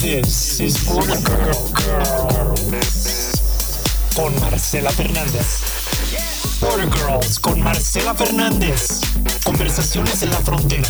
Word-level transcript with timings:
This 0.00 0.60
is 0.60 0.82
Border 0.86 1.18
Girl 1.28 1.52
Girls 1.74 3.38
con 4.16 4.32
Marcela 4.40 4.90
Fernández. 4.90 5.60
Border 6.58 6.88
Girls 6.90 7.38
con 7.38 7.60
Marcela 7.60 8.14
Fernández. 8.14 9.02
Conversaciones 9.44 10.22
en 10.22 10.30
la 10.30 10.38
frontera. 10.38 10.88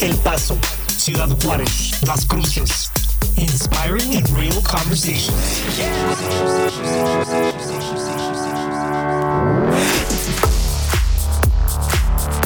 El 0.00 0.16
Paso, 0.16 0.58
Ciudad 0.96 1.28
Juárez, 1.44 2.02
Las 2.04 2.26
Cruces. 2.26 2.90
Inspiring 3.36 4.16
and 4.16 4.28
real 4.36 4.60
conversations. 4.64 5.62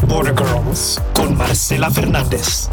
Border 0.07 0.35
Girls 0.35 1.01
con 1.15 1.35
Marcela 1.35 1.91
Fernández. 1.91 2.69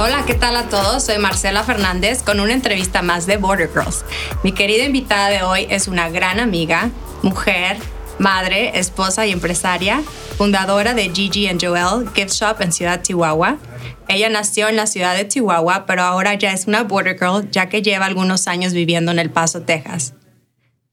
Hola, 0.00 0.22
¿qué 0.24 0.34
tal 0.34 0.54
a 0.54 0.68
todos? 0.68 1.02
Soy 1.02 1.18
Marcela 1.18 1.64
Fernández 1.64 2.22
con 2.22 2.38
una 2.38 2.52
entrevista 2.52 3.02
más 3.02 3.26
de 3.26 3.36
Border 3.36 3.68
Girls. 3.68 4.04
Mi 4.44 4.52
querida 4.52 4.84
invitada 4.84 5.28
de 5.28 5.42
hoy 5.42 5.66
es 5.70 5.88
una 5.88 6.08
gran 6.08 6.38
amiga, 6.38 6.92
mujer, 7.22 7.78
madre, 8.20 8.78
esposa 8.78 9.26
y 9.26 9.32
empresaria, 9.32 10.00
fundadora 10.36 10.94
de 10.94 11.10
Gigi 11.10 11.48
and 11.48 11.60
Joel 11.60 12.08
Gift 12.14 12.30
Shop 12.30 12.60
en 12.60 12.70
Ciudad 12.70 13.02
Chihuahua. 13.02 13.58
Ella 14.06 14.30
nació 14.30 14.68
en 14.68 14.76
la 14.76 14.86
ciudad 14.86 15.16
de 15.16 15.26
Chihuahua, 15.26 15.84
pero 15.84 16.04
ahora 16.04 16.34
ya 16.34 16.52
es 16.52 16.68
una 16.68 16.84
Border 16.84 17.18
Girl 17.18 17.50
ya 17.50 17.68
que 17.68 17.82
lleva 17.82 18.06
algunos 18.06 18.46
años 18.46 18.74
viviendo 18.74 19.10
en 19.10 19.18
El 19.18 19.30
Paso, 19.30 19.62
Texas. 19.62 20.14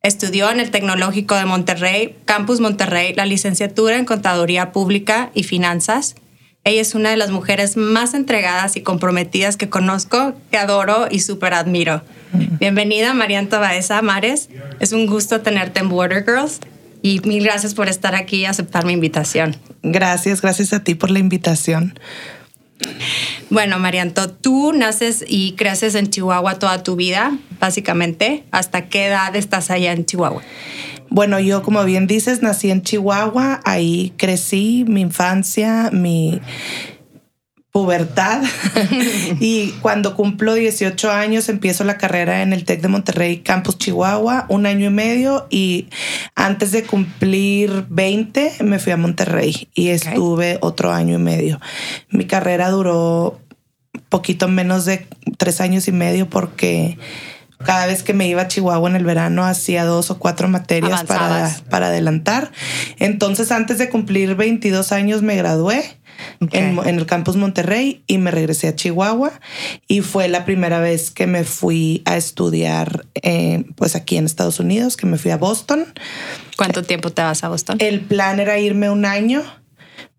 Estudió 0.02 0.50
en 0.50 0.60
el 0.60 0.72
Tecnológico 0.72 1.36
de 1.36 1.46
Monterrey, 1.46 2.18
Campus 2.26 2.60
Monterrey, 2.60 3.14
la 3.14 3.28
licenciatura 3.28 3.98
en 3.98 4.06
Contaduría 4.06 4.72
Pública 4.72 5.30
y 5.36 5.44
Finanzas 5.44 6.16
ella 6.66 6.82
es 6.82 6.96
una 6.96 7.12
de 7.12 7.18
las 7.18 7.30
mujeres 7.30 7.78
más 7.78 8.16
entregadas 8.16 8.76
y 8.76 8.82
comprometidas 8.82 9.56
que 9.56 9.70
conozco, 9.70 10.34
que 10.50 10.58
adoro 10.58 11.08
y 11.12 11.20
súper 11.20 11.54
admiro. 11.54 12.02
Bienvenida, 12.60 13.14
Marianta 13.14 13.60
Baeza 13.60 14.02
Mares. 14.02 14.50
Es 14.80 14.92
un 14.92 15.06
gusto 15.06 15.42
tenerte 15.42 15.80
en 15.80 15.90
Border 15.90 16.26
Girls 16.26 16.60
y 17.04 17.20
mil 17.20 17.44
gracias 17.44 17.76
por 17.76 17.88
estar 17.88 18.16
aquí 18.16 18.38
y 18.38 18.46
aceptar 18.46 18.84
mi 18.84 18.94
invitación. 18.94 19.56
Gracias, 19.84 20.42
gracias 20.42 20.74
a 20.74 20.84
ti 20.84 20.96
por 20.96 21.12
la 21.12 21.20
invitación. 21.20 22.00
Bueno, 23.52 23.78
Marianto, 23.78 24.32
tú 24.32 24.74
naces 24.74 25.24
y 25.28 25.54
creces 25.54 25.94
en 25.94 26.10
Chihuahua 26.10 26.58
toda 26.58 26.82
tu 26.82 26.96
vida, 26.96 27.38
básicamente. 27.60 28.44
¿Hasta 28.50 28.90
qué 28.90 29.06
edad 29.06 29.36
estás 29.36 29.70
allá 29.70 29.92
en 29.92 30.06
Chihuahua? 30.06 30.42
Bueno, 31.10 31.40
yo 31.40 31.64
como 31.64 31.84
bien 31.84 32.08
dices, 32.08 32.42
nací 32.42 32.72
en 32.72 32.82
Chihuahua, 32.82 33.62
ahí 33.64 34.14
crecí 34.18 34.86
mi 34.88 35.02
infancia, 35.02 35.90
mi 35.92 36.42
pubertad 37.76 38.42
y 39.42 39.72
cuando 39.82 40.16
cumplo 40.16 40.54
18 40.54 41.12
años 41.12 41.50
empiezo 41.50 41.84
la 41.84 41.98
carrera 41.98 42.42
en 42.42 42.54
el 42.54 42.64
TEC 42.64 42.80
de 42.80 42.88
Monterrey 42.88 43.40
Campus 43.40 43.78
Chihuahua, 43.78 44.46
un 44.48 44.66
año 44.66 44.88
y 44.88 44.94
medio 44.94 45.46
y 45.50 45.90
antes 46.36 46.72
de 46.72 46.84
cumplir 46.84 47.86
20 47.90 48.64
me 48.64 48.80
fui 48.80 48.94
a 48.94 48.98
Monterrey 48.98 49.68
y 49.74 49.90
estuve 49.90 50.58
otro 50.62 50.94
año 50.94 51.16
y 51.16 51.22
medio. 51.22 51.60
Mi 52.10 52.24
carrera 52.24 52.70
duró 52.70 53.42
poquito 54.08 54.48
menos 54.48 54.86
de 54.86 55.06
tres 55.38 55.60
años 55.60 55.90
y 55.90 55.92
medio 55.92 56.30
porque 56.30 56.98
cada 57.64 57.86
vez 57.86 58.04
que 58.04 58.14
me 58.14 58.28
iba 58.28 58.44
a 58.44 58.48
Chihuahua 58.48 58.90
en 58.90 58.96
el 58.96 59.06
verano 59.06 59.46
hacía 59.46 59.86
dos 59.86 60.12
o 60.12 60.20
cuatro 60.20 60.48
materias 60.48 61.04
para, 61.04 61.56
para, 61.70 61.88
adelantar. 61.88 62.52
Entonces, 63.00 63.52
antes 63.52 63.78
de 63.78 63.90
cumplir 63.90 64.36
22 64.36 64.92
años, 64.92 65.22
me 65.22 65.36
gradué. 65.36 65.84
En, 66.52 66.80
el 66.80 67.06
campus 67.06 67.36
Monterrey 67.36 68.04
y 68.08 68.20
me 68.20 68.32
regresé 68.32 68.70
a 68.70 68.76
Chihuahua 68.76 69.34
y 69.86 70.00
fue 70.00 70.30
la 70.30 70.46
primera 70.46 70.80
vez 70.80 71.12
que 71.12 71.28
me 71.28 71.44
fui 71.44 72.04
a 72.06 72.16
estudiar 72.16 73.06
eh, 73.16 73.66
pues 73.76 73.96
aquí 73.96 74.16
en 74.16 74.26
Estados 74.26 74.62
Unidos, 74.62 74.96
que 74.96 75.08
me 75.08 75.18
fui 75.18 75.32
a 75.32 75.38
Boston. 75.38 75.86
¿Cuánto 76.56 76.84
tiempo 76.84 77.12
te 77.12 77.22
vas 77.22 77.44
a 77.44 77.50
Boston? 77.50 77.78
El 77.82 78.00
plan 78.00 78.40
era 78.40 78.58
irme 78.60 78.90
un 78.90 79.04
año 79.04 79.44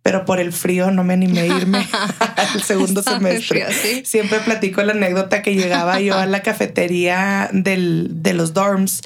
pero 0.06 0.25
por 0.25 0.39
el 0.39 0.53
frío 0.53 0.93
no 0.93 1.03
me 1.03 1.15
animé 1.15 1.41
a 1.41 1.47
irme 1.47 1.78
al 2.37 2.62
segundo 2.62 3.03
semestre. 3.03 3.67
Siempre 4.05 4.39
platico 4.39 4.81
la 4.84 4.93
anécdota 4.93 5.43
que 5.43 5.56
llegaba 5.56 5.99
yo 5.99 6.17
a 6.17 6.27
la 6.27 6.43
cafetería 6.44 7.50
de 7.53 8.33
los 8.33 8.55
dorms 8.55 9.03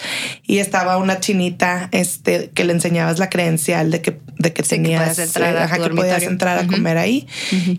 y 0.47 0.59
estaba 0.59 0.99
una 0.99 1.19
chinita 1.19 1.89
este, 1.93 2.50
que 2.53 2.65
le 2.65 2.75
enseñabas 2.75 3.19
la 3.19 3.31
credencial 3.31 3.91
de 3.91 4.03
que, 4.03 4.19
de 4.37 4.53
que 4.53 4.62
tenías 4.62 5.16
que, 5.16 5.22
entrar 5.22 5.56
a, 5.56 5.78
que 5.78 5.89
podías 5.89 6.22
entrar 6.22 6.59
a 6.59 6.66
comer 6.66 6.99
ahí. 6.99 7.27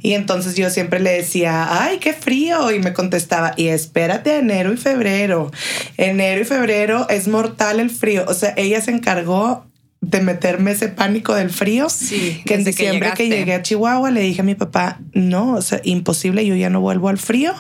Y 0.02 0.14
entonces 0.14 0.56
yo 0.56 0.72
siempre 0.72 1.00
le 1.00 1.12
decía, 1.12 1.84
ay, 1.84 2.00
qué 2.00 2.14
frío. 2.14 2.72
Y 2.72 2.80
me 2.80 2.92
contestaba, 2.92 3.54
y 3.56 3.68
espérate 3.68 4.38
enero 4.38 4.74
y 4.74 4.78
febrero. 4.78 5.52
Enero 5.96 6.42
y 6.42 6.46
febrero 6.46 7.08
es 7.08 7.28
mortal 7.28 7.80
el 7.80 7.92
frío. 7.92 8.26
O 8.28 8.34
sea, 8.34 8.56
ella 8.58 8.82
se 8.82 8.90
encargó 8.90 9.71
de 10.02 10.20
meterme 10.20 10.72
ese 10.72 10.90
pánico 10.90 11.36
del 11.36 11.52
frío. 11.52 11.88
Sí, 11.90 12.42
que 12.46 12.56
en 12.56 12.64
diciembre 12.64 13.12
que, 13.16 13.30
llegué 13.30 13.54
a 13.54 13.62
Chihuahua 13.62 14.10
le 14.10 14.22
dije 14.22 14.42
a 14.42 14.44
mi 14.44 14.56
papá, 14.56 15.00
no, 15.14 15.54
o 15.54 15.62
sea, 15.62 15.80
imposible, 15.84 16.46
yo 16.46 16.56
ya 16.56 16.72
no 16.72 16.82
vuelvo 16.82 17.08
al 17.08 17.20
frío 17.20 17.54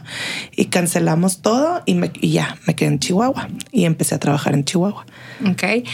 y 0.55 0.65
cancelamos 0.65 1.41
todo 1.41 1.83
y, 1.85 1.93
me, 1.93 2.11
y 2.19 2.31
ya 2.31 2.57
me 2.65 2.75
quedé 2.75 2.89
en 2.89 2.99
Chihuahua 2.99 3.47
y 3.71 3.85
empecé 3.85 4.15
a 4.15 4.19
trabajar 4.19 4.55
en 4.55 4.65
Chihuahua. 4.65 5.05
Ok. 5.49 5.63
Eh, 5.63 5.85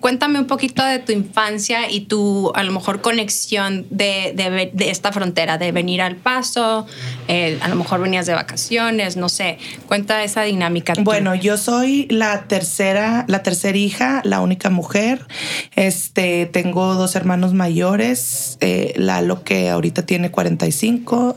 cuéntame 0.00 0.38
un 0.38 0.46
poquito 0.46 0.84
de 0.84 0.98
tu 0.98 1.12
infancia 1.12 1.90
y 1.90 2.02
tu, 2.02 2.52
a 2.54 2.62
lo 2.62 2.72
mejor, 2.72 3.00
conexión 3.00 3.86
de, 3.90 4.32
de, 4.34 4.90
esta 4.90 5.12
frontera, 5.12 5.58
de 5.58 5.72
venir 5.72 6.02
al 6.02 6.16
paso, 6.16 6.86
eh, 7.28 7.58
a 7.60 7.68
lo 7.68 7.76
mejor 7.76 8.00
venías 8.00 8.26
de 8.26 8.34
vacaciones, 8.34 9.16
no 9.16 9.28
sé. 9.28 9.58
Cuenta 9.86 10.24
esa 10.24 10.42
dinámica. 10.42 10.94
Bueno, 11.00 11.34
yo 11.34 11.56
soy 11.56 12.06
la 12.10 12.44
tercera, 12.44 13.24
la 13.28 13.42
tercera 13.42 13.78
hija, 13.78 14.20
la 14.24 14.40
única 14.40 14.70
mujer. 14.70 15.26
Este, 15.76 16.46
tengo 16.46 16.94
dos 16.94 17.16
hermanos 17.16 17.54
mayores, 17.54 18.58
eh, 18.60 18.94
Lalo 18.96 19.44
que 19.44 19.70
ahorita 19.70 20.02
tiene 20.02 20.30
45 20.30 21.36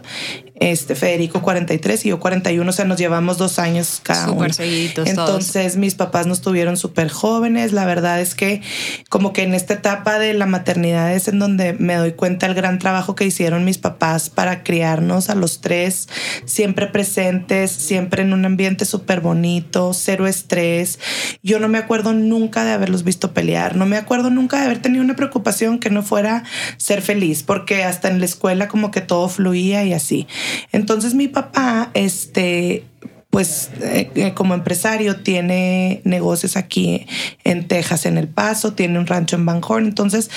este 0.61 0.93
Federico 0.93 1.41
43 1.41 2.05
y 2.05 2.09
yo 2.09 2.19
41, 2.19 2.69
o 2.69 2.71
sea, 2.71 2.85
nos 2.85 2.99
llevamos 2.99 3.39
dos 3.39 3.57
años 3.57 3.99
cada 4.03 4.27
Súper 4.27 4.53
Seguiditos 4.53 5.09
Entonces 5.09 5.75
mis 5.75 5.95
papás 5.95 6.27
nos 6.27 6.41
tuvieron 6.41 6.77
súper 6.77 7.09
jóvenes, 7.09 7.73
la 7.73 7.83
verdad 7.85 8.21
es 8.21 8.35
que 8.35 8.61
como 9.09 9.33
que 9.33 9.41
en 9.41 9.55
esta 9.55 9.73
etapa 9.73 10.19
de 10.19 10.35
la 10.35 10.45
maternidad 10.45 11.11
es 11.13 11.27
en 11.27 11.39
donde 11.39 11.73
me 11.73 11.95
doy 11.95 12.11
cuenta 12.11 12.45
el 12.45 12.53
gran 12.53 12.77
trabajo 12.77 13.15
que 13.15 13.25
hicieron 13.25 13.65
mis 13.65 13.79
papás 13.79 14.29
para 14.29 14.61
criarnos 14.61 15.31
a 15.31 15.35
los 15.35 15.61
tres, 15.61 16.07
siempre 16.45 16.85
presentes, 16.85 17.71
siempre 17.71 18.21
en 18.21 18.31
un 18.31 18.45
ambiente 18.45 18.85
súper 18.85 19.19
bonito, 19.19 19.93
cero 19.95 20.27
estrés. 20.27 20.99
Yo 21.41 21.59
no 21.59 21.69
me 21.69 21.79
acuerdo 21.79 22.13
nunca 22.13 22.63
de 22.63 22.71
haberlos 22.71 23.03
visto 23.03 23.33
pelear, 23.33 23.75
no 23.75 23.87
me 23.87 23.97
acuerdo 23.97 24.29
nunca 24.29 24.59
de 24.59 24.65
haber 24.65 24.79
tenido 24.79 25.03
una 25.03 25.15
preocupación 25.15 25.79
que 25.79 25.89
no 25.89 26.03
fuera 26.03 26.43
ser 26.77 27.01
feliz, 27.01 27.41
porque 27.41 27.83
hasta 27.83 28.09
en 28.09 28.19
la 28.19 28.25
escuela 28.25 28.67
como 28.67 28.91
que 28.91 29.01
todo 29.01 29.27
fluía 29.27 29.83
y 29.85 29.93
así. 29.93 30.27
Entonces 30.71 31.13
mi 31.13 31.27
papá, 31.27 31.91
este, 31.93 32.83
pues 33.29 33.69
eh, 33.81 34.11
eh, 34.15 34.33
como 34.33 34.53
empresario 34.53 35.21
tiene 35.21 36.01
negocios 36.03 36.57
aquí 36.57 37.07
en 37.43 37.67
Texas, 37.67 38.05
en 38.05 38.17
El 38.17 38.27
Paso, 38.27 38.73
tiene 38.73 38.99
un 38.99 39.07
rancho 39.07 39.37
en 39.37 39.45
Van 39.45 39.61
Horn, 39.65 39.85
entonces 39.85 40.29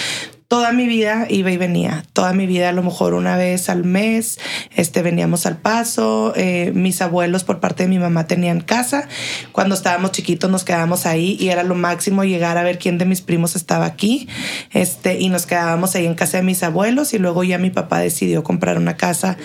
toda 0.54 0.70
mi 0.70 0.86
vida 0.86 1.26
iba 1.30 1.50
y 1.50 1.56
venía, 1.56 2.04
toda 2.12 2.32
mi 2.32 2.46
vida 2.46 2.68
a 2.68 2.72
lo 2.72 2.84
mejor 2.84 3.14
una 3.14 3.36
vez 3.36 3.68
al 3.68 3.82
mes, 3.82 4.38
este, 4.76 5.02
veníamos 5.02 5.46
al 5.46 5.56
paso, 5.56 6.32
eh, 6.36 6.70
mis 6.76 7.02
abuelos 7.02 7.42
por 7.42 7.58
parte 7.58 7.82
de 7.82 7.88
mi 7.88 7.98
mamá 7.98 8.28
tenían 8.28 8.60
casa, 8.60 9.08
cuando 9.50 9.74
estábamos 9.74 10.12
chiquitos 10.12 10.48
nos 10.48 10.62
quedábamos 10.62 11.06
ahí 11.06 11.36
y 11.40 11.48
era 11.48 11.64
lo 11.64 11.74
máximo 11.74 12.22
llegar 12.22 12.56
a 12.56 12.62
ver 12.62 12.78
quién 12.78 12.98
de 12.98 13.04
mis 13.04 13.20
primos 13.20 13.56
estaba 13.56 13.84
aquí, 13.84 14.28
este, 14.72 15.18
y 15.18 15.28
nos 15.28 15.44
quedábamos 15.44 15.96
ahí 15.96 16.06
en 16.06 16.14
casa 16.14 16.36
de 16.36 16.44
mis 16.44 16.62
abuelos 16.62 17.14
y 17.14 17.18
luego 17.18 17.42
ya 17.42 17.58
mi 17.58 17.70
papá 17.70 17.98
decidió 17.98 18.44
comprar 18.44 18.78
una 18.78 18.96
casa 18.96 19.36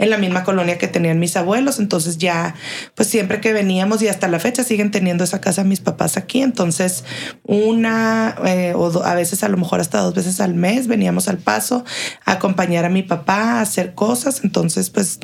en 0.00 0.08
la 0.08 0.16
misma 0.16 0.44
colonia 0.44 0.78
que 0.78 0.88
tenían 0.88 1.18
mis 1.18 1.36
abuelos, 1.36 1.78
entonces 1.78 2.16
ya, 2.16 2.54
pues 2.94 3.08
siempre 3.08 3.40
que 3.40 3.52
veníamos 3.52 4.00
y 4.02 4.08
hasta 4.08 4.28
la 4.28 4.38
fecha 4.38 4.64
siguen 4.64 4.90
teniendo 4.90 5.24
esa 5.24 5.40
casa 5.40 5.62
mis 5.62 5.80
papás 5.80 6.16
aquí, 6.16 6.40
entonces 6.40 7.04
una 7.44 8.34
eh, 8.46 8.72
o 8.74 9.02
a 9.04 9.14
veces 9.14 9.44
a 9.44 9.48
lo 9.48 9.58
mejor 9.58 9.80
hasta 9.80 10.00
dos 10.00 10.14
veces 10.14 10.40
al 10.40 10.49
mes 10.54 10.86
veníamos 10.86 11.28
al 11.28 11.38
paso 11.38 11.84
a 12.24 12.32
acompañar 12.32 12.84
a 12.84 12.88
mi 12.88 13.02
papá 13.02 13.58
a 13.58 13.60
hacer 13.60 13.94
cosas, 13.94 14.42
entonces 14.44 14.90
pues 14.90 15.18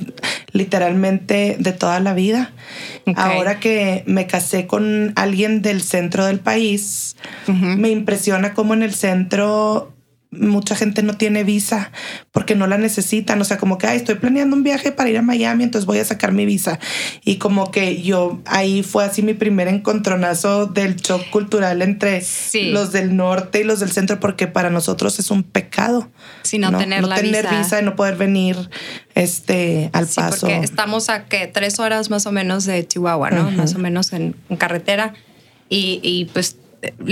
literalmente 0.52 1.56
de 1.58 1.72
toda 1.72 2.00
la 2.00 2.14
vida. 2.14 2.52
Ahora 3.14 3.60
que 3.60 4.02
me 4.06 4.26
casé 4.26 4.66
con 4.66 5.12
alguien 5.16 5.62
del 5.62 5.82
centro 5.82 6.26
del 6.26 6.40
país, 6.40 7.16
me 7.46 7.90
impresiona 7.90 8.54
cómo 8.54 8.74
en 8.74 8.82
el 8.82 8.94
centro 8.94 9.95
mucha 10.30 10.74
gente 10.74 11.02
no 11.02 11.14
tiene 11.14 11.44
visa 11.44 11.92
porque 12.32 12.54
no 12.54 12.66
la 12.66 12.78
necesitan. 12.78 13.40
O 13.40 13.44
sea, 13.44 13.58
como 13.58 13.78
que 13.78 13.86
Ay, 13.86 13.98
estoy 13.98 14.16
planeando 14.16 14.56
un 14.56 14.62
viaje 14.62 14.92
para 14.92 15.08
ir 15.08 15.18
a 15.18 15.22
Miami, 15.22 15.64
entonces 15.64 15.86
voy 15.86 15.98
a 15.98 16.04
sacar 16.04 16.32
mi 16.32 16.46
visa. 16.46 16.78
Y 17.24 17.36
como 17.36 17.70
que 17.70 18.02
yo 18.02 18.40
ahí 18.46 18.82
fue 18.82 19.04
así 19.04 19.22
mi 19.22 19.34
primer 19.34 19.68
encontronazo 19.68 20.66
del 20.66 20.96
shock 20.96 21.30
cultural 21.30 21.82
entre 21.82 22.22
los 22.70 22.92
del 22.92 23.16
norte 23.16 23.60
y 23.60 23.64
los 23.64 23.80
del 23.80 23.92
centro, 23.92 24.20
porque 24.20 24.46
para 24.46 24.70
nosotros 24.70 25.18
es 25.18 25.30
un 25.30 25.42
pecado. 25.42 26.10
Si 26.42 26.58
no, 26.58 26.76
tener 26.76 27.04
la 27.04 27.16
tener 27.16 27.48
visa. 27.48 27.80
y 27.80 27.84
no 27.84 27.96
poder 27.96 28.16
venir 28.16 28.56
este 29.14 29.90
al 29.92 30.06
sí, 30.06 30.16
paso. 30.16 30.46
Porque 30.46 30.58
estamos 30.58 31.08
a 31.08 31.24
que 31.24 31.46
tres 31.46 31.78
horas 31.78 32.10
más 32.10 32.26
o 32.26 32.32
menos 32.32 32.64
de 32.64 32.86
Chihuahua, 32.86 33.30
¿no? 33.30 33.50
Más 33.52 33.74
o 33.74 33.78
menos 33.78 34.12
en, 34.12 34.34
carretera. 34.58 35.14
Y, 35.68 36.00
y 36.02 36.26
pues 36.26 36.56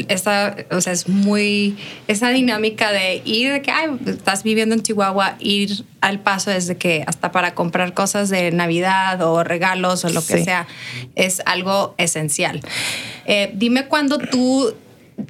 esa, 0.09 0.57
o 0.71 0.81
sea, 0.81 0.93
es 0.93 1.09
muy, 1.09 1.77
esa 2.07 2.31
dinámica 2.31 2.93
de 2.93 3.23
ir, 3.25 3.53
de 3.53 3.63
que 3.63 3.73
estás 4.07 4.43
viviendo 4.43 4.75
en 4.75 4.83
Chihuahua, 4.83 5.37
ir 5.41 5.85
al 6.01 6.21
paso 6.21 6.51
desde 6.51 6.77
que 6.77 7.05
hasta 7.07 7.33
para 7.33 7.55
comprar 7.55 7.95
cosas 7.95 8.29
de 8.29 8.51
Navidad 8.51 9.23
o 9.23 9.43
regalos 9.43 10.05
o 10.05 10.11
lo 10.11 10.25
que 10.25 10.45
sea, 10.45 10.67
es 11.15 11.43
algo 11.47 11.95
esencial. 11.99 12.61
Eh, 13.27 13.51
dime 13.55 13.87
cuando 13.87 14.19
tú 14.19 14.75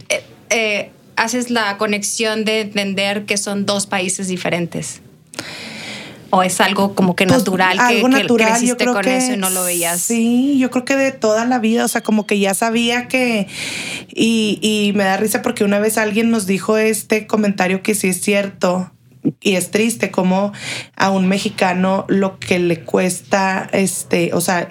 eh, 0.08 0.24
eh, 0.50 0.90
haces 1.16 1.50
la 1.50 1.76
conexión 1.78 2.44
de 2.44 2.62
entender 2.62 3.24
que 3.24 3.36
son 3.36 3.66
dos 3.66 3.86
países 3.86 4.28
diferentes 4.28 5.00
o 6.34 6.42
es 6.42 6.60
algo 6.60 6.94
como 6.94 7.14
que 7.14 7.26
pues, 7.26 7.38
natural 7.38 7.78
algo 7.78 8.08
que, 8.08 8.14
natural 8.14 8.62
yo 8.62 8.76
creo 8.76 8.92
con 8.92 9.02
que 9.02 9.16
eso 9.16 9.34
y 9.34 9.36
no 9.36 9.50
lo 9.50 9.64
veías 9.64 10.00
sí 10.00 10.58
yo 10.58 10.70
creo 10.70 10.84
que 10.84 10.96
de 10.96 11.12
toda 11.12 11.44
la 11.44 11.58
vida 11.58 11.84
o 11.84 11.88
sea 11.88 12.02
como 12.02 12.26
que 12.26 12.38
ya 12.38 12.54
sabía 12.54 13.08
que 13.08 13.46
y, 14.08 14.58
y 14.60 14.92
me 14.96 15.04
da 15.04 15.16
risa 15.16 15.42
porque 15.42 15.64
una 15.64 15.78
vez 15.78 15.96
alguien 15.96 16.30
nos 16.30 16.46
dijo 16.46 16.76
este 16.76 17.26
comentario 17.26 17.82
que 17.82 17.94
sí 17.94 18.08
es 18.08 18.20
cierto 18.20 18.90
y 19.40 19.54
es 19.54 19.70
triste 19.70 20.10
como 20.10 20.52
a 20.96 21.10
un 21.10 21.28
mexicano 21.28 22.04
lo 22.08 22.38
que 22.38 22.58
le 22.58 22.80
cuesta 22.80 23.68
este 23.72 24.32
o 24.34 24.40
sea 24.40 24.70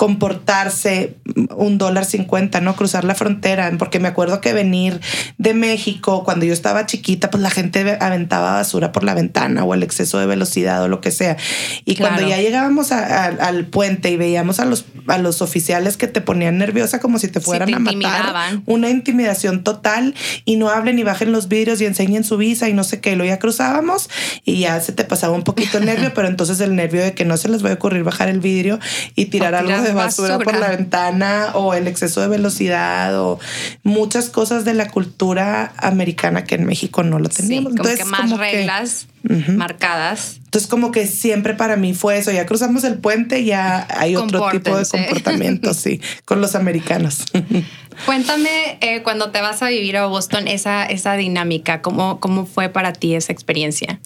comportarse 0.00 1.18
un 1.54 1.76
dólar 1.76 2.06
cincuenta, 2.06 2.62
¿no? 2.62 2.74
Cruzar 2.74 3.04
la 3.04 3.14
frontera, 3.14 3.70
porque 3.78 4.00
me 4.00 4.08
acuerdo 4.08 4.40
que 4.40 4.54
venir 4.54 4.98
de 5.36 5.52
México, 5.52 6.24
cuando 6.24 6.46
yo 6.46 6.54
estaba 6.54 6.86
chiquita, 6.86 7.30
pues 7.30 7.42
la 7.42 7.50
gente 7.50 7.98
aventaba 8.00 8.52
basura 8.52 8.92
por 8.92 9.04
la 9.04 9.12
ventana 9.12 9.62
o 9.62 9.74
el 9.74 9.82
exceso 9.82 10.18
de 10.18 10.24
velocidad 10.24 10.82
o 10.82 10.88
lo 10.88 11.02
que 11.02 11.10
sea. 11.10 11.36
Y 11.84 11.96
cuando 11.96 12.26
ya 12.26 12.38
llegábamos 12.40 12.92
al 12.92 13.66
puente 13.66 14.10
y 14.10 14.16
veíamos 14.16 14.58
a 14.58 14.64
los, 14.64 14.86
a 15.06 15.18
los 15.18 15.42
oficiales 15.42 15.98
que 15.98 16.06
te 16.06 16.22
ponían 16.22 16.56
nerviosa 16.56 16.98
como 16.98 17.18
si 17.18 17.28
te 17.28 17.40
fueran 17.40 17.74
a 17.74 17.78
matar, 17.78 18.62
una 18.64 18.88
intimidación 18.88 19.64
total 19.64 20.14
y 20.46 20.56
no 20.56 20.70
hablen 20.70 20.98
y 20.98 21.02
bajen 21.02 21.30
los 21.30 21.46
vidrios 21.46 21.78
y 21.82 21.84
enseñen 21.84 22.24
su 22.24 22.38
visa 22.38 22.70
y 22.70 22.72
no 22.72 22.84
sé 22.84 23.02
qué, 23.02 23.16
lo 23.16 23.26
ya 23.26 23.38
cruzábamos 23.38 24.08
y 24.46 24.60
ya 24.60 24.80
se 24.80 24.92
te 24.92 25.04
pasaba 25.04 25.34
un 25.34 25.42
poquito 25.42 25.76
el 25.76 25.84
nervio, 25.84 26.10
pero 26.14 26.26
entonces 26.26 26.58
el 26.60 26.74
nervio 26.74 27.02
de 27.02 27.12
que 27.12 27.26
no 27.26 27.36
se 27.36 27.50
les 27.50 27.62
va 27.62 27.68
a 27.68 27.74
ocurrir 27.74 28.02
bajar 28.02 28.30
el 28.30 28.40
vidrio 28.40 28.78
y 29.14 29.26
tirar 29.26 29.54
algo 29.54 29.82
de 29.82 29.89
basura, 29.92 30.38
por 30.38 30.58
la 30.58 30.68
ventana 30.68 31.50
o 31.54 31.74
el 31.74 31.86
exceso 31.86 32.20
de 32.20 32.28
velocidad 32.28 33.20
o 33.20 33.38
muchas 33.82 34.30
cosas 34.30 34.64
de 34.64 34.74
la 34.74 34.88
cultura 34.88 35.72
americana 35.76 36.44
que 36.44 36.54
en 36.54 36.64
México 36.64 37.02
no 37.02 37.18
lo 37.18 37.28
teníamos. 37.28 37.74
como 37.74 37.94
que 37.94 38.04
más 38.04 38.30
reglas 38.36 39.06
marcadas. 39.22 40.40
Entonces 40.44 40.68
como 40.68 40.90
que 40.90 41.06
siempre 41.06 41.54
para 41.54 41.76
mí 41.76 41.94
fue 41.94 42.18
eso, 42.18 42.32
ya 42.32 42.46
cruzamos 42.46 42.84
el 42.84 42.98
puente, 42.98 43.44
ya 43.44 43.86
hay 43.90 44.16
otro 44.16 44.50
tipo 44.50 44.76
de 44.76 44.86
comportamiento, 44.86 45.74
sí, 45.74 46.00
con 46.24 46.40
los 46.40 46.54
americanos. 46.54 47.24
Cuéntame 48.06 48.78
eh, 48.80 49.02
cuando 49.02 49.30
te 49.30 49.40
vas 49.40 49.62
a 49.62 49.68
vivir 49.68 49.96
a 49.96 50.06
Boston, 50.06 50.48
esa, 50.48 50.86
esa 50.86 51.14
dinámica, 51.14 51.82
¿cómo, 51.82 52.18
¿cómo 52.18 52.46
fue 52.46 52.68
para 52.68 52.92
ti 52.92 53.14
esa 53.14 53.32
experiencia? 53.32 54.00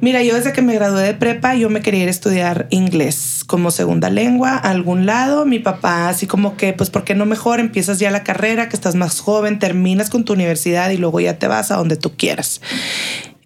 Mira, 0.00 0.22
yo 0.22 0.34
desde 0.34 0.52
que 0.52 0.62
me 0.62 0.74
gradué 0.74 1.02
de 1.02 1.14
prepa, 1.14 1.56
yo 1.56 1.70
me 1.70 1.80
quería 1.80 2.02
ir 2.02 2.08
a 2.08 2.10
estudiar 2.10 2.68
inglés 2.70 3.42
como 3.46 3.72
segunda 3.72 4.10
lengua 4.10 4.52
a 4.52 4.70
algún 4.70 5.06
lado. 5.06 5.44
Mi 5.44 5.58
papá, 5.58 6.08
así 6.08 6.26
como 6.26 6.56
que, 6.56 6.72
pues, 6.72 6.88
¿por 6.90 7.02
qué 7.02 7.16
no 7.16 7.26
mejor 7.26 7.58
empiezas 7.58 7.98
ya 7.98 8.10
la 8.10 8.22
carrera, 8.22 8.68
que 8.68 8.76
estás 8.76 8.94
más 8.94 9.20
joven, 9.20 9.58
terminas 9.58 10.08
con 10.08 10.24
tu 10.24 10.34
universidad 10.34 10.90
y 10.90 10.98
luego 10.98 11.18
ya 11.18 11.38
te 11.38 11.48
vas 11.48 11.72
a 11.72 11.76
donde 11.76 11.96
tú 11.96 12.12
quieras? 12.16 12.60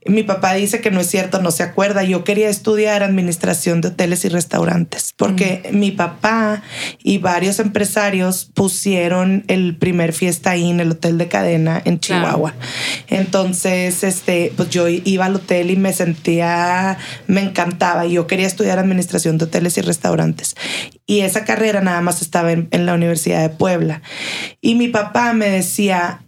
Mi 0.07 0.23
papá 0.23 0.55
dice 0.55 0.81
que 0.81 0.91
no 0.91 1.01
es 1.01 1.09
cierto, 1.09 1.41
no 1.41 1.51
se 1.51 1.63
acuerda. 1.63 2.03
Yo 2.03 2.25
quería 2.25 2.49
estudiar 2.49 3.03
administración 3.03 3.81
de 3.81 3.89
hoteles 3.89 4.25
y 4.25 4.29
restaurantes 4.29 5.13
porque 5.17 5.71
mm. 5.71 5.79
mi 5.79 5.93
papá 5.93 6.63
y 7.03 7.19
varios 7.19 7.61
empresarios 7.61 8.51
pusieron 8.53 9.45
el 9.47 9.77
primer 9.77 10.13
fiesta 10.13 10.51
ahí 10.51 10.71
en 10.71 10.81
el 10.81 10.91
hotel 10.91 11.19
de 11.19 11.29
cadena 11.29 11.81
en 11.85 12.01
Chihuahua. 12.01 12.55
Entonces, 13.09 14.03
este, 14.03 14.53
pues 14.57 14.71
yo 14.71 14.89
iba 14.89 15.27
al 15.27 15.37
hotel 15.37 15.71
y 15.71 15.77
me 15.77 15.93
sentía, 15.93 16.99
me 17.29 17.41
encantaba. 17.41 18.07
Yo 18.07 18.27
quería 18.27 18.47
estudiar 18.47 18.79
administración 18.79 19.39
de 19.39 19.45
hoteles 19.45 19.79
y 19.79 19.83
restaurantes. 19.83 20.57
Y 21.07 21.21
esa 21.21 21.45
carrera 21.45 21.81
nada 21.81 22.01
más 22.01 22.23
estaba 22.23 22.53
en 22.53 22.87
la 22.87 22.95
Universidad 22.95 23.43
de 23.43 23.51
Puebla. 23.51 24.03
Y 24.61 24.75
mi 24.75 24.89
papá 24.89 25.33
me 25.33 25.49
decía, 25.49 26.23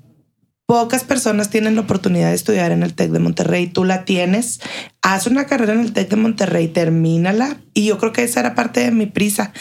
Pocas 0.67 1.05
personas 1.05 1.51
tienen 1.51 1.75
la 1.75 1.83
oportunidad 1.83 2.31
de 2.31 2.35
estudiar 2.35 2.73
en 2.73 2.83
el 2.83 2.95
TEC 2.95 3.11
de 3.11 3.19
Monterrey. 3.19 3.67
Tú 3.67 3.85
la 3.85 4.07
tienes. 4.07 4.61
Haz 5.03 5.27
una 5.27 5.45
carrera 5.45 5.75
en 5.75 5.81
el 5.81 5.93
TEC 5.93 6.09
de 6.09 6.17
Monterrey, 6.17 6.69
termínala. 6.69 7.59
Y 7.75 7.85
yo 7.85 7.99
creo 7.99 8.13
que 8.13 8.23
esa 8.23 8.41
era 8.41 8.55
parte 8.55 8.81
de 8.81 8.91
mi 8.91 9.05
prisa, 9.05 9.53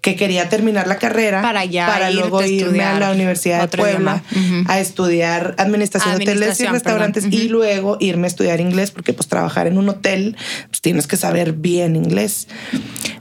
que 0.00 0.16
quería 0.16 0.48
terminar 0.48 0.86
la 0.86 0.96
carrera 0.96 1.42
para, 1.42 1.64
ya 1.64 1.86
para 1.86 2.10
luego 2.10 2.42
irme 2.42 2.84
a 2.84 2.98
la 2.98 3.10
Universidad 3.10 3.68
de 3.68 3.76
Puebla 3.76 4.22
a 4.66 4.80
estudiar 4.80 5.56
administración, 5.58 6.16
de 6.16 6.22
hoteles 6.22 6.60
y 6.60 6.66
restaurantes 6.66 7.26
y 7.30 7.48
luego 7.48 7.98
irme 8.00 8.26
a 8.26 8.28
estudiar 8.28 8.60
inglés, 8.60 8.92
porque 8.92 9.12
pues 9.12 9.28
trabajar 9.28 9.66
en 9.66 9.76
un 9.76 9.88
hotel, 9.88 10.36
pues 10.68 10.80
tienes 10.80 11.06
que 11.06 11.16
saber 11.16 11.52
bien 11.52 11.96
inglés. 11.96 12.48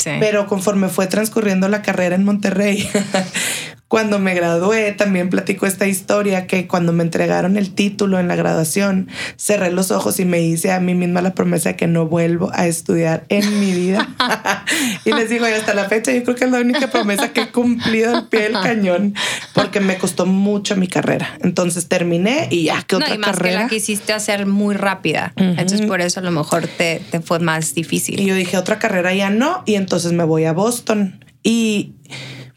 Pero 0.03 0.45
conforme 0.45 0.87
fue 0.87 1.07
transcurriendo 1.07 1.67
la 1.67 1.81
carrera 1.81 2.15
en 2.15 2.23
Monterrey, 2.23 2.87
cuando 3.95 4.19
me 4.19 4.33
gradué, 4.33 4.91
también 4.91 5.29
platico 5.29 5.65
esta 5.65 5.87
historia 5.87 6.47
que 6.47 6.67
cuando 6.67 6.91
me 6.91 7.01
entregaron 7.01 7.55
el 7.55 7.73
título 7.73 8.19
en 8.19 8.27
la 8.27 8.35
graduación, 8.35 9.07
cerré 9.37 9.71
los 9.71 9.89
ojos 9.89 10.19
y 10.19 10.25
me 10.25 10.41
hice 10.41 10.73
a 10.73 10.81
mí 10.81 10.93
misma 10.93 11.21
la 11.21 11.33
promesa 11.33 11.69
de 11.69 11.75
que 11.77 11.87
no 11.87 12.05
vuelvo 12.05 12.51
a 12.53 12.67
estudiar 12.67 13.23
en 13.29 13.57
mi 13.57 13.71
vida. 13.71 14.05
y 15.05 15.13
les 15.13 15.29
digo, 15.29 15.47
y 15.47 15.53
hasta 15.53 15.73
la 15.73 15.85
fecha, 15.85 16.11
yo 16.11 16.23
creo 16.23 16.35
que 16.35 16.43
es 16.43 16.51
la 16.51 16.59
única 16.59 16.91
promesa 16.91 17.31
que 17.31 17.43
he 17.43 17.51
cumplido 17.51 18.17
al 18.17 18.27
pie 18.27 18.41
del 18.41 18.51
cañón, 18.55 19.15
porque 19.53 19.79
me 19.79 19.97
costó 19.97 20.25
mucho 20.25 20.75
mi 20.75 20.89
carrera. 20.89 21.29
Entonces 21.41 21.87
terminé 21.87 22.49
y 22.51 22.65
ya, 22.65 22.79
otra 22.79 22.99
no, 22.99 23.15
y 23.15 23.17
más 23.17 23.31
carrera? 23.31 23.59
que 23.59 23.63
la 23.63 23.69
quisiste 23.69 24.11
hacer 24.11 24.45
muy 24.45 24.75
rápida. 24.75 25.31
Entonces 25.37 25.83
por 25.83 26.01
eso 26.01 26.19
a 26.19 26.23
lo 26.23 26.31
mejor 26.31 26.67
te, 26.67 27.01
te 27.11 27.21
fue 27.21 27.39
más 27.39 27.73
difícil. 27.73 28.19
Y 28.19 28.25
yo 28.25 28.35
dije, 28.35 28.57
otra 28.57 28.77
carrera 28.77 29.13
ya 29.13 29.29
no, 29.29 29.63
y 29.65 29.75
entonces 29.75 30.11
me 30.11 30.25
voy 30.25 30.43
a 30.43 30.51
Boston. 30.51 31.23
Y 31.43 31.93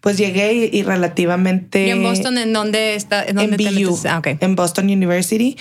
pues 0.01 0.17
llegué 0.17 0.71
y, 0.73 0.83
relativamente... 0.83 1.87
¿Y 1.87 1.91
en 1.91 2.03
Boston 2.03 2.39
en 2.39 2.53
dónde 2.53 2.95
está? 2.95 3.25
En, 3.25 3.37
BU, 3.37 3.99
ah, 4.09 4.23
en 4.25 4.55
Boston 4.55 4.87
University. 4.87 5.57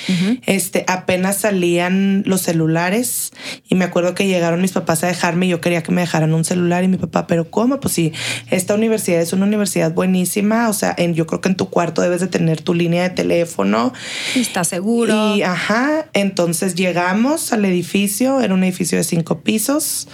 este, 0.45 0.85
apenas 0.87 1.37
salían 1.37 2.23
los 2.25 2.41
celulares 2.41 3.31
y 3.67 3.75
me 3.75 3.85
acuerdo 3.85 4.13
que 4.13 4.27
llegaron 4.27 4.61
mis 4.61 4.71
papás 4.71 5.03
a 5.03 5.07
dejarme 5.07 5.47
y 5.47 5.49
yo 5.49 5.61
quería 5.61 5.81
que 5.81 5.91
me 5.91 6.01
dejaran 6.01 6.33
un 6.33 6.45
celular 6.45 6.83
y 6.83 6.87
mi 6.87 6.97
papá, 6.97 7.25
pero 7.25 7.49
¿cómo? 7.49 7.79
Pues 7.79 7.93
sí, 7.93 8.13
esta 8.51 8.75
universidad 8.75 9.21
es 9.21 9.33
una 9.33 9.45
universidad 9.45 9.91
buenísima, 9.91 10.69
o 10.69 10.73
sea, 10.73 10.93
en, 10.97 11.15
yo 11.15 11.25
creo 11.25 11.41
que 11.41 11.49
en 11.49 11.55
tu 11.55 11.69
cuarto 11.69 12.01
debes 12.01 12.21
de 12.21 12.27
tener 12.27 12.61
tu 12.61 12.73
línea 12.73 13.03
de 13.03 13.09
teléfono. 13.09 13.93
Está 14.35 14.63
seguro. 14.63 15.35
Y 15.35 15.41
ajá, 15.41 16.07
entonces 16.13 16.75
llegamos 16.75 17.53
al 17.53 17.65
edificio, 17.65 18.41
era 18.41 18.53
un 18.53 18.63
edificio 18.63 18.97
de 18.97 19.03
cinco 19.03 19.41
pisos, 19.41 20.07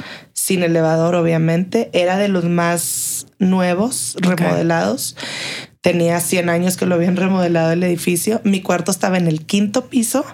sin 0.44 0.62
elevador 0.62 1.16
obviamente, 1.16 1.90
era 1.94 2.18
de 2.18 2.28
los 2.28 2.44
más 2.44 3.28
nuevos, 3.40 4.18
remodelados. 4.20 5.16
Tenía 5.80 6.20
100 6.20 6.50
años 6.50 6.76
que 6.76 6.86
lo 6.86 6.96
habían 6.96 7.16
remodelado 7.16 7.72
el 7.72 7.82
edificio. 7.82 8.42
Mi 8.44 8.62
cuarto 8.62 8.92
estaba 8.92 9.18
en 9.18 9.28
el 9.28 9.46
quinto 9.46 9.86
piso 9.86 10.26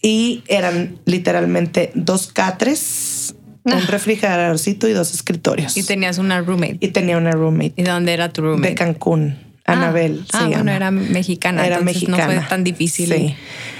y 0.00 0.44
eran 0.48 0.98
literalmente 1.04 1.90
dos 1.94 2.28
catres, 2.28 3.34
un 3.64 3.74
ah. 3.74 3.84
refrigeradorcito 3.86 4.88
y 4.88 4.92
dos 4.92 5.12
escritorios. 5.12 5.76
Y 5.76 5.82
tenías 5.82 6.16
una 6.16 6.40
roommate. 6.40 6.78
Y 6.80 6.88
tenía 6.88 7.18
una 7.18 7.32
roommate. 7.32 7.74
¿Y 7.76 7.82
dónde 7.82 8.14
era 8.14 8.32
tu 8.32 8.40
roommate? 8.40 8.70
De 8.70 8.74
Cancún. 8.76 9.45
Ah. 9.66 9.72
Anabel. 9.72 10.24
Ah, 10.32 10.46
bueno, 10.48 10.70
era 10.70 10.90
mexicana. 10.90 11.66
Era 11.66 11.80
mexicana. 11.80 12.26
No 12.26 12.40
fue 12.40 12.48
tan 12.48 12.64
difícil. 12.64 13.12
Sí. 13.12 13.36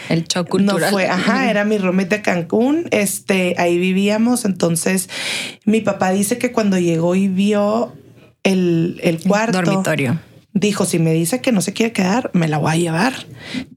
El 0.08 0.24
shock 0.24 0.48
cultural. 0.48 0.80
No 0.80 0.88
fue, 0.90 1.08
ajá, 1.08 1.50
era 1.50 1.64
mi 1.64 1.78
roommate 1.78 2.16
de 2.16 2.22
Cancún. 2.22 2.86
Este, 2.90 3.54
ahí 3.58 3.78
vivíamos. 3.78 4.44
Entonces, 4.44 5.08
mi 5.64 5.80
papá 5.80 6.10
dice 6.10 6.38
que 6.38 6.52
cuando 6.52 6.78
llegó 6.78 7.14
y 7.14 7.28
vio 7.28 7.92
el, 8.42 9.00
el 9.02 9.20
cuarto. 9.20 9.62
Dormitorio. 9.62 10.18
Dijo, 10.58 10.86
si 10.86 10.98
me 10.98 11.12
dice 11.12 11.42
que 11.42 11.52
no 11.52 11.60
se 11.60 11.74
quiere 11.74 11.92
quedar, 11.92 12.30
me 12.32 12.48
la 12.48 12.56
voy 12.56 12.72
a 12.72 12.76
llevar. 12.76 13.12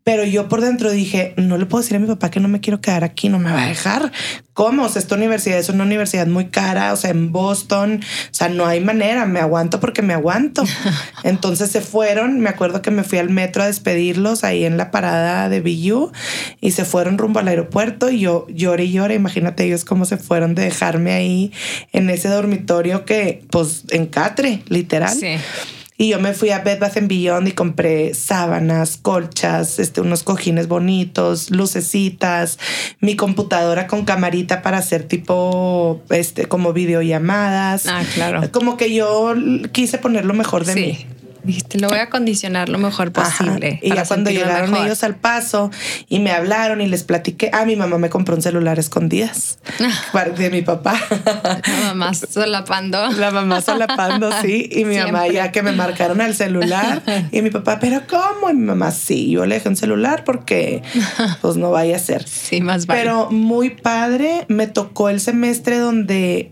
Pero 0.06 0.24
yo 0.24 0.48
por 0.48 0.62
dentro 0.62 0.90
dije, 0.90 1.34
no 1.36 1.58
le 1.58 1.66
puedo 1.66 1.82
decir 1.82 1.98
a 1.98 2.00
mi 2.00 2.08
papá 2.08 2.32
que 2.32 2.40
no 2.40 2.48
me 2.48 2.62
quiero 2.62 2.80
quedar 2.80 3.04
aquí, 3.04 3.28
no 3.28 3.38
me 3.38 3.52
va 3.52 3.64
a 3.64 3.68
dejar. 3.68 4.14
¿Cómo? 4.54 4.84
O 4.84 4.90
sea, 4.90 5.02
esta 5.02 5.16
universidad 5.16 5.60
es 5.60 5.68
una 5.68 5.84
universidad 5.84 6.26
muy 6.28 6.46
cara, 6.46 6.94
o 6.94 6.96
sea, 6.96 7.12
en 7.12 7.34
Boston, 7.34 8.02
o 8.02 8.34
sea, 8.34 8.48
no 8.48 8.66
hay 8.66 8.80
manera, 8.80 9.26
me 9.26 9.42
aguanto 9.42 9.82
porque 9.82 10.02
me 10.02 10.14
aguanto. 10.14 10.64
Entonces 11.24 11.70
se 11.70 11.82
fueron, 11.82 12.40
me 12.40 12.50
acuerdo 12.50 12.82
que 12.82 12.92
me 12.92 13.04
fui 13.04 13.18
al 13.18 13.30
metro 13.30 13.62
a 13.62 13.68
despedirlos 13.68 14.46
ahí 14.46 14.64
en 14.64 14.78
la 14.78 14.90
parada 14.90 15.50
de 15.50 15.60
BU 15.60 16.12
y 16.62 16.72
se 16.72 16.86
fueron 16.86 17.18
rumbo 17.18 17.40
al 17.40 17.50
aeropuerto 17.50 18.10
y 18.10 18.22
yo 18.22 18.48
lloré 18.50 18.86
y 18.86 18.94
lloré, 18.94 19.16
imagínate 19.16 19.66
ellos 19.66 19.84
cómo 19.84 20.06
se 20.06 20.16
fueron 20.16 20.56
de 20.56 20.64
dejarme 20.64 21.12
ahí 21.12 21.52
en 21.92 22.10
ese 22.10 22.30
dormitorio 22.30 23.04
que, 23.04 23.44
pues, 23.52 23.84
en 23.92 24.08
Catre, 24.08 24.64
literal. 24.70 25.18
Sí. 25.18 25.36
Y 26.02 26.08
yo 26.12 26.20
me 26.22 26.32
fui 26.34 26.50
a 26.52 26.60
Bed 26.60 26.80
Bath 26.80 26.98
Beyond 27.02 27.50
y 27.50 27.52
compré 27.52 28.14
sábanas, 28.14 28.96
colchas, 28.96 29.80
este, 29.80 30.00
unos 30.00 30.24
cojines 30.24 30.70
bonitos, 30.70 31.52
lucecitas, 31.52 32.58
mi 33.02 33.18
computadora 33.18 33.86
con 33.86 34.06
camarita 34.06 34.62
para 34.62 34.78
hacer 34.78 35.04
tipo, 35.04 36.02
este, 36.10 36.46
como 36.46 36.72
videollamadas. 36.72 37.86
Ah, 37.88 38.04
claro. 38.14 38.50
Como 38.52 38.78
que 38.78 38.94
yo 38.94 39.34
quise 39.74 39.98
poner 39.98 40.24
lo 40.24 40.34
mejor 40.34 40.64
de 40.64 40.74
Sí. 40.74 40.80
mí. 40.80 41.06
Dijiste, 41.44 41.80
lo 41.80 41.90
voy 41.90 42.00
a 42.00 42.10
condicionar 42.10 42.70
lo 42.70 42.78
mejor 42.78 43.12
Ajá. 43.16 43.30
posible. 43.30 43.80
Y 43.82 43.94
ya 43.94 44.06
cuando 44.06 44.30
llegaron 44.30 44.72
mejor. 44.72 44.88
ellos 44.88 45.04
al 45.04 45.16
paso 45.16 45.72
y 46.08 46.20
me 46.20 46.32
hablaron 46.32 46.82
y 46.82 46.88
les 46.88 47.04
platiqué, 47.04 47.50
ah, 47.54 47.66
mi 47.66 47.76
mamá 47.76 47.98
me 47.98 48.10
compró 48.10 48.36
un 48.36 48.42
celular 48.42 48.78
a 48.78 48.82
escondidas 48.82 49.60
de 50.38 50.50
mi 50.50 50.62
papá. 50.62 51.00
La 51.10 51.88
mamá 51.88 52.14
solapando. 52.30 53.12
La 53.12 53.32
mamá 53.32 53.62
solapando, 53.62 54.30
sí. 54.42 54.70
Y 54.72 54.86
mi 54.86 54.98
mamá 54.98 55.28
ya 55.28 55.52
que 55.52 55.64
me 55.64 55.72
marcaron 55.72 56.22
al 56.22 56.36
celular. 56.36 57.04
Y 57.32 57.42
mi 57.42 57.50
papá, 57.52 57.80
¿pero 57.80 58.02
cómo? 58.08 58.50
Y 58.50 58.54
mi 58.54 58.66
mamá, 58.66 58.92
sí, 58.92 59.32
yo 59.32 59.46
le 59.46 59.56
dejé 59.56 59.70
un 59.70 59.76
celular 59.76 60.24
porque 60.24 60.82
pues 61.42 61.58
no 61.58 61.72
vaya 61.72 61.96
a 61.96 62.00
ser. 62.00 62.28
Sí, 62.28 62.62
más 62.62 62.86
vale. 62.86 63.02
Pero 63.02 63.30
muy 63.32 63.70
padre. 63.70 64.46
Me 64.48 64.68
tocó 64.68 65.10
el 65.10 65.20
semestre 65.20 65.78
donde 65.78 66.52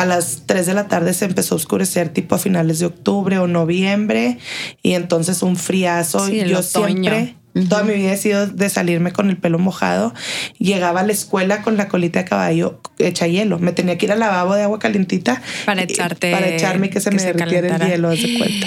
a 0.00 0.06
las 0.06 0.42
3 0.46 0.66
de 0.66 0.74
la 0.74 0.88
tarde 0.88 1.12
se 1.14 1.24
empezó 1.24 1.54
a 1.54 1.56
oscurecer 1.56 2.08
tipo 2.10 2.34
a 2.34 2.38
finales 2.38 2.78
de 2.78 2.86
octubre 2.86 3.38
o 3.38 3.46
noviembre. 3.46 4.38
Y 4.82 4.92
entonces 4.94 5.42
un 5.42 5.56
friazo. 5.56 6.26
Sí, 6.26 6.40
el 6.40 6.50
yo 6.50 6.60
otoño. 6.60 7.10
siempre... 7.10 7.34
Toda 7.68 7.82
mi 7.82 7.94
vida 7.94 8.12
he 8.12 8.16
sido 8.16 8.46
de 8.46 8.68
salirme 8.68 9.10
con 9.10 9.30
el 9.30 9.36
pelo 9.36 9.58
mojado. 9.58 10.14
Llegaba 10.58 11.00
a 11.00 11.02
la 11.02 11.10
escuela 11.10 11.62
con 11.62 11.76
la 11.76 11.88
colita 11.88 12.20
de 12.20 12.24
caballo 12.24 12.80
hecha 13.00 13.26
hielo. 13.26 13.58
Me 13.58 13.72
tenía 13.72 13.98
que 13.98 14.06
ir 14.06 14.12
al 14.12 14.20
lavabo 14.20 14.54
de 14.54 14.62
agua 14.62 14.78
calientita 14.78 15.42
Para 15.66 15.82
echarte- 15.82 16.30
para 16.30 16.46
echarme 16.46 16.86
y 16.86 16.90
que 16.90 17.00
se 17.00 17.10
que 17.10 17.16
me 17.16 17.20
se 17.22 17.32
derritiera 17.32 17.66
el 17.66 17.72
calentara. 17.72 17.90
hielo, 17.90 18.10
haz 18.10 18.22
de 18.22 18.38
cuenta. 18.38 18.66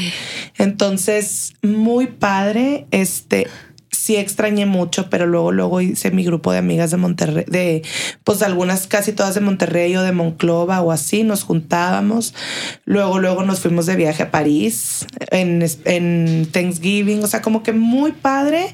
Entonces, 0.58 1.54
muy 1.62 2.08
padre. 2.08 2.86
Este 2.92 3.48
sí 4.02 4.16
extrañé 4.16 4.66
mucho, 4.66 5.12
pero 5.12 5.28
luego, 5.28 5.52
luego 5.52 5.80
hice 5.80 6.10
mi 6.10 6.24
grupo 6.24 6.52
de 6.52 6.58
amigas 6.58 6.90
de 6.90 6.98
Monterrey, 6.98 7.46
de 7.48 7.84
pues 8.24 8.42
algunas 8.42 8.88
casi 8.88 9.14
todas 9.14 9.36
de 9.36 9.42
Monterrey 9.42 9.96
o 9.96 10.02
de 10.02 10.12
Monclova 10.12 10.82
o 10.82 10.92
así, 10.92 11.22
nos 11.22 11.44
juntábamos. 11.44 12.34
Luego, 12.84 13.20
luego 13.20 13.44
nos 13.44 13.60
fuimos 13.60 13.86
de 13.86 13.96
viaje 13.96 14.24
a 14.24 14.32
París 14.32 15.06
en, 15.30 16.48
Thanksgiving, 16.52 17.24
o 17.24 17.28
sea, 17.28 17.44
como 17.44 17.62
que 17.62 17.74
muy 17.74 18.12
padre. 18.12 18.74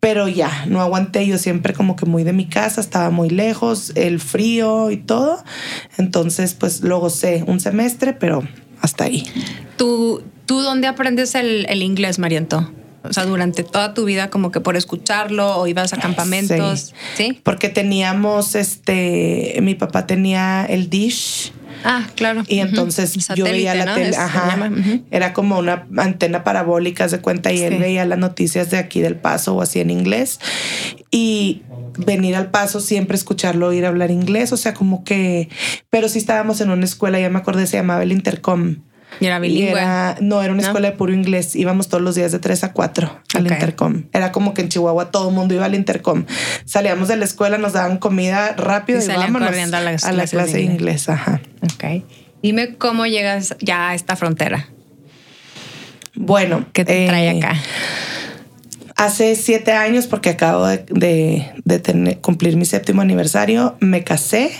Pero 0.00 0.26
ya, 0.26 0.64
no 0.66 0.80
aguanté, 0.80 1.24
yo 1.28 1.38
siempre 1.38 1.72
como 1.72 1.94
que 1.94 2.06
muy 2.06 2.24
de 2.24 2.32
mi 2.32 2.48
casa, 2.48 2.80
estaba 2.80 3.10
muy 3.10 3.30
lejos, 3.30 3.92
el 3.94 4.18
frío 4.18 4.90
y 4.90 4.96
todo. 4.96 5.44
Entonces, 5.96 6.54
pues 6.54 6.80
lo 6.80 6.98
gocé 6.98 7.44
un 7.46 7.60
semestre, 7.60 8.12
pero 8.12 8.42
hasta 8.80 9.04
ahí. 9.04 9.22
¿Tú, 9.76 10.24
¿Tú 10.46 10.62
dónde 10.62 10.88
aprendes 10.88 11.36
el, 11.36 11.66
el 11.68 11.82
inglés, 11.82 12.18
Mariento? 12.18 12.72
O 13.04 13.12
sea, 13.12 13.24
durante 13.26 13.64
toda 13.64 13.94
tu 13.94 14.04
vida, 14.04 14.30
como 14.30 14.50
que 14.52 14.60
por 14.60 14.76
escucharlo 14.76 15.56
o 15.56 15.66
ibas 15.66 15.92
a 15.92 15.96
campamentos. 15.98 16.94
Sí. 17.16 17.38
Porque 17.42 17.68
teníamos, 17.68 18.54
este, 18.54 19.58
mi 19.62 19.74
papá 19.74 20.06
tenía 20.06 20.64
el 20.66 20.88
dish. 20.88 21.52
Ah, 21.84 22.06
claro. 22.14 22.44
Y 22.46 22.60
entonces 22.60 23.16
yo 23.34 23.44
veía 23.44 23.74
la 23.74 23.94
tele, 23.94 24.16
ajá, 24.16 24.70
era 25.10 25.32
como 25.32 25.58
una 25.58 25.84
antena 25.96 26.44
parabólica 26.44 27.08
de 27.08 27.18
cuenta 27.20 27.52
y 27.52 27.60
él 27.62 27.72
Sí. 27.74 27.78
veía 27.80 28.04
las 28.04 28.18
noticias 28.18 28.70
de 28.70 28.78
aquí 28.78 29.00
del 29.00 29.16
paso 29.16 29.56
o 29.56 29.62
así 29.62 29.80
en 29.80 29.90
inglés 29.90 30.38
y 31.10 31.62
venir 31.98 32.36
al 32.36 32.50
paso 32.50 32.80
siempre 32.80 33.16
escucharlo 33.16 33.66
oír 33.68 33.84
hablar 33.84 34.10
inglés, 34.12 34.52
o 34.52 34.56
sea, 34.56 34.74
como 34.74 35.02
que, 35.02 35.48
pero 35.90 36.08
sí 36.08 36.18
estábamos 36.18 36.60
en 36.60 36.70
una 36.70 36.84
escuela, 36.84 37.18
ya 37.18 37.30
me 37.30 37.38
acordé, 37.38 37.66
se 37.66 37.78
llamaba 37.78 38.02
el 38.04 38.12
Intercom. 38.12 38.76
Y 39.22 39.26
era 39.26 39.38
Y 39.38 39.40
bilingüe. 39.40 39.70
era- 39.80 40.16
no, 40.20 40.42
era 40.42 40.52
una 40.52 40.62
¿No? 40.62 40.68
escuela 40.68 40.90
de 40.90 40.96
puro 40.96 41.12
inglés. 41.12 41.54
Íbamos 41.56 41.88
todos 41.88 42.02
los 42.02 42.14
días 42.14 42.32
de 42.32 42.38
3 42.38 42.64
a 42.64 42.72
4 42.72 43.20
al. 43.34 43.46
Intercom. 43.46 44.04
Era 44.12 44.32
como 44.32 44.54
que 44.54 44.62
en 44.62 44.68
Chihuahua 44.68 45.10
todo 45.10 45.28
el 45.28 45.34
mundo 45.34 45.54
iba 45.54 45.64
al 45.64 45.74
Intercom. 45.74 46.24
Salíamos 46.64 47.08
de 47.08 47.16
la 47.16 47.24
escuela, 47.24 47.58
nos 47.58 47.72
daban 47.74 47.98
comida 47.98 48.54
rápido 48.56 49.00
Y 49.00 49.04
y, 49.04 49.06
vámonos 49.08 49.48
corriendo 49.48 49.76
a 49.76 49.80
las 49.80 50.04
a 50.04 50.12
la 50.12 50.26
clase 50.26 50.54
de 50.54 50.62
inglés. 50.62 50.80
inglés. 50.80 51.08
Ajá. 51.08 51.40
Ok. 51.62 52.02
Dime 52.42 52.74
cómo 52.76 53.06
llegas 53.06 53.54
ya 53.60 53.90
a 53.90 53.94
esta 53.94 54.16
frontera. 54.16 54.68
Bueno, 56.14 56.66
¿Qué 56.72 56.84
te 56.84 57.04
eh, 57.04 57.08
trae 57.08 57.38
acá? 57.38 57.54
Hace 58.96 59.34
siete 59.36 59.72
años, 59.72 60.06
porque 60.06 60.30
acabo 60.30 60.66
de, 60.66 60.84
de- 60.90 61.50
de 61.64 61.78
tener- 61.78 62.18
cumplir 62.20 62.56
mi 62.56 62.64
séptimo 62.66 63.00
aniversario, 63.02 63.76
me 63.80 64.04
casé 64.04 64.52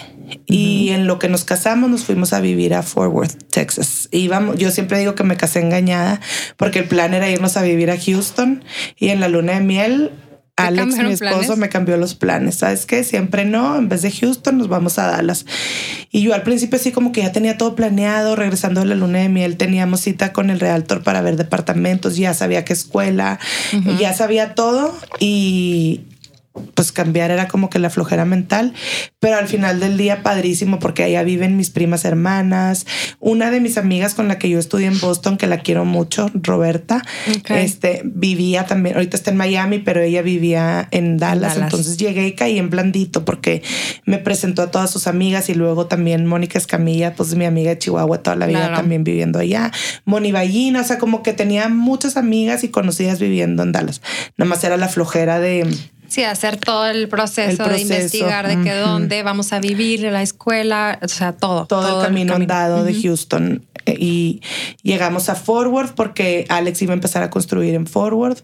y 0.47 0.91
en 0.91 1.07
lo 1.07 1.19
que 1.19 1.29
nos 1.29 1.45
casamos 1.45 1.91
nos 1.91 2.05
fuimos 2.05 2.33
a 2.33 2.41
vivir 2.41 2.75
a 2.75 2.83
Fort 2.83 3.13
Worth, 3.13 3.51
Texas. 3.51 4.09
Íbamos, 4.11 4.57
yo 4.57 4.71
siempre 4.71 4.99
digo 4.99 5.15
que 5.15 5.25
me 5.25 5.37
casé 5.37 5.61
engañada 5.61 6.21
porque 6.57 6.81
el 6.81 6.85
plan 6.87 7.15
era 7.15 7.31
irnos 7.31 7.57
a 7.57 7.63
vivir 7.63 7.91
a 7.91 7.99
Houston 7.99 8.65
y 8.99 9.09
en 9.09 9.21
la 9.21 9.29
luna 9.29 9.55
de 9.55 9.61
miel 9.61 10.11
¿Te 10.55 10.65
Alex, 10.65 10.97
mi 10.99 11.13
esposo, 11.13 11.39
planes? 11.39 11.57
me 11.57 11.69
cambió 11.71 11.97
los 11.97 12.15
planes. 12.15 12.57
¿Sabes 12.57 12.85
qué? 12.85 13.05
Siempre 13.05 13.47
no. 13.47 13.79
En 13.79 13.89
vez 13.89 14.03
de 14.03 14.11
Houston, 14.11 14.59
nos 14.59 14.69
vamos 14.69 14.99
a 14.99 15.07
Dallas. 15.07 15.47
Y 16.11 16.21
yo 16.21 16.35
al 16.35 16.43
principio 16.43 16.79
sí 16.79 16.93
como 16.93 17.11
que 17.11 17.23
ya 17.23 17.33
tenía 17.33 17.57
todo 17.57 17.75
planeado. 17.75 18.37
Regresando 18.37 18.81
de 18.81 18.87
la 18.87 18.95
luna 18.95 19.21
de 19.21 19.31
miel, 19.31 19.57
teníamos 19.57 20.01
cita 20.01 20.35
con 20.35 20.51
el 20.51 20.61
realtor 20.61 21.03
para 21.03 21.23
ver 21.23 21.37
departamentos. 21.37 22.17
Ya 22.17 22.35
sabía 22.35 22.67
qué 22.67 22.75
escuela. 22.75 23.39
Ya 23.99 24.13
sabía 24.13 24.55
todo. 24.55 24.95
Y 25.21 26.03
pues 26.75 26.93
cambiar 26.93 27.31
era 27.31 27.49
como 27.49 27.71
que 27.71 27.79
la 27.79 27.89
flojera 27.91 28.25
mental, 28.25 28.75
pero 29.21 29.37
al 29.37 29.49
final 29.49 29.81
del 29.81 29.97
día 29.97 30.23
padrísimo 30.23 30.79
porque 30.79 31.03
allá 31.03 31.23
viven 31.23 31.57
mis 31.57 31.71
primas 31.71 32.05
hermanas, 32.05 32.87
una 33.21 33.51
de 33.51 33.61
mis 33.61 33.79
amigas 33.79 34.15
con 34.15 34.29
la 34.29 34.39
que 34.39 34.49
yo 34.51 34.59
estudié 34.59 34.87
en 34.87 34.99
Boston, 35.01 35.39
que 35.39 35.47
la 35.47 35.59
quiero 35.59 35.85
mucho, 35.85 36.31
Roberta, 36.35 37.03
este 37.49 38.03
vivía 38.05 38.67
también, 38.67 38.97
ahorita 38.97 39.17
está 39.17 39.31
en 39.31 39.37
Miami, 39.39 39.79
pero 39.79 40.01
ella 40.01 40.23
vivía 40.23 40.89
en 40.91 41.17
Dallas, 41.17 41.55
Dallas. 41.55 41.73
entonces 41.73 41.97
llegué 41.97 42.27
y 42.27 42.33
caí 42.33 42.59
en 42.59 42.69
blandito 42.71 43.25
porque 43.25 43.63
me 44.05 44.19
presentó 44.19 44.63
a 44.63 44.71
todas 44.71 44.91
sus 44.91 45.07
amigas 45.07 45.49
y 45.49 45.55
luego 45.55 45.87
también 45.87 46.27
Mónica 46.27 46.59
Escamilla, 46.59 47.15
pues 47.15 47.35
mi 47.35 47.45
amiga 47.47 47.71
de 47.71 47.79
Chihuahua 47.79 48.19
toda 48.23 48.37
la 48.37 48.47
vida 48.47 48.59
Claro. 48.63 48.77
también 48.77 49.03
viviendo 49.05 49.39
allá, 49.39 49.73
Moni 50.05 50.33
Ballina, 50.33 50.83
o 50.83 50.85
sea, 50.85 50.99
como 50.99 51.23
que 51.23 51.33
tenía 51.33 51.69
muchas 51.69 52.17
amigas 52.17 52.63
y 52.65 52.69
conocidas 52.69 53.19
viviendo 53.19 53.63
en 53.63 53.73
Dallas, 53.73 54.03
nada 54.37 54.49
más 54.49 54.63
era 54.65 54.77
la 54.77 54.89
flojera 54.89 55.41
de 55.41 55.67
Sí, 56.13 56.25
hacer 56.25 56.59
todo 56.59 56.85
el 56.89 57.09
proceso, 57.09 57.49
El 57.49 57.57
proceso, 57.57 57.89
de 57.89 57.95
investigar 57.95 58.47
de 58.47 58.63
que 58.63 58.75
dónde 58.75 59.23
vamos 59.23 59.55
a 59.55 59.61
vivir, 59.61 60.01
la 60.03 60.21
escuela, 60.21 60.99
o 61.01 61.09
sea, 61.09 61.33
todo. 61.33 61.65
todo, 61.65 62.01
el 62.01 62.07
camino 62.07 62.35
andado 62.35 62.85
de 62.85 62.93
Houston 63.01 63.63
Eh, 63.87 63.97
y 63.99 64.43
llegamos 64.83 65.29
a 65.29 65.35
Forward 65.35 65.95
porque 65.95 66.45
Alex 66.49 66.83
iba 66.83 66.93
a 66.93 66.95
empezar 66.95 67.23
a 67.23 67.31
construir 67.31 67.75
en 67.75 67.87
Forward 67.87 68.39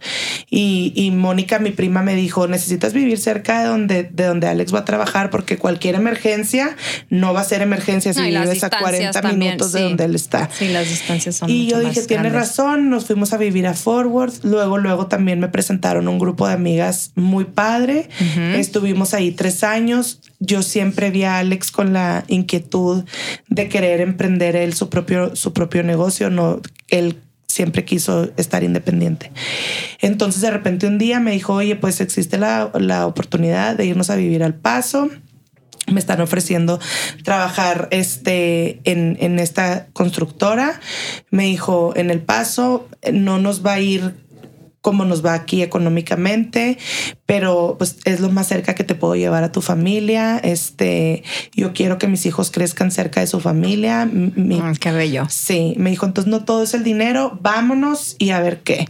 y, 0.51 0.93
y 0.97 1.11
Mónica, 1.11 1.59
mi 1.59 1.71
prima, 1.71 2.03
me 2.03 2.17
dijo 2.17 2.49
necesitas 2.49 2.93
vivir 2.93 3.19
cerca 3.19 3.61
de 3.61 3.69
donde, 3.69 4.03
de 4.05 4.25
donde 4.25 4.49
Alex 4.49 4.75
va 4.75 4.81
a 4.81 4.85
trabajar 4.85 5.31
porque 5.31 5.57
cualquier 5.57 5.95
emergencia 5.95 6.77
no 7.11 7.35
va 7.35 7.43
a 7.43 7.45
ser 7.45 7.63
emergencia 7.63 8.13
si 8.13 8.21
No, 8.21 8.27
vives 8.27 8.49
a 8.49 8.53
distancias 8.53 8.81
40 8.81 9.13
también, 9.13 9.39
minutos 9.39 9.73
de 9.73 9.83
donde 9.83 10.05
él 10.05 10.15
está. 10.15 10.49
Sí, 10.53 10.69
las 10.69 10.89
distancias 10.89 11.37
son 11.37 11.51
Y 11.51 11.65
mucho 11.65 11.83
yo 11.83 11.89
dije, 11.89 12.03
tiene 12.03 12.31
razón, 12.31 12.91
nos 12.91 13.07
fuimos 13.07 13.33
a 13.33 13.37
vivir 13.37 13.67
a 13.67 13.75
Forward. 13.75 14.33
Luego, 14.43 14.79
luego 14.79 15.07
también 15.07 15.39
me 15.39 15.49
presentaron 15.49 16.09
un 16.09 16.19
grupo 16.19 16.49
de 16.49 16.55
amigas 16.55 17.13
muy 17.15 17.45
padre. 17.59 18.09
Estuvimos 18.55 19.15
ahí 19.15 19.33
tres 19.33 19.65
años. 19.65 20.21
Yo 20.39 20.63
siempre 20.63 21.11
vi 21.11 21.25
a 21.25 21.39
Alex 21.39 21.73
con 21.73 21.93
la 21.93 22.23
inquietud 22.29 23.05
de 23.49 23.69
querer 23.69 24.01
emprender 24.01 24.55
él 24.55 24.75
su 24.75 24.89
propio, 24.89 25.35
su 25.35 25.53
propio 25.53 25.83
negocio. 25.83 26.31
No, 26.31 26.61
él 26.87 27.17
siempre 27.49 27.85
quiso 27.85 28.31
estar 28.37 28.63
independiente. 28.63 29.33
Entonces, 30.01 30.41
de 30.41 30.53
repente 30.53 30.87
un 30.87 30.99
día 30.99 31.19
me 31.19 31.33
dijo, 31.33 31.55
oye, 31.55 31.75
pues 31.75 32.01
existe 32.01 32.39
la, 32.39 32.71
la 32.79 33.09
oportunidad 33.09 33.75
de 33.75 33.87
irnos 33.87 34.09
a 34.11 34.15
vivir 34.15 34.45
al 34.45 34.55
paso 34.55 35.11
me 35.91 36.01
están 36.01 36.21
ofreciendo 36.21 36.79
trabajar 37.25 37.89
este, 37.91 38.81
en, 38.85 39.17
en 39.21 39.39
esta 39.39 39.87
constructora. 39.95 40.81
Me 41.31 41.45
dijo, 41.45 41.95
en 41.97 42.11
el 42.11 42.21
paso 42.21 42.87
no 43.11 43.39
nos 43.39 43.65
va 43.65 43.73
a 43.73 43.81
ir 43.81 44.28
cómo 44.89 45.05
nos 45.05 45.23
va 45.23 45.35
aquí 45.35 45.61
económicamente, 45.63 46.79
pero 47.27 47.75
pues 47.77 47.99
es 48.07 48.21
lo 48.21 48.31
más 48.31 48.49
cerca 48.49 48.75
que 48.75 48.85
te 48.85 48.95
puedo 48.95 49.17
llevar 49.17 49.45
a 49.45 49.53
tu 49.53 49.61
familia. 49.61 50.39
Este, 50.39 51.23
yo 51.53 51.75
quiero 51.75 51.99
que 51.99 52.07
mis 52.07 52.25
hijos 52.25 52.51
crezcan 52.51 52.91
cerca 52.91 53.21
de 53.21 53.27
su 53.27 53.39
familia. 53.39 54.07
Mi, 54.07 54.63
mm, 54.63 54.77
qué 54.77 54.91
bello. 54.91 55.27
Sí, 55.29 55.75
me 55.77 55.91
dijo, 55.91 56.07
entonces 56.07 56.31
no 56.31 56.47
todo 56.47 56.63
es 56.63 56.73
el 56.73 56.85
dinero, 56.85 57.39
vámonos 57.43 58.17
y 58.19 58.31
a 58.31 58.41
ver 58.41 58.61
qué. 58.61 58.89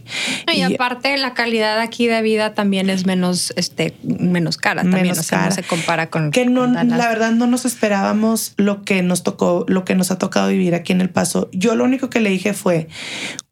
y, 0.53 0.61
aparte 0.61 1.17
la 1.17 1.33
calidad 1.33 1.81
aquí 1.81 2.07
de 2.07 2.21
vida 2.21 2.53
también 2.53 2.89
es 2.89 3.05
menos, 3.05 3.51
este, 3.57 3.93
menos 4.01 4.55
cara 4.55 4.83
también, 4.83 5.19
o 5.19 5.21
sea, 5.21 5.47
no 5.47 5.51
se 5.51 5.63
compara 5.63 6.09
con 6.09 6.31
que 6.31 6.45
no, 6.45 6.65
la 6.65 7.09
verdad 7.09 7.31
no 7.31 7.45
nos 7.45 7.65
esperábamos 7.65 8.53
lo 8.55 8.83
que 8.83 9.01
nos 9.01 9.23
tocó, 9.23 9.65
lo 9.67 9.83
que 9.83 9.95
nos 9.95 10.11
ha 10.11 10.17
tocado 10.17 10.47
vivir 10.47 10.75
aquí 10.75 10.93
en 10.93 11.01
El 11.01 11.09
Paso. 11.09 11.49
Yo 11.51 11.75
lo 11.75 11.83
único 11.83 12.09
que 12.09 12.21
le 12.21 12.29
dije 12.29 12.53
fue, 12.53 12.87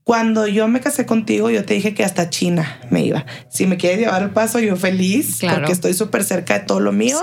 cuando 0.08 0.48
yo 0.48 0.70
me 0.70 0.80
casé 0.80 1.06
contigo, 1.06 1.50
yo 1.50 1.66
te 1.66 1.74
dije 1.74 1.94
que 1.94 2.06
hasta 2.06 2.30
China 2.30 2.80
me 2.90 3.04
iba. 3.04 3.26
Si 3.50 3.68
me 3.68 3.76
quieres 3.76 4.00
llevar 4.00 4.24
al 4.24 4.30
paso, 4.30 4.58
yo 4.60 4.78
feliz, 4.78 5.40
porque 5.42 5.74
estoy 5.74 5.94
súper 5.94 6.24
cerca 6.24 6.60
de 6.60 6.66
todo 6.66 6.80
lo 6.80 6.94
mío, 6.94 7.20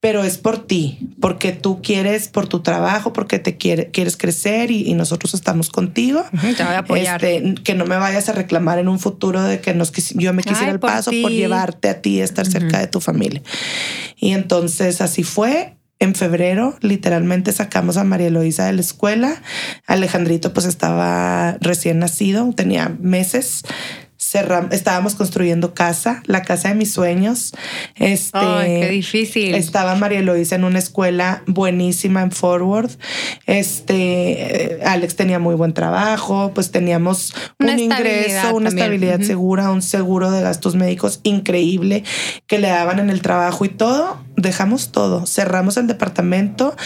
pero 0.00 0.24
es 0.24 0.36
por 0.36 0.66
ti, 0.66 0.98
porque 1.20 1.52
tú 1.52 1.80
quieres, 1.80 2.26
por 2.26 2.48
tu 2.48 2.58
trabajo, 2.58 3.12
porque 3.12 3.38
te 3.38 3.56
quieres 3.56 4.16
crecer 4.16 4.72
y, 4.72 4.92
nosotros 4.94 5.32
estamos 5.32 5.70
contigo. 5.70 6.24
te 6.56 6.64
voy 6.64 6.74
a 6.74 6.78
apoyar. 6.78 7.24
Este, 7.24 7.54
que 7.62 7.76
no 7.76 7.86
me 7.86 7.96
vayas 7.96 8.28
a 8.28 8.32
reclamar 8.32 8.80
en 8.80 8.88
un 8.88 8.98
futuro 8.98 9.40
de 9.44 9.60
que 9.60 9.72
nos, 9.74 9.92
yo 9.92 10.32
me 10.32 10.42
quisiera 10.42 10.72
el 10.72 10.80
paso 10.80 11.12
por 11.22 11.30
llevarte 11.30 11.88
a 11.88 12.02
ti, 12.02 12.20
estar 12.20 12.46
cerca 12.48 12.80
de 12.80 12.88
tu 12.88 13.00
familia. 13.00 13.42
Y 14.16 14.32
entonces 14.32 15.00
así 15.00 15.22
fue 15.22 15.77
en 15.98 16.14
febrero, 16.14 16.76
literalmente 16.80 17.52
sacamos 17.52 17.96
a 17.96 18.04
María 18.04 18.28
Eloisa 18.28 18.66
de 18.66 18.72
la 18.72 18.80
escuela. 18.80 19.42
Alejandrito 19.86 20.52
pues 20.52 20.66
estaba 20.66 21.56
recién 21.60 21.98
nacido, 21.98 22.52
tenía 22.54 22.96
meses 23.00 23.64
estábamos 24.70 25.14
construyendo 25.14 25.74
casa, 25.74 26.22
la 26.26 26.42
casa 26.42 26.68
de 26.68 26.74
mis 26.74 26.92
sueños. 26.92 27.52
Este, 27.94 28.38
qué 28.38 28.88
difícil. 28.90 29.54
Estaba 29.54 29.94
María 29.94 30.18
Eloisa 30.18 30.56
en 30.56 30.64
una 30.64 30.78
escuela 30.78 31.42
buenísima 31.46 32.22
en 32.22 32.32
Forward. 32.32 32.90
Este, 33.46 34.74
eh, 34.74 34.80
Alex 34.84 35.16
tenía 35.16 35.38
muy 35.38 35.54
buen 35.54 35.72
trabajo, 35.72 36.52
pues 36.54 36.70
teníamos 36.70 37.34
un 37.58 37.78
ingreso, 37.78 38.54
una 38.54 38.68
estabilidad 38.68 39.20
segura, 39.20 39.70
un 39.70 39.82
seguro 39.82 40.30
de 40.30 40.42
gastos 40.42 40.74
médicos 40.74 41.20
increíble 41.22 42.04
que 42.46 42.58
le 42.58 42.68
daban 42.68 42.98
en 42.98 43.10
el 43.10 43.22
trabajo 43.22 43.64
y 43.64 43.68
todo. 43.68 44.18
Dejamos 44.40 44.92
todo, 44.92 45.26
cerramos 45.26 45.76
el 45.78 45.88
departamento. 45.88 46.76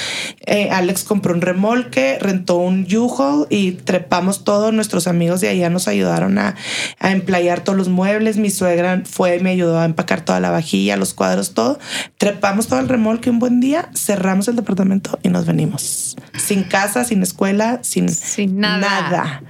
Eh, 0.47 0.71
Alex 0.71 1.05
compró 1.05 1.35
un 1.35 1.43
remolque, 1.43 2.17
rentó 2.19 2.57
un 2.57 2.87
U-Haul 2.91 3.47
y 3.51 3.73
trepamos 3.73 4.43
todos. 4.43 4.73
Nuestros 4.73 5.07
amigos 5.07 5.43
de 5.43 5.51
allá 5.51 5.69
nos 5.69 5.87
ayudaron 5.87 6.39
a, 6.39 6.55
a 6.99 7.11
emplayar 7.11 7.63
todos 7.63 7.77
los 7.77 7.91
muebles. 7.91 8.39
Mi 8.39 8.49
suegra 8.49 9.03
fue 9.05 9.37
y 9.37 9.41
me 9.41 9.51
ayudó 9.51 9.79
a 9.79 9.85
empacar 9.85 10.25
toda 10.25 10.41
la 10.41 10.51
vajilla, 10.51 10.97
los 10.97 11.13
cuadros, 11.13 11.53
todo. 11.53 11.79
Trepamos 12.17 12.69
todo 12.69 12.81
el 12.81 12.89
remolque 12.89 13.29
un 13.29 13.39
buen 13.39 13.61
día, 13.61 13.91
cerramos 13.95 14.49
el 14.49 14.57
departamento 14.57 15.19
y 15.23 15.29
nos 15.29 15.45
venimos. 15.45 16.17
Sin 16.39 16.63
casa, 16.63 17.05
sin 17.05 17.23
escuela, 17.23 17.81
sin, 17.83 18.09
sin 18.09 18.61
nada. 18.61 18.79
nada. 18.79 19.43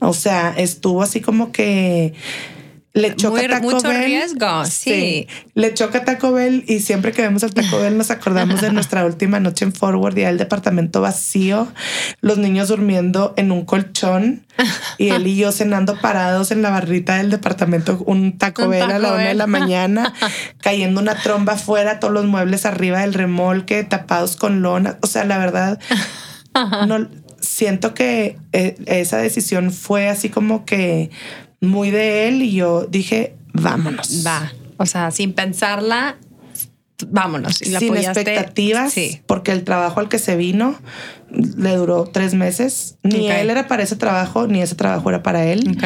O 0.00 0.14
sea, 0.14 0.52
estuvo 0.56 1.00
así 1.02 1.20
como 1.20 1.52
que 1.52 2.12
le 2.96 3.14
choca 3.14 3.46
Taco 3.46 3.70
mucho 3.70 3.92
riesgo, 3.92 4.64
sí. 4.64 5.28
Le 5.52 5.74
choca 5.74 6.02
Taco 6.06 6.32
Bell 6.32 6.64
y 6.66 6.80
siempre 6.80 7.12
que 7.12 7.20
vemos 7.20 7.44
al 7.44 7.52
Taco 7.52 7.78
Bell 7.78 7.98
nos 7.98 8.10
acordamos 8.10 8.62
de 8.62 8.72
nuestra 8.72 9.04
última 9.04 9.38
noche 9.38 9.66
en 9.66 9.74
Forward 9.74 10.16
y 10.16 10.22
el 10.22 10.38
departamento 10.38 11.02
vacío, 11.02 11.68
los 12.22 12.38
niños 12.38 12.68
durmiendo 12.68 13.34
en 13.36 13.52
un 13.52 13.66
colchón 13.66 14.46
y 14.96 15.10
él 15.10 15.26
y 15.26 15.36
yo 15.36 15.52
cenando 15.52 16.00
parados 16.00 16.50
en 16.50 16.62
la 16.62 16.70
barrita 16.70 17.18
del 17.18 17.28
departamento, 17.28 18.02
un 18.06 18.38
Taco 18.38 18.66
Bell 18.66 18.90
a 18.90 18.98
la 18.98 19.12
una 19.12 19.24
de 19.24 19.34
la 19.34 19.46
mañana, 19.46 20.14
cayendo 20.62 20.98
una 20.98 21.16
tromba 21.16 21.52
afuera, 21.52 22.00
todos 22.00 22.14
los 22.14 22.24
muebles 22.24 22.64
arriba 22.64 23.00
del 23.00 23.12
remolque, 23.12 23.84
tapados 23.84 24.36
con 24.36 24.62
lona. 24.62 24.96
O 25.02 25.06
sea, 25.06 25.26
la 25.26 25.36
verdad, 25.36 25.78
no 26.88 27.08
siento 27.40 27.92
que 27.92 28.38
eh, 28.52 28.76
esa 28.86 29.18
decisión 29.18 29.70
fue 29.70 30.08
así 30.08 30.30
como 30.30 30.64
que 30.64 31.10
muy 31.60 31.90
de 31.90 32.28
él 32.28 32.42
y 32.42 32.52
yo 32.52 32.86
dije, 32.86 33.36
vámonos. 33.52 34.24
Va. 34.26 34.52
O 34.76 34.86
sea, 34.86 35.10
sin 35.10 35.32
pensarla, 35.32 36.16
vámonos. 37.08 37.62
Y 37.62 37.76
sin 37.76 37.96
expectativas, 37.96 38.92
sí. 38.92 39.22
porque 39.26 39.52
el 39.52 39.64
trabajo 39.64 40.00
al 40.00 40.08
que 40.08 40.18
se 40.18 40.36
vino 40.36 40.78
le 41.30 41.76
duró 41.76 42.04
tres 42.04 42.34
meses. 42.34 42.96
Ni 43.02 43.30
él 43.30 43.50
era 43.50 43.66
para 43.68 43.82
ese 43.82 43.96
trabajo, 43.96 44.46
ni 44.46 44.60
ese 44.62 44.74
trabajo 44.74 45.08
era 45.08 45.22
para 45.22 45.44
él. 45.44 45.78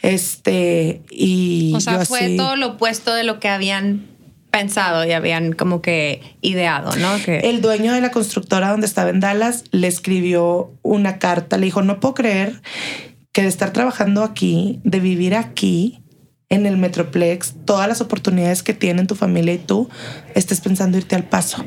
Este, 0.00 1.02
y. 1.10 1.72
O 1.74 1.80
sea, 1.80 2.04
fue 2.04 2.36
todo 2.36 2.56
lo 2.56 2.72
opuesto 2.72 3.14
de 3.14 3.24
lo 3.24 3.40
que 3.40 3.48
habían 3.48 4.12
pensado 4.50 5.06
y 5.06 5.12
habían 5.12 5.54
como 5.54 5.80
que 5.80 6.20
ideado, 6.42 6.94
¿no? 6.96 7.16
Que... 7.24 7.38
El 7.38 7.62
dueño 7.62 7.94
de 7.94 8.02
la 8.02 8.10
constructora 8.10 8.68
donde 8.68 8.86
estaba 8.86 9.08
en 9.08 9.18
Dallas 9.18 9.64
le 9.70 9.88
escribió 9.88 10.72
una 10.82 11.18
carta, 11.18 11.56
le 11.56 11.64
dijo, 11.64 11.80
no 11.80 12.00
puedo 12.00 12.14
creer 12.14 12.60
que 13.32 13.42
de 13.42 13.48
estar 13.48 13.72
trabajando 13.72 14.22
aquí, 14.22 14.80
de 14.84 15.00
vivir 15.00 15.34
aquí, 15.34 16.02
en 16.52 16.66
el 16.66 16.76
Metroplex, 16.76 17.54
todas 17.64 17.88
las 17.88 18.02
oportunidades 18.02 18.62
que 18.62 18.74
tienen 18.74 19.06
tu 19.06 19.14
familia 19.14 19.54
y 19.54 19.58
tú, 19.58 19.88
estés 20.34 20.60
pensando 20.60 20.98
irte 20.98 21.16
al 21.16 21.24
paso. 21.24 21.64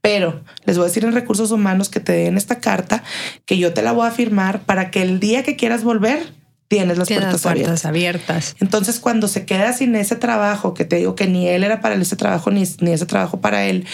Pero 0.00 0.44
les 0.64 0.76
voy 0.76 0.84
a 0.84 0.88
decir 0.88 1.04
en 1.04 1.12
recursos 1.12 1.50
humanos 1.50 1.88
que 1.88 1.98
te 1.98 2.12
den 2.12 2.36
esta 2.36 2.60
carta, 2.60 3.02
que 3.46 3.58
yo 3.58 3.74
te 3.74 3.82
la 3.82 3.90
voy 3.90 4.06
a 4.06 4.12
firmar 4.12 4.60
para 4.60 4.92
que 4.92 5.02
el 5.02 5.18
día 5.18 5.42
que 5.42 5.56
quieras 5.56 5.82
volver, 5.82 6.32
tienes 6.76 6.98
las 6.98 7.08
puertas, 7.08 7.84
abiertas. 7.84 8.56
Entonces, 8.60 8.98
cuando 8.98 9.28
se 9.28 9.44
queda 9.44 9.72
sin 9.72 9.94
ese 9.94 10.16
trabajo, 10.16 10.74
que 10.74 10.84
te 10.84 10.96
digo 10.96 11.14
que 11.14 11.26
ni 11.26 11.48
él 11.48 11.64
era 11.64 11.80
para 11.80 11.94
ese 11.94 12.16
trabajo, 12.16 12.50
ni, 12.50 12.64
ni 12.80 12.92
ese 12.92 13.06
trabajo 13.06 13.40
para 13.40 13.64
él, 13.64 13.86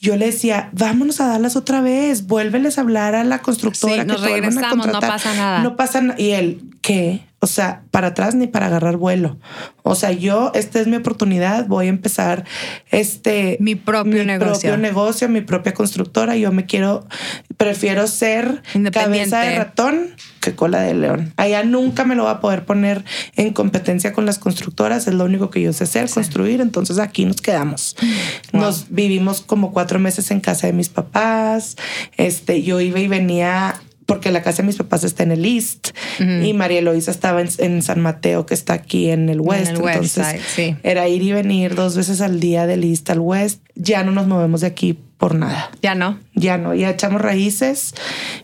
yo 0.00 0.16
le 0.16 0.26
decía, 0.26 0.70
vámonos 0.72 1.20
a 1.20 1.28
darlas 1.28 1.56
otra 1.56 1.80
vez, 1.80 2.26
vuélveles 2.26 2.78
a 2.78 2.80
hablar 2.80 3.14
a 3.14 3.24
la 3.24 3.38
constructora. 3.38 4.02
Sí, 4.02 4.08
nos 4.08 4.20
regresamos, 4.20 4.86
no 4.86 5.00
pasa 5.00 5.34
nada. 5.34 5.62
No 5.62 5.76
pasa 5.76 6.00
nada. 6.00 6.20
Y 6.20 6.32
él, 6.32 6.62
¿qué? 6.82 7.20
O 7.44 7.46
sea, 7.46 7.82
para 7.90 8.06
atrás 8.06 8.34
ni 8.34 8.46
para 8.46 8.68
agarrar 8.68 8.96
vuelo. 8.96 9.36
O 9.82 9.94
sea, 9.94 10.12
yo, 10.12 10.50
esta 10.54 10.80
es 10.80 10.86
mi 10.86 10.96
oportunidad, 10.96 11.66
voy 11.66 11.88
a 11.88 11.88
empezar 11.90 12.46
este... 12.90 13.58
Mi 13.60 13.74
propio 13.74 14.24
negocio. 14.24 14.70
propio 14.70 14.76
negocio, 14.78 15.28
mi 15.28 15.42
propia 15.42 15.74
constructora. 15.74 16.38
Yo 16.38 16.52
me 16.52 16.64
quiero, 16.64 17.06
prefiero 17.58 18.06
ser 18.06 18.62
cabeza 18.94 19.40
de 19.40 19.58
ratón 19.58 20.14
que 20.40 20.54
cola 20.54 20.80
de 20.80 20.94
león. 20.94 21.34
Allá 21.36 21.64
nunca 21.64 22.04
me 22.04 22.14
lo 22.14 22.24
va 22.24 22.30
a 22.30 22.40
poder 22.40 22.64
poner 22.64 23.04
en 23.36 23.52
competencia 23.52 24.14
con 24.14 24.24
las 24.24 24.38
constructoras. 24.38 25.06
Es 25.06 25.12
lo 25.12 25.24
único 25.24 25.50
que 25.50 25.60
yo 25.60 25.74
sé 25.74 25.84
hacer, 25.84 26.08
construir. 26.08 26.62
Entonces 26.62 26.98
aquí 26.98 27.26
nos 27.26 27.42
quedamos. 27.42 27.94
Nos 28.52 28.86
vivimos 28.88 29.42
como 29.42 29.74
cuatro 29.74 29.98
meses 29.98 30.30
en 30.30 30.40
casa 30.40 30.66
de 30.66 30.72
mis 30.72 30.88
papás. 30.88 31.76
Este, 32.16 32.62
yo 32.62 32.80
iba 32.80 33.00
y 33.00 33.08
venía 33.08 33.82
porque 34.06 34.30
la 34.30 34.42
casa 34.42 34.62
de 34.62 34.66
mis 34.66 34.76
papás 34.76 35.04
está 35.04 35.22
en 35.22 35.32
el 35.32 35.44
East 35.44 35.90
y 36.18 36.52
María 36.52 36.78
Eloisa 36.78 37.10
estaba 37.10 37.40
en, 37.40 37.82
San 37.82 38.00
Mateo, 38.00 38.46
que 38.46 38.54
está 38.54 38.74
aquí 38.74 39.10
en 39.10 39.28
el 39.28 39.40
West. 39.40 39.72
Entonces 39.72 40.76
era 40.82 41.08
ir 41.08 41.22
y 41.22 41.32
venir 41.32 41.74
dos 41.74 41.96
veces 41.96 42.20
al 42.20 42.40
día 42.40 42.66
del 42.66 42.84
East 42.84 43.08
al 43.10 43.20
West. 43.20 43.62
Ya 43.74 44.04
no 44.04 44.12
nos 44.12 44.26
movemos 44.26 44.60
de 44.60 44.66
aquí 44.66 44.98
por 45.16 45.34
nada. 45.34 45.70
Ya 45.82 45.94
no. 45.94 46.18
Ya 46.34 46.58
no. 46.58 46.74
Ya 46.74 46.90
echamos 46.90 47.20
raíces. 47.20 47.94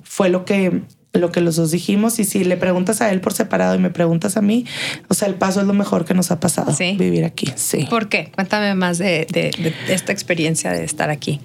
Fue 0.03 0.29
lo 0.29 0.45
que 0.45 0.83
lo 1.13 1.33
que 1.33 1.41
los 1.41 1.57
dos 1.57 1.73
dijimos 1.73 2.21
y 2.21 2.25
si 2.25 2.45
le 2.45 2.57
preguntas 2.57 3.01
a 3.01 3.11
él 3.11 3.21
por 3.21 3.33
separado 3.33 3.75
y 3.75 3.79
me 3.79 3.91
preguntas 3.91 4.37
a 4.37 4.43
mí, 4.43 4.65
o 5.09 5.15
sea, 5.15 5.27
el 5.27 5.35
paso 5.35 5.61
es 5.61 5.67
lo 5.67 5.75
mejor 5.75 6.05
que 6.05 6.15
nos 6.15 6.31
ha 6.31 6.39
pasado 6.39 6.73
vivir 6.97 7.25
aquí. 7.25 7.53
Sí. 7.57 7.89
¿Por 7.91 8.09
qué? 8.09 8.31
Cuéntame 8.33 8.77
más 8.77 8.99
de 8.99 9.27
esta 9.89 10.13
experiencia 10.13 10.71
de 10.71 10.85
estar 10.85 11.11
aquí. 11.11 11.41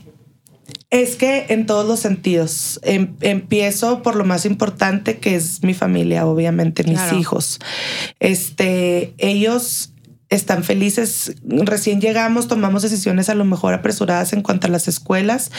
Es 0.95 1.17
que 1.17 1.47
en 1.49 1.65
todos 1.65 1.85
los 1.85 1.99
sentidos. 1.99 2.79
Em, 2.81 3.15
empiezo 3.19 4.01
por 4.01 4.15
lo 4.15 4.23
más 4.23 4.45
importante 4.45 5.17
que 5.17 5.35
es 5.35 5.61
mi 5.61 5.73
familia, 5.73 6.25
obviamente, 6.25 6.85
mis 6.85 7.11
hijos. 7.11 7.59
Este, 8.21 9.13
ellos 9.17 9.91
están 10.29 10.63
felices. 10.63 11.35
Recién 11.43 12.01
llegamos, 12.01 12.47
tomamos 12.47 12.81
decisiones 12.81 13.29
a 13.29 13.35
lo 13.35 13.45
mejor 13.45 13.73
apresuradas 13.73 14.33
en 14.33 14.41
cuanto 14.41 14.67
a 14.67 14.69
las 14.69 14.87
escuelas, 14.87 15.51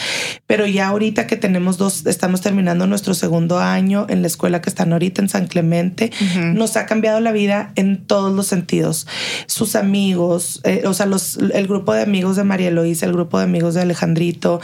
pero 0.45 0.65
ya 0.65 0.87
ahorita 0.87 1.27
que 1.27 1.37
tenemos 1.37 1.77
dos, 1.77 2.05
estamos 2.05 2.41
terminando 2.41 2.87
nuestro 2.87 3.13
segundo 3.13 3.59
año 3.59 4.05
en 4.09 4.21
la 4.21 4.27
escuela 4.27 4.61
que 4.61 4.69
están 4.69 4.93
ahorita 4.93 5.21
en 5.21 5.29
San 5.29 5.47
Clemente, 5.47 6.11
nos 6.53 6.77
ha 6.77 6.85
cambiado 6.85 7.19
la 7.19 7.31
vida 7.31 7.71
en 7.75 8.05
todos 8.05 8.33
los 8.33 8.47
sentidos. 8.47 9.07
Sus 9.47 9.75
amigos, 9.75 10.61
eh, 10.63 10.83
o 10.85 10.93
sea, 10.93 11.05
los, 11.05 11.37
el 11.37 11.67
grupo 11.67 11.93
de 11.93 12.01
amigos 12.01 12.35
de 12.35 12.43
María 12.43 12.67
Eloísa, 12.67 13.05
el 13.05 13.13
grupo 13.13 13.37
de 13.37 13.45
amigos 13.45 13.73
de 13.73 13.81
Alejandrito, 13.81 14.59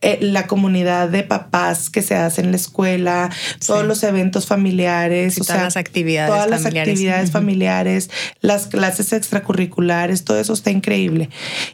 eh, 0.00 0.18
la 0.20 0.46
comunidad 0.46 1.08
de 1.08 1.22
papás 1.22 1.90
que 1.90 2.02
se 2.02 2.14
hace 2.14 2.42
en 2.42 2.50
la 2.50 2.56
escuela, 2.56 3.30
todos 3.66 3.84
los 3.84 4.02
eventos 4.02 4.46
familiares, 4.46 5.36
todas 5.36 5.62
las 5.62 5.76
actividades 5.76 6.26
todas 6.26 6.48
las 6.48 6.66
actividades 6.66 7.30
familiares, 7.30 8.10
las 8.40 8.66
clases 8.66 9.12
extra 9.12 9.42
extracurriculares, 9.46 10.24
todo 10.24 10.38
eso 10.38 10.52
está 10.52 10.70
increíble. 10.70 11.30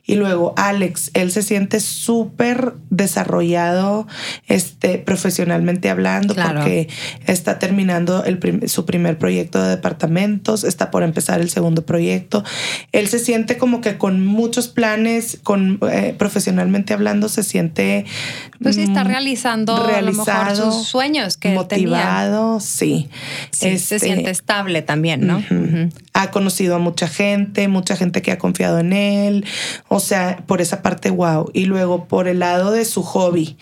Y 0.06 0.16
luego 0.16 0.54
Alex, 0.56 1.10
él 1.14 1.30
se 1.30 1.42
siente 1.42 1.80
súper 1.80 2.74
desarrollado 2.90 4.06
este, 4.46 4.98
profesionalmente 4.98 5.90
hablando 5.90 6.34
porque 6.34 6.88
está 7.26 7.58
terminando 7.58 8.24
el 8.24 8.68
su 8.68 8.84
primer 8.84 9.18
proyecto 9.18 9.62
de 9.62 9.70
departamentos, 9.70 10.64
está 10.64 10.90
por 10.90 11.02
empezar 11.02 11.40
el 11.40 11.50
segundo 11.50 11.86
proyecto. 11.86 12.44
Él 12.92 13.08
se 13.08 13.18
siente 13.18 13.56
como 13.56 13.80
que 13.80 13.96
con 13.96 14.24
muchos 14.24 14.68
planes, 14.68 15.38
con 15.42 15.78
eh, 15.90 16.14
profesionalmente 16.16 16.92
hablando, 16.92 17.28
se 17.28 17.42
siente... 17.42 18.04
Pues 18.60 18.76
sí, 18.76 18.82
está 18.82 19.04
mm, 19.04 19.08
realizando 19.08 19.86
realizado, 19.86 20.72
sus 20.72 20.88
sueños 20.88 21.36
que 21.36 21.50
motivado, 21.50 22.60
sí. 22.60 23.08
se 23.50 23.72
este, 23.72 23.98
siente 23.98 24.30
estable 24.30 24.82
también, 24.82 25.26
¿no? 25.26 25.42
Ha 26.12 26.30
conocido 26.30 26.76
a 26.76 26.78
mucha 26.78 27.08
gente, 27.08 27.61
mucha 27.68 27.96
gente 27.96 28.22
que 28.22 28.32
ha 28.32 28.38
confiado 28.38 28.78
en 28.78 28.92
él, 28.92 29.44
o 29.88 30.00
sea, 30.00 30.42
por 30.46 30.60
esa 30.60 30.82
parte, 30.82 31.10
wow. 31.10 31.50
Y 31.52 31.66
luego 31.66 32.06
por 32.06 32.28
el 32.28 32.40
lado 32.40 32.72
de 32.72 32.84
su 32.84 33.02
hobby, 33.02 33.56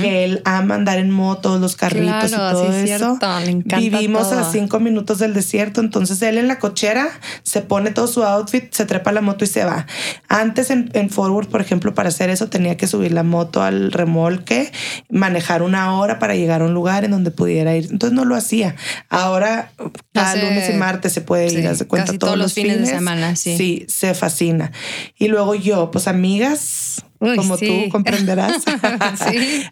que 0.00 0.24
él 0.24 0.42
ama 0.44 0.74
andar 0.74 0.98
en 0.98 1.10
motos, 1.10 1.60
los 1.60 1.76
carritos 1.76 2.30
y 2.30 2.34
todo 2.34 2.72
eso. 2.72 3.18
Vivimos 3.64 4.32
a 4.32 4.50
cinco 4.50 4.80
minutos 4.80 5.18
del 5.18 5.34
desierto, 5.34 5.80
entonces 5.80 6.20
él 6.22 6.38
en 6.38 6.48
la 6.48 6.58
cochera 6.58 7.08
se 7.42 7.60
pone 7.60 7.90
todo 7.90 8.06
su 8.06 8.22
outfit, 8.22 8.72
se 8.72 8.86
trepa 8.86 9.12
la 9.12 9.20
moto 9.20 9.44
y 9.44 9.48
se 9.48 9.64
va. 9.64 9.86
Antes 10.28 10.70
en, 10.70 10.90
en 10.94 11.10
Forward, 11.10 11.48
por 11.48 11.60
ejemplo, 11.60 11.94
para 11.94 12.08
hacer 12.08 12.30
eso 12.30 12.48
tenía 12.48 12.76
que 12.76 12.86
subir 12.86 13.12
la 13.12 13.22
moto 13.22 13.62
al 13.62 13.92
remolque, 13.92 14.72
manejar 15.10 15.62
una 15.62 15.98
hora 15.98 16.18
para 16.18 16.34
llegar 16.34 16.62
a 16.62 16.64
un 16.64 16.74
lugar 16.74 17.04
en 17.04 17.10
donde 17.10 17.30
pudiera 17.30 17.76
ir. 17.76 17.88
Entonces 17.90 18.14
no 18.14 18.24
lo 18.24 18.34
hacía. 18.34 18.76
Ahora, 19.08 19.70
cada 20.12 20.36
lunes 20.36 20.70
y 20.70 20.74
martes 20.74 21.12
se 21.12 21.20
puede 21.20 21.52
ir, 21.52 21.66
hace 21.66 21.86
cuenta 21.86 22.06
todos, 22.12 22.18
todos, 22.18 22.38
los 22.38 22.52
fines, 22.52 22.80
de 22.80 22.86
semana. 22.86 23.33
Sí. 23.36 23.56
sí, 23.56 23.86
se 23.88 24.14
fascina. 24.14 24.72
Y 25.18 25.28
luego 25.28 25.54
yo, 25.54 25.90
pues 25.90 26.08
amigas, 26.08 27.04
como 27.18 27.56
tú 27.58 27.88
comprenderás. 27.90 28.62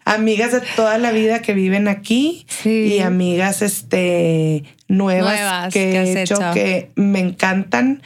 amigas 0.05 0.51
de 0.51 0.61
toda 0.75 0.97
la 0.97 1.11
vida 1.11 1.41
que 1.41 1.53
viven 1.53 1.87
aquí 1.87 2.45
y 2.63 2.99
amigas 2.99 3.61
este 3.61 4.63
nuevas, 4.87 5.73
que, 5.73 5.91
he 5.91 6.21
hecho, 6.21 6.39
que 6.53 6.91
me 6.95 7.19
encantan 7.19 8.01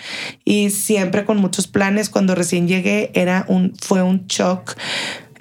y 0.45 0.69
siempre 0.69 1.25
con 1.25 1.37
muchos 1.37 1.67
planes. 1.67 2.09
Cuando 2.09 2.35
recién 2.35 2.67
llegué 2.67 3.11
era 3.13 3.45
un 3.47 3.73
fue 3.79 4.01
un 4.01 4.25
shock. 4.27 4.75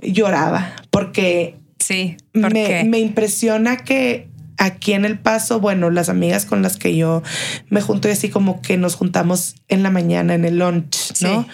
Lloraba 0.02 0.74
porque 0.90 1.57
sí, 1.79 2.16
me, 2.33 2.85
me 2.85 2.98
impresiona 2.98 3.79
que 3.79 4.29
aquí 4.59 4.92
en 4.92 5.05
El 5.05 5.19
Paso, 5.19 5.61
bueno, 5.61 5.90
las 5.90 6.09
amigas 6.09 6.47
con 6.47 6.62
las 6.62 6.77
que 6.77 6.97
yo 6.97 7.23
me 7.69 7.81
junto 7.81 8.09
y 8.09 8.12
así 8.12 8.29
como 8.29 8.62
que 8.62 8.77
nos 8.77 8.95
juntamos 8.95 9.57
en 9.69 9.83
la 9.83 9.90
mañana 9.90 10.35
en 10.35 10.45
el 10.45 10.59
lunch, 10.59 11.21
¿no? 11.21 11.47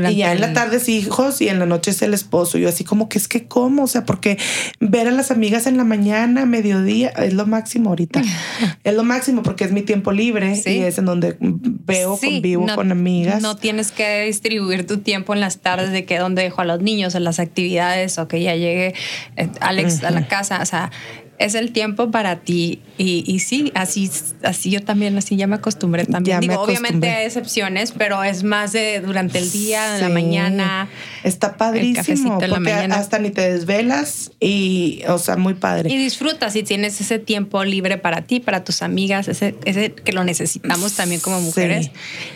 y 0.00 0.16
ya 0.16 0.32
en 0.32 0.40
la 0.40 0.52
tarde 0.52 0.76
es 0.76 0.88
hijos 0.88 1.40
y 1.40 1.48
en 1.48 1.58
la 1.58 1.66
noche 1.66 1.90
es 1.90 2.02
el 2.02 2.14
esposo. 2.14 2.58
Yo 2.58 2.68
así 2.68 2.84
como 2.84 3.08
que 3.08 3.18
es 3.18 3.28
que 3.28 3.46
cómo, 3.46 3.84
o 3.84 3.86
sea, 3.86 4.04
porque 4.04 4.38
ver 4.80 5.08
a 5.08 5.10
las 5.10 5.30
amigas 5.30 5.66
en 5.66 5.76
la 5.76 5.84
mañana, 5.84 6.46
mediodía, 6.46 7.08
es 7.08 7.34
lo 7.34 7.46
máximo 7.46 7.90
ahorita. 7.90 8.22
es 8.84 8.94
lo 8.94 9.04
máximo 9.04 9.42
porque 9.42 9.64
es 9.64 9.72
mi 9.72 9.82
tiempo 9.82 10.12
libre 10.12 10.60
y 10.64 10.78
es 10.78 10.98
en 10.98 11.04
donde 11.04 11.36
veo, 11.40 12.16
convivo 12.16 12.66
con 12.74 12.92
amigas. 12.92 13.42
No 13.42 13.56
tienes 13.56 13.92
que 13.92 14.22
distribuir 14.22 14.86
tu 14.86 14.98
tiempo 14.98 15.34
en 15.34 15.40
las 15.40 15.58
tardes 15.58 15.90
de 15.90 16.04
que 16.04 16.18
dónde 16.18 16.42
dejo 16.42 16.62
a 16.62 16.64
los 16.64 16.80
niños, 16.80 17.14
en 17.14 17.24
las 17.24 17.38
actividades 17.38 18.18
o 18.18 18.28
que 18.28 18.42
ya 18.42 18.54
llegue 18.54 18.94
eh, 19.36 19.48
Alex 19.60 20.04
a 20.04 20.10
la 20.10 20.26
casa. 20.26 20.60
O 20.62 20.66
sea, 20.66 20.90
es 21.38 21.54
el 21.54 21.72
tiempo 21.72 22.10
para 22.10 22.40
ti. 22.40 22.80
Y, 22.98 23.24
y, 23.26 23.40
sí, 23.40 23.72
así, 23.74 24.10
así 24.42 24.70
yo 24.70 24.82
también, 24.82 25.16
así 25.18 25.36
ya 25.36 25.46
me 25.46 25.56
acostumbré 25.56 26.04
también. 26.04 26.40
Digo, 26.40 26.60
obviamente 26.60 27.08
hay 27.10 27.26
excepciones, 27.26 27.92
pero 27.92 28.22
es 28.22 28.44
más 28.44 28.72
de 28.72 29.00
durante 29.00 29.38
el 29.38 29.50
día, 29.50 29.96
en 29.96 30.02
la 30.02 30.08
mañana. 30.08 30.88
Está 31.24 31.56
padrísimo, 31.56 32.38
porque 32.38 32.60
la 32.60 32.94
hasta 32.94 33.18
ni 33.18 33.30
te 33.30 33.52
desvelas 33.52 34.30
y, 34.38 35.02
o 35.08 35.18
sea, 35.18 35.36
muy 35.36 35.54
padre. 35.54 35.90
Y 35.90 35.96
disfrutas 35.96 36.54
y 36.54 36.62
tienes 36.62 37.00
ese 37.00 37.18
tiempo 37.18 37.64
libre 37.64 37.98
para 37.98 38.22
ti, 38.22 38.38
para 38.38 38.62
tus 38.62 38.82
amigas, 38.82 39.26
ese, 39.28 39.56
ese 39.64 39.92
que 39.92 40.12
lo 40.12 40.24
necesitamos 40.24 40.94
también 40.94 41.20
como 41.20 41.40
mujeres. 41.40 41.90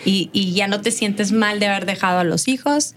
Y, 0.04 0.30
y 0.32 0.52
ya 0.54 0.66
no 0.66 0.80
te 0.80 0.90
sientes 0.90 1.32
mal 1.32 1.60
de 1.60 1.66
haber 1.66 1.86
dejado 1.86 2.18
a 2.18 2.24
los 2.24 2.48
hijos 2.48 2.94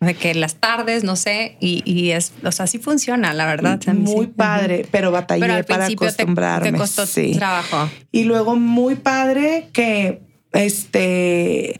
de 0.00 0.14
que 0.14 0.34
las 0.34 0.56
tardes, 0.56 1.04
no 1.04 1.16
sé, 1.16 1.56
y, 1.60 2.10
es, 2.10 2.32
o 2.44 2.52
sea, 2.52 2.66
sí 2.66 2.78
funciona, 2.78 3.32
la 3.32 3.46
verdad. 3.46 3.80
Muy 3.94 4.26
padre, 4.26 4.86
pero 4.90 5.10
batallé 5.10 5.64
para 5.64 5.86
acostumbrarme. 5.86 6.72
Te, 6.72 6.78
costó 6.78 7.04
trabajo. 7.36 7.90
Y 8.12 8.24
luego 8.24 8.56
muy 8.56 8.96
padre 8.96 9.68
que 9.72 10.20
este 10.52 11.78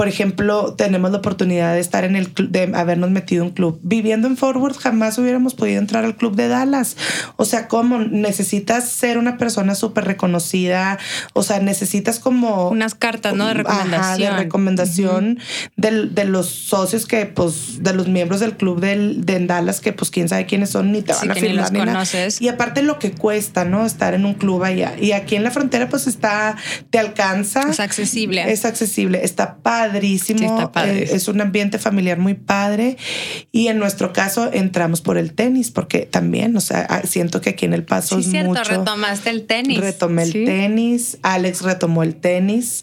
por 0.00 0.08
ejemplo, 0.08 0.72
tenemos 0.78 1.10
la 1.10 1.18
oportunidad 1.18 1.74
de 1.74 1.80
estar 1.80 2.04
en 2.04 2.16
el 2.16 2.30
club, 2.30 2.48
de 2.48 2.72
habernos 2.74 3.10
metido 3.10 3.44
un 3.44 3.50
club. 3.50 3.78
Viviendo 3.82 4.28
en 4.28 4.38
Forward, 4.38 4.74
jamás 4.74 5.18
hubiéramos 5.18 5.52
podido 5.52 5.78
entrar 5.78 6.06
al 6.06 6.16
club 6.16 6.36
de 6.36 6.48
Dallas. 6.48 6.96
O 7.36 7.44
sea, 7.44 7.68
como 7.68 7.98
necesitas 7.98 8.88
ser 8.88 9.18
una 9.18 9.36
persona 9.36 9.74
súper 9.74 10.06
reconocida, 10.06 10.98
o 11.34 11.42
sea, 11.42 11.60
necesitas 11.60 12.18
como 12.18 12.70
unas 12.70 12.94
cartas, 12.94 13.34
¿no? 13.34 13.46
De 13.48 13.52
recomendación. 13.52 14.18
de 14.18 14.30
recomendación 14.42 15.38
de, 15.76 16.24
los 16.24 16.46
socios 16.46 17.04
que, 17.04 17.26
pues, 17.26 17.82
de 17.82 17.92
los 17.92 18.08
miembros 18.08 18.40
del 18.40 18.56
club 18.56 18.80
del, 18.80 19.26
de 19.26 19.38
Dallas, 19.44 19.80
que, 19.80 19.92
pues, 19.92 20.10
quién 20.10 20.30
sabe 20.30 20.46
quiénes 20.46 20.70
son, 20.70 20.92
ni 20.92 21.02
te 21.02 21.12
van 21.12 21.30
a 21.30 21.34
firmar. 21.34 21.72
Ni 21.72 21.78
conoces. 21.78 22.40
Y 22.40 22.48
aparte 22.48 22.80
lo 22.80 22.98
que 22.98 23.12
cuesta, 23.12 23.66
¿no? 23.66 23.84
Estar 23.84 24.14
en 24.14 24.24
un 24.24 24.32
club 24.32 24.64
allá. 24.64 24.94
Y 24.98 25.12
aquí 25.12 25.36
en 25.36 25.44
la 25.44 25.50
frontera, 25.50 25.90
pues, 25.90 26.06
está, 26.06 26.56
te 26.88 26.98
alcanza. 26.98 27.68
Es 27.68 27.80
accesible. 27.80 28.50
Es 28.50 28.64
accesible. 28.64 29.22
Está 29.22 29.56
padre 29.56 29.89
padrísimo. 29.90 30.70
Eh, 30.84 31.10
es 31.12 31.28
un 31.28 31.40
ambiente 31.40 31.78
familiar 31.78 32.18
muy 32.18 32.34
padre. 32.34 32.96
Y 33.52 33.68
en 33.68 33.78
nuestro 33.78 34.12
caso 34.12 34.50
entramos 34.52 35.00
por 35.00 35.18
el 35.18 35.32
tenis, 35.32 35.70
porque 35.70 36.00
también, 36.00 36.56
o 36.56 36.60
sea, 36.60 36.86
ah, 36.88 37.02
siento 37.04 37.40
que 37.40 37.50
aquí 37.50 37.66
en 37.66 37.74
El 37.74 37.84
Paso 37.84 38.16
sí, 38.16 38.26
es 38.26 38.30
cierto, 38.30 38.48
mucho. 38.48 38.62
retomaste 38.64 39.30
el 39.30 39.46
tenis. 39.46 39.78
Retomé 39.78 40.22
el 40.24 40.32
tenis. 40.32 41.18
Alex 41.22 41.62
retomó 41.62 42.02
el 42.02 42.16
tenis. 42.16 42.82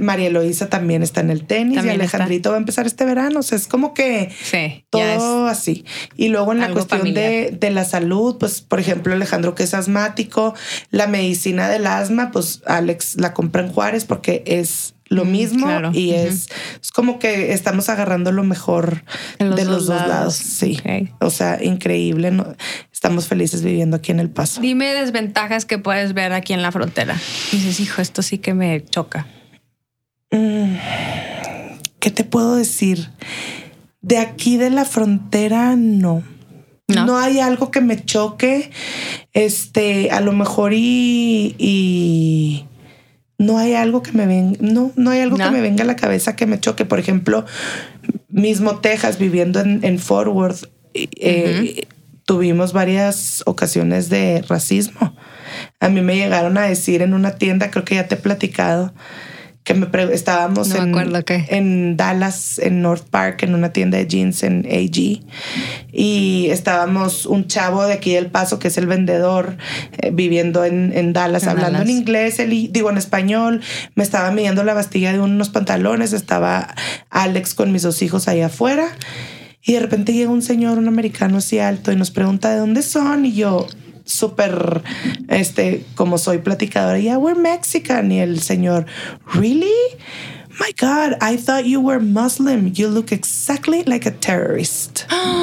María 0.00 0.28
Eloisa 0.28 0.68
también 0.68 1.02
está 1.02 1.20
en 1.20 1.30
el 1.30 1.46
tenis. 1.46 1.84
y 1.84 1.88
Alejandrito 1.88 2.50
va 2.50 2.56
a 2.56 2.58
empezar 2.58 2.86
este 2.86 3.04
verano. 3.04 3.40
O 3.40 3.42
sea, 3.42 3.56
es 3.56 3.66
como 3.66 3.94
que 3.94 4.30
todo 4.90 5.46
así. 5.46 5.84
Y 6.16 6.28
luego 6.28 6.52
en 6.52 6.60
la 6.60 6.70
cuestión 6.70 7.14
de, 7.14 7.56
de 7.58 7.70
la 7.70 7.84
salud, 7.84 8.36
pues, 8.38 8.60
por 8.60 8.80
ejemplo, 8.80 9.12
Alejandro 9.12 9.54
que 9.54 9.64
es 9.64 9.74
asmático, 9.74 10.54
la 10.90 11.06
medicina 11.06 11.68
del 11.68 11.86
asma, 11.86 12.30
pues 12.30 12.62
Alex 12.66 13.16
la 13.16 13.34
compra 13.34 13.62
en 13.62 13.72
Juárez 13.72 14.04
porque 14.04 14.42
es 14.46 14.93
lo 15.06 15.24
mm, 15.24 15.30
mismo 15.30 15.68
y 15.92 16.12
es, 16.12 16.48
es, 16.80 16.90
como 16.90 17.18
que 17.18 17.52
estamos 17.52 17.88
agarrando 17.88 18.32
lo 18.32 18.42
mejor 18.42 19.04
de 19.38 19.64
los 19.64 19.86
dos 19.86 20.06
lados. 20.06 20.34
Sí. 20.34 20.80
O 21.20 21.30
sea, 21.30 21.62
increíble. 21.62 22.30
¿no? 22.30 22.54
Estamos 22.92 23.28
felices 23.28 23.62
viviendo 23.62 23.96
aquí 23.96 24.12
en 24.12 24.20
El 24.20 24.30
Paso. 24.30 24.60
Dime 24.60 24.94
desventajas 24.94 25.64
que 25.64 25.78
puedes 25.78 26.14
ver 26.14 26.32
aquí 26.32 26.52
en 26.52 26.62
la 26.62 26.72
frontera. 26.72 27.14
dices, 27.52 27.80
hijo, 27.80 28.00
esto 28.00 28.22
sí 28.22 28.38
que 28.38 28.54
me 28.54 28.84
choca. 28.84 29.26
Mm, 30.30 30.76
¿Qué 32.00 32.10
te 32.10 32.24
puedo 32.24 32.56
decir? 32.56 33.10
De 34.00 34.18
aquí 34.18 34.56
de 34.56 34.70
la 34.70 34.84
frontera, 34.84 35.76
no. 35.76 36.22
No. 36.86 37.06
no 37.06 37.16
hay 37.16 37.40
algo 37.40 37.70
que 37.70 37.80
me 37.80 38.04
choque. 38.04 38.70
Este, 39.32 40.10
a 40.10 40.20
lo 40.20 40.32
mejor 40.32 40.74
y, 40.74 41.54
y 41.58 42.66
no 43.38 43.58
hay 43.58 43.74
algo 43.74 44.02
que 44.02 44.12
me 44.12 44.26
venga, 44.26 44.58
no, 44.60 44.92
no 44.96 45.10
hay 45.10 45.20
algo 45.20 45.36
que 45.36 45.50
me 45.50 45.60
venga 45.60 45.84
a 45.84 45.86
la 45.86 45.96
cabeza 45.96 46.36
que 46.36 46.46
me 46.46 46.60
choque. 46.60 46.84
Por 46.84 46.98
ejemplo, 46.98 47.44
mismo 48.28 48.78
Texas, 48.80 49.18
viviendo 49.18 49.60
en, 49.60 49.84
en 49.84 49.98
Fort 49.98 50.28
Worth, 50.28 50.64
eh, 50.94 51.86
tuvimos 52.24 52.72
varias 52.72 53.42
ocasiones 53.46 54.08
de 54.08 54.42
racismo. 54.48 55.16
A 55.80 55.88
mí 55.88 56.00
me 56.00 56.16
llegaron 56.16 56.56
a 56.58 56.62
decir 56.62 57.02
en 57.02 57.14
una 57.14 57.36
tienda, 57.36 57.70
creo 57.70 57.84
que 57.84 57.96
ya 57.96 58.08
te 58.08 58.14
he 58.14 58.18
platicado, 58.18 58.94
que 59.64 59.72
me 59.72 59.88
estábamos 60.12 60.74
en, 60.74 60.94
en, 61.48 61.96
Dallas, 61.96 62.58
en 62.58 62.82
North 62.82 63.08
Park, 63.08 63.44
en 63.44 63.54
una 63.54 63.72
tienda 63.72 63.96
de 63.96 64.06
jeans 64.06 64.42
en 64.42 64.66
AG. 64.66 65.24
Y 65.90 66.48
estábamos 66.50 67.24
un 67.24 67.46
chavo 67.46 67.82
de 67.86 67.94
aquí 67.94 68.12
del 68.12 68.26
Paso, 68.26 68.58
que 68.58 68.68
es 68.68 68.76
el 68.76 68.86
vendedor, 68.86 69.56
eh, 70.02 70.10
viviendo 70.12 70.66
en, 70.66 70.92
en 70.94 71.14
Dallas, 71.14 71.46
hablando 71.46 71.80
en 71.80 71.88
inglés, 71.88 72.38
él, 72.40 72.68
digo 72.72 72.90
en 72.90 72.98
español. 72.98 73.62
Me 73.94 74.02
estaba 74.04 74.30
midiendo 74.32 74.64
la 74.64 74.74
bastilla 74.74 75.14
de 75.14 75.20
unos 75.20 75.48
pantalones. 75.48 76.12
Estaba 76.12 76.74
Alex 77.08 77.54
con 77.54 77.72
mis 77.72 77.82
dos 77.82 78.02
hijos 78.02 78.28
ahí 78.28 78.42
afuera. 78.42 78.88
Y 79.62 79.72
de 79.72 79.80
repente 79.80 80.12
llega 80.12 80.30
un 80.30 80.42
señor, 80.42 80.76
un 80.76 80.88
americano 80.88 81.38
así 81.38 81.58
alto, 81.58 81.90
y 81.90 81.96
nos 81.96 82.10
pregunta 82.10 82.50
de 82.50 82.58
dónde 82.58 82.82
son. 82.82 83.24
Y 83.24 83.32
yo, 83.32 83.66
súper, 84.04 84.82
este, 85.28 85.84
como 85.94 86.18
soy 86.18 86.38
platicadora, 86.38 86.98
ya, 86.98 87.18
we're 87.18 87.38
Mexican. 87.40 88.10
Y 88.12 88.20
el 88.20 88.40
señor, 88.40 88.86
¿really? 89.34 89.70
My 90.60 90.70
God, 90.80 91.16
I 91.20 91.36
thought 91.36 91.64
you 91.64 91.80
were 91.80 91.98
Muslim. 91.98 92.72
You 92.72 92.88
look 92.88 93.10
exactly 93.10 93.82
like 93.86 94.06
a 94.08 94.12
terrorist. 94.12 95.02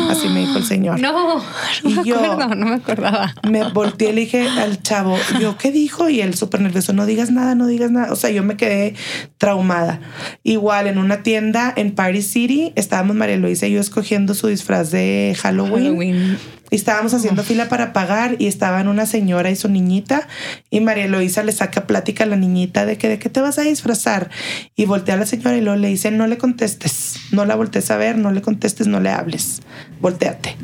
Así 0.09 0.29
me 0.29 0.39
dijo 0.39 0.57
el 0.57 0.63
señor. 0.63 1.01
No, 1.01 1.39
no 1.83 1.89
Y 1.89 1.93
me 1.95 2.03
yo- 2.05 2.15
acuerdo, 2.15 2.55
no 2.55 2.65
me 2.67 2.75
acordaba. 2.75 3.35
Me 3.43 3.67
volteé 3.73 4.11
y 4.11 4.13
le 4.13 4.21
dije 4.21 4.47
al 4.47 4.81
chavo, 4.81 5.17
yo, 5.41 5.57
¿qué 5.57 5.69
dijo? 5.73 6.07
Y 6.07 6.21
él 6.21 6.33
súper 6.35 6.61
nervioso, 6.61 6.93
no 6.93 7.05
digas 7.05 7.29
nada, 7.29 7.55
no 7.55 7.67
digas 7.67 7.91
nada. 7.91 8.13
O 8.13 8.15
sea, 8.15 8.29
yo 8.29 8.41
me 8.41 8.55
quedé 8.55 8.95
traumada. 9.37 9.99
Igual 10.43 10.87
en 10.87 10.97
una 10.97 11.23
tienda 11.23 11.73
en 11.75 11.91
Party 11.93 12.21
City, 12.21 12.71
estábamos 12.77 13.17
María 13.17 13.35
Luisa 13.35 13.67
y 13.67 13.73
yo 13.73 13.81
escogiendo 13.81 14.33
su 14.33 14.47
disfraz 14.47 14.91
de 14.91 15.35
Halloween. 15.41 15.83
Halloween. 15.87 16.37
Y 16.71 16.75
estábamos 16.77 17.13
haciendo 17.13 17.43
fila 17.43 17.69
para 17.69 17.93
pagar 17.93 18.37
y 18.39 18.47
estaban 18.47 18.87
una 18.87 19.05
señora 19.05 19.51
y 19.51 19.55
su 19.55 19.69
niñita 19.69 20.27
y 20.71 20.79
María 20.79 21.07
Luisa 21.07 21.43
le 21.43 21.51
saca 21.51 21.85
plática 21.85 22.23
a 22.23 22.27
la 22.27 22.37
niñita 22.37 22.87
de 22.87 22.97
que 22.97 23.09
de 23.09 23.19
qué 23.19 23.29
te 23.29 23.41
vas 23.41 23.59
a 23.59 23.61
disfrazar 23.61 24.31
y 24.75 24.85
voltea 24.85 25.15
a 25.15 25.17
la 25.17 25.25
señora 25.25 25.55
y 25.57 25.61
luego 25.61 25.77
le 25.77 25.89
dice 25.89 26.09
no 26.09 26.25
le 26.25 26.37
contestes, 26.37 27.19
no 27.31 27.45
la 27.45 27.55
voltees 27.55 27.91
a 27.91 27.97
ver, 27.97 28.17
no 28.17 28.31
le 28.31 28.41
contestes, 28.41 28.87
no 28.87 28.99
le 28.99 29.09
hables, 29.09 29.61
volteate. 29.99 30.55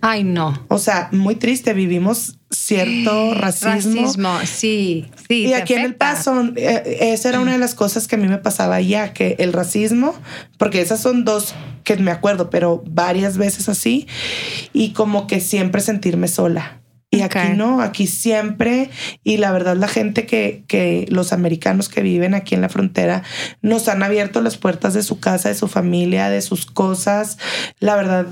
Ay, 0.00 0.24
no. 0.24 0.64
O 0.68 0.78
sea, 0.78 1.08
muy 1.12 1.36
triste, 1.36 1.74
vivimos 1.74 2.38
cierto 2.50 3.34
racismo. 3.34 4.02
Racismo, 4.02 4.38
sí, 4.44 5.06
sí. 5.28 5.46
Y 5.46 5.52
aquí 5.52 5.74
en 5.74 5.82
El. 5.82 5.94
Paso, 5.94 6.52
eh, 6.56 7.12
esa 7.12 7.28
era 7.28 7.40
una 7.40 7.52
de 7.52 7.58
las 7.58 7.74
cosas 7.74 8.08
que 8.08 8.16
a 8.16 8.18
mí 8.18 8.28
me 8.28 8.38
pasaba 8.38 8.80
ya, 8.80 9.12
que 9.12 9.36
el 9.38 9.52
racismo, 9.52 10.14
porque 10.58 10.80
esas 10.80 11.00
son 11.00 11.24
dos 11.24 11.54
que 11.84 11.96
me 11.96 12.10
acuerdo, 12.10 12.50
pero 12.50 12.82
varias 12.86 13.36
veces 13.36 13.68
así, 13.68 14.06
y 14.72 14.92
como 14.92 15.26
que 15.26 15.40
siempre 15.40 15.80
sentirme 15.80 16.28
sola. 16.28 16.80
Y 17.12 17.22
aquí 17.22 17.56
no, 17.56 17.80
aquí 17.80 18.06
siempre, 18.06 18.88
y 19.24 19.38
la 19.38 19.50
verdad 19.50 19.76
la 19.76 19.88
gente 19.88 20.26
que, 20.26 20.62
que 20.68 21.06
los 21.08 21.32
americanos 21.32 21.88
que 21.88 22.02
viven 22.02 22.34
aquí 22.34 22.54
en 22.54 22.60
la 22.60 22.68
frontera 22.68 23.24
nos 23.62 23.88
han 23.88 24.04
abierto 24.04 24.40
las 24.40 24.56
puertas 24.56 24.94
de 24.94 25.02
su 25.02 25.18
casa, 25.18 25.48
de 25.48 25.56
su 25.56 25.66
familia, 25.66 26.30
de 26.30 26.40
sus 26.40 26.66
cosas, 26.66 27.36
la 27.80 27.96
verdad, 27.96 28.28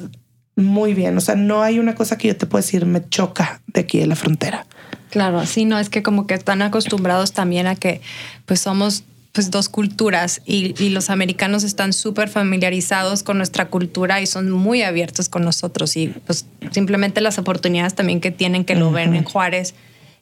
muy 0.58 0.94
bien. 0.94 1.16
O 1.16 1.20
sea, 1.20 1.34
no 1.36 1.62
hay 1.62 1.78
una 1.78 1.94
cosa 1.94 2.18
que 2.18 2.28
yo 2.28 2.36
te 2.36 2.46
puedo 2.46 2.62
decir 2.62 2.84
me 2.86 3.08
choca 3.08 3.60
de 3.66 3.80
aquí 3.80 3.98
de 3.98 4.06
la 4.06 4.16
frontera. 4.16 4.66
Claro, 5.10 5.46
sí, 5.46 5.64
no, 5.64 5.78
es 5.78 5.88
que 5.88 6.02
como 6.02 6.26
que 6.26 6.34
están 6.34 6.60
acostumbrados 6.62 7.32
también 7.32 7.66
a 7.66 7.76
que 7.76 8.00
pues 8.44 8.60
somos 8.60 9.04
pues 9.32 9.50
dos 9.50 9.68
culturas 9.68 10.42
y, 10.44 10.74
y 10.82 10.90
los 10.90 11.10
americanos 11.10 11.62
están 11.62 11.92
súper 11.92 12.28
familiarizados 12.28 13.22
con 13.22 13.36
nuestra 13.36 13.68
cultura 13.68 14.20
y 14.20 14.26
son 14.26 14.50
muy 14.50 14.82
abiertos 14.82 15.28
con 15.28 15.44
nosotros 15.44 15.96
y 15.96 16.08
pues 16.08 16.46
simplemente 16.72 17.20
las 17.20 17.38
oportunidades 17.38 17.94
también 17.94 18.20
que 18.20 18.30
tienen 18.30 18.64
que 18.64 18.74
lo 18.74 18.90
ven 18.90 19.14
en 19.14 19.24
Juárez 19.24 19.74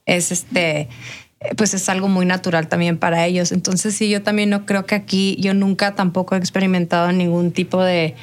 es 0.05 0.33
este 0.33 0.89
pues 1.57 1.75
es 1.75 1.89
algo 1.89 2.09
muy 2.09 2.27
natural 2.27 2.69
también 2.69 2.99
para 2.99 3.27
ellos. 3.27 3.53
Entonces 3.53 3.95
sí, 3.95 4.09
yo 4.09 4.23
también 4.23 4.51
no 4.51 4.67
creo 4.67 4.87
que 4.87 4.95
aquí 4.95 5.37
yo 5.39 5.55
nunca 5.55 5.95
tampoco 5.95 6.35
he 6.35 6.39
experimentado 6.39 7.13
ningún 7.13 7.53
tipo 7.53 7.83
de, 7.83 8.15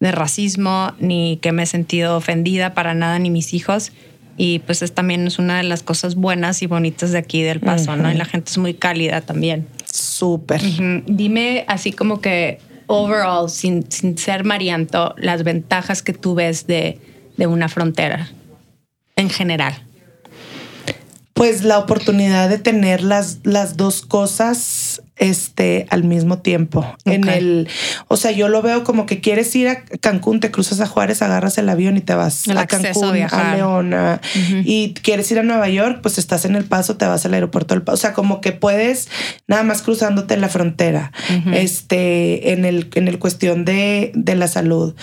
de 0.00 0.12
racismo 0.12 0.92
ni 0.98 1.38
que 1.40 1.52
me 1.52 1.62
he 1.64 1.66
sentido 1.66 2.16
ofendida 2.16 2.74
para 2.74 2.94
nada 2.94 3.18
ni 3.18 3.30
mis 3.30 3.54
hijos. 3.54 3.92
Y 4.36 4.58
pues 4.60 4.82
es 4.82 4.92
también 4.92 5.26
es 5.26 5.38
una 5.38 5.58
de 5.58 5.62
las 5.62 5.82
cosas 5.82 6.16
buenas 6.16 6.60
y 6.62 6.66
bonitas 6.66 7.12
de 7.12 7.18
aquí 7.18 7.42
del 7.42 7.60
Paso, 7.60 7.94
¿no? 7.96 8.10
Y 8.10 8.14
la 8.14 8.24
gente 8.24 8.50
es 8.50 8.58
muy 8.58 8.74
cálida 8.74 9.20
también. 9.20 9.68
Súper. 9.90 10.60
Dime 11.06 11.64
así 11.68 11.92
como 11.92 12.20
que 12.20 12.58
overall, 12.88 13.48
sin, 13.48 13.90
sin 13.90 14.18
ser 14.18 14.44
marianto, 14.44 15.14
las 15.18 15.44
ventajas 15.44 16.02
que 16.02 16.12
tú 16.12 16.34
ves 16.34 16.66
de, 16.66 16.98
de 17.36 17.46
una 17.46 17.68
frontera 17.68 18.28
en 19.16 19.30
general. 19.30 19.74
Pues 21.32 21.64
la 21.64 21.78
oportunidad 21.78 22.48
de 22.48 22.58
tener 22.58 23.02
las, 23.02 23.40
las 23.44 23.76
dos 23.76 24.02
cosas 24.02 24.58
este, 25.16 25.86
al 25.90 26.04
mismo 26.04 26.38
tiempo. 26.38 26.84
En 27.04 27.24
Ok. 27.24 27.30
el, 27.34 27.68
o 28.08 28.16
sea, 28.16 28.30
yo 28.32 28.48
lo 28.48 28.62
veo 28.62 28.84
como 28.84 29.06
que 29.06 29.20
quieres 29.20 29.54
ir 29.54 29.68
a 29.68 29.84
Cancún, 29.84 30.40
te 30.40 30.50
cruzas 30.50 30.80
a 30.80 30.86
Juárez, 30.86 31.22
agarras 31.22 31.56
el 31.58 31.68
avión 31.68 31.96
y 31.96 32.00
te 32.00 32.14
vas 32.14 32.46
El 32.48 32.58
a 32.58 32.62
acceso 32.62 32.82
a 32.86 32.92
Cancún, 32.92 33.08
a, 33.08 33.12
viajar. 33.12 33.56
Leona. 33.56 34.20
Y 34.64 34.94
quieres 34.94 35.30
ir 35.30 35.38
a 35.38 35.42
Nueva 35.42 35.68
York, 35.68 36.00
pues 36.02 36.18
estás 36.18 36.44
en 36.44 36.56
El 36.56 36.64
Paso, 36.64 36.96
te 36.96 37.06
vas 37.06 37.24
al 37.26 37.34
aeropuerto 37.34 37.74
del 37.74 37.82
Paso. 37.82 37.94
O 37.94 37.98
sea, 37.98 38.12
como 38.12 38.40
que 38.40 38.52
puedes 38.52 39.08
nada 39.46 39.62
más 39.62 39.82
cruzándote 39.82 40.36
la 40.36 40.48
frontera. 40.48 41.12
Este, 41.52 42.52
en 42.52 42.64
el, 42.64 42.90
en 42.94 43.08
el 43.08 43.18
cuestión 43.18 43.64
de, 43.64 44.12
de 44.14 44.34
la 44.34 44.48
salud. 44.48 44.94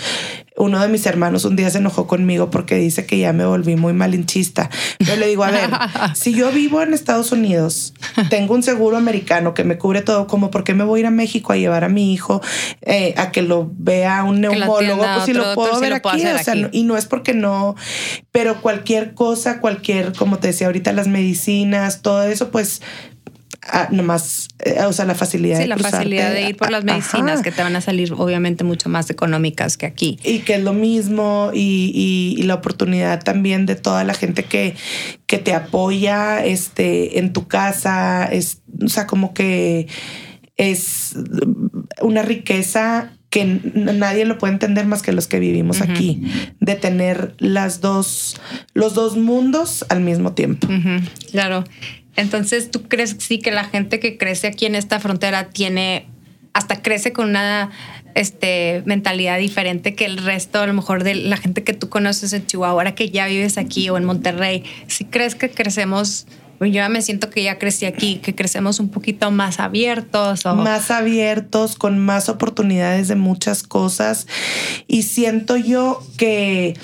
Uno 0.56 0.80
de 0.80 0.88
mis 0.88 1.06
hermanos 1.06 1.46
un 1.46 1.56
día 1.56 1.70
se 1.70 1.78
enojó 1.78 2.06
conmigo 2.06 2.50
porque 2.50 2.74
dice 2.76 3.06
que 3.06 3.18
ya 3.18 3.32
me 3.32 3.46
volví 3.46 3.74
muy 3.74 3.94
malinchista. 3.94 4.68
Yo 5.00 5.16
le 5.16 5.26
digo, 5.26 5.44
a 5.44 5.50
ver, 5.50 5.70
si 6.14 6.34
yo 6.34 6.52
vivo 6.52 6.82
en 6.82 6.92
Estados 6.92 7.32
Unidos, 7.32 7.94
tengo 8.28 8.54
un 8.54 8.62
seguro 8.62 8.98
americano 8.98 9.54
que 9.54 9.64
me 9.64 9.78
cubre 9.82 10.00
todo, 10.00 10.26
como 10.28 10.50
por 10.50 10.62
qué 10.64 10.72
me 10.74 10.84
voy 10.84 10.98
a 10.98 11.00
ir 11.00 11.06
a 11.06 11.10
México 11.10 11.52
a 11.52 11.56
llevar 11.56 11.82
a 11.84 11.88
mi 11.88 12.12
hijo 12.12 12.40
eh, 12.82 13.12
a 13.18 13.32
que 13.32 13.42
lo 13.42 13.70
vea 13.76 14.22
un 14.22 14.40
neumólogo, 14.40 15.02
pues 15.14 15.26
si 15.26 15.32
lo 15.34 15.44
doctor, 15.44 15.54
puedo 15.56 15.74
si 15.74 15.80
ver 15.80 15.90
lo 15.90 15.96
aquí, 15.96 16.08
o 16.24 16.38
sea, 16.44 16.52
aquí. 16.52 16.62
no- 16.62 16.68
y 16.72 16.84
no 16.84 16.96
es 16.96 17.06
porque 17.06 17.34
no, 17.34 17.74
pero 18.30 18.62
cualquier 18.62 19.14
cosa, 19.14 19.60
cualquier, 19.60 20.12
como 20.14 20.38
te 20.38 20.46
decía 20.48 20.68
ahorita, 20.68 20.92
las 20.92 21.08
medicinas, 21.08 22.00
todo 22.02 22.22
eso, 22.22 22.50
pues 22.50 22.80
nomás, 23.90 24.48
eh, 24.64 24.82
o 24.86 24.92
sea, 24.92 25.04
la 25.04 25.14
facilidad 25.14 25.56
Sí, 25.58 25.62
de 25.62 25.68
la 25.68 25.74
cruzarte. 25.76 25.96
facilidad 25.98 26.32
de 26.32 26.48
ir 26.48 26.56
por 26.56 26.70
las 26.70 26.84
Ajá. 26.84 26.94
medicinas 26.94 27.42
que 27.42 27.52
te 27.52 27.62
van 27.62 27.76
a 27.76 27.80
salir 27.80 28.12
obviamente 28.12 28.64
mucho 28.64 28.88
más 28.88 29.08
económicas 29.10 29.76
que 29.76 29.86
aquí. 29.86 30.18
Y 30.24 30.40
que 30.40 30.54
es 30.56 30.62
lo 30.62 30.72
mismo 30.72 31.50
y, 31.54 31.92
y- 31.94 32.40
y 32.40 32.42
la 32.44 32.54
oportunidad 32.54 33.22
también 33.22 33.66
de 33.66 33.76
toda 33.76 34.02
la 34.04 34.14
gente 34.14 34.42
que, 34.44 34.74
que 35.26 35.38
te 35.38 35.54
apoya 35.54 36.44
este, 36.44 37.18
en 37.20 37.32
tu 37.32 37.46
casa, 37.46 38.24
es, 38.26 38.62
o 38.84 38.88
sea, 38.88 39.06
como 39.06 39.32
que 39.32 39.86
es 40.56 41.14
una 42.00 42.22
riqueza 42.22 43.12
que 43.30 43.44
nadie 43.74 44.26
lo 44.26 44.36
puede 44.36 44.52
entender 44.52 44.84
más 44.84 45.00
que 45.02 45.12
los 45.12 45.26
que 45.26 45.38
vivimos 45.38 45.80
aquí, 45.80 46.22
de 46.60 46.74
tener 46.74 47.34
las 47.38 47.80
dos, 47.80 48.38
los 48.74 48.92
dos 48.92 49.16
mundos 49.16 49.86
al 49.88 50.00
mismo 50.00 50.32
tiempo. 50.32 50.68
Claro. 51.30 51.64
Entonces, 52.16 52.70
¿tú 52.70 52.82
crees 52.88 53.16
sí 53.18 53.38
que 53.38 53.50
la 53.50 53.64
gente 53.64 54.00
que 54.00 54.18
crece 54.18 54.46
aquí 54.46 54.66
en 54.66 54.74
esta 54.74 55.00
frontera 55.00 55.48
tiene, 55.50 56.06
hasta 56.52 56.82
crece 56.82 57.12
con 57.12 57.30
una 57.30 57.70
este, 58.14 58.82
mentalidad 58.84 59.38
diferente 59.38 59.94
que 59.94 60.04
el 60.04 60.18
resto, 60.18 60.60
a 60.60 60.66
lo 60.66 60.74
mejor 60.74 61.04
de 61.04 61.14
la 61.14 61.36
gente 61.36 61.64
que 61.64 61.72
tú 61.72 61.88
conoces 61.88 62.32
en 62.32 62.46
Chihuahua, 62.46 62.72
ahora 62.72 62.94
que 62.94 63.10
ya 63.10 63.26
vives 63.26 63.58
aquí 63.58 63.88
o 63.88 63.96
en 63.96 64.04
Monterrey? 64.04 64.64
¿Sí 64.88 65.04
crees 65.04 65.34
que 65.34 65.50
crecemos? 65.50 66.26
Yo 66.60 66.68
ya 66.68 66.88
me 66.88 67.02
siento 67.02 67.28
que 67.28 67.42
ya 67.42 67.58
crecí 67.58 67.86
aquí, 67.86 68.18
que 68.18 68.36
crecemos 68.36 68.78
un 68.78 68.88
poquito 68.88 69.32
más 69.32 69.58
abiertos 69.58 70.46
o 70.46 70.54
más 70.54 70.92
abiertos, 70.92 71.74
con 71.74 71.98
más 71.98 72.28
oportunidades 72.28 73.08
de 73.08 73.16
muchas 73.16 73.64
cosas. 73.64 74.28
Y 74.86 75.02
siento 75.02 75.56
yo 75.56 76.00
que 76.16 76.74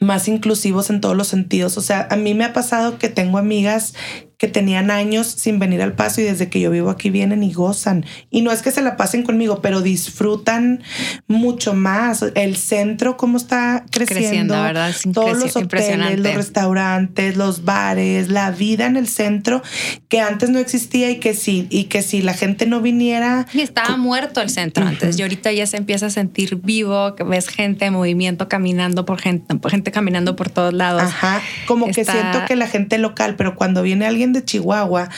más 0.00 0.28
inclusivos 0.28 0.90
en 0.90 1.00
todos 1.00 1.16
los 1.16 1.28
sentidos. 1.28 1.76
O 1.76 1.80
sea, 1.80 2.06
a 2.10 2.16
mí 2.16 2.34
me 2.34 2.44
ha 2.44 2.52
pasado 2.52 2.98
que 2.98 3.08
tengo 3.08 3.38
amigas 3.38 3.94
que 4.38 4.46
tenían 4.46 4.90
años 4.92 5.26
sin 5.26 5.58
venir 5.58 5.82
al 5.82 5.94
paso 5.94 6.20
y 6.20 6.24
desde 6.24 6.48
que 6.48 6.60
yo 6.60 6.70
vivo 6.70 6.90
aquí 6.90 7.10
vienen 7.10 7.42
y 7.42 7.52
gozan. 7.52 8.06
Y 8.30 8.42
no 8.42 8.52
es 8.52 8.62
que 8.62 8.70
se 8.70 8.82
la 8.82 8.96
pasen 8.96 9.24
conmigo, 9.24 9.60
pero 9.60 9.82
disfrutan 9.82 10.82
mucho 11.26 11.74
más. 11.74 12.24
El 12.36 12.56
centro, 12.56 13.16
cómo 13.16 13.36
está 13.36 13.84
creciendo. 13.90 14.14
Creciendo, 14.14 14.62
¿verdad? 14.62 14.90
Es 14.90 15.02
Todos 15.12 15.38
los 15.38 15.56
hoteles, 15.56 16.20
los 16.20 16.34
restaurantes, 16.34 17.36
los 17.36 17.64
bares, 17.64 18.28
la 18.28 18.52
vida 18.52 18.86
en 18.86 18.96
el 18.96 19.08
centro 19.08 19.60
que 20.08 20.20
antes 20.20 20.50
no 20.50 20.60
existía 20.60 21.10
y 21.10 21.16
que 21.16 21.34
sí, 21.34 21.66
y 21.68 21.84
que 21.84 22.02
si 22.02 22.22
la 22.22 22.32
gente 22.32 22.66
no 22.66 22.80
viniera, 22.80 23.46
Y 23.52 23.60
estaba 23.60 23.96
muerto 23.96 24.40
el 24.40 24.50
centro 24.50 24.86
antes 24.86 25.18
y 25.18 25.22
ahorita 25.22 25.50
ya 25.52 25.66
se 25.66 25.76
empieza 25.76 26.06
a 26.06 26.10
sentir 26.10 26.56
vivo, 26.62 27.14
que 27.16 27.24
ves 27.24 27.48
gente 27.48 27.86
en 27.86 27.92
movimiento 27.92 28.48
caminando 28.48 29.04
por 29.04 29.20
gente, 29.20 29.56
gente 29.68 29.90
caminando 29.90 30.36
por 30.36 30.48
todos 30.48 30.72
lados. 30.72 31.02
Ajá, 31.02 31.42
como 31.66 31.86
que 31.86 32.04
siento 32.04 32.44
que 32.46 32.54
la 32.54 32.68
gente 32.68 32.98
local, 32.98 33.34
pero 33.36 33.56
cuando 33.56 33.82
viene 33.82 34.06
alguien 34.06 34.27
de 34.32 34.44
Chihuahua, 34.44 35.08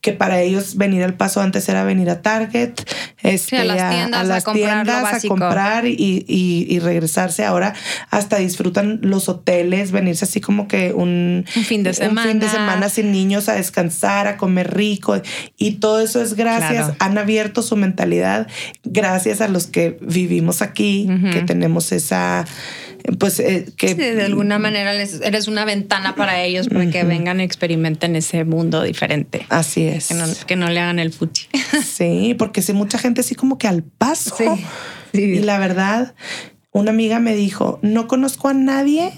que 0.00 0.12
para 0.12 0.40
ellos 0.40 0.76
venir 0.76 1.02
al 1.04 1.14
paso 1.14 1.40
antes 1.40 1.68
era 1.68 1.84
venir 1.84 2.10
a 2.10 2.22
Target, 2.22 2.72
este, 3.22 3.58
a 3.58 3.64
las 3.64 3.90
tiendas, 3.94 4.30
a 4.30 4.40
comprar 4.42 4.46
lo 4.46 4.52
tiendas, 4.92 4.96
a 4.96 5.02
básico. 5.12 5.34
comprar 5.34 5.86
y, 5.86 5.94
y- 6.28 6.66
y 6.68 6.78
regresarse. 6.78 7.44
Ahora 7.44 7.74
hasta 8.10 8.36
disfrutan 8.38 9.00
los 9.02 9.28
hoteles, 9.28 9.90
venirse 9.92 10.24
así 10.24 10.40
como 10.40 10.68
que 10.68 10.92
un, 10.92 11.44
Un 11.56 11.64
fin 11.64 11.82
de 11.82 11.90
un 11.90 11.94
fin 12.18 12.38
de 12.38 12.48
semana. 12.48 12.50
semana 12.50 12.88
sin 12.88 13.12
niños 13.12 13.48
a 13.48 13.54
descansar, 13.54 14.26
a 14.26 14.36
comer 14.36 14.74
rico. 14.74 15.20
Y 15.56 15.72
todo 15.72 16.00
eso 16.00 16.22
es 16.22 16.34
gracias, 16.34 16.86
Claro. 16.86 16.96
han 17.00 17.18
abierto 17.18 17.62
su 17.62 17.76
mentalidad, 17.76 18.46
gracias 18.84 19.40
a 19.40 19.48
los 19.48 19.66
que 19.66 19.98
vivimos 20.00 20.62
aquí, 20.62 21.08
que 21.32 21.42
tenemos 21.42 21.92
esa, 21.92 22.44
pues, 23.18 23.38
eh, 23.40 23.66
que 23.76 23.88
Sí, 23.88 23.94
de 23.94 24.22
alguna 24.24 24.58
manera 24.58 24.92
les- 24.94 25.20
eres 25.20 25.48
una 25.48 25.64
ventana 25.64 26.14
para 26.14 26.42
ellos 26.42 26.68
para 26.68 26.90
que 26.90 27.04
vengan 27.04 27.40
y 27.40 27.44
experimenten 27.44 28.16
ese 28.16 28.44
mundo 28.44 28.82
diferente. 28.82 29.46
Así 29.48 29.84
es. 29.84 30.08
Que 30.08 30.14
no, 30.14 30.24
que 30.46 30.56
no 30.56 30.68
le 30.68 30.80
hagan 30.80 30.98
el 30.98 31.12
fuchi. 31.12 31.46
Sí, 31.84 32.34
porque 32.38 32.62
sí, 32.62 32.72
mucha 32.72 32.98
gente 32.98 33.20
así 33.22 33.34
como 33.34 33.58
que 33.58 33.66
al 33.68 33.82
paso. 33.82 34.34
Sí, 34.36 34.44
sí. 35.14 35.22
Y 35.22 35.38
la 35.40 35.58
verdad, 35.58 36.14
una 36.72 36.90
amiga 36.90 37.18
me 37.20 37.34
dijo, 37.34 37.78
no 37.82 38.06
conozco 38.08 38.48
a 38.48 38.54
nadie 38.54 39.12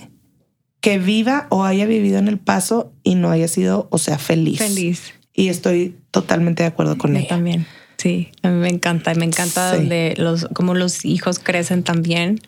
que 0.80 0.98
viva 0.98 1.46
o 1.50 1.64
haya 1.64 1.84
vivido 1.86 2.18
en 2.18 2.28
el 2.28 2.38
paso 2.38 2.92
y 3.02 3.14
no 3.16 3.30
haya 3.30 3.48
sido, 3.48 3.88
o 3.90 3.98
sea, 3.98 4.18
feliz. 4.18 4.58
Feliz. 4.58 5.12
Y 5.34 5.48
estoy 5.48 5.94
totalmente 6.10 6.62
de 6.62 6.68
acuerdo 6.68 6.96
con 6.96 7.12
Yo 7.12 7.18
ella. 7.20 7.28
también. 7.28 7.66
Sí, 7.98 8.30
a 8.42 8.48
mí 8.48 8.56
me 8.58 8.70
encanta, 8.70 9.14
me 9.14 9.26
encanta 9.26 9.72
Sí. 9.72 9.76
donde 9.76 10.14
los, 10.16 10.46
como 10.54 10.72
los 10.74 11.04
hijos 11.04 11.38
crecen 11.38 11.82
también. 11.82 12.40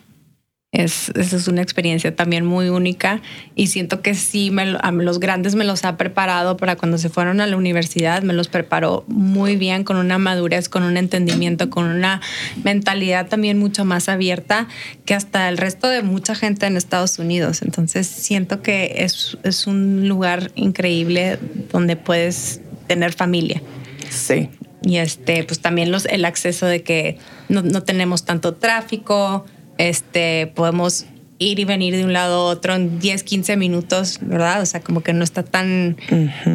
Es, 0.73 1.09
esa 1.09 1.37
es 1.37 1.47
una 1.47 1.61
experiencia 1.61 2.15
también 2.15 2.45
muy 2.45 2.69
única 2.69 3.21
y 3.55 3.67
siento 3.67 4.01
que 4.01 4.15
sí, 4.15 4.49
me, 4.49 4.75
a 4.81 4.91
los 4.91 5.19
grandes 5.19 5.53
me 5.53 5.65
los 5.65 5.85
ha 5.85 5.97
preparado 5.97 6.57
para 6.57 6.75
cuando 6.75 6.97
se 6.97 7.09
fueron 7.09 7.41
a 7.41 7.47
la 7.47 7.55
universidad, 7.55 8.23
me 8.23 8.33
los 8.33 8.47
preparó 8.47 9.05
muy 9.07 9.55
bien, 9.55 9.83
con 9.83 9.97
una 9.97 10.17
madurez, 10.17 10.69
con 10.69 10.81
un 10.81 10.97
entendimiento, 10.97 11.69
con 11.69 11.85
una 11.85 12.21
mentalidad 12.63 13.27
también 13.27 13.59
mucho 13.59 13.85
más 13.85 14.09
abierta 14.09 14.67
que 15.05 15.13
hasta 15.13 15.47
el 15.47 15.57
resto 15.57 15.89
de 15.89 16.01
mucha 16.01 16.33
gente 16.33 16.65
en 16.65 16.75
Estados 16.75 17.19
Unidos. 17.19 17.61
Entonces 17.61 18.07
siento 18.07 18.63
que 18.63 18.95
es, 18.97 19.37
es 19.43 19.67
un 19.67 20.07
lugar 20.07 20.51
increíble 20.55 21.37
donde 21.71 21.97
puedes 21.97 22.61
tener 22.87 23.13
familia. 23.13 23.61
Sí. 24.09 24.49
Y 24.81 24.97
este, 24.97 25.43
pues 25.43 25.59
también 25.59 25.91
los, 25.91 26.05
el 26.05 26.25
acceso 26.25 26.65
de 26.65 26.81
que 26.81 27.17
no, 27.47 27.61
no 27.61 27.83
tenemos 27.83 28.25
tanto 28.25 28.55
tráfico, 28.55 29.45
este, 29.77 30.47
podemos 30.55 31.05
ir 31.39 31.59
y 31.59 31.65
venir 31.65 31.95
de 31.95 32.05
un 32.05 32.13
lado 32.13 32.35
a 32.47 32.51
otro 32.51 32.73
en 32.75 32.99
10, 32.99 33.23
15 33.23 33.57
minutos, 33.57 34.19
¿verdad? 34.21 34.61
O 34.61 34.65
sea, 34.65 34.79
como 34.81 35.01
que 35.01 35.13
no 35.13 35.23
está 35.23 35.43
tan, 35.43 35.97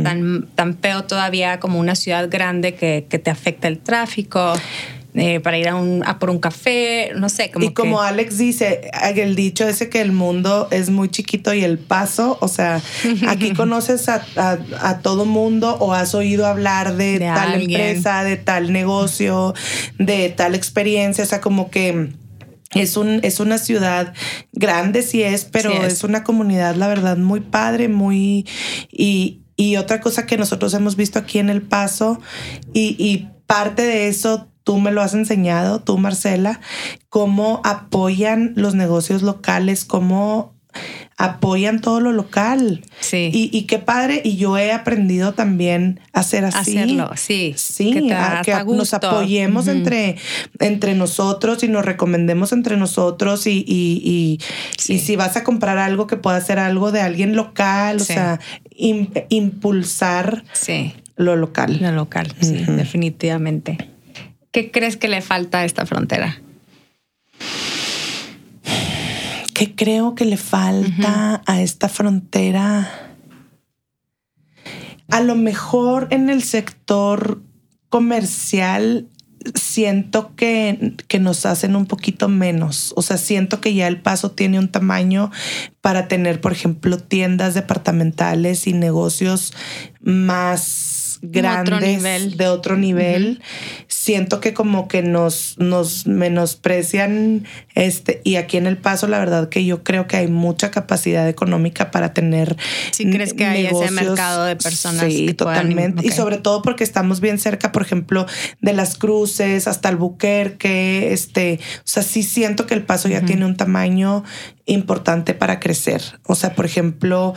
tan, 0.02 0.48
tan 0.54 0.78
feo 0.78 1.04
todavía 1.04 1.60
como 1.60 1.78
una 1.78 1.94
ciudad 1.94 2.28
grande 2.30 2.74
que, 2.74 3.06
que 3.08 3.18
te 3.18 3.30
afecta 3.30 3.68
el 3.68 3.78
tráfico. 3.80 4.54
eh, 5.14 5.40
para 5.40 5.58
ir 5.58 5.68
a, 5.68 5.74
un, 5.74 6.02
a 6.06 6.18
por 6.20 6.30
un 6.30 6.38
café, 6.38 7.10
no 7.16 7.28
sé, 7.28 7.50
como 7.50 7.64
y 7.66 7.72
como 7.74 7.98
que- 8.00 8.06
Alex 8.06 8.38
dice, 8.38 8.88
el 9.16 9.34
dicho 9.34 9.66
ese 9.66 9.88
que 9.88 10.00
el 10.00 10.12
mundo 10.12 10.68
es 10.70 10.90
muy 10.90 11.08
chiquito 11.08 11.52
y 11.54 11.64
el 11.64 11.78
paso, 11.78 12.38
o 12.40 12.46
sea, 12.46 12.80
aquí 13.26 13.52
conoces 13.56 14.08
a, 14.08 14.24
a- 14.36 14.58
a 14.80 14.98
todo 15.00 15.24
mundo 15.24 15.76
o 15.80 15.92
has 15.92 16.14
oído 16.14 16.46
hablar 16.46 16.94
de, 16.96 17.18
De 17.18 17.26
tal 17.26 17.54
alguien. 17.54 17.80
empresa, 17.80 18.22
de 18.22 18.36
tal 18.36 18.72
negocio, 18.72 19.54
de 19.98 20.28
tal 20.28 20.54
experiencia, 20.54 21.24
o 21.24 21.26
sea, 21.26 21.40
como 21.40 21.68
que 21.70 22.10
es 22.74 22.96
un 22.96 23.20
es 23.22 23.40
una 23.40 23.58
ciudad 23.58 24.14
grande 24.52 25.02
sí 25.02 25.22
es, 25.22 25.44
pero 25.44 25.70
Sí 25.70 25.76
es. 25.78 25.92
es. 25.94 26.04
una 26.04 26.24
comunidad 26.24 26.74
la 26.76 26.88
verdad 26.88 27.16
muy 27.16 27.40
padre, 27.40 27.88
muy 27.88 28.46
y 28.90 29.42
y 29.56 29.76
otra 29.76 30.00
cosa 30.00 30.24
que 30.26 30.38
nosotros 30.38 30.72
hemos 30.74 30.94
visto 30.96 31.18
aquí 31.18 31.38
en 31.40 31.50
El 31.50 31.62
Paso 31.62 32.20
y, 32.72 32.94
y 32.98 33.28
parte 33.46 33.82
de 33.82 34.08
eso 34.08 34.48
tú 34.62 34.78
me 34.78 34.92
lo 34.92 35.00
has 35.02 35.14
enseñado, 35.14 35.80
tú 35.80 35.96
Marcela, 35.98 36.60
cómo 37.08 37.62
apoyan 37.64 38.52
los 38.54 38.74
negocios 38.74 39.22
locales, 39.22 39.84
cómo 39.86 40.57
apoyan 41.16 41.80
todo 41.80 41.98
lo 42.00 42.12
local. 42.12 42.84
Sí. 43.00 43.30
Y, 43.32 43.50
y 43.52 43.62
qué 43.62 43.78
padre, 43.78 44.20
y 44.24 44.36
yo 44.36 44.56
he 44.56 44.70
aprendido 44.72 45.34
también 45.34 46.00
a 46.12 46.20
hacer 46.20 46.44
así. 46.44 46.78
Hacerlo, 46.78 47.10
sí. 47.16 47.54
Sí, 47.56 47.90
Que 47.92 48.12
a 48.14 48.42
que 48.44 48.54
nos 48.66 48.94
apoyemos 48.94 49.66
entre, 49.66 50.16
entre 50.60 50.94
nosotros 50.94 51.62
y 51.64 51.68
nos 51.68 51.84
recomendemos 51.84 52.52
entre 52.52 52.76
nosotros 52.76 53.46
y, 53.48 53.64
y, 53.66 54.00
y- 54.04 54.38
Sí. 54.78 54.94
y 54.94 54.98
si 55.00 55.16
vas 55.16 55.36
a 55.36 55.42
comprar 55.44 55.78
algo 55.78 56.06
que 56.06 56.16
pueda 56.16 56.40
ser 56.40 56.58
algo 56.60 56.92
de 56.92 57.00
alguien 57.00 57.34
local, 57.34 57.96
o 57.96 58.04
sea, 58.04 58.38
im- 58.78 59.10
impulsar 59.28 60.44
Sí. 60.52 60.94
lo 61.16 61.34
local. 61.36 61.78
Lo 61.80 61.90
local, 61.92 62.32
sí, 62.40 62.64
definitivamente. 62.68 63.76
¿Qué 64.52 64.70
crees 64.70 64.96
que 64.96 65.08
le 65.08 65.20
falta 65.20 65.58
a 65.60 65.64
esta 65.64 65.84
frontera? 65.84 66.40
¿Qué 69.58 69.74
creo 69.74 70.14
que 70.14 70.24
le 70.24 70.36
falta 70.36 71.42
a 71.44 71.60
esta 71.60 71.88
frontera? 71.88 72.88
A 75.10 75.20
lo 75.20 75.34
mejor 75.34 76.06
en 76.10 76.30
el 76.30 76.44
sector 76.44 77.42
comercial 77.88 79.08
siento 79.56 80.36
que, 80.36 80.94
que 81.08 81.18
nos 81.18 81.44
hacen 81.44 81.74
un 81.74 81.86
poquito 81.86 82.28
menos. 82.28 82.92
O 82.94 83.02
sea, 83.02 83.16
siento 83.16 83.60
que 83.60 83.74
ya 83.74 83.88
el 83.88 84.00
paso 84.00 84.30
tiene 84.30 84.60
un 84.60 84.68
tamaño 84.68 85.32
para 85.80 86.06
tener, 86.06 86.40
por 86.40 86.52
ejemplo, 86.52 86.96
tiendas 86.98 87.54
departamentales 87.54 88.68
y 88.68 88.74
negocios 88.74 89.52
más 90.00 90.97
grandes 91.22 91.80
nivel. 91.98 92.36
de 92.36 92.46
otro 92.48 92.76
nivel. 92.76 93.42
Siento 93.86 94.40
que 94.40 94.54
como 94.54 94.88
que 94.88 95.02
nos, 95.02 95.56
nos 95.58 96.06
menosprecian 96.06 97.44
este 97.74 98.20
y 98.24 98.36
aquí 98.36 98.56
en 98.56 98.66
el 98.66 98.76
paso 98.76 99.06
la 99.06 99.18
verdad 99.18 99.48
que 99.48 99.64
yo 99.64 99.82
creo 99.84 100.06
que 100.06 100.16
hay 100.16 100.28
mucha 100.28 100.70
capacidad 100.70 101.28
económica 101.28 101.90
para 101.90 102.12
tener 102.14 102.56
Sí, 102.92 103.08
crees 103.10 103.34
que 103.34 103.44
hay 103.44 103.66
ese 103.66 103.90
mercado 103.90 104.44
de 104.44 104.56
personas 104.56 105.04
Sí, 105.12 105.26
que 105.26 105.34
puedan- 105.34 105.54
totalmente. 105.62 106.06
Y 106.06 106.10
sobre 106.10 106.38
todo 106.38 106.62
porque 106.62 106.84
estamos 106.84 107.20
bien 107.20 107.38
cerca, 107.38 107.72
por 107.72 107.82
ejemplo, 107.82 108.26
de 108.60 108.72
las 108.72 108.96
cruces 108.96 109.68
hasta 109.68 109.88
Albuquerque. 109.88 111.12
Este, 111.12 111.60
o 111.78 111.82
sea, 111.84 112.02
sí 112.02 112.22
siento 112.22 112.66
que 112.66 112.74
el 112.74 112.82
paso 112.82 113.08
ya 113.08 113.22
tiene 113.22 113.44
un 113.44 113.56
tamaño 113.56 114.24
importante 114.66 115.34
para 115.34 115.60
crecer. 115.60 116.02
O 116.26 116.34
sea, 116.34 116.54
por 116.54 116.66
ejemplo, 116.66 117.34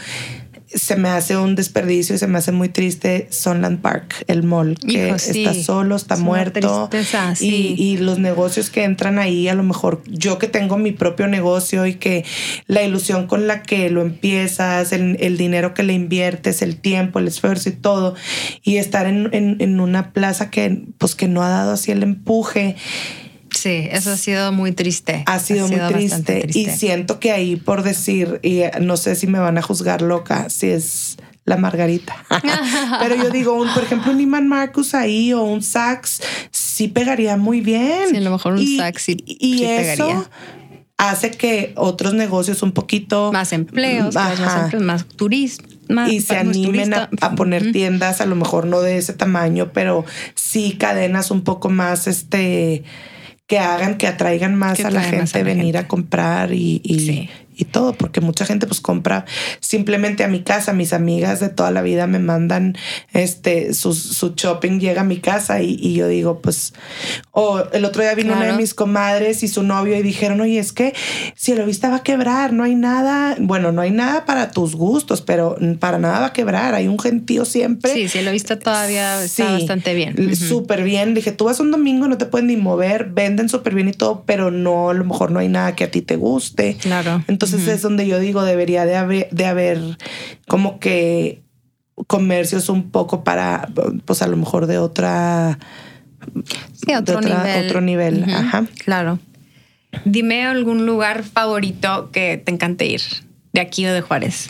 se 0.74 0.96
me 0.96 1.10
hace 1.10 1.36
un 1.38 1.56
desperdicio 1.56 2.16
y 2.16 2.18
se 2.18 2.28
me 2.28 2.38
hace 2.38 2.52
muy 2.52 2.70
triste 2.70 3.28
Sunland 3.32 3.82
Park, 3.82 4.24
el 4.28 4.44
mall, 4.44 4.78
que 4.80 5.08
Hijo, 5.10 5.20
sí. 5.20 5.44
está 5.46 5.54
solo, 5.64 5.96
está 5.96 6.16
Es 6.16 6.20
muerto. 6.22 6.88
tristeza, 6.90 7.34
y, 7.40 7.76
y 7.78 7.98
los 7.98 8.20
negocios 8.20 8.70
que 8.70 8.84
entran 8.84 9.20
ahí, 9.20 9.48
a 9.48 9.54
lo 9.54 9.64
mejor 9.64 10.02
yo 10.08 10.38
que 10.40 10.48
tengo 10.48 10.78
mi 10.78 10.92
propio 10.92 11.28
negocio 11.28 11.86
y 11.86 11.96
que 11.96 12.24
la 12.68 12.84
ilusión 12.84 13.28
con 13.28 13.48
la 13.48 13.64
que 13.64 13.90
lo 13.90 14.02
empiezas, 14.02 14.92
el, 14.94 15.18
el 15.20 15.38
dinero 15.38 15.74
que 15.74 15.84
le 15.84 15.94
inviertes, 15.94 16.62
el 16.62 16.78
tiempo, 16.78 17.20
el 17.20 17.28
esfuerzo 17.28 17.70
y 17.70 17.74
todo, 17.74 18.16
y 18.64 18.78
estar 18.78 19.06
en, 19.08 19.30
en- 19.34 19.58
en 19.60 19.80
una 19.80 20.12
plaza 20.14 20.50
que 20.50 20.84
pues 20.98 21.16
que 21.16 21.28
no 21.28 21.44
ha 21.44 21.50
dado 21.50 21.74
así 21.74 21.92
el 21.92 22.04
empuje, 22.04 22.76
Sí, 23.52 23.88
eso 23.92 24.12
ha 24.12 24.18
sido 24.18 24.52
muy 24.52 24.72
triste. 24.72 25.24
ha 25.28 25.40
sido, 25.40 25.68
muy 25.68 25.78
triste. 25.94 26.48
Y 26.54 26.66
siento 26.68 27.20
que 27.20 27.32
ahí 27.32 27.56
por 27.58 27.84
decir, 27.84 28.40
y 28.44 28.60
eh, 28.62 28.72
no 28.82 28.98
sé 28.98 29.16
si 29.16 29.28
me 29.28 29.40
van 29.40 29.58
a 29.58 29.62
juzgar 29.62 30.02
loca, 30.02 30.50
si 30.50 30.68
es 30.70 31.18
la 31.46 31.58
Margarita. 31.58 32.16
Pero 33.00 33.16
yo 33.16 33.30
digo, 33.30 33.54
un, 33.54 33.68
por 33.74 33.84
ejemplo, 33.84 34.12
un 34.12 34.22
Iman 34.22 34.48
Marcus 34.48 34.94
ahí 34.96 35.34
o 35.34 35.42
un 35.44 35.62
Sax 35.64 36.22
sí 36.52 36.88
pegaría 36.88 37.36
muy 37.38 37.62
bien. 37.62 38.10
Sí, 38.10 38.18
a 38.18 38.22
lo 38.22 38.32
mejor 38.32 38.54
un 38.54 38.60
Y- 38.60 38.78
Saks 38.78 39.02
sí- 39.04 39.18
Y 39.26 39.58
sí 39.60 39.66
eso 39.66 40.06
pegaría. 40.08 40.30
hace 40.98 41.32
que 41.32 41.74
otros 41.76 42.14
negocios 42.14 42.62
un 42.64 42.72
poquito 42.72 43.32
Más 43.34 43.52
empleos, 43.54 44.14
más, 44.16 44.40
empleos, 44.40 44.84
más 44.86 45.06
turismo. 45.06 45.68
y 46.08 46.22
se 46.22 46.38
animen 46.38 46.94
a, 46.94 47.10
a 47.20 47.36
poner 47.36 47.72
tiendas, 47.74 48.22
a 48.22 48.26
lo 48.26 48.36
mejor 48.36 48.66
no 48.66 48.80
de 48.82 48.98
ese 48.98 49.12
tamaño, 49.14 49.72
pero 49.74 50.06
sí 50.36 50.78
cadenas 50.80 51.32
un 51.32 51.42
poco 51.42 51.70
más, 51.70 52.08
este, 52.08 52.84
que 53.52 53.60
hagan, 53.60 53.96
que 53.98 54.08
atraigan 54.08 54.56
más 54.56 54.78
Que 54.78 54.86
a 54.86 54.92
la 54.92 55.04
gente 55.04 55.44
venir 55.44 55.66
gente. 55.66 55.78
a 55.80 55.88
comprar 55.90 56.54
y, 56.54 56.80
y, 56.86 57.00
Sí. 57.02 57.30
Y 57.56 57.66
todo, 57.66 57.94
porque 57.94 58.22
mucha 58.22 58.46
gente 58.46 58.68
pues 58.68 58.82
compra 58.82 59.26
simplemente 59.60 60.24
a 60.24 60.28
mi 60.28 60.42
casa, 60.42 60.74
mis 60.74 60.94
amigas 60.94 61.40
de 61.40 61.50
toda 61.50 61.72
la 61.72 61.82
vida 61.82 62.08
me 62.08 62.20
mandan 62.20 62.78
este 63.14 63.74
su, 63.74 63.94
su 63.94 64.34
shopping, 64.36 64.80
llega 64.80 65.02
a 65.02 65.06
mi 65.06 65.18
casa 65.18 65.62
y, 65.62 65.78
y 65.80 65.94
yo 65.96 66.08
digo, 66.08 66.42
pues, 66.42 66.74
o 67.32 67.64
el 67.74 67.86
otro 67.86 68.02
día 68.02 68.14
vino 68.16 68.32
una 68.34 68.42
de 68.42 68.48
Claro. 68.52 68.58
mis 68.62 68.74
comadres 68.74 69.44
y 69.44 69.48
su 69.48 69.64
novio 69.64 69.96
y 69.98 70.02
dijeron, 70.02 70.42
oye, 70.42 70.60
es 70.60 70.74
que 70.74 70.94
si 71.36 71.54
lo 71.54 71.66
vista 71.66 71.90
va 71.90 71.98
a 71.98 72.04
quebrar, 72.04 72.52
no 72.54 72.64
hay 72.64 72.76
nada, 72.76 73.36
bueno, 73.40 73.72
no 73.72 73.82
hay 73.82 73.92
nada 73.92 74.26
para 74.26 74.52
tus 74.52 74.76
gustos, 74.76 75.22
pero 75.22 75.58
para 75.80 76.00
nada 76.00 76.20
va 76.20 76.26
a 76.28 76.34
quebrar, 76.34 76.74
hay 76.76 76.88
un 76.88 77.00
gentío 77.00 77.46
siempre. 77.46 77.94
Sí, 77.94 78.08
sí, 78.10 78.22
lo 78.22 78.30
he 78.30 78.34
visto 78.34 78.58
todavía 78.58 79.24
está 79.24 79.48
Sí, 79.48 79.54
bastante 79.54 79.94
bien. 79.94 80.16
Ujú. 80.20 80.36
Súper 80.36 80.84
bien. 80.84 81.14
Dije, 81.14 81.32
tú 81.32 81.46
vas 81.46 81.60
un 81.60 81.72
domingo, 81.72 82.08
no 82.08 82.18
te 82.18 82.26
pueden 82.26 82.48
ni 82.48 82.58
mover, 82.58 83.06
venden 83.06 83.48
súper 83.50 83.74
bien 83.76 83.88
y 83.90 83.94
todo, 83.94 84.24
pero 84.26 84.52
no, 84.52 84.90
a 84.90 84.94
lo 84.94 85.06
mejor 85.06 85.32
no 85.32 85.40
hay 85.40 85.48
nada 85.48 85.76
que 85.76 85.84
a 85.86 85.92
ti 85.92 86.02
te 86.02 86.16
guste. 86.16 86.78
Claro. 86.82 87.24
Entonces 87.28 87.41
es 87.44 87.82
donde 87.82 88.08
yo 88.08 88.20
digo, 88.20 88.44
debería 88.44 88.86
de 88.86 88.96
haber, 88.96 89.30
de 89.32 89.46
haber 89.46 89.80
como 90.48 90.80
que 90.80 91.42
comercios 92.08 92.70
un 92.70 92.90
poco 92.92 93.24
para, 93.24 93.70
pues 94.06 94.22
a 94.22 94.28
lo 94.28 94.38
mejor 94.38 94.68
de 94.68 94.78
otra... 94.78 95.60
Sí, 96.74 96.94
otro 96.94 97.20
de 97.20 97.28
otra- 97.28 97.44
nivel. 97.44 97.66
otro 97.66 97.82
nivel, 97.82 98.24
ajá. 98.24 98.66
Claro. 98.84 99.20
Dime 100.06 100.46
algún 100.46 100.86
lugar 100.86 101.24
favorito 101.24 102.12
que 102.12 102.38
te 102.38 102.52
encante 102.52 102.86
ir, 102.86 103.02
de 103.54 103.62
aquí 103.62 103.86
o 103.86 103.94
de 103.94 104.02
Juárez. 104.02 104.50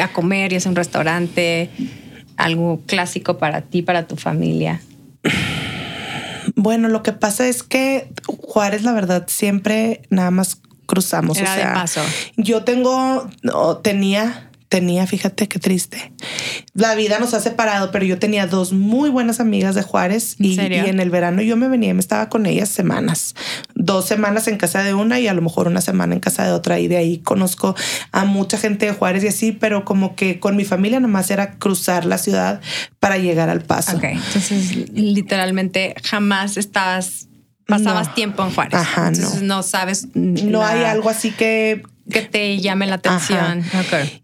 A 0.00 0.08
comer, 0.08 0.52
y 0.52 0.56
es 0.56 0.66
un 0.66 0.76
restaurante, 0.76 1.70
algo 2.36 2.82
clásico 2.86 3.38
para 3.38 3.62
ti, 3.62 3.82
para 3.82 4.06
tu 4.06 4.16
familia. 4.16 4.80
Bueno, 6.56 6.88
lo 6.88 7.02
que 7.02 7.12
pasa 7.12 7.48
es 7.48 7.62
que 7.62 8.08
Juárez, 8.26 8.82
la 8.82 8.92
verdad, 8.92 9.24
siempre 9.28 10.02
nada 10.10 10.30
más 10.30 10.60
cruzamos. 10.86 11.38
Era 11.38 11.52
o 11.52 11.56
de 11.56 11.62
sea, 11.62 11.74
paso. 11.74 12.00
Yo 12.36 12.64
tengo, 12.64 13.28
no, 13.42 13.76
tenía, 13.78 14.50
tenía, 14.72 15.06
fíjate 15.06 15.48
qué 15.48 15.58
triste. 15.58 16.12
La 16.72 16.94
vida 16.94 17.18
nos 17.18 17.34
ha 17.34 17.40
separado, 17.40 17.90
pero 17.90 18.06
yo 18.06 18.18
tenía 18.18 18.46
dos 18.46 18.72
muy 18.72 19.10
buenas 19.10 19.38
amigas 19.38 19.74
de 19.74 19.82
Juárez 19.82 20.36
¿En 20.38 20.46
y, 20.46 20.54
serio? 20.56 20.86
y 20.86 20.88
en 20.88 20.98
el 20.98 21.10
verano 21.10 21.42
yo 21.42 21.58
me 21.58 21.68
venía 21.68 21.90
y 21.90 21.92
me 21.92 22.00
estaba 22.00 22.30
con 22.30 22.46
ellas 22.46 22.70
semanas, 22.70 23.34
dos 23.74 24.06
semanas 24.06 24.48
en 24.48 24.56
casa 24.56 24.82
de 24.82 24.94
una 24.94 25.20
y 25.20 25.28
a 25.28 25.34
lo 25.34 25.42
mejor 25.42 25.66
una 25.66 25.82
semana 25.82 26.14
en 26.14 26.20
casa 26.20 26.46
de 26.46 26.52
otra 26.52 26.78
y 26.78 26.88
de 26.88 26.96
ahí 26.96 27.18
conozco 27.18 27.76
a 28.12 28.24
mucha 28.24 28.56
gente 28.56 28.86
de 28.86 28.92
Juárez 28.92 29.24
y 29.24 29.28
así, 29.28 29.52
pero 29.52 29.84
como 29.84 30.16
que 30.16 30.40
con 30.40 30.56
mi 30.56 30.64
familia 30.64 31.00
nomás 31.00 31.30
era 31.30 31.58
cruzar 31.58 32.06
la 32.06 32.16
ciudad 32.16 32.62
para 32.98 33.18
llegar 33.18 33.50
al 33.50 33.60
paso. 33.60 33.98
Ok, 33.98 34.04
entonces 34.04 34.88
literalmente 34.94 35.94
jamás 36.02 36.56
estabas, 36.56 37.28
pasabas 37.78 38.08
No. 38.08 38.14
tiempo 38.14 38.44
en 38.44 38.50
Juárez. 38.54 38.74
Ajá, 38.74 39.10
no. 39.10 39.16
entonces 39.16 39.42
no. 39.42 39.62
sabes. 39.62 40.08
No 40.14 40.60
la- 40.60 40.68
hay 40.70 40.84
algo 40.84 41.08
así 41.10 41.30
que 41.30 41.82
que 42.10 42.22
te 42.22 42.58
llame 42.58 42.86
la 42.86 42.96
atención. 42.96 43.62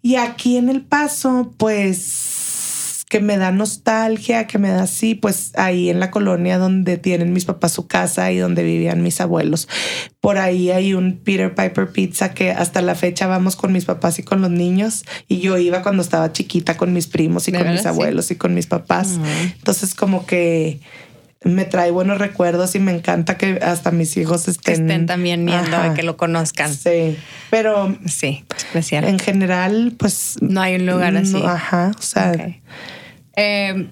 Y 0.02 0.16
aquí 0.16 0.56
en 0.56 0.68
El 0.68 0.82
Paso, 0.82 1.54
pues 1.56 3.04
que 3.08 3.20
me 3.20 3.38
da 3.38 3.50
nostalgia, 3.52 4.46
que 4.46 4.58
me 4.58 4.68
da 4.68 4.82
así, 4.82 5.14
pues 5.14 5.52
ahí 5.56 5.88
en 5.88 5.98
la 5.98 6.10
colonia 6.10 6.58
donde 6.58 6.98
tienen 6.98 7.32
mis 7.32 7.46
papás 7.46 7.72
su 7.72 7.86
casa 7.86 8.30
y 8.32 8.36
donde 8.36 8.62
vivían 8.62 9.02
mis 9.02 9.20
abuelos. 9.22 9.66
Por 10.20 10.36
ahí 10.36 10.70
hay 10.70 10.92
un 10.92 11.18
Peter 11.24 11.54
Piper 11.54 11.88
Pizza 11.90 12.34
que 12.34 12.50
hasta 12.50 12.82
la 12.82 12.94
fecha 12.94 13.26
vamos 13.26 13.56
con 13.56 13.72
mis 13.72 13.86
papás 13.86 14.18
y 14.18 14.24
con 14.24 14.42
los 14.42 14.50
niños. 14.50 15.04
Y 15.26 15.38
yo 15.38 15.56
iba 15.56 15.82
cuando 15.82 16.02
estaba 16.02 16.32
chiquita 16.34 16.76
con 16.76 16.92
mis 16.92 17.06
primos 17.06 17.48
y 17.48 17.52
¿De 17.52 17.58
con 17.58 17.70
mis? 17.70 17.80
Sí. 17.82 17.88
abuelos 17.88 18.30
y 18.30 18.36
con 18.36 18.52
mis 18.54 18.66
papás. 18.66 19.18
Entonces 19.56 19.94
como 19.94 20.26
que 20.26 20.80
me 21.44 21.64
trae 21.64 21.90
buenos 21.92 22.18
recuerdos 22.18 22.74
y 22.74 22.80
me 22.80 22.92
encanta 22.92 23.36
que 23.38 23.60
hasta 23.62 23.90
mis 23.92 24.16
hijos 24.16 24.44
Que 24.44 24.50
estén, 24.50 24.82
estén 24.90 25.06
también 25.06 25.46
viendo, 25.46 25.76
Ajá. 25.76 25.94
que 25.94 26.02
lo 26.02 26.16
conozcan. 26.16 26.74
Sí, 26.74 27.16
pero 27.50 27.96
Sí, 28.06 28.44
especial. 28.56 29.04
en 29.04 29.18
general, 29.18 29.94
pues 29.98 30.36
No 30.40 30.60
hay 30.60 30.74
un 30.76 30.86
lugar 30.86 31.16
así. 31.16 31.32
no, 31.34 31.46
ajá, 31.46 31.92
o 31.96 32.02
sea. 32.02 32.32
Eh, 33.36 33.88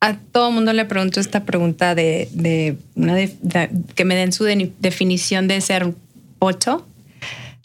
a 0.00 0.14
todo 0.16 0.50
mundo 0.50 0.72
le 0.72 0.84
pregunto 0.84 1.20
esta 1.20 1.44
pregunta 1.44 1.94
de, 1.94 2.28
de 2.32 2.76
una 2.94 3.14
de- 3.14 3.34
de- 3.42 3.70
que 3.94 4.04
me 4.04 4.14
den 4.14 4.32
su 4.32 4.44
de- 4.44 4.72
definición 4.78 5.48
de 5.48 5.60
ser 5.60 5.92
pocho, 6.38 6.86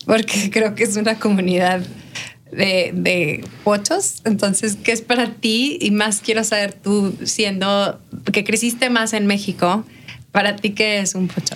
porque 0.06 0.50
creo 0.52 0.76
que 0.76 0.84
es 0.84 0.96
una 0.98 1.16
comunidad 1.16 1.82
de, 2.52 3.44
pochos. 3.64 4.22
Entonces, 4.26 4.78
¿qué 4.84 4.92
es 4.92 5.02
para 5.02 5.34
ti? 5.34 5.78
Y 5.82 5.92
más 5.92 6.22
quiero 6.22 6.44
saber 6.44 6.74
tú, 6.74 7.16
siendo 7.24 8.00
que 8.32 8.44
creciste 8.44 8.90
más 8.90 9.14
en 9.14 9.28
México, 9.28 9.86
para 10.32 10.56
ti, 10.56 10.72
¿qué 10.72 11.00
es 11.00 11.16
un 11.16 11.28
pocho? 11.28 11.56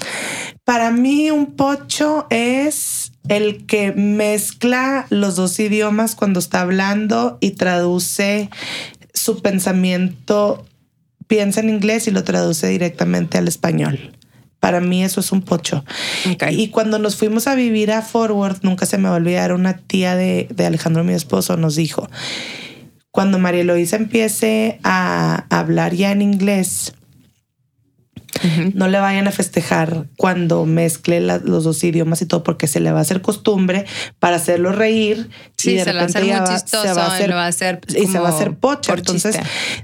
para 0.66 0.92
mí 0.92 1.30
un 1.30 1.54
pocho 1.54 2.26
es 2.32 3.12
el 3.30 3.66
que 3.66 3.92
mezcla 3.94 5.06
los 5.10 5.36
dos 5.36 5.60
idiomas 5.60 6.16
cuando 6.16 6.40
está 6.40 6.62
hablando 6.62 7.38
y 7.40 7.52
traduce 7.52 8.50
su 9.14 9.42
pensamiento, 9.42 10.66
piensa 11.28 11.62
en 11.62 11.70
inglés 11.70 12.08
y 12.08 12.12
lo 12.12 12.24
traduce 12.24 12.68
directamente 12.68 13.38
al 13.38 13.48
español. 13.48 14.12
Para 14.66 14.82
mí 14.82 15.04
eso 15.04 15.20
es 15.20 15.32
un 15.32 15.44
pocho. 15.44 15.86
Y 16.50 16.70
cuando 16.70 16.98
nos 16.98 17.18
fuimos 17.18 17.46
a 17.46 17.54
vivir 17.54 17.92
a 17.92 18.02
Forward, 18.02 18.64
nunca 18.64 18.88
se 18.88 18.98
me 18.98 19.08
va 19.08 19.14
a 19.14 19.18
olvidar, 19.18 19.54
una 19.54 19.78
tía 19.78 20.16
de, 20.16 20.48
de 20.50 20.66
Alejandro, 20.66 21.04
mi 21.04 21.14
esposo, 21.14 21.56
nos 21.56 21.76
dijo, 21.76 22.10
cuando 23.12 23.38
María 23.38 23.62
Eloísa 23.62 23.98
empiece 23.98 24.80
a 24.84 25.46
hablar 25.52 25.94
ya 25.94 26.12
en 26.12 26.24
inglés, 26.24 26.96
no 28.74 28.88
le 28.88 29.00
vayan 29.00 29.28
a 29.28 29.32
festejar 29.32 30.06
cuando 30.18 30.66
mezcle 30.66 31.20
la- 31.22 31.38
los 31.40 31.64
dos 31.64 31.84
idiomas 31.84 32.22
y 32.22 32.26
todo, 32.26 32.44
porque 32.44 32.68
se 32.68 32.80
le 32.80 32.92
va 32.92 33.00
a 33.00 33.02
hacer 33.02 33.22
costumbre 33.22 33.86
para 34.20 34.36
hacerlo 34.36 34.72
reír. 34.72 35.30
Sí, 35.58 35.72
y 35.72 35.76
de 35.76 35.84
se 35.86 35.94
le 35.94 36.00
va 36.00 36.04
a 36.04 36.08
repente 36.08 36.20
hacer 36.20 36.28
ya 36.30 36.42
muy 36.42 36.50
va- 36.50 36.56
chistoso 36.56 36.84
se 36.84 36.94
va 36.94 37.06
a 37.06 37.08
y 37.08 37.12
hacer, 37.16 37.30
lo 37.30 37.36
va 37.36 37.46
a 37.46 37.48
hacer 37.48 37.80
y 37.90 38.08
se 38.08 38.20
va 38.20 38.30
a 38.30 38.32
hacer 38.32 38.54
pocha. 38.56 38.94
Entonces, 38.94 39.38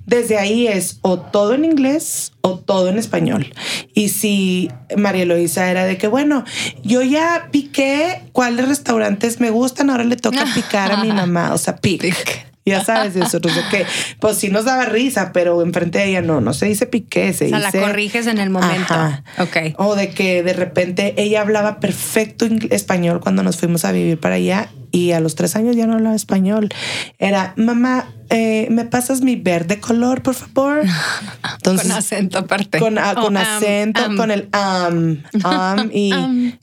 desde 0.06 0.38
ahí 0.38 0.68
es 0.68 0.98
o 1.02 1.20
todo 1.20 1.54
en 1.54 1.66
inglés 1.66 2.34
o 2.42 2.58
todo 2.60 2.90
en 2.90 2.98
español. 2.98 3.54
Y 3.94 4.10
si 4.10 4.70
María 4.98 5.24
Eloisa 5.24 5.70
era 5.72 5.86
de 5.86 5.98
que, 5.98 6.08
bueno, 6.08 6.44
yo 6.84 7.02
ya 7.02 7.48
piqué 7.52 8.24
cuáles 8.34 8.68
restaurantes 8.68 9.40
me 9.40 9.50
gustan, 9.50 9.90
ahora 9.90 10.04
le 10.04 10.18
toca 10.18 10.46
picar 10.56 10.92
a 10.92 10.98
mi 11.04 11.12
mamá, 11.12 11.54
o 11.54 11.58
sea, 11.58 11.78
pic. 11.78 12.02
Pic. 12.02 12.51
Ya 12.66 12.84
sabes 12.84 13.14
de 13.16 13.22
eso, 13.24 13.40
no 13.44 13.50
sé 13.50 13.62
qué. 13.72 13.86
Pues 14.20 14.38
sí 14.38 14.50
nos 14.50 14.66
daba 14.66 14.86
risa, 14.86 15.32
pero 15.34 15.62
enfrente 15.64 15.98
de 16.00 16.06
ella 16.10 16.22
no, 16.22 16.42
no 16.42 16.54
se 16.54 16.68
dice 16.68 16.86
piqué, 16.86 17.34
se 17.34 17.46
O 17.46 17.50
sea, 17.50 17.60
la 17.60 17.68
dice. 17.72 17.82
corriges 17.82 18.28
en 18.28 18.38
el 18.38 18.50
momento. 18.52 18.94
Ajá. 18.94 19.24
Ok. 19.40 19.58
O 19.78 19.96
de 19.96 20.10
que 20.10 20.44
de 20.44 20.54
repente 20.54 21.16
ella 21.18 21.42
hablaba 21.42 21.80
perfecto 21.80 22.48
español 22.70 23.20
cuando 23.20 23.42
nos 23.42 23.58
fuimos 23.58 23.84
a 23.86 23.92
vivir 23.92 24.20
para 24.20 24.36
allá 24.36 24.70
y 24.92 25.12
a 25.12 25.20
los 25.20 25.36
tres 25.36 25.56
años 25.56 25.76
ya 25.76 25.88
no 25.88 25.94
hablaba 25.94 26.16
español. 26.16 26.70
Era, 27.18 27.54
mamá, 27.56 28.14
eh, 28.30 28.68
¿me 28.70 28.86
pasas 28.86 29.22
mi 29.22 29.36
verde 29.36 29.80
color, 29.80 30.22
por 30.22 30.36
favor? 30.36 30.84
Entonces, 31.56 31.88
con 31.88 31.98
acento 31.98 32.38
aparte. 32.40 32.80
con, 32.80 32.98
ah, 32.98 33.16
con 33.16 33.38
Oh, 33.38 33.40
acento, 33.40 34.02
con 34.18 34.32
el 34.32 34.50
am, 34.52 35.24
am 35.44 35.90
y 35.94 36.12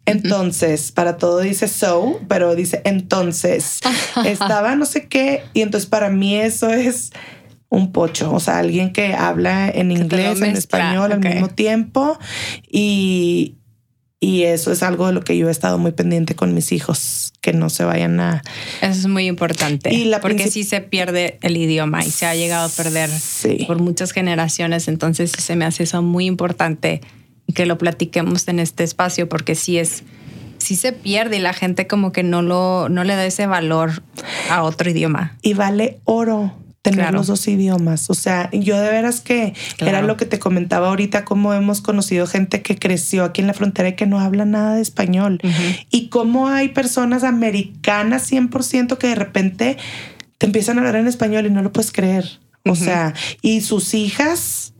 entonces, 0.06 0.92
para 0.92 1.16
todo 1.16 1.40
dice 1.40 1.68
so, 1.68 2.20
pero 2.28 2.54
dice 2.54 2.82
entonces. 2.84 3.80
Estaba 4.24 4.74
no 4.76 4.86
sé 4.86 5.06
qué 5.06 5.44
y 5.54 5.62
entonces 5.62 5.88
para 5.88 6.10
mí 6.10 6.36
eso 6.36 6.70
es 6.70 7.12
un 7.70 7.92
pocho, 7.92 8.32
o 8.32 8.40
sea, 8.40 8.58
alguien 8.58 8.92
que 8.92 9.14
habla 9.14 9.68
en 9.68 9.92
inglés, 9.92 10.40
en 10.40 10.56
español 10.56 11.12
al 11.12 11.20
mismo 11.20 11.48
tiempo 11.48 12.18
y 12.70 13.56
y 14.20 14.42
eso 14.42 14.72
es 14.72 14.82
algo 14.82 15.06
de 15.06 15.12
lo 15.12 15.22
que 15.22 15.36
yo 15.36 15.48
he 15.48 15.50
estado 15.50 15.78
muy 15.78 15.92
pendiente 15.92 16.34
con 16.34 16.52
mis 16.54 16.72
hijos, 16.72 17.32
que 17.40 17.52
no 17.52 17.70
se 17.70 17.84
vayan 17.84 18.18
a... 18.18 18.42
Eso 18.80 18.90
es 19.00 19.06
muy 19.06 19.26
importante. 19.26 19.94
Y 19.94 20.06
la 20.06 20.20
porque 20.20 20.50
sí 20.50 20.64
se 20.64 20.80
pierde 20.80 21.38
el 21.42 21.56
idioma 21.56 22.04
y 22.04 22.10
se 22.10 22.26
ha 22.26 22.34
llegado 22.34 22.66
a 22.66 22.68
perder 22.68 23.08
Sí. 23.10 23.64
por 23.66 23.78
muchas 23.78 24.10
generaciones. 24.12 24.88
Entonces 24.88 25.30
se 25.30 25.54
me 25.54 25.64
hace 25.64 25.84
eso 25.84 26.02
muy 26.02 26.26
importante 26.26 27.00
que 27.54 27.64
lo 27.64 27.78
platiquemos 27.78 28.48
en 28.48 28.58
este 28.58 28.82
espacio 28.84 29.28
porque 29.28 29.54
sí 29.54 29.78
es 29.78 30.02
sí 30.58 30.74
se 30.74 30.92
pierde 30.92 31.36
y 31.36 31.40
la 31.40 31.52
gente 31.52 31.86
como 31.86 32.10
que 32.12 32.24
no 32.24 32.42
lo 32.42 32.88
no 32.88 33.04
le 33.04 33.14
da 33.14 33.24
ese 33.24 33.46
valor 33.46 34.02
a 34.50 34.64
otro 34.64 34.90
idioma. 34.90 35.36
y 35.40 35.54
vale 35.54 36.00
oro 36.04 36.52
tener 36.90 37.06
Claro. 37.06 37.18
los 37.18 37.26
dos 37.28 37.46
idiomas. 37.48 38.10
O 38.10 38.14
sea, 38.14 38.50
yo 38.52 38.78
de 38.80 38.88
veras 38.90 39.20
que 39.20 39.54
Claro. 39.76 39.98
era 39.98 40.06
lo 40.06 40.16
que 40.16 40.26
te 40.26 40.38
comentaba 40.38 40.88
ahorita, 40.88 41.24
cómo 41.24 41.54
hemos 41.54 41.80
conocido 41.80 42.26
gente 42.26 42.62
que 42.62 42.78
creció 42.78 43.24
aquí 43.24 43.40
en 43.40 43.46
la 43.46 43.54
frontera 43.54 43.88
y 43.90 43.96
que 43.96 44.06
no 44.06 44.20
habla 44.20 44.44
nada 44.44 44.74
de 44.76 44.82
español. 44.82 45.40
Y 45.90 46.08
cómo 46.08 46.48
hay 46.48 46.68
personas 46.68 47.24
americanas 47.24 48.22
100% 48.30 48.98
que 48.98 49.08
de 49.08 49.14
repente 49.14 49.76
te 50.38 50.46
empiezan 50.46 50.76
a 50.78 50.80
hablar 50.82 50.96
en 50.96 51.06
español 51.08 51.46
y 51.46 51.50
no 51.50 51.62
lo 51.62 51.72
puedes 51.72 51.92
creer. 51.92 52.38
O 52.64 52.74
sea, 52.74 53.14
y 53.42 53.60
sus 53.62 53.94
hijas 53.94 54.72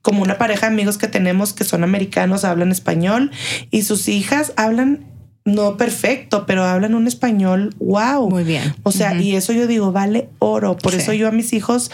como 0.00 0.22
una 0.22 0.36
pareja 0.38 0.66
de 0.66 0.72
amigos 0.72 0.98
que 0.98 1.06
tenemos 1.06 1.52
que 1.52 1.62
son 1.64 1.84
americanos, 1.84 2.44
hablan 2.44 2.72
español 2.72 3.30
y 3.70 3.82
sus 3.82 4.08
hijas 4.08 4.52
hablan 4.56 5.04
no 5.44 5.76
perfecto, 5.76 6.46
pero 6.46 6.64
hablan 6.64 6.94
un 6.94 7.06
español 7.06 7.74
wow. 7.78 8.28
Muy 8.30 8.44
bien. 8.44 8.74
O 8.84 8.92
sea, 8.92 9.14
y 9.20 9.34
eso 9.36 9.52
yo 9.52 9.66
digo, 9.66 9.90
vale 9.92 10.28
oro. 10.38 10.76
Por 10.76 10.92
Sí. 10.92 10.98
eso 10.98 11.12
yo 11.12 11.28
a 11.28 11.32
mis 11.32 11.52
hijos 11.52 11.90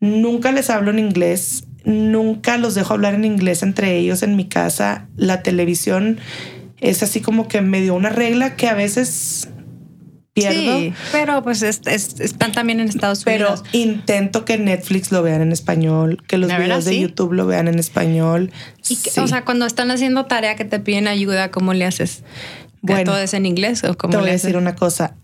nunca 0.00 0.50
les 0.52 0.68
hablo 0.70 0.90
en 0.90 0.98
inglés, 0.98 1.64
nunca 1.84 2.58
los 2.58 2.74
dejo 2.74 2.94
hablar 2.94 3.14
en 3.14 3.24
inglés 3.24 3.62
entre 3.62 3.96
ellos 3.98 4.22
en 4.22 4.34
mi 4.36 4.46
casa. 4.48 5.06
La 5.16 5.42
televisión 5.42 6.18
es 6.80 7.02
así 7.04 7.20
como 7.20 7.46
que 7.46 7.60
me 7.60 7.80
dio 7.80 7.94
una 7.94 8.08
regla 8.08 8.56
que 8.56 8.68
a 8.68 8.74
veces 8.74 9.48
pierdo. 10.34 10.78
Sí, 10.78 10.92
pero 11.12 11.42
pues 11.42 11.62
es- 11.62 11.82
es- 11.86 12.18
están 12.18 12.52
también 12.52 12.80
en 12.80 12.88
Estados 12.88 13.22
Pero 13.22 13.48
Unidos. 13.52 13.64
intento 13.72 14.44
que 14.46 14.56
Netflix 14.56 15.12
lo 15.12 15.22
vean 15.22 15.42
en 15.42 15.52
español, 15.52 16.22
que 16.26 16.38
los 16.38 16.48
¿De 16.50 16.56
videos 16.58 16.84
de 16.86 16.92
Sí. 16.92 17.00
YouTube 17.00 17.34
lo 17.34 17.46
vean 17.46 17.68
en 17.68 17.78
español. 17.78 18.50
Y 18.88 18.96
que- 18.96 19.10
Sí. 19.10 19.20
O 19.20 19.28
sea, 19.28 19.44
cuando 19.44 19.66
están 19.66 19.90
haciendo 19.90 20.24
tarea 20.24 20.56
que 20.56 20.64
te 20.64 20.80
piden 20.80 21.06
ayuda, 21.06 21.50
¿cómo 21.50 21.74
le 21.74 21.84
haces? 21.84 22.22
¿Que 22.86 22.92
Bueno, 22.94 23.12
todo 23.12 23.20
es 23.20 23.34
en 23.34 23.46
inglés 23.46 23.84
o 23.84 23.96
cómo 23.96 24.10
te 24.12 24.16
voy 24.18 24.28
a 24.28 24.32
decir 24.32 24.56
una 24.56 24.74
cosa. 24.74 25.16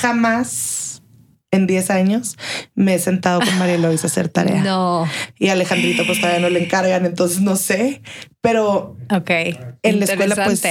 Jamás 0.00 1.02
en 1.50 1.66
10 1.66 1.90
años 1.90 2.38
me 2.74 2.94
he 2.94 2.98
sentado 2.98 3.40
con 3.40 3.58
María 3.58 3.76
Lois 3.76 4.02
a 4.04 4.06
hacer 4.06 4.28
tarea. 4.28 4.62
No. 4.64 5.06
Y 5.38 5.48
a 5.48 5.52
Alejandrito 5.52 6.04
pues 6.06 6.18
todavía 6.20 6.40
no 6.40 6.48
le 6.48 6.64
encargan, 6.64 7.04
entonces 7.04 7.40
no 7.40 7.56
sé. 7.56 8.00
Pero 8.40 8.96
Ok. 9.14 9.30
en 9.82 9.98
la 10.00 10.04
escuela 10.06 10.34
pues 10.44 10.62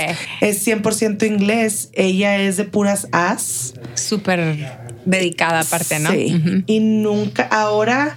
es 0.42 0.68
100% 0.68 1.26
inglés. 1.28 1.90
Ella 1.94 2.38
es 2.38 2.58
de 2.58 2.66
puras 2.66 3.08
as. 3.12 3.74
Súper 3.94 4.81
dedicada 5.06 5.62
aparte, 5.62 6.00
¿no? 6.00 6.12
Sí. 6.12 6.36
Ujú. 6.36 6.64
Y 6.66 6.80
nunca, 6.80 7.44
ahora 7.44 8.16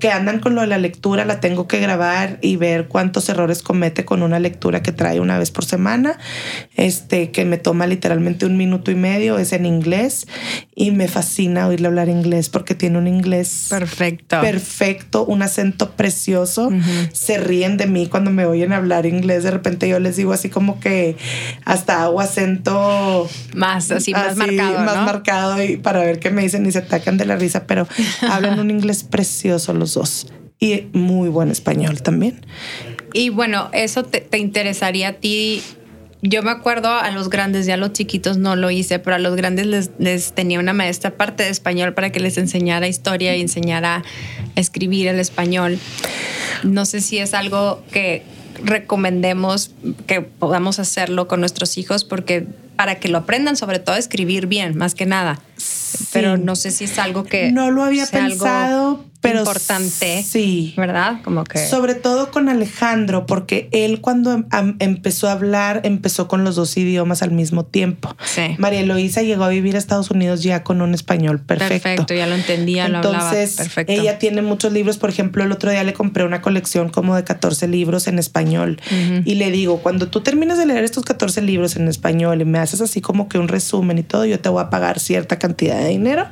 que 0.00 0.10
andan 0.10 0.40
con 0.40 0.54
lo 0.54 0.60
de 0.60 0.66
la 0.66 0.78
lectura, 0.78 1.24
la 1.24 1.40
tengo 1.40 1.66
que 1.66 1.80
grabar 1.80 2.38
y 2.42 2.56
ver 2.56 2.88
cuántos 2.88 3.28
errores 3.28 3.62
comete 3.62 4.04
con 4.04 4.22
una 4.22 4.38
lectura 4.38 4.82
que 4.82 4.92
trae 4.92 5.20
una 5.20 5.38
vez 5.38 5.50
por 5.50 5.64
semana, 5.64 6.18
este, 6.74 7.30
que 7.30 7.44
me 7.44 7.56
toma 7.56 7.86
literalmente 7.86 8.46
un 8.46 8.56
minuto 8.56 8.90
y 8.90 8.94
medio, 8.94 9.38
es 9.38 9.52
en 9.52 9.66
inglés 9.66 10.26
y 10.74 10.90
me 10.90 11.08
fascina 11.08 11.66
oírle 11.66 11.88
hablar 11.88 12.08
inglés 12.08 12.48
porque 12.48 12.74
tiene 12.74 12.98
un 12.98 13.06
inglés 13.06 13.66
perfecto, 13.70 14.40
perfecto, 14.40 15.24
un 15.24 15.42
acento 15.42 15.92
precioso. 15.92 16.70
Se 17.12 17.38
ríen 17.38 17.76
de 17.76 17.86
mí 17.86 18.06
cuando 18.06 18.30
me 18.30 18.44
oyen 18.44 18.72
hablar 18.72 19.06
inglés. 19.06 19.44
De 19.44 19.50
repente 19.50 19.88
yo 19.88 19.98
les 19.98 20.16
digo 20.16 20.32
así 20.32 20.48
como 20.48 20.80
que 20.80 21.16
hasta 21.64 22.02
hago 22.02 22.20
acento 22.20 23.28
más 23.54 23.90
así, 23.90 24.12
más 24.12 24.36
marcado, 24.36 24.78
más 24.80 24.96
marcado 24.96 25.62
y 25.62 25.76
para 25.76 26.00
ver 26.00 26.18
qué 26.18 26.25
me 26.30 26.42
dicen 26.42 26.66
y 26.66 26.72
se 26.72 26.78
atacan 26.78 27.16
de 27.16 27.26
la 27.26 27.36
risa, 27.36 27.66
pero 27.66 27.86
hablan 28.22 28.58
un 28.58 28.70
inglés 28.70 29.04
precioso 29.04 29.72
los 29.72 29.94
dos 29.94 30.26
y 30.58 30.86
muy 30.92 31.28
buen 31.28 31.50
español 31.50 32.02
también. 32.02 32.44
Y 33.12 33.30
bueno, 33.30 33.70
eso 33.72 34.04
te, 34.04 34.26
interesaría 34.38 35.08
a 35.08 35.12
ti 35.14 35.62
yo 36.22 36.42
me 36.42 36.50
acuerdo 36.50 36.88
a 36.88 37.10
los 37.10 37.28
grandes, 37.28 37.66
ya 37.66 37.74
a 37.74 37.76
los 37.76 37.92
chiquitos 37.92 38.36
no 38.36 38.56
lo 38.56 38.70
hice, 38.70 38.98
pero 38.98 39.16
a 39.16 39.18
los 39.18 39.36
grandes 39.36 39.90
les, 39.98 40.32
tenía 40.32 40.58
una 40.58 40.72
maestra 40.72 41.12
parte 41.12 41.44
de 41.44 41.50
español 41.50 41.94
para 41.94 42.10
que 42.10 42.20
les 42.20 42.36
enseñara 42.38 42.88
historia 42.88 43.36
y 43.36 43.42
enseñara 43.42 43.96
a 43.96 44.60
escribir 44.60 45.08
el 45.08 45.20
español. 45.20 45.78
No 46.64 46.84
sé 46.84 47.00
si 47.00 47.18
es 47.18 47.34
algo 47.34 47.82
que 47.92 48.22
recomendemos 48.62 49.70
que 50.06 50.22
podamos 50.22 50.78
hacerlo 50.78 51.28
con 51.28 51.40
nuestros 51.40 51.78
hijos 51.78 52.04
porque 52.04 52.46
para 52.76 52.96
que 52.96 53.08
lo 53.08 53.18
aprendan 53.18 53.56
sobre 53.56 53.78
todo 53.78 53.96
a 53.96 53.98
escribir 53.98 54.46
bien, 54.46 54.76
más 54.76 54.94
que 54.94 55.06
nada. 55.06 55.40
Pero 56.12 56.36
no 56.36 56.56
sé 56.56 56.70
si 56.70 56.84
es 56.84 56.98
algo 56.98 57.24
que... 57.24 57.50
No 57.50 57.70
lo 57.70 57.82
había 57.82 58.06
pensado, 58.06 59.04
pero 59.26 59.40
importante. 59.40 60.22
Sí. 60.22 60.74
¿Verdad? 60.76 61.20
Como 61.22 61.44
que. 61.44 61.66
Sobre 61.66 61.94
todo 61.94 62.30
con 62.30 62.48
Alejandro, 62.48 63.26
porque 63.26 63.68
él 63.72 64.00
cuando 64.00 64.32
em, 64.32 64.76
empezó 64.78 65.28
a 65.28 65.32
hablar, 65.32 65.80
empezó 65.84 66.28
con 66.28 66.44
los 66.44 66.56
dos 66.56 66.76
idiomas 66.76 67.22
al 67.22 67.30
mismo 67.30 67.64
tiempo. 67.64 68.14
Sí. 68.24 68.54
María 68.58 68.80
Eloísa 68.80 69.22
llegó 69.22 69.44
a 69.44 69.48
vivir 69.48 69.76
a 69.76 69.78
Estados 69.78 70.10
Unidos 70.10 70.42
ya 70.42 70.62
con 70.62 70.80
un 70.80 70.94
español 70.94 71.40
perfecto. 71.40 71.82
Perfecto, 71.82 72.14
ya 72.14 72.26
lo 72.26 72.34
entendía, 72.34 72.88
lo 72.88 72.98
hablaba. 72.98 73.30
Perfecto. 73.30 73.92
Ella 73.92 74.18
tiene 74.18 74.42
muchos 74.42 74.72
libros. 74.72 74.98
Por 74.98 75.10
ejemplo, 75.10 75.44
el 75.44 75.52
otro 75.52 75.70
día 75.70 75.84
le 75.84 75.92
compré 75.92 76.24
una 76.24 76.40
colección 76.42 76.88
como 76.88 77.16
de 77.16 77.24
14 77.24 77.68
libros 77.68 78.06
en 78.06 78.18
español. 78.18 78.80
Y 79.24 79.34
le 79.34 79.50
digo, 79.50 79.78
cuando 79.78 80.08
tú 80.08 80.20
terminas 80.20 80.58
de 80.58 80.66
leer 80.66 80.84
estos 80.84 81.04
14 81.04 81.42
libros 81.42 81.76
en 81.76 81.88
español 81.88 82.40
y 82.40 82.44
me 82.44 82.58
haces 82.58 82.80
así 82.80 83.00
como 83.00 83.28
que 83.28 83.38
un 83.38 83.48
resumen 83.48 83.98
y 83.98 84.02
todo, 84.02 84.24
yo 84.24 84.40
te 84.40 84.48
voy 84.48 84.62
a 84.62 84.70
pagar 84.70 85.00
cierta 85.00 85.38
cantidad 85.38 85.78
de 85.78 85.88
dinero, 85.88 86.26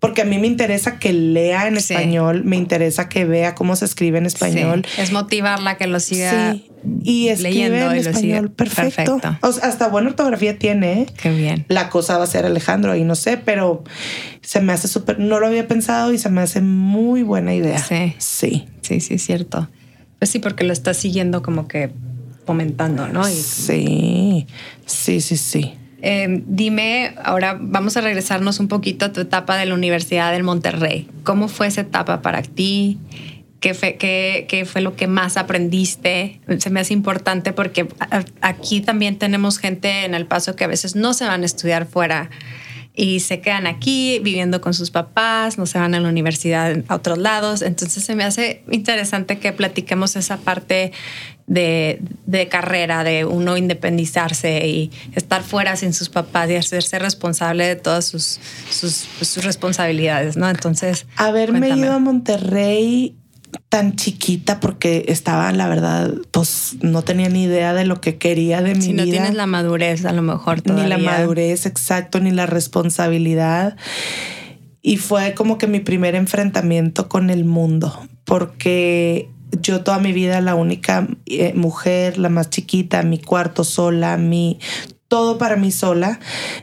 porque 0.00 0.22
a 0.22 0.24
mí 0.24 0.38
me 0.38 0.46
interesa 0.46 0.98
que 0.98 1.12
lea 1.12 1.66
en 1.66 1.76
español 1.76 2.33
me 2.42 2.56
interesa 2.56 3.08
que 3.08 3.24
vea 3.24 3.54
cómo 3.54 3.76
se 3.76 3.84
escribe 3.84 4.18
en 4.18 4.26
español. 4.26 4.84
Es 4.98 5.12
motivarla 5.12 5.76
que 5.76 5.86
lo 5.86 6.00
siga. 6.00 6.52
Sí. 6.54 6.70
Y 7.02 7.28
escribe 7.28 7.80
en 7.80 7.96
español 7.96 8.50
perfecto. 8.50 9.20
hasta 9.42 9.88
buena 9.88 10.08
ortografía 10.08 10.58
tiene. 10.58 11.02
¿eh? 11.02 11.06
Qué 11.20 11.30
bien. 11.30 11.64
La 11.68 11.88
cosa 11.88 12.18
va 12.18 12.24
a 12.24 12.26
ser 12.26 12.44
Alejandro 12.44 12.92
ahí 12.92 13.04
no 13.04 13.14
sé, 13.14 13.36
pero 13.36 13.84
se 14.42 14.60
me 14.60 14.72
hace 14.72 14.88
súper. 14.88 15.20
No 15.20 15.38
lo 15.38 15.46
había 15.46 15.68
pensado 15.68 16.12
y 16.12 16.18
se 16.18 16.30
me 16.30 16.40
hace 16.40 16.60
muy 16.60 17.22
buena 17.22 17.54
idea. 17.54 17.78
Sí. 17.78 18.14
Sí. 18.18 18.66
Sí, 18.82 19.00
sí, 19.00 19.18
cierto. 19.18 19.68
Pues 20.18 20.30
sí, 20.30 20.38
porque 20.38 20.64
lo 20.64 20.72
está 20.72 20.94
siguiendo 20.94 21.42
como 21.42 21.68
que 21.68 21.90
fomentando, 22.44 23.08
¿no? 23.08 23.24
sí, 23.24 24.46
sí, 24.86 25.20
sí, 25.20 25.36
sí. 25.36 25.74
Em, 26.06 26.42
dime, 26.46 27.14
ahora 27.24 27.56
vamos 27.58 27.96
a 27.96 28.02
regresarnos 28.02 28.60
un 28.60 28.68
poquito 28.68 29.06
a 29.06 29.12
tu 29.14 29.22
etapa 29.22 29.56
de 29.56 29.64
la 29.64 29.72
Universidad 29.72 30.32
del 30.32 30.42
Monterrey. 30.42 31.08
¿Cómo 31.22 31.48
fue 31.48 31.66
esa 31.66 31.80
etapa 31.80 32.20
para 32.20 32.42
ti? 32.42 32.98
¿Qué 33.58 33.72
fue, 33.72 33.96
qué, 33.96 34.68
fue 34.70 34.82
lo 34.82 34.96
que 34.96 35.06
más 35.06 35.38
aprendiste? 35.38 36.42
Se 36.58 36.68
me 36.68 36.80
hace 36.80 36.92
importante 36.92 37.54
porque 37.54 37.88
aquí 38.42 38.82
también 38.82 39.16
tenemos 39.16 39.56
gente 39.56 40.04
en 40.04 40.12
El 40.12 40.26
Paso 40.26 40.56
que 40.56 40.64
a 40.64 40.66
veces 40.66 40.94
no 40.94 41.14
se 41.14 41.24
van 41.24 41.40
a 41.40 41.46
estudiar 41.46 41.86
fuera 41.86 42.28
y 42.96 43.20
se 43.20 43.40
quedan 43.40 43.66
aquí 43.66 44.20
viviendo 44.20 44.60
con 44.60 44.72
sus 44.72 44.90
papás, 44.92 45.58
no 45.58 45.66
se 45.66 45.78
van 45.78 45.94
a 45.94 46.00
la 46.00 46.08
universidad 46.08 46.76
a 46.86 46.94
otros 46.94 47.18
lados. 47.18 47.62
Entonces 47.62 48.04
se 48.04 48.14
me 48.14 48.22
hace 48.22 48.62
interesante 48.70 49.38
que 49.40 49.52
platiquemos 49.52 50.14
esa 50.14 50.36
parte 50.36 50.92
de, 51.46 52.48
carrera, 52.50 53.02
de 53.02 53.24
uno 53.24 53.56
independizarse 53.56 54.66
y 54.68 54.92
estar 55.14 55.42
fuera 55.42 55.74
sin 55.76 55.92
sus 55.92 56.08
papás 56.08 56.48
y 56.50 56.54
hacerse 56.54 57.00
responsable 57.00 57.66
de 57.66 57.76
todas 57.76 58.06
sus, 58.06 58.38
sus, 58.70 59.44
responsabilidades, 59.44 60.36
¿no? 60.36 60.48
Entonces... 60.48 61.06
Haberme 61.16 61.70
ido 61.70 61.92
a 61.92 61.98
Monterrey 61.98 63.16
tan 63.68 63.96
chiquita 63.96 64.60
porque 64.60 65.06
estaba, 65.08 65.52
la 65.52 65.68
verdad, 65.68 66.12
pues 66.30 66.76
no 66.80 67.02
tenía 67.02 67.28
ni 67.28 67.44
idea 67.44 67.74
de 67.74 67.84
lo 67.84 68.00
que 68.00 68.18
quería 68.18 68.62
de 68.62 68.74
mi 68.74 68.80
vida. 68.80 68.86
Si 68.86 68.92
no 68.92 69.04
tienes 69.04 69.34
la 69.34 69.46
madurez, 69.46 70.04
a 70.04 70.12
lo 70.12 70.22
mejor 70.22 70.68
Ni 70.70 70.86
la 70.86 70.98
madurez, 70.98 71.66
exacto, 71.66 72.20
ni 72.20 72.30
la 72.30 72.46
responsabilidad. 72.46 73.76
Y 74.82 74.98
fue 74.98 75.34
como 75.34 75.58
que 75.58 75.66
mi 75.66 75.80
primer 75.80 76.14
enfrentamiento 76.14 77.08
con 77.08 77.30
el 77.30 77.44
mundo, 77.44 78.06
porque 78.24 79.28
yo 79.62 79.82
toda 79.82 79.98
mi 79.98 80.12
vida 80.12 80.40
la 80.40 80.54
única 80.54 81.06
eh, 81.26 81.52
mujer, 81.54 82.18
la 82.18 82.28
más 82.28 82.50
chiquita, 82.50 83.02
mi 83.02 83.18
cuarto 83.18 83.64
sola, 83.64 84.16
mi 84.16 84.58
todo 85.08 85.38
para 85.38 85.56
mí 85.56 85.70
sola. 85.70 86.18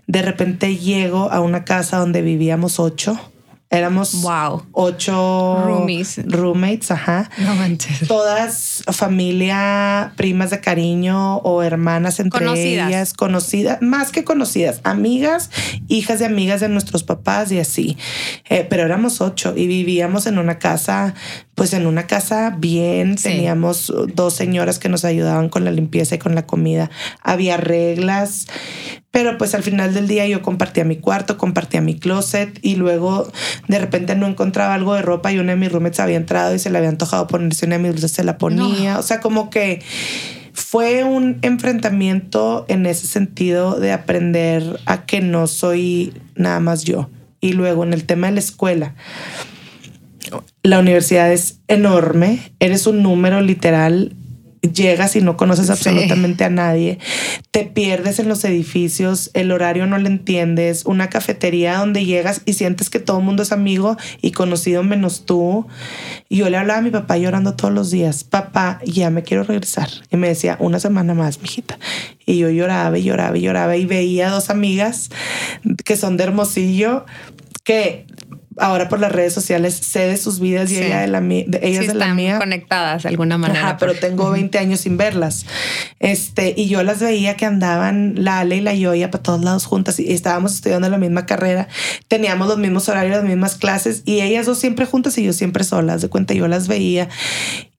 De 0.07 0.21
repente 0.21 0.75
llego 0.75 1.31
a 1.31 1.39
una 1.39 1.63
casa 1.63 1.97
donde 1.97 2.21
vivíamos 2.21 2.79
ocho 2.79 3.30
Éramos 3.73 4.21
wow. 4.21 4.65
ocho 4.73 5.63
roomies. 5.65 6.19
roommates, 6.25 6.91
ajá. 6.91 7.29
No 7.37 7.55
manches. 7.55 8.05
Todas 8.05 8.83
familia, 8.91 10.11
primas 10.17 10.49
de 10.49 10.59
cariño 10.59 11.37
o 11.37 11.63
hermanas 11.63 12.19
entre 12.19 12.45
ellas, 12.53 13.13
conocidas, 13.13 13.81
más 13.81 14.11
que 14.11 14.25
conocidas, 14.25 14.81
amigas, 14.83 15.49
hijas 15.87 16.19
de 16.19 16.25
amigas 16.25 16.59
de 16.59 16.67
nuestros 16.67 17.03
papás 17.03 17.49
y 17.53 17.59
así. 17.59 17.97
Eh, 18.49 18.67
pero 18.69 18.83
éramos 18.83 19.21
ocho 19.21 19.53
y 19.55 19.67
vivíamos 19.67 20.27
en 20.27 20.37
una 20.37 20.59
casa, 20.59 21.13
pues 21.61 21.73
en 21.73 21.85
una 21.85 22.07
casa 22.07 22.55
bien. 22.57 23.17
Teníamos 23.17 23.93
dos 24.15 24.33
señoras 24.33 24.79
que 24.79 24.89
nos 24.89 25.05
ayudaban 25.05 25.47
con 25.47 25.63
la 25.63 25.69
limpieza 25.69 26.15
y 26.15 26.17
con 26.17 26.33
la 26.33 26.47
comida. 26.47 26.89
Había 27.21 27.55
reglas. 27.55 28.47
Pero 29.11 29.37
pues 29.37 29.53
al 29.53 29.61
final 29.61 29.93
del 29.93 30.07
día 30.07 30.25
yo 30.25 30.41
compartía 30.41 30.85
mi 30.85 30.95
cuarto, 30.95 31.37
compartía 31.37 31.79
mi 31.79 31.99
closet 31.99 32.57
y 32.63 32.77
luego 32.77 33.31
de 33.67 33.77
repente 33.77 34.15
no 34.15 34.25
encontraba 34.25 34.73
algo 34.73 34.95
de 34.95 35.03
ropa 35.03 35.31
y 35.31 35.37
una 35.37 35.51
de 35.51 35.57
mis 35.59 35.71
roommates 35.71 35.99
había 35.99 36.17
entrado 36.17 36.55
y 36.55 36.57
se 36.57 36.71
le 36.71 36.79
había 36.79 36.89
antojado 36.89 37.27
ponerse 37.27 37.67
una 37.67 37.77
de 37.77 37.83
mis 37.83 37.93
luces, 37.93 38.11
se 38.11 38.23
la 38.23 38.39
ponía. 38.39 38.97
O 38.97 39.03
sea, 39.03 39.19
como 39.19 39.51
que 39.51 39.83
fue 40.53 41.03
un 41.03 41.37
enfrentamiento 41.43 42.65
en 42.69 42.87
ese 42.87 43.05
sentido 43.05 43.79
de 43.79 43.91
aprender 43.91 44.79
a 44.87 45.05
que 45.05 45.21
no 45.21 45.45
soy 45.45 46.11
nada 46.33 46.59
más 46.59 46.85
yo. 46.85 47.11
Y 47.39 47.53
luego 47.53 47.83
en 47.83 47.93
el 47.93 48.05
tema 48.05 48.25
de 48.25 48.33
la 48.33 48.39
escuela, 48.39 48.95
la 50.63 50.79
universidad 50.79 51.31
es 51.31 51.59
enorme, 51.67 52.53
eres 52.59 52.87
un 52.87 53.03
número 53.03 53.41
literal 53.41 54.15
llegas 54.61 55.15
y 55.15 55.21
no 55.21 55.37
conoces 55.37 55.69
absolutamente 55.69 56.43
a 56.43 56.49
nadie, 56.49 56.99
te 57.49 57.65
pierdes 57.65 58.19
en 58.19 58.27
los 58.27 58.43
edificios, 58.45 59.31
el 59.33 59.51
horario 59.51 59.87
no 59.87 59.97
lo 59.97 60.07
entiendes, 60.07 60.85
una 60.85 61.09
cafetería 61.09 61.77
donde 61.77 62.05
llegas 62.05 62.41
y 62.45 62.53
sientes 62.53 62.89
que 62.89 62.99
todo 62.99 63.19
el 63.19 63.25
mundo 63.25 63.41
es 63.41 63.51
amigo 63.51 63.97
y 64.21 64.31
conocido 64.31 64.83
menos 64.83 65.25
tú. 65.25 65.67
Y 66.29 66.37
yo 66.37 66.49
le 66.49 66.57
hablaba 66.57 66.79
a 66.79 66.83
mi 66.83 66.91
papá 66.91 67.17
llorando 67.17 67.55
todos 67.55 67.73
los 67.73 67.89
días, 67.89 68.23
papá, 68.23 68.79
ya 68.85 69.09
me 69.09 69.23
quiero 69.23 69.43
regresar. 69.43 69.89
Y 70.11 70.17
me 70.17 70.27
decía, 70.27 70.57
una 70.59 70.79
semana 70.79 71.13
más, 71.13 71.41
mijita. 71.41 71.79
Y 72.25 72.37
yo 72.37 72.49
lloraba 72.49 72.97
y 72.99 73.03
lloraba 73.03 73.37
y 73.37 73.41
lloraba 73.41 73.75
y 73.75 73.85
veía 73.85 74.29
dos 74.29 74.49
amigas 74.49 75.09
que 75.83 75.97
son 75.97 76.17
de 76.17 76.25
Hermosillo 76.25 77.05
que 77.63 78.05
ahora 78.57 78.89
por 78.89 78.99
las 78.99 79.11
redes 79.11 79.33
sociales 79.33 79.75
sé 79.75 80.07
de 80.07 80.17
sus 80.17 80.39
vidas 80.39 80.71
y 80.71 80.77
ella 80.77 81.01
de 81.01 81.07
la, 81.07 81.21
de, 81.21 81.59
ellas 81.61 81.87
de 81.87 81.93
la 81.93 82.13
mía. 82.13 82.37
conectadas 82.37 83.03
de 83.03 83.09
alguna 83.09 83.37
manera. 83.37 83.77
pero 83.77 83.93
tengo 83.99 84.31
20 84.31 84.57
años 84.57 84.81
sin 84.81 84.97
verlas. 84.97 85.45
Este, 85.99 86.53
y 86.55 86.67
yo 86.67 86.83
las 86.83 86.99
veía 86.99 87.37
que 87.37 87.45
andaban 87.45 88.15
la 88.17 88.39
Ale 88.39 88.57
y 88.57 88.61
la 88.61 88.73
Yoya 88.73 89.11
para 89.11 89.23
todos 89.23 89.41
lados 89.41 89.65
juntas 89.65 89.99
y 89.99 90.11
estábamos 90.11 90.53
estudiando 90.53 90.89
la 90.89 90.97
misma 90.97 91.25
carrera. 91.25 91.67
Teníamos 92.07 92.47
los 92.47 92.57
mismos 92.57 92.89
horarios, 92.89 93.17
las 93.17 93.25
mismas 93.25 93.55
clases 93.55 94.03
y 94.05 94.21
ellas 94.21 94.45
dos 94.45 94.59
siempre 94.59 94.85
juntas 94.85 95.17
y 95.17 95.23
yo 95.23 95.33
siempre 95.33 95.63
solas. 95.63 96.01
De 96.01 96.09
cuenta, 96.09 96.33
yo 96.33 96.47
las 96.47 96.67
veía 96.67 97.09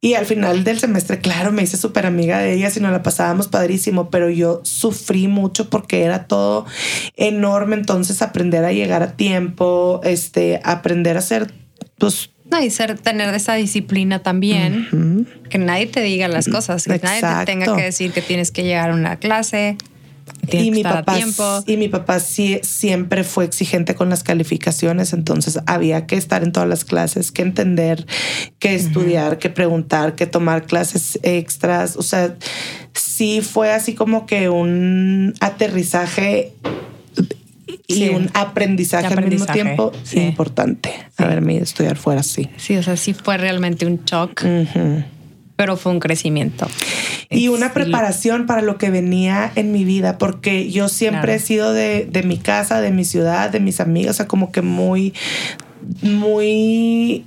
y 0.05 0.15
al 0.15 0.27
final 0.27 0.65
del 0.65 0.81
semestre, 0.81 1.21
claro, 1.21 1.53
me 1.53 1.63
hice 1.63 1.77
súper 1.77 2.07
amiga 2.07 2.41
de 2.41 2.55
ellas 2.55 2.77
y 2.77 2.81
nos 2.81 2.91
la 2.91 3.05
pasábamos 3.05 3.47
padrísimo, 3.47 4.11
pero 4.11 4.29
yo 4.31 4.61
sufrí 4.65 5.29
mucho 5.29 5.71
porque 5.71 6.03
era 6.03 6.27
todo 6.27 6.67
enorme. 7.15 7.77
Entonces, 7.77 8.21
aprender 8.21 8.65
a 8.65 8.73
llegar 8.73 9.05
a 9.05 9.13
tiempo, 9.13 10.01
este, 10.03 10.61
aprender 10.65 11.15
a 11.15 11.21
hacer, 11.21 11.55
pues, 11.99 12.31
no, 12.51 12.61
y 12.61 12.69
ser, 12.71 12.99
tener 12.99 13.33
esa 13.33 13.55
disciplina 13.55 14.25
también, 14.25 15.29
que 15.49 15.59
nadie 15.59 15.87
te 15.87 16.01
diga 16.01 16.27
las 16.27 16.49
cosas, 16.49 16.83
que 16.83 16.99
nadie 16.99 17.21
te 17.21 17.45
tenga 17.47 17.77
que 17.77 17.83
decir 17.83 18.11
que 18.11 18.23
tienes 18.23 18.51
que 18.51 18.65
llegar 18.65 18.91
a 18.91 18.95
una 18.95 19.21
clase, 19.21 19.77
Y 20.43 20.47
que 20.47 20.71
mi 20.71 20.77
estar 20.79 20.93
a 20.93 21.05
papá 21.05 21.17
tiempo. 21.17 21.65
y 21.67 21.77
mi 21.77 21.89
papá 21.89 22.19
sí 22.21 22.59
siempre 22.63 23.23
fue 23.25 23.45
exigente 23.45 23.95
con 23.95 24.09
las 24.11 24.23
calificaciones, 24.25 25.13
entonces 25.13 25.59
había 25.67 26.07
que 26.07 26.17
estar 26.17 26.43
en 26.43 26.51
todas 26.53 26.69
las 26.69 26.85
clases, 26.85 27.31
que 27.31 27.43
entender, 27.43 28.07
que 28.59 28.75
estudiar, 28.75 29.39
que 29.39 29.51
preguntar, 29.51 30.15
que 30.15 30.27
tomar 30.27 30.67
clases 30.67 31.19
extras, 31.23 31.97
o 31.97 32.03
sea, 32.03 32.35
sí 32.93 33.41
fue 33.41 33.73
así 33.73 33.95
como 33.95 34.27
que 34.27 34.49
un 34.49 35.35
aterrizaje 35.41 36.53
y 37.87 37.95
Sí. 37.95 38.09
un 38.09 38.31
aprendizaje, 38.35 39.07
al 39.15 39.29
mismo 39.29 39.47
tiempo 39.47 39.93
sí. 40.03 40.19
importante. 40.21 40.91
Haberme 41.17 41.55
ido 41.55 41.61
a 41.63 41.65
estudiar 41.65 41.97
fuera, 41.97 42.23
sí. 42.23 42.49
Sí, 42.57 42.77
o 42.77 42.83
sea, 42.83 42.97
sí 42.97 43.15
fue 43.15 43.37
realmente 43.37 43.87
un 43.87 44.05
shock, 44.05 44.43
Ujú. 44.45 45.05
Pero 45.57 45.77
fue 45.77 45.93
un 45.93 46.01
crecimiento. 46.01 46.69
Y 47.31 47.49
una 47.49 47.73
preparación 47.73 48.47
para 48.47 48.61
lo 48.63 48.77
que 48.79 48.91
venía 48.91 49.51
en 49.55 49.73
mi 49.73 49.85
vida, 49.85 50.19
porque 50.19 50.71
yo 50.71 50.89
siempre 50.89 51.21
Claro. 51.23 51.33
he 51.33 51.39
sido 51.39 51.73
de, 51.73 52.05
de 52.11 52.23
mi 52.23 52.37
casa, 52.39 52.81
de 52.81 52.91
mi 52.91 53.05
ciudad, 53.05 53.51
de 53.51 53.61
mis 53.61 53.81
amigos, 53.81 54.11
o 54.11 54.15
sea, 54.15 54.27
como 54.27 54.53
que 54.53 54.61
muy, 54.63 55.15
muy 56.03 57.25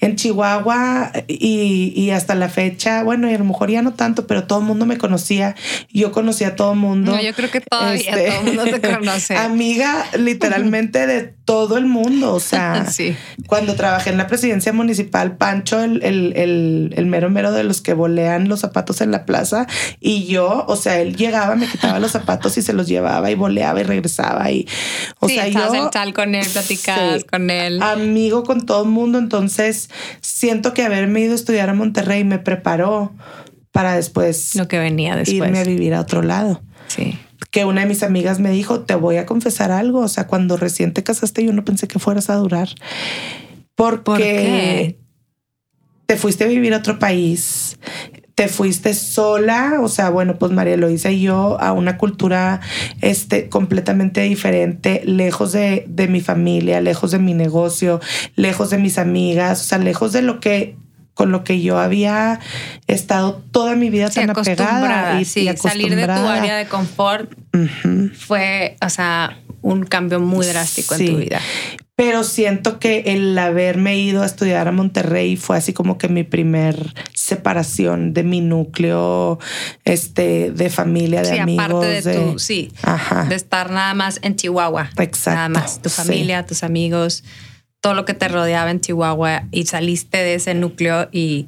en 0.00 0.16
Chihuahua 0.16 1.12
y, 1.28 1.92
y 1.94 2.10
hasta 2.10 2.34
la 2.34 2.48
fecha, 2.48 3.02
bueno, 3.02 3.30
y 3.30 3.34
a 3.34 3.38
lo 3.38 3.44
mejor 3.44 3.70
ya 3.70 3.82
no 3.82 3.92
tanto, 3.92 4.26
pero 4.26 4.44
todo 4.44 4.60
el 4.60 4.64
mundo 4.64 4.86
me 4.86 4.96
conocía. 4.96 5.54
Yo 5.92 6.10
conocía 6.10 6.48
a 6.48 6.56
todo 6.56 6.72
el 6.72 6.78
mundo. 6.78 7.12
No, 7.12 7.20
yo 7.22 7.34
creo 7.34 7.50
que 7.50 7.60
todavía 7.60 8.00
Este, 8.10 8.28
todo 8.30 8.40
el 8.40 8.46
mundo 8.46 8.64
te 8.64 8.80
conoce. 8.80 9.36
Amiga, 9.36 10.06
literalmente 10.18 11.06
de 11.06 11.34
todo 11.50 11.76
el 11.78 11.86
mundo. 11.86 12.34
O 12.34 12.40
sea, 12.50 12.86
Sí. 12.90 13.16
cuando 13.46 13.74
trabajé 13.74 14.10
en 14.10 14.16
la 14.18 14.26
presidencia 14.26 14.72
municipal, 14.72 15.36
Pancho, 15.36 15.80
el, 15.82 16.02
el, 16.02 16.32
el, 16.36 16.94
el 16.96 17.06
mero 17.06 17.28
mero 17.30 17.52
de 17.52 17.64
los 17.64 17.80
que 17.80 17.92
volean 17.94 18.48
los 18.48 18.60
zapatos 18.60 19.00
en 19.00 19.10
la 19.10 19.24
plaza, 19.26 19.66
y 20.00 20.26
yo, 20.26 20.64
o 20.68 20.76
sea, 20.76 21.00
él 21.00 21.16
llegaba, 21.16 21.56
me 21.56 21.66
quitaba 21.66 21.98
los 21.98 22.12
zapatos 22.12 22.56
y 22.58 22.62
se 22.62 22.72
los 22.72 22.86
llevaba 22.86 23.30
y 23.30 23.34
voleaba 23.34 23.80
y 23.80 23.84
regresaba. 23.84 24.50
Y, 24.50 24.66
o 25.18 25.28
sí, 25.28 25.34
sea, 25.34 25.48
yo. 25.48 25.74
en 25.74 25.90
tal 25.90 26.12
con 26.12 26.34
él, 26.34 26.46
platicabas 26.52 27.20
Sí. 27.22 27.26
con 27.30 27.50
él. 27.50 27.82
Amigo 27.82 28.44
con 28.44 28.66
todo 28.66 28.84
el 28.84 28.88
mundo. 28.90 29.18
Entonces, 29.18 29.90
siento 30.20 30.72
que 30.74 30.82
haberme 30.84 31.20
ido 31.20 31.32
a 31.32 31.36
estudiar 31.36 31.68
a 31.70 31.74
Monterrey 31.74 32.24
me 32.24 32.38
preparó 32.38 33.12
para 33.72 33.94
después 33.94 34.54
lo 34.56 34.66
que 34.68 34.78
venía 34.78 35.14
después. 35.16 35.36
irme 35.36 35.60
a 35.60 35.64
vivir 35.64 35.94
a 35.94 36.00
otro 36.00 36.22
lado 36.22 36.60
Sí. 36.88 37.16
Que 37.50 37.64
una 37.64 37.82
de 37.82 37.86
mis 37.86 38.02
amigas 38.02 38.40
me 38.40 38.50
dijo, 38.50 38.80
te 38.80 38.94
voy 38.94 39.16
a 39.16 39.26
confesar 39.26 39.70
algo, 39.72 40.00
o 40.00 40.08
sea, 40.08 40.26
cuando 40.26 40.56
recién 40.56 40.92
te 40.92 41.02
casaste 41.02 41.44
yo 41.44 41.52
no 41.52 41.64
pensé 41.64 41.88
que 41.88 41.98
fueras 41.98 42.30
a 42.30 42.36
durar. 42.36 42.68
Porque 43.74 43.98
¿Por 44.02 44.18
qué? 44.18 44.98
te 46.06 46.16
fuiste 46.16 46.44
a 46.44 46.48
vivir 46.48 46.74
a 46.74 46.78
otro 46.78 46.98
país, 46.98 47.78
te 48.34 48.48
fuiste 48.48 48.94
sola, 48.94 49.80
o 49.82 49.88
sea, 49.88 50.10
bueno, 50.10 50.38
pues 50.38 50.50
María 50.50 50.74
Eloisa 50.74 51.10
y 51.10 51.22
yo 51.22 51.60
a 51.60 51.72
una 51.72 51.98
cultura 51.98 52.60
este, 53.00 53.48
completamente 53.48 54.22
diferente, 54.22 55.02
lejos 55.04 55.52
de, 55.52 55.84
de 55.88 56.08
mi 56.08 56.20
familia, 56.20 56.80
lejos 56.80 57.10
de 57.10 57.18
mi 57.18 57.34
negocio, 57.34 58.00
lejos 58.36 58.70
de 58.70 58.78
mis 58.78 58.96
amigas, 58.96 59.60
o 59.60 59.64
sea, 59.64 59.78
lejos 59.78 60.12
de 60.12 60.22
lo 60.22 60.40
que 60.40 60.76
con 61.20 61.32
lo 61.32 61.44
que 61.44 61.60
yo 61.60 61.78
había 61.78 62.40
estado 62.86 63.42
toda 63.52 63.76
mi 63.76 63.90
vida 63.90 64.08
Sí, 64.10 64.20
tan 64.20 64.30
apegada 64.30 64.62
acostumbrada. 64.64 65.20
y, 65.20 65.26
sí, 65.26 65.46
y 65.46 65.54
salir 65.54 65.94
de 65.94 66.06
tu 66.06 66.12
área 66.12 66.56
de 66.56 66.64
confort 66.64 67.30
fue, 68.18 68.78
o 68.82 68.88
sea, 68.88 69.38
un 69.60 69.84
cambio 69.84 70.18
muy 70.18 70.46
drástico 70.46 70.94
en 70.94 71.06
tu 71.06 71.16
vida. 71.18 71.38
Pero 71.94 72.24
siento 72.24 72.78
que 72.78 73.00
el 73.08 73.36
haberme 73.38 73.98
ido 73.98 74.22
a 74.22 74.26
estudiar 74.26 74.66
a 74.66 74.72
Monterrey 74.72 75.36
fue 75.36 75.58
así 75.58 75.74
como 75.74 75.98
que 75.98 76.08
mi 76.08 76.22
primer 76.24 76.94
separación 77.12 78.14
de 78.14 78.22
mi 78.22 78.40
núcleo, 78.40 79.38
este, 79.84 80.52
de 80.52 80.70
familia, 80.70 81.20
de 81.20 81.32
Sí, 81.34 81.38
amigos. 81.38 81.66
aparte 81.66 82.00
de, 82.00 82.14
tu, 82.14 82.38
sí, 82.38 82.72
Ajá. 82.82 83.24
de 83.24 83.34
estar 83.34 83.70
nada 83.70 83.92
más 83.92 84.18
en 84.22 84.36
Chihuahua. 84.36 84.88
Exacto, 84.96 85.36
Nada 85.36 85.48
más, 85.50 85.82
tu 85.82 85.90
sí. 85.90 85.96
familia, 85.96 86.46
tus 86.46 86.62
amigos, 86.62 87.22
todo 87.80 87.94
lo 87.94 88.04
que 88.04 88.14
te 88.14 88.28
rodeaba 88.28 88.70
en 88.70 88.80
Chihuahua 88.80 89.44
y 89.50 89.66
saliste 89.66 90.18
de 90.18 90.34
ese 90.34 90.54
núcleo 90.54 91.08
y, 91.12 91.46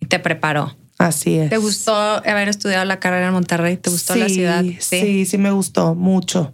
y 0.00 0.06
te 0.06 0.18
preparó. 0.18 0.76
Así 0.98 1.38
es. 1.38 1.48
¿Te 1.50 1.56
gustó 1.56 1.94
haber 1.94 2.48
estudiado 2.48 2.84
la 2.84 3.00
carrera 3.00 3.28
en 3.28 3.32
Monterrey? 3.32 3.76
¿Te 3.78 3.88
gustó 3.90 4.14
la 4.16 4.28
Sí, 4.28 4.34
ciudad? 4.34 4.62
Sí, 4.78 5.24
sí, 5.24 5.38
me 5.38 5.50
gustó 5.50 5.94
mucho. 5.94 6.52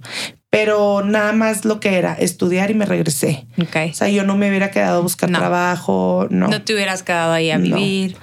Pero 0.51 1.03
nada 1.05 1.33
más 1.33 1.65
lo 1.65 1.81
que 1.81 1.99
era 1.99 2.15
estudiar 2.15 2.71
y 2.71 2.75
me 2.75 2.87
regresé. 2.87 3.47
Ok. 3.61 3.77
O 3.91 3.95
sea, 3.95 4.09
yo 4.09 4.23
no 4.25 4.37
me 4.37 4.49
hubiera 4.49 4.71
quedado 4.71 4.99
a 4.99 5.03
buscar 5.03 5.29
No. 5.31 5.39
trabajo, 5.41 6.29
no. 6.31 6.47
No 6.49 6.63
te 6.63 6.75
hubieras 6.75 7.03
quedado 7.03 7.33
ahí 7.33 7.51
a 7.51 7.59
No. 7.59 7.77
vivir. 7.77 8.17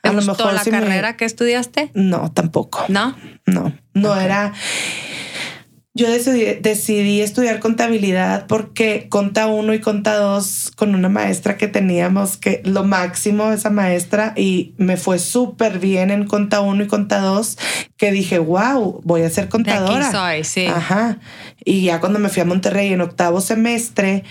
¿Te 0.00 0.10
A 0.10 0.12
lo 0.12 0.18
gustó 0.18 0.32
mejor 0.44 0.54
la 0.54 0.62
sí 0.62 0.70
me- 0.70 0.78
carrera 0.78 1.16
que 1.16 1.24
estudiaste? 1.24 1.90
No, 1.94 2.30
tampoco. 2.30 2.84
¿No? 2.88 3.16
No, 3.46 3.72
no 3.94 4.16
era. 4.20 4.52
Yo 5.96 6.10
decidí, 6.10 6.58
decidí 6.60 7.20
estudiar 7.20 7.60
contabilidad 7.60 8.48
porque 8.48 9.06
conta 9.08 9.46
uno 9.46 9.74
y 9.74 9.80
conta 9.80 10.16
dos 10.16 10.72
con 10.74 10.92
una 10.92 11.08
maestra 11.08 11.56
que 11.56 11.68
teníamos 11.68 12.36
que 12.36 12.62
lo 12.64 12.82
máximo 12.82 13.52
esa 13.52 13.70
maestra 13.70 14.32
y 14.36 14.74
me 14.76 14.96
fue 14.96 15.20
súper 15.20 15.78
bien 15.78 16.10
en 16.10 16.26
conta 16.26 16.60
uno 16.62 16.82
y 16.82 16.88
conta 16.88 17.20
dos 17.20 17.58
que 17.96 18.10
dije, 18.10 18.40
wow, 18.40 19.02
voy 19.04 19.22
a 19.22 19.30
ser 19.30 19.48
contadora. 19.48 20.10
soy, 20.10 20.42
sí. 20.42 20.66
Ajá. 20.66 21.20
Y 21.64 21.82
ya 21.82 22.00
cuando 22.00 22.18
me 22.18 22.28
fui 22.28 22.42
a 22.42 22.44
Monterrey 22.44 22.92
en 22.92 23.00
octavo 23.00 23.40
semestre, 23.40 24.24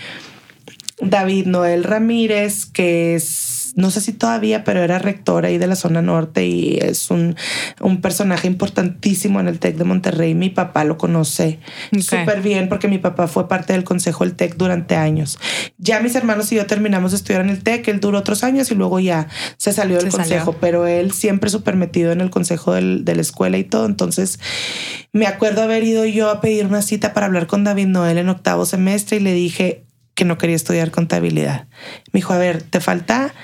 David 1.00 1.46
Noel 1.46 1.84
Ramírez, 1.84 2.66
que 2.66 3.14
es, 3.14 3.53
no 3.76 3.90
sé 3.90 4.00
si 4.00 4.12
todavía, 4.12 4.62
pero 4.64 4.82
era 4.82 4.98
rector 4.98 5.44
ahí 5.44 5.58
de 5.58 5.66
la 5.66 5.76
zona 5.76 6.00
norte 6.02 6.46
y 6.46 6.78
es 6.80 7.10
un, 7.10 7.36
un 7.80 8.00
personaje 8.00 8.46
importantísimo 8.46 9.40
en 9.40 9.48
el 9.48 9.58
TEC 9.58 9.76
de 9.76 9.84
Monterrey. 9.84 10.34
Mi 10.34 10.50
papá 10.50 10.84
lo 10.84 10.96
conoce 10.96 11.58
Ok. 11.92 12.00
súper 12.02 12.40
bien 12.42 12.68
porque 12.68 12.88
mi 12.88 12.98
papá 12.98 13.26
fue 13.26 13.48
parte 13.48 13.72
del 13.72 13.84
consejo 13.84 14.24
del 14.24 14.34
TEC 14.34 14.56
durante 14.56 14.96
años. 14.96 15.38
Ya 15.78 16.00
mis 16.00 16.14
hermanos 16.14 16.52
y 16.52 16.56
yo 16.56 16.66
terminamos 16.66 17.10
de 17.12 17.16
estudiar 17.16 17.40
en 17.42 17.50
el 17.50 17.62
TEC, 17.62 17.88
él 17.88 18.00
duró 18.00 18.18
otros 18.18 18.44
años 18.44 18.70
y 18.70 18.74
luego 18.74 19.00
ya 19.00 19.28
se 19.56 19.72
salió 19.72 19.96
del 19.98 20.10
Se 20.10 20.16
consejo, 20.18 20.44
salió. 20.46 20.60
pero 20.60 20.86
él 20.86 21.12
siempre 21.12 21.50
súper 21.50 21.76
metido 21.76 22.12
en 22.12 22.20
el 22.20 22.30
consejo 22.30 22.72
del- 22.74 23.04
de 23.04 23.14
la 23.16 23.22
escuela 23.22 23.58
y 23.58 23.64
todo. 23.64 23.86
Entonces 23.86 24.38
me 25.12 25.26
acuerdo 25.26 25.62
haber 25.62 25.82
ido 25.84 26.04
yo 26.04 26.30
a 26.30 26.40
pedir 26.40 26.66
una 26.66 26.82
cita 26.82 27.12
para 27.12 27.26
hablar 27.26 27.46
con 27.46 27.64
David 27.64 27.86
Noel 27.86 28.18
en 28.18 28.28
octavo 28.28 28.66
semestre 28.66 29.16
y 29.16 29.20
le 29.20 29.32
dije 29.32 29.84
que 30.14 30.24
no 30.24 30.38
quería 30.38 30.54
estudiar 30.54 30.92
contabilidad. 30.92 31.66
Me 32.12 32.18
dijo, 32.18 32.32
a 32.32 32.38
ver, 32.38 32.62
te 32.62 32.78
falta 32.80 33.34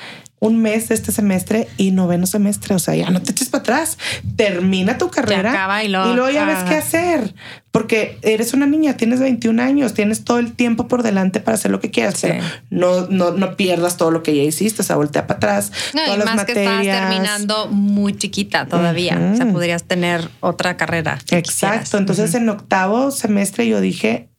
un 0.40 0.60
mes 0.60 0.88
de 0.88 0.94
este 0.94 1.12
semestre 1.12 1.68
y 1.76 1.90
noveno 1.92 2.26
semestre, 2.26 2.74
o 2.74 2.78
sea, 2.78 2.94
ya 2.96 3.10
no 3.10 3.20
te 3.22 3.30
eches 3.32 3.50
para 3.50 3.60
atrás, 3.62 3.98
termina 4.36 4.96
tu 4.98 5.10
carrera 5.10 5.50
acaba 5.50 5.84
y 5.84 5.88
luego- 5.88 6.30
ya 6.30 6.44
ves 6.46 6.58
qué 6.66 6.76
hacer, 6.76 7.34
porque 7.70 8.18
eres 8.22 8.54
una 8.54 8.64
niña, 8.66 8.96
tienes 8.96 9.20
21 9.20 9.60
años, 9.60 9.92
tienes 9.92 10.24
todo 10.24 10.38
el 10.38 10.52
tiempo 10.54 10.88
por 10.88 11.02
delante 11.02 11.40
para 11.40 11.56
hacer 11.56 11.70
lo 11.70 11.78
que 11.78 11.90
quieras, 11.90 12.14
Sí. 12.18 12.28
pero 12.28 12.42
no, 12.70 13.06
no, 13.08 13.32
no 13.32 13.54
pierdas 13.56 13.98
todo 13.98 14.10
lo 14.10 14.22
que 14.22 14.34
ya 14.34 14.42
hiciste, 14.42 14.80
o 14.80 14.84
sea, 14.84 14.96
voltea 14.96 15.26
para 15.26 15.36
atrás, 15.36 15.72
No, 15.94 16.04
todas 16.06 16.16
y 16.16 16.24
las 16.24 16.34
más 16.36 16.44
que 16.46 16.52
estabas 16.52 16.74
materias. 16.78 17.00
terminando 17.10 17.66
muy 17.68 18.16
chiquita 18.16 18.66
todavía. 18.66 19.30
O 19.32 19.36
sea, 19.36 19.46
podrías 19.52 19.84
tener 19.84 20.30
otra 20.40 20.76
carrera. 20.78 21.18
Exacto. 21.30 21.42
quisieras. 21.50 21.94
Entonces 21.94 22.34
en 22.34 22.48
octavo 22.48 23.10
semestre 23.10 23.68
yo 23.68 23.80
dije, 23.82 24.30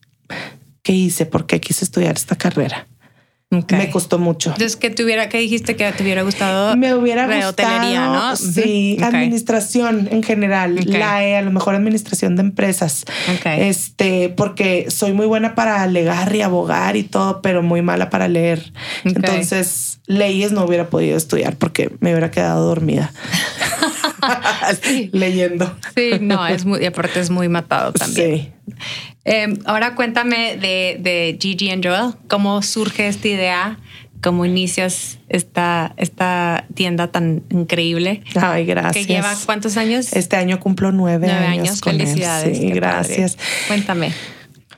¿qué 0.81 0.93
hice? 0.93 1.27
¿Por 1.27 1.45
qué 1.45 1.61
quise 1.61 1.85
estudiar 1.85 2.15
esta 2.15 2.35
carrera? 2.35 2.87
Me 3.51 3.89
costó 3.89 4.17
mucho. 4.17 4.51
Entonces, 4.51 4.77
¿qué 4.77 4.89
te 4.89 5.03
hubiera, 5.03 5.27
qué 5.27 5.37
dijiste 5.39 5.75
que 5.75 5.91
te 5.91 6.03
hubiera 6.03 6.21
gustado? 6.21 6.77
Me 6.77 6.95
hubiera 6.95 7.25
gustado, 7.25 8.13
¿no? 8.13 8.35
Sí, 8.37 8.97
administración 9.03 10.07
en 10.09 10.23
general, 10.23 10.79
Ok. 10.79 10.85
la 10.87 11.21
E, 11.25 11.35
a 11.35 11.41
lo 11.41 11.51
mejor 11.51 11.75
administración 11.75 12.37
de 12.37 12.43
empresas. 12.43 13.03
Este, 13.43 14.29
porque 14.29 14.89
soy 14.89 15.11
muy 15.11 15.25
buena 15.25 15.53
para 15.53 15.81
alegar 15.83 16.33
y 16.33 16.41
abogar 16.41 16.95
y 16.95 17.03
todo, 17.03 17.41
pero 17.41 17.61
muy 17.61 17.81
mala 17.81 18.09
para 18.09 18.29
leer. 18.29 18.71
Entonces, 19.03 19.99
leyes 20.07 20.53
no 20.53 20.63
hubiera 20.63 20.89
podido 20.89 21.17
estudiar 21.17 21.57
porque 21.57 21.91
me 21.99 22.11
hubiera 22.11 22.31
quedado 22.31 22.65
dormida 22.65 23.11
leyendo. 25.11 25.75
Sí, 25.95 26.11
no, 26.19 26.45
es 26.47 26.65
muy, 26.65 26.81
y 26.81 26.85
aparte 26.85 27.19
es 27.19 27.29
muy 27.29 27.49
matado 27.49 27.93
también. 27.93 28.35
Sí. 28.35 28.75
Eh, 29.25 29.53
ahora 29.65 29.95
cuéntame 29.95 30.57
de, 30.57 30.97
de 30.99 31.37
Gigi 31.39 31.69
and 31.69 31.85
Joel. 31.85 32.15
¿Cómo 32.27 32.61
surge 32.61 33.07
esta 33.07 33.27
idea? 33.27 33.77
¿Cómo 34.21 34.45
inicias 34.45 35.17
esta, 35.29 35.93
esta 35.97 36.65
tienda 36.75 37.07
tan 37.07 37.43
increíble? 37.49 38.23
Ay, 38.39 38.65
gracias. 38.65 39.07
Que 39.07 39.13
lleva 39.13 39.33
cuántos 39.45 39.77
años? 39.77 40.13
Este 40.13 40.35
año 40.35 40.59
cumplo 40.59 40.91
nueve, 40.91 41.27
Nueve 41.27 41.47
años. 41.47 41.67
años. 41.69 41.81
con 41.81 41.93
él. 41.93 42.01
Felicidades. 42.01 42.57
Sí, 42.57 42.69
gracias. 42.71 43.35
padre. 43.35 43.49
Cuéntame. 43.67 44.13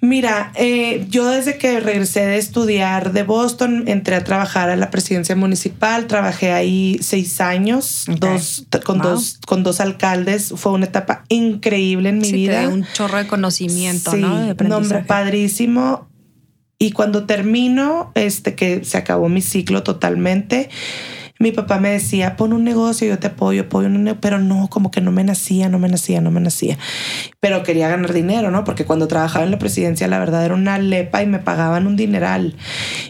Mira, 0.05 0.51
eh, 0.55 1.05
yo 1.09 1.29
desde 1.29 1.57
que 1.57 1.79
regresé 1.79 2.25
de 2.25 2.37
estudiar 2.37 3.13
de 3.13 3.23
Boston, 3.23 3.85
entré 3.87 4.15
a 4.17 4.23
trabajar 4.25 4.69
a 4.69 4.75
la 4.75 4.91
presidencia 4.91 5.33
municipal, 5.37 6.07
trabajé 6.07 6.51
ahí 6.51 6.99
seis 7.01 7.39
años, 7.39 8.03
dos, 8.19 8.65
con, 8.83 8.99
Wow. 8.99 9.11
dos, 9.11 9.39
con 9.47 9.63
dos 9.63 9.79
alcaldes. 9.79 10.51
Fue 10.57 10.73
una 10.73 10.87
etapa 10.87 11.23
increíble 11.29 12.09
en 12.09 12.17
mi 12.17 12.25
Sí, 12.25 12.33
vida. 12.33 12.67
un 12.67 12.85
chorro 12.91 13.17
de 13.17 13.27
conocimiento, 13.27 14.11
Sí, 14.11 14.17
¿no? 14.17 14.53
De 14.53 14.67
nombre 14.67 14.99
padrísimo. 15.03 16.09
Y 16.77 16.91
cuando 16.91 17.25
termino, 17.25 18.11
este 18.13 18.55
que 18.55 18.83
se 18.83 18.97
acabó 18.97 19.29
mi 19.29 19.41
ciclo 19.41 19.83
totalmente, 19.83 20.69
mi 21.43 21.51
papá 21.51 21.77
me 21.77 21.89
decía, 21.89 22.37
pon 22.37 22.53
un 22.53 22.63
negocio, 22.63 23.07
yo 23.07 23.19
te 23.19 23.27
apoyo, 23.27 23.63
apoyo 23.63 23.87
un 23.87 24.03
negocio, 24.03 24.21
pero 24.21 24.39
no, 24.39 24.69
como 24.69 24.91
que 24.91 25.01
no 25.01 25.11
me 25.11 25.23
nacía, 25.23 25.67
no 25.67 25.77
me 25.77 25.89
nacía, 25.89 26.21
no 26.21 26.31
me 26.31 26.39
nacía. 26.39 26.77
Pero 27.41 27.63
quería 27.63 27.89
ganar 27.89 28.13
dinero, 28.13 28.49
¿no? 28.49 28.63
Porque 28.63 28.85
cuando 28.85 29.07
trabajaba 29.09 29.43
en 29.43 29.51
la 29.51 29.59
presidencia, 29.59 30.07
la 30.07 30.19
verdad 30.19 30.45
era 30.45 30.53
una 30.55 30.79
lepa 30.79 31.21
y 31.21 31.27
me 31.27 31.39
pagaban 31.39 31.85
un 31.85 31.97
dineral. 31.97 32.55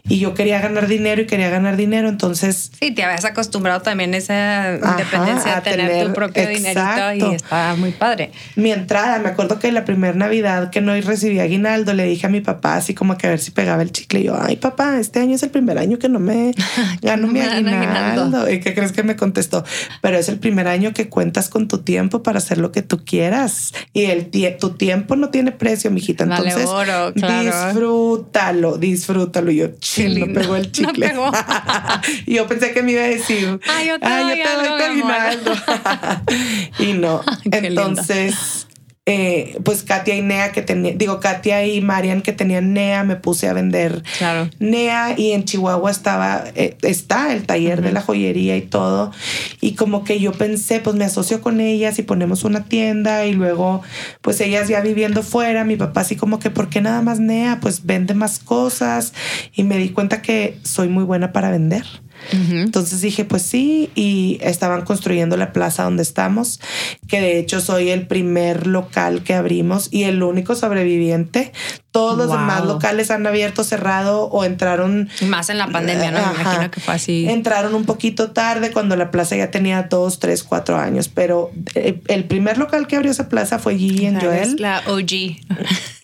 Y 0.09 0.17
yo 0.17 0.33
quería 0.33 0.59
ganar 0.59 0.87
dinero 0.87 1.21
y 1.21 1.27
quería 1.27 1.51
ganar 1.51 1.77
dinero, 1.77 2.09
entonces... 2.09 2.71
Sí, 2.79 2.91
te 2.91 3.03
habías 3.03 3.23
acostumbrado 3.23 3.81
también 3.81 4.13
a 4.15 4.17
esa 4.17 4.75
independencia 4.75 5.55
de 5.55 5.61
tener, 5.61 6.07
tu 6.07 6.13
propio 6.13 6.47
dinerito 6.47 7.13
y 7.13 7.35
estaba 7.35 7.75
muy 7.75 7.91
padre. 7.91 8.31
Mi 8.55 8.71
entrada, 8.71 9.19
me 9.19 9.29
acuerdo 9.29 9.59
que 9.59 9.71
la 9.71 9.85
primera 9.85 10.15
Navidad 10.15 10.71
que 10.71 10.81
no 10.81 10.99
recibí 11.01 11.39
aguinaldo, 11.39 11.93
le 11.93 12.05
dije 12.05 12.25
a 12.25 12.29
mi 12.29 12.41
papá 12.41 12.75
así 12.77 12.95
como 12.95 13.15
que 13.15 13.27
a 13.27 13.29
ver 13.29 13.39
si 13.39 13.51
pegaba 13.51 13.83
el 13.83 13.91
chicle. 13.91 14.21
Y 14.21 14.23
yo, 14.23 14.35
ay 14.41 14.55
papá, 14.55 14.97
este 14.99 15.19
año 15.19 15.35
es 15.35 15.43
el 15.43 15.51
primer 15.51 15.77
año 15.77 15.99
que 15.99 16.09
no 16.09 16.19
me 16.19 16.51
gano 17.01 17.27
mi 17.27 17.39
aguinaldo. 17.39 18.22
¿Y 18.51 18.59
qué 18.59 18.73
crees 18.73 18.91
que 18.91 19.03
me 19.03 19.15
contestó? 19.15 19.63
Pero 20.01 20.17
es 20.17 20.29
el 20.29 20.39
primer 20.39 20.67
año 20.67 20.93
que 20.93 21.09
cuentas 21.09 21.49
con 21.49 21.67
tu 21.67 21.79
tiempo 21.79 22.23
para 22.23 22.39
hacer 22.39 22.57
lo 22.57 22.71
que 22.71 22.81
tú 22.81 23.03
quieras. 23.05 23.73
Y 23.93 24.05
el 24.05 24.29
tu 24.59 24.71
tiempo 24.71 25.15
no 25.15 25.29
tiene 25.29 25.51
precio, 25.51 25.91
mijita. 25.91 26.23
Entonces, 26.23 26.67
disfrútalo, 27.15 28.77
disfrútalo. 28.77 29.51
Y 29.51 29.57
yo, 29.57 29.67
chill, 29.79 30.19
no 30.19 30.33
pegó 30.33 30.55
el 30.55 30.71
chicle. 30.71 31.13
y 32.25 32.35
yo 32.35 32.47
pensé 32.47 32.73
que 32.73 32.83
me 32.83 32.93
iba 32.93 33.03
a 33.03 33.07
decir, 33.07 33.59
ay, 33.67 33.87
yo 33.87 33.99
te, 33.99 34.09
doy, 34.09 34.41
tu 34.41 34.83
aguinaldo. 34.83 35.51
y 36.79 36.93
no. 36.93 37.21
Entonces, 37.45 38.67
eh, 39.05 39.59
pues 39.65 39.83
Katia 39.83 40.15
y 40.15 40.21
Nea 40.21 40.53
que 40.53 40.61
tenía, 40.61 40.93
digo 40.95 41.19
Katia 41.19 41.65
y 41.65 41.81
Marian 41.81 42.21
que 42.21 42.31
tenían 42.31 42.71
Nea, 42.71 43.03
me 43.03 43.17
puse 43.17 43.49
a 43.49 43.53
vender 43.53 44.01
claro. 44.17 44.49
Nea 44.59 45.15
y 45.17 45.33
en 45.33 45.43
Chihuahua 45.43 45.91
estaba, 45.91 46.45
eh, 46.55 46.77
está 46.83 47.33
el 47.33 47.45
taller 47.45 47.81
de 47.81 47.91
la 47.91 48.01
joyería 48.01 48.55
y 48.55 48.61
todo. 48.61 49.11
Y 49.59 49.75
como 49.75 50.05
que 50.05 50.21
yo 50.21 50.31
pensé, 50.31 50.79
pues 50.79 50.95
me 50.95 51.03
asocio 51.03 51.41
con 51.41 51.59
ellas 51.59 51.99
y 51.99 52.03
ponemos 52.03 52.45
una 52.45 52.63
tienda 52.63 53.25
y 53.25 53.33
luego 53.33 53.81
pues 54.21 54.39
ellas 54.39 54.69
ya 54.69 54.79
viviendo 54.79 55.21
fuera, 55.21 55.65
mi 55.65 55.75
papá 55.75 56.01
así 56.01 56.15
como 56.15 56.39
que, 56.39 56.49
¿por 56.49 56.69
qué 56.69 56.79
nada 56.79 57.01
más 57.01 57.19
Nea? 57.19 57.59
Pues 57.61 57.85
vende 57.85 58.13
más 58.13 58.39
cosas 58.39 59.13
y 59.53 59.63
me 59.63 59.77
di 59.77 59.89
cuenta 59.89 60.21
que 60.21 60.59
soy 60.63 60.87
muy 60.87 61.03
buena 61.03 61.33
para 61.33 61.51
vender. 61.51 61.83
Entonces 62.31 63.01
dije, 63.01 63.25
pues 63.25 63.41
sí, 63.41 63.89
y 63.95 64.37
estaban 64.41 64.85
construyendo 64.85 65.37
la 65.37 65.53
plaza 65.53 65.83
donde 65.83 66.03
estamos, 66.03 66.59
que 67.07 67.19
de 67.21 67.37
hecho 67.37 67.59
soy 67.59 67.89
el 67.89 68.07
primer 68.07 68.65
local 68.65 69.23
que 69.23 69.33
abrimos 69.33 69.89
y 69.91 70.03
el 70.03 70.23
único 70.23 70.55
sobreviviente. 70.55 71.51
Todos 71.93 72.17
los 72.17 72.27
demás 72.27 72.65
locales 72.65 73.11
han 73.11 73.27
abierto, 73.27 73.63
cerrado 73.63 74.23
o 74.23 74.43
entraron. 74.45 75.09
Más 75.27 75.51
en 75.51 75.59
la 75.59 75.67
pandemia, 75.67 76.09
¿no? 76.09 76.25
Me 76.25 76.41
imagino 76.41 76.71
que 76.71 76.79
fue 76.79 76.95
así. 76.95 77.27
Entraron 77.29 77.75
un 77.75 77.85
poquito 77.85 78.31
tarde 78.31 78.71
cuando 78.71 78.95
la 78.95 79.11
plaza 79.11 79.35
ya 79.35 79.51
tenía 79.51 79.83
dos, 79.83 80.17
tres, 80.17 80.43
cuatro 80.43 80.75
años, 80.75 81.07
pero 81.07 81.51
eh, 81.75 82.01
el 82.07 82.23
primer 82.23 82.57
local 82.57 82.87
que 82.87 82.95
abrió 82.95 83.11
esa 83.11 83.29
plaza 83.29 83.59
fue 83.59 83.77
Gigi 83.77 84.07
en 84.07 84.19
Joel. 84.19 84.39
Es 84.39 84.59
la 84.59 84.81
OG 84.87 85.37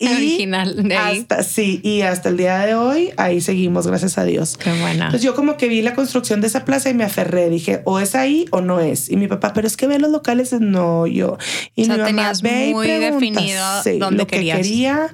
original 0.00 0.88
de 0.88 0.96
ahí. 0.96 1.18
Hasta, 1.18 1.42
sí, 1.42 1.80
y 1.82 2.02
hasta 2.02 2.28
el 2.28 2.36
día 2.36 2.60
de 2.60 2.76
hoy 2.76 3.10
ahí 3.16 3.40
seguimos, 3.40 3.88
gracias 3.88 4.16
a 4.16 4.22
Dios. 4.22 4.56
Qué 4.56 4.70
buena. 4.70 5.06
Entonces 5.06 5.22
yo 5.22 5.34
como 5.34 5.56
que 5.56 5.66
vi 5.66 5.82
la 5.82 5.94
construcción 5.94 6.40
de 6.40 6.46
esa 6.46 6.64
plaza 6.64 6.88
y 6.90 6.94
me 6.94 7.02
aferré. 7.02 7.50
Dije, 7.50 7.82
o 7.84 7.98
es 7.98 8.14
ahí 8.14 8.46
o 8.52 8.60
no 8.60 8.78
es. 8.78 9.10
Y 9.10 9.16
mi 9.16 9.26
papá, 9.26 9.52
pero 9.52 9.66
es 9.66 9.76
que 9.76 9.88
ve 9.88 9.98
los 9.98 10.12
locales, 10.12 10.52
no, 10.52 11.08
yo. 11.08 11.36
Y 11.74 11.82
o 11.82 11.86
sea, 11.86 11.96
mi 11.96 12.12
mamá, 12.12 12.32
ve 12.42 12.70
muy 12.70 12.86
definido 12.86 13.64
dónde 13.98 14.18
lo 14.18 14.26
que 14.28 14.38
quería 14.40 15.10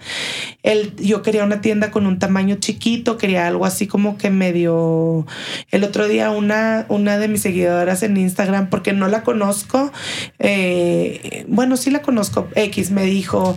yo 0.97 1.23
quería 1.23 1.45
una 1.45 1.61
tienda 1.61 1.91
con 1.91 2.07
un 2.07 2.19
tamaño 2.19 2.57
chiquito, 2.57 3.17
quería 3.17 3.47
algo 3.47 3.67
así 3.67 3.87
como 3.87 4.19
que 4.19 4.31
medio... 4.31 5.27
El 5.71 5.85
otro 5.85 6.09
día 6.09 6.31
una, 6.31 6.87
una 6.89 7.19
de 7.19 7.29
mis 7.29 7.43
seguidoras 7.43 8.03
en 8.03 8.17
Instagram, 8.17 8.69
porque 8.69 8.93
no 8.93 9.09
la 9.09 9.23
conozco, 9.23 9.93
eh, 10.39 11.45
bueno, 11.49 11.77
sí 11.77 11.91
la 11.91 12.03
conozco, 12.03 12.49
X 12.55 12.91
me 12.91 13.05
dijo 13.05 13.57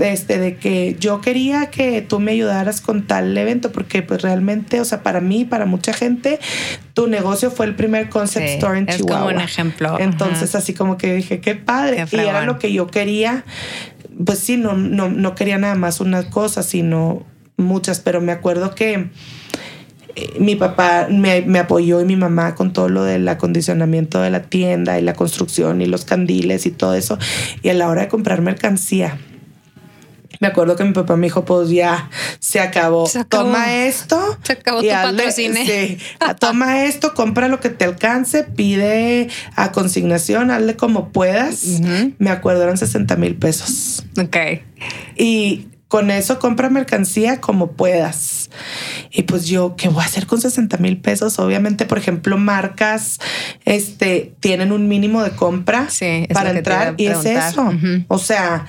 este, 0.00 0.38
de 0.38 0.56
que 0.56 0.96
yo 0.98 1.20
quería 1.20 1.66
que 1.70 2.02
tú 2.02 2.20
me 2.20 2.32
ayudaras 2.32 2.80
con 2.80 3.06
tal 3.06 3.36
evento, 3.36 3.72
porque 3.72 4.02
pues 4.02 4.22
realmente, 4.22 4.80
o 4.80 4.84
sea, 4.84 5.02
para 5.02 5.20
mí, 5.20 5.44
para 5.44 5.66
mucha 5.66 5.92
gente, 5.92 6.38
tu 6.94 7.06
negocio 7.06 7.50
fue 7.50 7.66
el 7.66 7.74
primer 7.74 8.08
concept 8.08 8.46
store 8.46 8.78
en 8.78 8.86
Chihuahua. 8.86 9.18
Es 9.18 9.22
como 9.22 9.36
un 9.36 9.40
ejemplo. 9.40 9.96
Entonces, 10.00 10.54
así 10.54 10.74
como 10.74 10.98
que 10.98 11.14
dije, 11.14 11.40
qué 11.40 11.54
padre. 11.54 12.06
y 12.10 12.16
era 12.16 12.44
lo 12.44 12.58
que 12.58 12.72
yo 12.72 12.86
quería 12.86 13.44
pues 14.24 14.38
sí, 14.38 14.56
no, 14.56 14.74
no, 14.74 15.08
no 15.08 15.34
quería 15.34 15.58
nada 15.58 15.74
más 15.74 16.00
una 16.00 16.30
cosa, 16.30 16.62
sino 16.62 17.24
muchas, 17.56 18.00
pero 18.00 18.20
me 18.20 18.32
acuerdo 18.32 18.74
que 18.74 19.10
eh, 20.16 20.36
mi 20.38 20.56
papá 20.56 21.08
me, 21.10 21.42
me, 21.42 21.58
apoyó 21.58 22.00
y 22.00 22.04
mi 22.04 22.16
mamá 22.16 22.54
con 22.54 22.72
todo 22.72 22.88
lo 22.88 23.04
del 23.04 23.28
acondicionamiento 23.28 24.20
de 24.20 24.30
la 24.30 24.42
tienda 24.42 24.98
y 24.98 25.02
la 25.02 25.14
construcción 25.14 25.80
y 25.80 25.86
los 25.86 26.04
candiles 26.04 26.66
y 26.66 26.70
todo 26.70 26.94
eso. 26.94 27.18
Y 27.62 27.68
a 27.68 27.74
la 27.74 27.88
hora 27.88 28.02
de 28.02 28.08
comprar 28.08 28.42
mercancía, 28.42 29.18
me 30.40 30.48
acuerdo 30.48 30.76
que 30.76 30.84
mi 30.84 30.92
papá 30.92 31.16
me 31.16 31.26
dijo, 31.26 31.44
pues 31.44 31.70
ya 31.70 32.10
se 32.38 32.60
acabó. 32.60 33.08
Toma 33.28 33.74
esto. 33.74 34.38
Se 34.42 34.52
acabó 34.52 34.82
tu 34.82 34.88
patrocinio. 34.88 35.64
Sí, 35.64 35.98
toma 36.38 36.84
esto, 36.84 37.14
compra 37.14 37.48
lo 37.48 37.60
que 37.60 37.70
te 37.70 37.84
alcance, 37.84 38.44
pide 38.44 39.28
a 39.54 39.72
consignación, 39.72 40.50
hazle 40.50 40.76
como 40.76 41.10
puedas. 41.10 41.64
Me 42.18 42.30
acuerdo, 42.30 42.62
eran 42.62 42.78
60 42.78 43.16
mil 43.16 43.36
pesos. 43.36 44.04
Ok. 44.18 44.36
Y 45.16 45.68
con 45.88 46.10
eso 46.10 46.38
compra 46.38 46.68
mercancía 46.68 47.40
como 47.40 47.72
puedas. 47.72 48.50
Y 49.10 49.22
pues 49.22 49.46
yo, 49.46 49.74
¿qué 49.76 49.88
voy 49.88 50.02
a 50.02 50.06
hacer 50.06 50.26
con 50.26 50.40
60 50.40 50.76
mil 50.76 50.98
pesos? 50.98 51.38
Obviamente, 51.38 51.86
por 51.86 51.96
ejemplo, 51.96 52.36
marcas 52.36 53.18
este, 53.64 54.34
tienen 54.40 54.70
un 54.70 54.86
mínimo 54.86 55.22
de 55.22 55.30
compra 55.30 55.88
para 56.32 56.50
entrar 56.50 56.94
y 56.98 57.06
es 57.06 57.24
eso. 57.24 57.72
O 58.08 58.18
sea, 58.18 58.66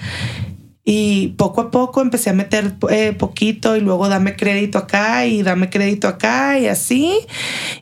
y 0.85 1.29
poco 1.37 1.61
a 1.61 1.71
poco 1.71 2.01
empecé 2.01 2.29
a 2.31 2.33
meter 2.33 2.73
eh, 2.89 3.13
poquito 3.13 3.75
y 3.75 3.81
luego 3.81 4.09
dame 4.09 4.35
crédito 4.35 4.77
acá 4.77 5.25
y 5.25 5.43
dame 5.43 5.69
crédito 5.69 6.07
acá 6.07 6.57
y 6.57 6.67
así. 6.67 7.19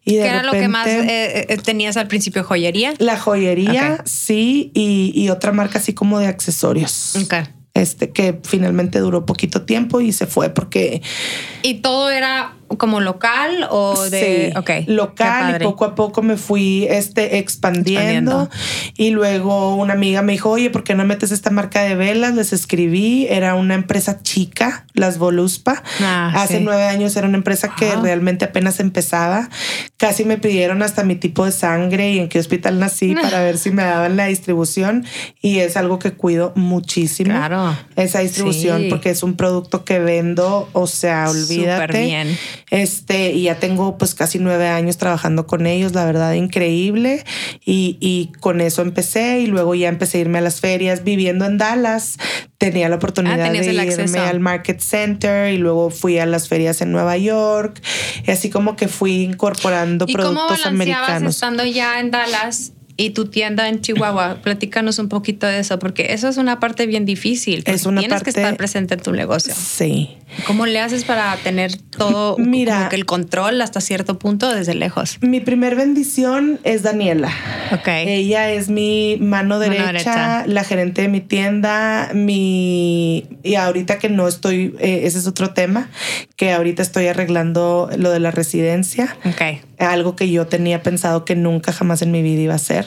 Y 0.04 0.14
¿Qué 0.14 0.28
era 0.28 0.43
lo 0.43 0.52
que 0.52 0.68
más 0.68 0.88
eh, 0.88 1.45
eh, 1.48 1.58
tenías 1.58 1.95
al 1.98 2.08
principio? 2.08 2.43
¿Joyería? 2.43 2.93
La 2.98 3.18
joyería, 3.18 4.02
sí, 4.06 4.72
y, 4.74 5.14
y, 5.16 5.30
otra 5.30 5.52
marca 5.52 5.80
así 5.80 5.93
como 5.93 6.20
de 6.20 6.28
accesorios. 6.28 7.16
Okay 7.16 7.43
este, 7.78 8.10
que 8.10 8.39
finalmente 8.43 9.00
duró 9.00 9.26
poquito 9.26 9.62
tiempo 9.64 10.02
y 10.02 10.12
se 10.12 10.26
fue 10.26 10.50
porque... 10.50 11.02
¿Y 11.62 11.76
todo 11.76 12.10
era 12.10 12.57
como 12.78 12.99
local 12.99 13.68
o 13.70 14.09
de...? 14.09 14.53
Sí, 14.55 14.84
local 14.91 15.57
y 15.59 15.63
poco 15.63 15.86
a 15.86 15.95
poco 15.95 16.22
me 16.22 16.38
fui 16.38 16.86
este, 16.89 17.38
expandiendo, 17.38 18.49
y 18.95 19.11
luego 19.11 19.76
una 19.76 19.93
amiga 19.93 20.22
me 20.22 20.34
dijo, 20.34 20.49
oye, 20.49 20.70
¿por 20.70 20.84
qué 20.84 20.95
no 20.95 21.05
metes 21.05 21.32
esta 21.32 21.49
marca 21.49 21.82
de 21.84 21.95
velas? 21.95 22.36
Les 22.36 22.53
escribí, 22.53 23.28
era 23.30 23.55
una 23.55 23.76
empresa 23.76 24.22
chica, 24.22 24.86
las 24.93 25.18
Voluspa. 25.18 25.84
Ah, 26.01 26.32
Hace 26.36 26.59
nueve 26.59 26.84
años 26.84 27.15
era 27.15 27.28
una 27.28 27.38
empresa 27.38 27.74
que 27.78 27.95
realmente 27.95 28.45
apenas 28.45 28.80
empezaba. 28.80 29.49
Casi 29.97 30.26
me 30.26 30.38
pidieron 30.38 30.82
hasta 30.84 31.03
mi 31.03 31.15
tipo 31.15 31.45
de 31.45 31.51
sangre 31.51 32.11
y 32.11 32.20
en 32.20 32.30
qué 32.30 32.39
hospital 32.39 32.80
nací 32.80 33.15
para 33.22 33.41
ver 33.41 33.57
si 33.57 33.72
me 33.72 33.84
daban 33.84 34.18
la 34.18 34.26
distribución 34.26 35.05
y 35.41 35.59
es 35.59 35.78
algo 35.78 35.99
que 35.99 36.13
cuido 36.13 36.53
muchísimo. 36.55 37.32
Claro 37.32 37.76
esa 37.95 38.20
distribución 38.20 38.86
porque 38.89 39.09
es 39.09 39.24
un 39.24 39.36
producto 39.36 39.84
que 39.84 39.99
vendo, 39.99 40.70
o 40.74 40.88
sea, 40.88 41.30
olvídate. 41.30 42.01
bien. 42.01 42.38
Este, 42.70 43.32
y 43.32 43.43
ya 43.43 43.59
tengo 43.59 43.97
pues 43.97 44.13
casi 44.13 44.39
nueve 44.39 44.68
años 44.68 44.97
trabajando 44.97 45.47
con 45.47 45.65
ellos, 45.65 45.93
la 45.93 46.03
verdad, 46.03 46.34
increíble. 46.34 47.24
Y, 47.63 47.97
y 48.01 48.32
con 48.39 48.59
eso 48.59 48.82
empecé 48.82 49.39
y 49.39 49.47
luego 49.47 49.74
ya 49.74 49.88
empecé 49.88 50.18
a 50.18 50.22
irme 50.22 50.39
a 50.39 50.41
las 50.41 50.59
ferias 50.59 51.03
viviendo 51.03 51.45
en 51.45 51.57
Dallas. 51.57 52.18
Tenía 52.57 52.89
la 52.89 52.97
oportunidad 52.97 53.39
ah, 53.39 53.51
de 53.51 53.74
irme 53.74 54.20
al 54.20 54.39
Market 54.39 54.82
Center 54.82 55.53
y 55.53 55.57
luego 55.57 55.89
fui 55.91 56.20
a 56.20 56.26
las 56.26 56.49
ferias 56.49 56.82
en 56.82 56.91
Nueva 56.91 57.18
York. 57.18 57.82
Y 58.26 58.32
así 58.32 58.49
como 58.49 58.76
que 58.76 58.88
fui 58.88 59.24
incorporando 59.24 60.05
¿Y 60.07 60.13
productos 60.13 60.57
cómo 60.57 60.70
americanos. 60.70 61.36
Estando 61.36 61.63
ya 61.63 61.99
en 61.99 62.11
Dallas 62.11 62.74
y 62.98 63.12
tu 63.12 63.26
tienda 63.26 63.70
en 63.70 63.82
Chihuahua. 63.82 64.39
Platícanos 64.43 65.00
un 65.00 65.08
poquito 65.08 65.48
de 65.48 65.60
eso, 65.60 65.80
porque 65.80 66.08
eso 66.10 66.28
es 66.28 66.38
una 66.38 66.60
parte 66.60 66.88
bien 66.88 67.06
difícil. 67.06 67.64
Es 67.66 67.86
una 67.86 68.02
tienes 68.02 68.24
que 68.24 68.32
estar 68.32 68.58
presente 68.58 68.95
en 68.95 69.02
tu 69.02 69.12
negocio. 69.12 69.54
Sí. 69.56 70.18
¿Cómo 70.45 70.66
le 70.66 70.80
haces 70.80 71.06
para 71.06 71.36
tener 71.38 71.78
todo 71.78 72.38
Mira, 72.38 72.89
el 72.91 73.06
control 73.06 73.62
hasta 73.62 73.80
cierto 73.80 74.20
punto 74.20 74.54
desde 74.54 74.74
lejos? 74.74 75.18
Mi 75.22 75.39
primer 75.39 75.76
bendición 75.76 76.60
es 76.64 76.84
Daniela. 76.84 77.32
Ok. 77.72 77.88
Ella 77.88 78.52
es 78.52 78.70
mi 78.70 79.18
mano 79.22 79.60
derecha, 79.60 80.45
la 80.45 80.64
gerente 80.64 81.04
de 81.04 81.08
mi 81.08 81.22
tienda, 81.22 82.12
mi 82.14 83.26
y 83.43 83.56
ahorita 83.56 84.00
que 84.00 84.10
no 84.10 84.28
estoy, 84.28 84.76
eh, 84.80 85.02
ese 85.04 85.20
es 85.20 85.28
otro 85.28 85.54
tema, 85.54 85.89
que 86.36 86.52
ahorita 86.52 86.82
estoy 86.82 87.08
arreglando 87.08 87.89
lo 87.98 88.12
de 88.12 88.20
la 88.20 88.32
residencia. 88.32 89.16
Ok. 89.24 89.64
Algo 89.78 90.15
que 90.15 90.30
yo 90.30 90.47
tenía 90.47 90.82
pensado 90.82 91.25
que 91.25 91.36
nunca 91.36 91.71
jamás 91.71 92.01
en 92.01 92.11
mi 92.11 92.21
vida 92.21 92.41
iba 92.41 92.53
a 92.53 92.57
hacer 92.57 92.86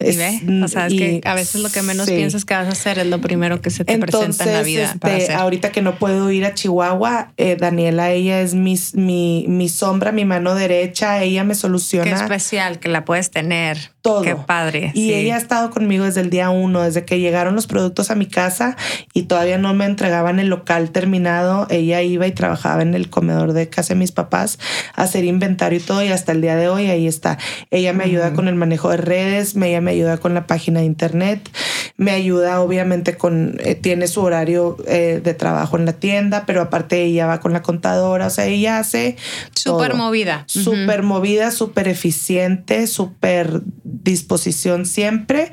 ¿Y 0.00 0.16
ve? 0.16 0.40
O 0.62 0.68
sea, 0.68 0.86
es 0.86 0.92
que 0.92 1.20
a 1.24 1.34
veces 1.34 1.60
lo 1.60 1.70
que 1.70 1.82
menos 1.82 2.08
piensas 2.08 2.44
que 2.44 2.54
vas 2.54 2.68
a 2.68 2.70
hacer 2.70 3.00
es 3.00 3.06
lo 3.06 3.20
primero 3.20 3.60
que 3.60 3.70
se 3.70 3.84
te 3.84 3.98
presenta 3.98 4.44
en 4.44 4.52
la 4.52 4.62
vida. 4.62 4.96
Este, 5.08 5.34
ahorita 5.34 5.72
que 5.72 5.82
no 5.82 5.98
puedo 5.98 6.30
ir 6.30 6.44
a 6.44 6.54
Chihuahua, 6.54 7.32
eh, 7.36 7.56
Daniela, 7.56 8.10
ella 8.12 8.40
es 8.40 8.54
mi, 8.54 8.78
mi, 8.94 9.44
mi, 9.48 9.68
sombra, 9.68 10.12
mi 10.12 10.24
mano 10.24 10.54
derecha, 10.54 11.22
ella 11.22 11.42
me 11.42 11.56
soluciona. 11.56 12.04
Qué 12.04 12.22
especial 12.22 12.78
que 12.78 12.88
la 12.88 13.04
puedes 13.04 13.30
tener. 13.30 13.92
Todo. 14.00 14.22
Qué 14.22 14.36
padre. 14.36 14.92
Y 14.94 15.14
ella 15.14 15.34
ha 15.34 15.38
estado 15.38 15.70
conmigo 15.70 16.04
desde 16.04 16.20
el 16.20 16.30
día 16.30 16.50
uno, 16.50 16.82
desde 16.82 17.04
que 17.04 17.18
llegaron 17.18 17.56
los 17.56 17.66
productos 17.66 18.12
a 18.12 18.14
mi 18.14 18.26
casa 18.26 18.76
y 19.12 19.24
todavía 19.24 19.58
no 19.58 19.74
me 19.74 19.84
entregaban 19.84 20.38
el 20.38 20.46
local 20.46 20.90
terminado. 20.90 21.66
Ella 21.70 22.02
iba 22.02 22.26
y 22.26 22.32
trabajaba 22.32 22.82
en 22.82 22.94
el 22.94 23.10
comedor 23.10 23.52
de 23.52 23.68
casa 23.68 23.94
de 23.94 23.98
mis 23.98 24.12
papás 24.12 24.60
a 24.94 25.02
hacer 25.02 25.24
inventario 25.24 25.80
y 25.80 25.82
todo. 25.82 26.04
Y 26.04 26.08
hasta 26.08 26.30
el 26.30 26.40
día 26.40 26.54
de 26.54 26.68
hoy 26.68 26.86
ahí 26.86 27.08
está. 27.08 27.38
Ella 27.72 27.92
me 27.92 28.04
ayuda 28.04 28.32
con 28.32 28.46
el 28.46 28.54
manejo 28.54 28.90
de 28.90 28.98
redes, 28.98 29.56
ella 29.56 29.87
me 29.88 29.94
ayuda 29.94 30.18
con 30.18 30.34
la 30.34 30.46
página 30.46 30.80
de 30.80 30.86
internet, 30.86 31.48
me 31.96 32.10
ayuda 32.10 32.60
obviamente 32.60 33.16
con, 33.16 33.56
eh, 33.64 33.74
tiene 33.74 34.06
su 34.06 34.20
horario 34.20 34.76
eh, 34.86 35.22
de 35.24 35.32
trabajo 35.32 35.78
en 35.78 35.86
la 35.86 35.94
tienda, 35.94 36.44
pero 36.44 36.60
aparte 36.60 37.02
ella 37.02 37.26
va 37.26 37.40
con 37.40 37.54
la 37.54 37.62
contadora, 37.62 38.26
o 38.26 38.30
sea, 38.30 38.44
ella 38.44 38.80
hace... 38.80 39.16
Súper 39.54 39.94
movida. 39.94 40.44
Súper 40.46 41.02
movida, 41.02 41.50
súper 41.52 41.88
eficiente, 41.88 42.86
súper 42.86 43.62
disposición 43.82 44.84
siempre, 44.84 45.52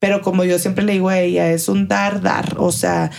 pero 0.00 0.20
como 0.20 0.42
yo 0.42 0.58
siempre 0.58 0.84
le 0.84 0.94
digo 0.94 1.08
a 1.08 1.20
ella, 1.20 1.52
es 1.52 1.68
un 1.68 1.86
dar, 1.86 2.22
dar, 2.22 2.56
o 2.58 2.72
sea, 2.72 3.12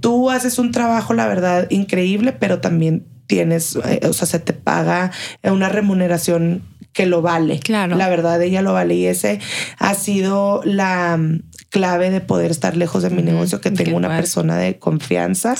tú 0.00 0.28
haces 0.28 0.58
un 0.58 0.70
trabajo, 0.70 1.14
la 1.14 1.26
verdad, 1.26 1.66
increíble, 1.70 2.32
pero 2.32 2.60
también 2.60 3.06
tienes, 3.26 3.74
eh, 3.86 4.00
o 4.04 4.12
sea, 4.12 4.26
se 4.26 4.38
te 4.38 4.52
paga 4.52 5.12
una 5.42 5.70
remuneración 5.70 6.62
que 6.92 7.06
lo 7.06 7.22
vale. 7.22 7.60
Claro. 7.60 7.96
La 7.96 8.08
verdad, 8.08 8.40
ella 8.42 8.62
lo 8.62 8.72
vale 8.72 8.94
y 8.94 9.06
ese 9.06 9.40
ha 9.78 9.94
sido 9.94 10.60
la 10.64 11.18
clave 11.68 12.10
de 12.10 12.20
poder 12.20 12.50
estar 12.50 12.76
lejos 12.76 13.02
de 13.02 13.10
mi 13.10 13.22
negocio, 13.22 13.60
que 13.60 13.70
tengo 13.70 13.96
una 13.96 14.08
persona 14.08 14.56
de 14.56 14.78
confianza 14.78 15.54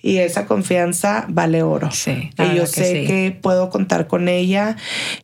y 0.00 0.18
esa 0.18 0.46
confianza 0.46 1.26
vale 1.28 1.62
oro. 1.62 1.90
Sí, 1.90 2.30
y 2.38 2.56
yo 2.56 2.66
sé 2.66 3.04
que 3.06 3.36
puedo 3.40 3.70
contar 3.70 4.06
con 4.06 4.28
ella. 4.28 4.76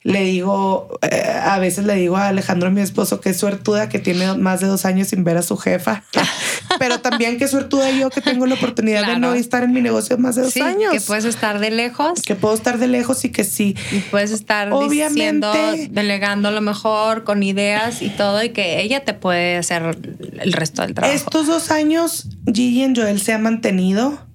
Le 0.02 0.24
digo, 0.24 0.98
eh, 1.02 1.22
a 1.42 1.58
veces 1.58 1.84
le 1.84 1.94
digo 1.94 2.16
a 2.16 2.28
Alejandro, 2.28 2.70
mi 2.70 2.80
esposo, 2.80 3.20
que 3.20 3.34
suertuda, 3.34 3.88
que 3.88 3.98
tiene 3.98 4.34
más 4.34 4.60
de 4.60 4.66
dos 4.66 4.84
años 4.84 5.08
sin 5.08 5.24
ver 5.24 5.36
a 5.36 5.42
su 5.42 5.56
jefa, 5.56 6.04
pero 6.78 7.00
también 7.00 7.38
que 7.38 7.48
suertuda 7.48 7.90
yo 7.90 8.10
que 8.10 8.20
tengo 8.20 8.46
la 8.46 8.54
oportunidad 8.54 9.06
de 9.06 9.18
no 9.18 9.34
estar 9.34 9.62
en 9.64 9.72
mi 9.72 9.80
negocio 9.80 10.18
más 10.18 10.36
de 10.36 10.42
dos 10.42 10.56
años. 10.56 10.92
Que 10.92 11.00
puedes 11.00 11.24
estar 11.24 11.58
de 11.58 11.70
lejos. 11.70 12.22
Que 12.22 12.34
puedo 12.34 12.54
estar 12.54 12.78
de 12.78 12.88
lejos 12.88 13.24
y 13.24 13.30
que 13.30 13.44
sí. 13.44 13.76
Y 13.92 13.98
puedes 14.00 14.30
estar 14.30 14.72
obviamente 14.72 15.88
delegando 15.90 16.50
lo 16.50 16.60
mejor 16.60 17.24
con 17.24 17.42
ideas 17.42 18.02
y 18.02 18.08
todo 18.10 18.42
y 18.42 18.50
que 18.50 18.80
ella 18.80 19.04
te 19.04 19.14
puede 19.14 19.56
hacer 19.56 19.96
el 20.18 20.52
resto 20.52 20.82
del 20.82 20.94
trabajo. 20.94 21.14
Estos 21.14 21.46
dos 21.46 21.70
años, 21.70 22.28
Gigi 22.46 22.84
y 22.84 22.94
Joel 22.94 23.20
se 23.20 23.32
ha 23.32 23.38
mantenido. 23.38 24.26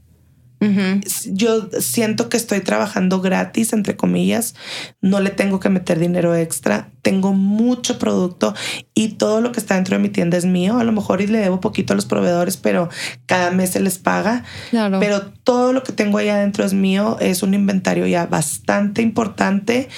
Yo 1.25 1.69
siento 1.79 2.29
que 2.29 2.38
estoy 2.38 2.59
trabajando 2.59 3.19
gratis, 3.19 3.73
entre 3.73 3.97
comillas. 3.97 4.53
No 5.01 5.19
le 5.19 5.32
tengo 5.32 5.59
que 5.59 5.69
meter 5.69 5.97
dinero 5.97 6.36
extra 6.36 6.91
tengo 7.01 7.33
mucho 7.33 7.97
producto 7.97 8.53
y 8.93 9.09
todo 9.09 9.41
lo 9.41 9.51
que 9.51 9.59
está 9.59 9.75
dentro 9.75 9.97
de 9.97 10.03
mi 10.03 10.09
tienda 10.09 10.37
es 10.37 10.45
mío. 10.45 10.77
A 10.77 10.83
lo 10.83 10.91
mejor 10.91 11.21
y 11.21 11.27
le 11.27 11.39
debo 11.39 11.59
poquito 11.59 11.93
a 11.93 11.95
los 11.95 12.05
proveedores, 12.05 12.57
pero 12.57 12.89
cada 13.25 13.51
mes 13.51 13.71
se 13.71 13.79
les 13.79 13.97
paga. 13.97 14.43
Pero 14.71 15.21
todo 15.43 15.73
lo 15.73 15.83
que 15.83 15.91
tengo 15.91 16.17
ahí 16.17 16.29
adentro 16.29 16.63
es 16.63 16.73
mío. 16.73 17.17
Es 17.19 17.41
un 17.43 17.53
inventario 17.53 18.05
ya 18.05 18.25
bastante 18.25 19.01
importante. 19.01 19.89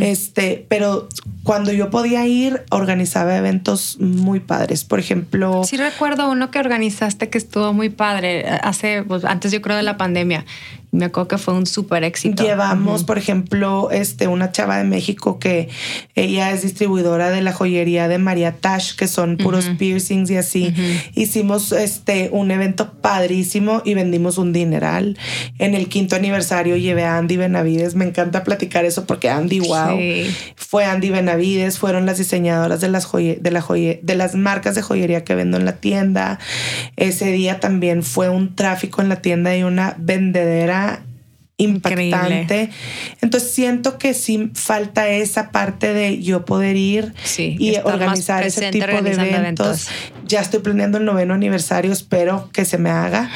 Este, 0.00 0.64
pero 0.68 1.08
cuando 1.42 1.72
yo 1.72 1.90
podía 1.90 2.26
ir, 2.26 2.62
organizaba 2.70 3.36
eventos 3.36 3.98
muy 3.98 4.40
padres. 4.40 4.84
Por 4.84 5.00
ejemplo. 5.00 5.64
Sí, 5.64 5.76
recuerdo 5.76 6.30
uno 6.30 6.50
que 6.50 6.58
organizaste 6.58 7.28
que 7.28 7.38
estuvo 7.38 7.72
muy 7.72 7.88
padre 7.88 8.46
hace, 8.62 9.02
pues, 9.02 9.24
antes 9.24 9.50
yo 9.50 9.60
creo 9.60 9.76
de 9.76 9.82
la 9.82 9.96
pandemia 9.96 10.44
me 10.92 11.06
acuerdo 11.06 11.26
que 11.26 11.38
fue 11.38 11.54
un 11.54 11.64
súper 11.64 12.04
éxito. 12.04 12.42
Llevamos, 12.42 13.04
por 13.04 13.16
ejemplo, 13.16 13.90
este, 13.90 14.28
una 14.28 14.52
chava 14.52 14.76
de 14.76 14.84
México 14.84 15.38
que 15.38 15.70
ella 16.14 16.50
es 16.50 16.60
distribuidora 16.60 17.30
de 17.30 17.40
la 17.40 17.54
joyería 17.54 18.08
de 18.08 18.18
María 18.18 18.52
Tash, 18.52 18.94
que 18.94 19.08
son 19.08 19.38
puros 19.38 19.70
piercings 19.78 20.30
y 20.30 20.36
así. 20.36 20.74
Hicimos 21.14 21.72
este, 21.72 22.28
un 22.30 22.50
evento 22.50 22.92
padrísimo 22.92 23.80
y 23.86 23.94
vendimos 23.94 24.36
un 24.36 24.52
dineral. 24.52 25.16
En 25.58 25.74
el 25.74 25.88
quinto 25.88 26.14
aniversario 26.14 26.76
llevé 26.76 27.04
a 27.04 27.16
Andy 27.16 27.38
Benavides. 27.38 27.94
Me 27.94 28.04
encanta 28.04 28.44
platicar 28.44 28.84
eso 28.84 29.06
porque 29.06 29.30
Andy, 29.30 29.60
wow. 29.60 29.98
Fue 30.56 30.84
Andy 30.84 31.08
Benavides, 31.08 31.78
fueron 31.78 32.04
las 32.04 32.18
diseñadoras 32.18 32.82
de 32.82 32.88
las, 32.88 33.10
de, 33.10 33.50
la 33.50 33.64
de 34.02 34.14
las 34.14 34.34
marcas 34.34 34.74
de 34.74 34.82
joyería 34.82 35.24
que 35.24 35.34
vendo 35.34 35.56
en 35.56 35.64
la 35.64 35.76
tienda. 35.76 36.38
Ese 36.96 37.32
día 37.32 37.60
también 37.60 38.02
fue 38.02 38.28
un 38.28 38.54
tráfico 38.54 39.00
en 39.00 39.08
la 39.08 39.22
tienda 39.22 39.56
y 39.56 39.62
una 39.62 39.96
vendedera 39.98 40.81
impactante. 41.56 42.70
Entonces 43.20 43.52
siento 43.52 43.98
que 43.98 44.14
sí 44.14 44.50
falta 44.54 45.08
esa 45.08 45.50
parte 45.50 45.92
de 45.92 46.22
yo 46.22 46.44
poder 46.44 46.76
ir 46.76 47.12
y 47.38 47.76
organizar 47.84 48.44
ese 48.44 48.70
tipo 48.70 49.02
de 49.02 49.12
eventos. 49.12 49.88
Ya 50.32 50.40
estoy 50.40 50.60
planeando 50.60 50.96
el 50.96 51.04
noveno 51.04 51.34
aniversario, 51.34 51.92
espero 51.92 52.48
que 52.54 52.64
se 52.64 52.78
me 52.78 52.88
haga. 52.88 53.30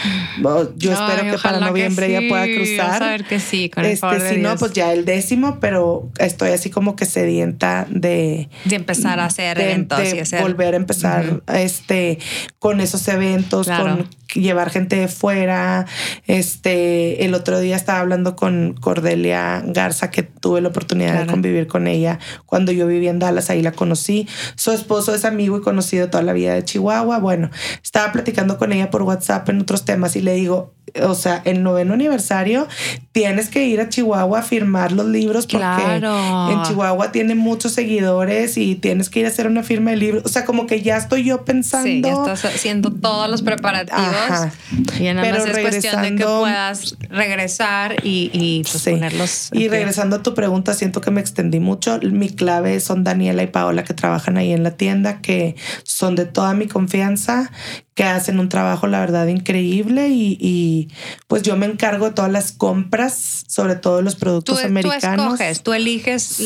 Yo 0.78 0.94
espero 0.94 1.30
que 1.30 1.38
para 1.42 1.60
noviembre 1.60 2.10
ya 2.10 2.22
pueda 2.26 2.46
cruzar. 2.46 3.02
a 3.02 3.10
ver 3.10 3.24
que 3.24 3.38
sí, 3.38 3.68
con 3.68 3.84
este, 3.84 4.30
Si 4.30 4.40
no, 4.40 4.56
pues 4.56 4.72
ya 4.72 4.94
el 4.94 5.04
décimo, 5.04 5.60
pero 5.60 6.08
estoy 6.18 6.52
así 6.52 6.70
como 6.70 6.96
que 6.96 7.04
sedienta 7.04 7.86
de... 7.90 8.48
De 8.64 8.76
empezar 8.76 9.20
a 9.20 9.26
hacer 9.26 9.60
eventos 9.60 10.14
y 10.14 10.20
hacer... 10.20 10.40
volver 10.40 10.72
a 10.72 10.78
empezar 10.78 11.42
este, 11.52 12.18
con 12.58 12.80
esos 12.80 13.06
eventos, 13.08 13.68
con 13.68 14.08
llevar 14.34 14.70
gente 14.70 14.96
de 14.96 15.08
fuera. 15.08 15.84
Este, 16.26 17.26
el 17.26 17.34
otro 17.34 17.60
día 17.60 17.76
estaba 17.76 18.00
hablando 18.00 18.36
con 18.36 18.74
Cordelia 18.80 19.62
Garza, 19.66 20.10
que 20.10 20.22
tuve 20.22 20.62
la 20.62 20.68
oportunidad 20.68 21.20
de 21.20 21.26
convivir 21.26 21.66
con 21.66 21.88
ella 21.88 22.20
cuando 22.46 22.72
yo 22.72 22.86
vivía 22.86 23.10
en 23.10 23.18
Dallas, 23.18 23.50
ahí 23.50 23.60
la 23.60 23.72
conocí. 23.72 24.26
Su 24.54 24.72
esposo 24.72 25.14
es 25.14 25.26
amigo 25.26 25.58
y 25.58 25.60
conocido 25.60 26.08
toda 26.08 26.22
la 26.22 26.32
vida 26.32 26.54
de 26.54 26.64
Chihuahua. 26.64 26.85
Bueno, 27.20 27.50
estaba 27.82 28.12
platicando 28.12 28.58
con 28.58 28.72
ella 28.72 28.90
por 28.90 29.02
WhatsApp 29.02 29.48
en 29.48 29.60
otros 29.60 29.84
temas 29.84 30.16
y 30.16 30.22
le 30.22 30.34
digo, 30.34 30.75
o 31.02 31.14
sea, 31.14 31.42
el 31.44 31.62
noveno 31.62 31.94
aniversario, 31.94 32.68
tienes 33.12 33.48
que 33.48 33.66
ir 33.66 33.80
a 33.80 33.88
Chihuahua 33.88 34.40
a 34.40 34.42
firmar 34.42 34.92
los 34.92 35.06
libros 35.06 35.46
porque 35.46 35.96
en 35.96 36.62
Chihuahua 36.62 37.12
tiene 37.12 37.34
muchos 37.34 37.72
seguidores 37.72 38.56
y 38.56 38.76
tienes 38.76 39.10
que 39.10 39.20
ir 39.20 39.26
a 39.26 39.28
hacer 39.28 39.46
una 39.46 39.62
firma 39.62 39.90
de 39.90 39.96
libros. 39.96 40.22
O 40.24 40.28
sea, 40.28 40.44
como 40.44 40.66
que 40.66 40.82
ya 40.82 40.96
estoy 40.96 41.24
yo 41.24 41.44
pensando. 41.44 41.86
Sí, 41.86 41.98
estás 41.98 42.44
haciendo 42.44 42.92
todos 42.92 43.28
los 43.30 43.42
preparativos. 43.42 44.52
Y 44.98 45.04
nada 45.04 45.30
más 45.30 45.46
es 45.46 45.58
cuestión 45.58 46.02
de 46.02 46.14
que 46.14 46.24
puedas 46.24 46.96
regresar 47.10 47.96
y, 48.04 48.30
y 48.32 48.62
pues, 48.62 48.84
ponerlos. 48.84 49.50
Y 49.52 49.68
regresando 49.68 50.16
a 50.16 50.22
tu 50.22 50.34
pregunta, 50.34 50.74
siento 50.74 51.00
que 51.00 51.10
me 51.10 51.20
extendí 51.20 51.60
mucho. 51.60 51.98
Mi 52.02 52.30
clave 52.30 52.80
son 52.80 53.04
Daniela 53.04 53.42
y 53.42 53.48
Paola 53.48 53.84
que 53.84 53.94
trabajan 53.94 54.36
ahí 54.36 54.52
en 54.52 54.62
la 54.62 54.72
tienda, 54.72 55.20
que 55.20 55.56
son 55.82 56.14
de 56.14 56.26
toda 56.26 56.54
mi 56.54 56.66
confianza, 56.66 57.50
que 57.96 58.04
hacen 58.04 58.38
un 58.38 58.50
trabajo, 58.50 58.86
la 58.86 59.00
verdad, 59.00 59.26
increíble 59.26 60.10
y, 60.10 60.88
pues 61.28 61.42
yo 61.42 61.56
me 61.56 61.64
encargo 61.64 62.08
de 62.08 62.12
todas 62.12 62.30
las 62.30 62.52
compras, 62.52 63.44
sobre 63.48 63.74
todo 63.74 64.02
los 64.02 64.16
productos 64.16 64.62
americanos. 64.62 65.26
Tú 65.26 65.32
escoges, 65.32 65.62
tú 65.62 65.72
eliges 65.72 66.42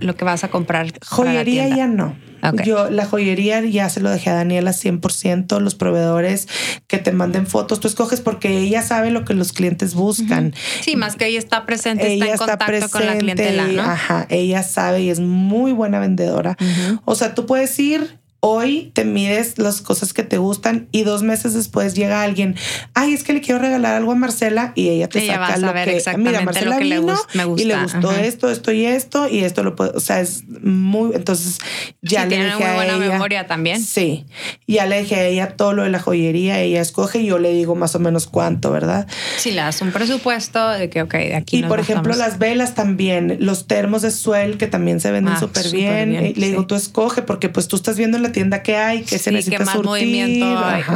lo 0.00 0.16
que 0.16 0.24
vas 0.24 0.44
a 0.44 0.48
comprar. 0.48 0.90
Joyería 1.06 1.68
ya 1.68 1.86
no. 1.86 2.16
Yo 2.64 2.88
la 2.88 3.04
joyería 3.04 3.60
ya 3.60 3.90
se 3.90 4.00
lo 4.00 4.08
dejé 4.08 4.30
a 4.30 4.34
Daniela 4.34 4.70
100%, 4.70 5.60
los 5.60 5.74
proveedores 5.74 6.48
que 6.86 6.96
te 6.96 7.12
manden 7.12 7.46
fotos, 7.46 7.80
tú 7.80 7.88
escoges 7.88 8.22
porque 8.22 8.58
ella 8.58 8.80
sabe 8.80 9.10
lo 9.10 9.26
que 9.26 9.34
los 9.34 9.52
clientes 9.52 9.94
buscan. 9.94 10.54
Sí, 10.80 10.96
más 10.96 11.16
que 11.16 11.26
ella 11.26 11.38
está 11.38 11.66
presente, 11.66 12.14
está 12.14 12.30
en 12.30 12.38
contacto 12.38 12.88
con 12.88 13.04
la 13.04 13.18
clientela, 13.18 13.66
¿no? 13.66 13.82
Ajá, 13.82 14.26
ella 14.30 14.62
sabe 14.62 15.02
y 15.02 15.10
es 15.10 15.20
muy 15.20 15.72
buena 15.72 15.98
vendedora. 15.98 16.56
O 17.04 17.14
sea, 17.14 17.34
tú 17.34 17.44
puedes 17.44 17.78
ir 17.78 18.20
Hoy 18.40 18.92
te 18.94 19.04
mides 19.04 19.58
las 19.58 19.80
cosas 19.80 20.12
que 20.12 20.22
te 20.22 20.38
gustan 20.38 20.86
y 20.92 21.02
dos 21.02 21.24
meses 21.24 21.54
después 21.54 21.94
llega 21.94 22.22
alguien, 22.22 22.54
ay, 22.94 23.12
es 23.12 23.24
que 23.24 23.32
le 23.32 23.40
quiero 23.40 23.60
regalar 23.60 23.96
algo 23.96 24.12
a 24.12 24.14
Marcela 24.14 24.72
y 24.76 24.90
ella 24.90 25.08
te 25.08 25.26
saca 25.26 25.56
lo 25.56 25.72
que, 25.74 26.00
mira, 26.16 26.42
Marcela 26.42 26.78
le 26.78 26.84
vino 26.84 27.18
me 27.34 27.44
gusta. 27.44 27.62
y 27.62 27.66
le 27.66 27.82
gustó 27.82 28.12
esto, 28.12 28.48
esto 28.48 28.70
y 28.70 28.86
esto 28.86 29.28
y 29.28 29.40
esto 29.40 29.64
lo 29.64 29.74
puedo, 29.74 29.92
o 29.92 29.98
sea, 29.98 30.20
es 30.20 30.44
muy, 30.46 31.16
entonces 31.16 31.58
ya 32.00 32.26
le 32.26 32.44
dije 32.44 32.64
a 32.64 32.74
buena 32.74 32.96
memoria 32.96 33.48
también. 33.48 33.82
Sí, 33.82 34.24
ya 34.68 34.86
le 34.86 35.00
dije 35.00 35.16
a 35.16 35.24
ella 35.24 35.56
todo 35.56 35.72
lo 35.72 35.82
de 35.82 35.90
la 35.90 35.98
joyería, 35.98 36.60
ella 36.60 36.80
escoge 36.80 37.18
y 37.18 37.26
yo 37.26 37.40
le 37.40 37.52
digo 37.52 37.74
más 37.74 37.96
o 37.96 37.98
menos 37.98 38.28
cuánto, 38.28 38.70
¿verdad? 38.70 39.08
Sí, 39.36 39.50
le 39.50 39.62
das 39.62 39.82
un 39.82 39.90
presupuesto 39.90 40.68
de 40.70 40.88
que, 40.90 41.02
ok, 41.02 41.14
de 41.14 41.34
aquí 41.34 41.58
Y 41.58 41.62
por 41.64 41.80
ejemplo, 41.80 42.14
las 42.14 42.38
velas 42.38 42.76
también, 42.76 43.38
los 43.40 43.66
termos 43.66 44.02
de 44.02 44.12
suel 44.12 44.58
que 44.58 44.68
también 44.68 45.00
se 45.00 45.10
venden 45.10 45.34
ah, 45.34 45.40
súper 45.40 45.70
bien, 45.70 46.12
le 46.36 46.46
digo, 46.46 46.66
tú 46.68 46.76
escoge 46.76 47.22
porque 47.22 47.48
pues 47.48 47.66
tú 47.66 47.74
estás 47.74 47.96
viendo 47.96 48.27
la 48.28 48.32
tienda 48.32 48.62
que 48.62 48.76
hay, 48.76 49.02
que 49.02 49.18
se 49.18 49.32
necesita 49.32 49.58
que 49.58 49.64
más 49.64 49.82
movimiento 49.82 50.46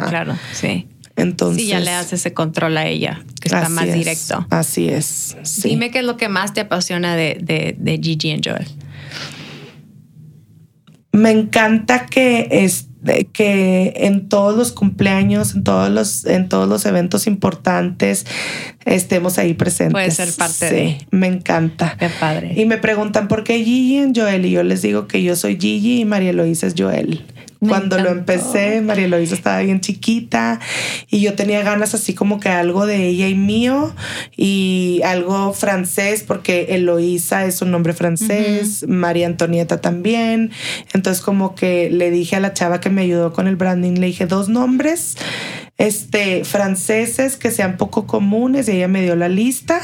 claro, 0.08 0.36
sí. 0.52 0.88
Entonces, 1.14 1.64
sí, 1.64 1.68
ya 1.68 1.80
le 1.80 1.90
hace 1.90 2.16
ese 2.16 2.32
control 2.32 2.76
a 2.78 2.86
ella, 2.86 3.22
que 3.40 3.48
está 3.48 3.68
más 3.68 3.92
directo. 3.92 4.46
Así 4.48 4.88
es. 4.88 5.36
Dime 5.62 5.90
qué 5.90 5.98
es 5.98 6.04
lo 6.04 6.16
que 6.16 6.28
más 6.28 6.54
te 6.54 6.62
apasiona 6.62 7.16
de, 7.16 7.36
de, 7.78 8.00
Gigi 8.02 8.32
y 8.32 8.40
Joel. 8.42 8.66
me 11.12 11.30
encanta 11.30 12.06
que 12.06 12.48
es 13.06 13.26
que 13.32 13.92
en 13.96 14.28
todos 14.28 14.56
los 14.56 14.72
cumpleaños, 14.72 15.54
en 15.54 15.64
todos 15.64 15.90
los, 15.90 16.24
en 16.24 16.48
todos 16.48 16.68
los 16.68 16.86
eventos 16.86 17.26
importantes, 17.26 18.26
estemos 18.84 19.38
ahí 19.38 19.54
presentes. 19.54 19.92
Puede 19.92 20.10
ser 20.10 20.32
parte 20.36 20.68
sí, 20.68 20.74
de. 20.74 21.06
Me 21.10 21.26
encanta. 21.26 21.96
Qué 21.98 22.08
padre. 22.08 22.52
Y 22.56 22.64
me 22.64 22.78
preguntan 22.78 23.28
por 23.28 23.44
qué 23.44 23.58
Gigi 23.58 23.98
en 23.98 24.14
Joel. 24.14 24.46
Y 24.46 24.50
yo 24.50 24.62
les 24.62 24.82
digo 24.82 25.06
que 25.08 25.22
yo 25.22 25.36
soy 25.36 25.58
Gigi 25.60 26.00
y 26.00 26.04
María 26.04 26.30
Eloísa 26.30 26.66
es 26.66 26.74
Joel. 26.76 27.24
Me 27.62 27.68
Cuando 27.68 27.96
lo 28.00 28.10
empecé, 28.10 28.80
María 28.80 29.04
Eloísa 29.04 29.36
estaba 29.36 29.60
bien 29.60 29.80
chiquita 29.80 30.58
y 31.08 31.20
yo 31.20 31.34
tenía 31.34 31.62
ganas 31.62 31.94
así 31.94 32.12
como 32.12 32.40
que 32.40 32.48
algo 32.48 32.86
de 32.86 33.06
ella 33.06 33.28
y 33.28 33.36
mío 33.36 33.94
y 34.36 35.00
algo 35.04 35.52
francés 35.52 36.24
porque 36.26 36.66
Eloísa 36.70 37.46
es 37.46 37.62
un 37.62 37.70
nombre 37.70 37.92
francés, 37.92 38.84
María 38.88 39.28
Antonieta 39.28 39.80
también. 39.80 40.50
Entonces 40.92 41.22
como 41.22 41.54
que 41.54 41.88
le 41.88 42.10
dije 42.10 42.34
a 42.34 42.40
la 42.40 42.52
chava 42.52 42.80
que 42.80 42.90
me 42.90 43.02
ayudó 43.02 43.32
con 43.32 43.46
el 43.46 43.54
branding, 43.54 43.92
le 43.92 44.08
dije 44.08 44.26
dos 44.26 44.48
nombres 44.48 45.16
este 45.86 46.44
franceses 46.44 47.36
que 47.36 47.50
sean 47.50 47.76
poco 47.76 48.06
comunes 48.06 48.68
y 48.68 48.72
ella 48.72 48.88
me 48.88 49.02
dio 49.02 49.16
la 49.16 49.28
lista 49.28 49.80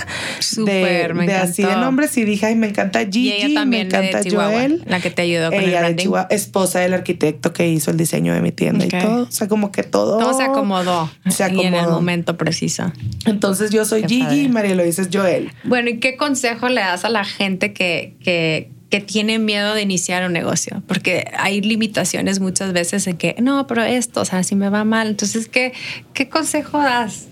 de, 0.56 1.10
me 1.14 1.26
de 1.26 1.34
así 1.34 1.62
de 1.62 1.74
nombres 1.76 2.16
y 2.16 2.24
dije, 2.24 2.46
ay, 2.46 2.54
me 2.56 2.68
encanta 2.68 3.00
Gigi, 3.00 3.28
y 3.28 3.32
ella 3.32 3.60
también 3.60 3.88
me 3.88 3.96
encanta 3.96 4.22
de 4.22 4.30
Joel. 4.30 4.82
la 4.86 5.00
que 5.00 5.10
te 5.10 5.22
ayudó 5.22 5.50
con 5.50 5.58
el 5.58 5.64
Ella 5.64 5.76
de 5.78 5.80
branding. 5.80 6.02
Chihuahua, 6.04 6.26
esposa 6.30 6.80
del 6.80 6.94
arquitecto 6.94 7.52
que 7.52 7.68
hizo 7.68 7.90
el 7.90 7.96
diseño 7.96 8.32
de 8.34 8.40
mi 8.40 8.52
tienda 8.52 8.86
y 8.86 8.88
todo. 8.88 9.24
O 9.24 9.30
sea, 9.30 9.48
como 9.48 9.72
que 9.72 9.82
todo. 9.82 10.18
Todo 10.18 10.34
se 10.34 10.44
acomodó. 10.44 11.10
Se 11.28 11.42
Y 11.52 11.60
en 11.60 11.74
el 11.74 11.80
acomodó. 11.80 11.94
momento 11.96 12.36
preciso. 12.36 12.92
Entonces 13.26 13.70
yo 13.70 13.84
soy 13.84 14.02
Qué 14.02 14.08
Gigi 14.08 14.22
padre. 14.24 14.36
y 14.36 14.48
María 14.48 14.72
Eloísa 14.72 15.02
es 15.02 15.08
Joel. 15.12 15.50
Bueno, 15.64 15.90
¿y 15.90 15.98
qué 15.98 16.16
consejo 16.16 16.68
le 16.68 16.80
das 16.80 17.04
a 17.04 17.08
la 17.08 17.24
gente 17.24 17.72
que, 17.72 18.14
que, 18.22 18.70
que 18.90 19.00
tiene 19.00 19.38
miedo 19.38 19.74
de 19.74 19.82
iniciar 19.82 20.26
un 20.26 20.32
negocio? 20.32 20.82
Porque 20.86 21.30
hay 21.36 21.60
limitaciones 21.60 22.40
muchas 22.40 22.72
veces 22.72 23.06
en 23.06 23.16
que, 23.16 23.36
no, 23.40 23.66
pero 23.66 23.82
esto, 23.82 24.22
o 24.22 24.24
sea, 24.24 24.42
si 24.42 24.56
me 24.56 24.68
va 24.68 24.84
mal. 24.84 25.08
Entonces, 25.08 25.48
¿qué, 25.48 25.72
qué 26.14 26.28
consejo 26.28 26.78
das? 26.78 27.27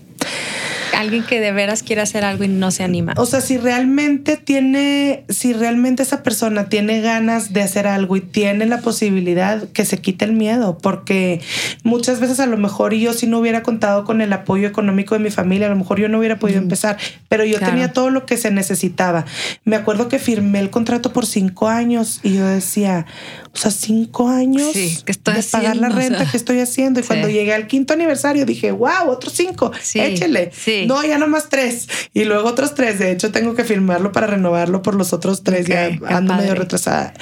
Alguien 0.95 1.23
que 1.23 1.39
de 1.39 1.51
veras 1.51 1.83
quiere 1.83 2.01
hacer 2.01 2.23
algo 2.23 2.43
y 2.43 2.47
no 2.47 2.71
se 2.71 2.83
anima. 2.83 3.13
O 3.17 3.25
sea, 3.27 3.39
si 3.41 3.57
realmente 3.57 4.35
tiene, 4.35 5.25
si 5.29 5.53
realmente 5.53 6.01
esa 6.01 6.23
persona 6.23 6.69
tiene 6.69 7.01
ganas 7.01 7.53
de 7.53 7.61
hacer 7.61 7.85
algo 7.85 8.15
y 8.15 8.21
tiene 8.21 8.65
la 8.65 8.79
posibilidad 8.79 9.69
que 9.73 9.85
se 9.85 9.99
quite 9.99 10.25
el 10.25 10.33
miedo, 10.33 10.77
porque 10.79 11.39
muchas 11.83 12.19
veces 12.19 12.39
a 12.39 12.47
lo 12.47 12.57
mejor 12.57 12.93
yo 12.95 13.13
si 13.13 13.27
no 13.27 13.37
hubiera 13.37 13.61
contado 13.61 14.05
con 14.05 14.21
el 14.21 14.33
apoyo 14.33 14.67
económico 14.67 15.13
de 15.13 15.19
mi 15.19 15.29
familia, 15.29 15.67
a 15.67 15.69
lo 15.69 15.75
mejor 15.75 15.99
yo 15.99 16.09
no 16.09 16.17
hubiera 16.17 16.39
podido 16.39 16.57
empezar, 16.59 16.97
pero 17.29 17.45
yo 17.45 17.57
Claro. 17.59 17.73
tenía 17.73 17.93
todo 17.93 18.09
lo 18.09 18.25
que 18.25 18.37
se 18.37 18.49
necesitaba. 18.49 19.25
Me 19.65 19.75
acuerdo 19.75 20.07
que 20.07 20.17
firmé 20.17 20.59
el 20.59 20.71
contrato 20.71 21.13
por 21.13 21.27
cinco 21.27 21.67
años 21.67 22.21
y 22.23 22.35
yo 22.37 22.45
decía, 22.47 23.05
o 23.53 23.57
sea, 23.57 23.71
cinco 23.71 24.29
años 24.29 24.71
Sí, 24.73 24.97
¿qué 25.05 25.11
estoy 25.11 25.35
de 25.35 25.43
pagar 25.43 25.75
la 25.75 25.87
haciendo? 25.87 25.95
O 25.95 25.99
renta 25.99 26.19
sea, 26.23 26.31
que 26.31 26.37
estoy 26.37 26.59
haciendo. 26.59 26.99
Y 27.01 27.03
sí. 27.03 27.07
cuando 27.07 27.27
llegué 27.29 27.53
al 27.53 27.67
quinto 27.67 27.93
aniversario 27.93 28.45
dije, 28.45 28.71
wow, 28.71 29.09
otros 29.09 29.33
cinco, 29.33 29.71
Sí, 29.81 29.99
échele. 30.07 30.51
sí. 30.53 30.85
No, 30.87 31.03
ya 31.03 31.17
nomás 31.17 31.49
tres. 31.49 31.87
Y 32.13 32.25
luego 32.25 32.47
otros 32.49 32.75
tres. 32.75 32.99
De 32.99 33.11
hecho, 33.11 33.31
tengo 33.31 33.55
que 33.55 33.63
firmarlo 33.63 34.11
para 34.11 34.27
renovarlo 34.27 34.81
por 34.81 34.95
los 34.95 35.13
otros 35.13 35.43
tres. 35.43 35.67
Ya 35.67 35.97
ando 36.07 36.33
medio 36.35 36.55
retrasada. 36.55 37.13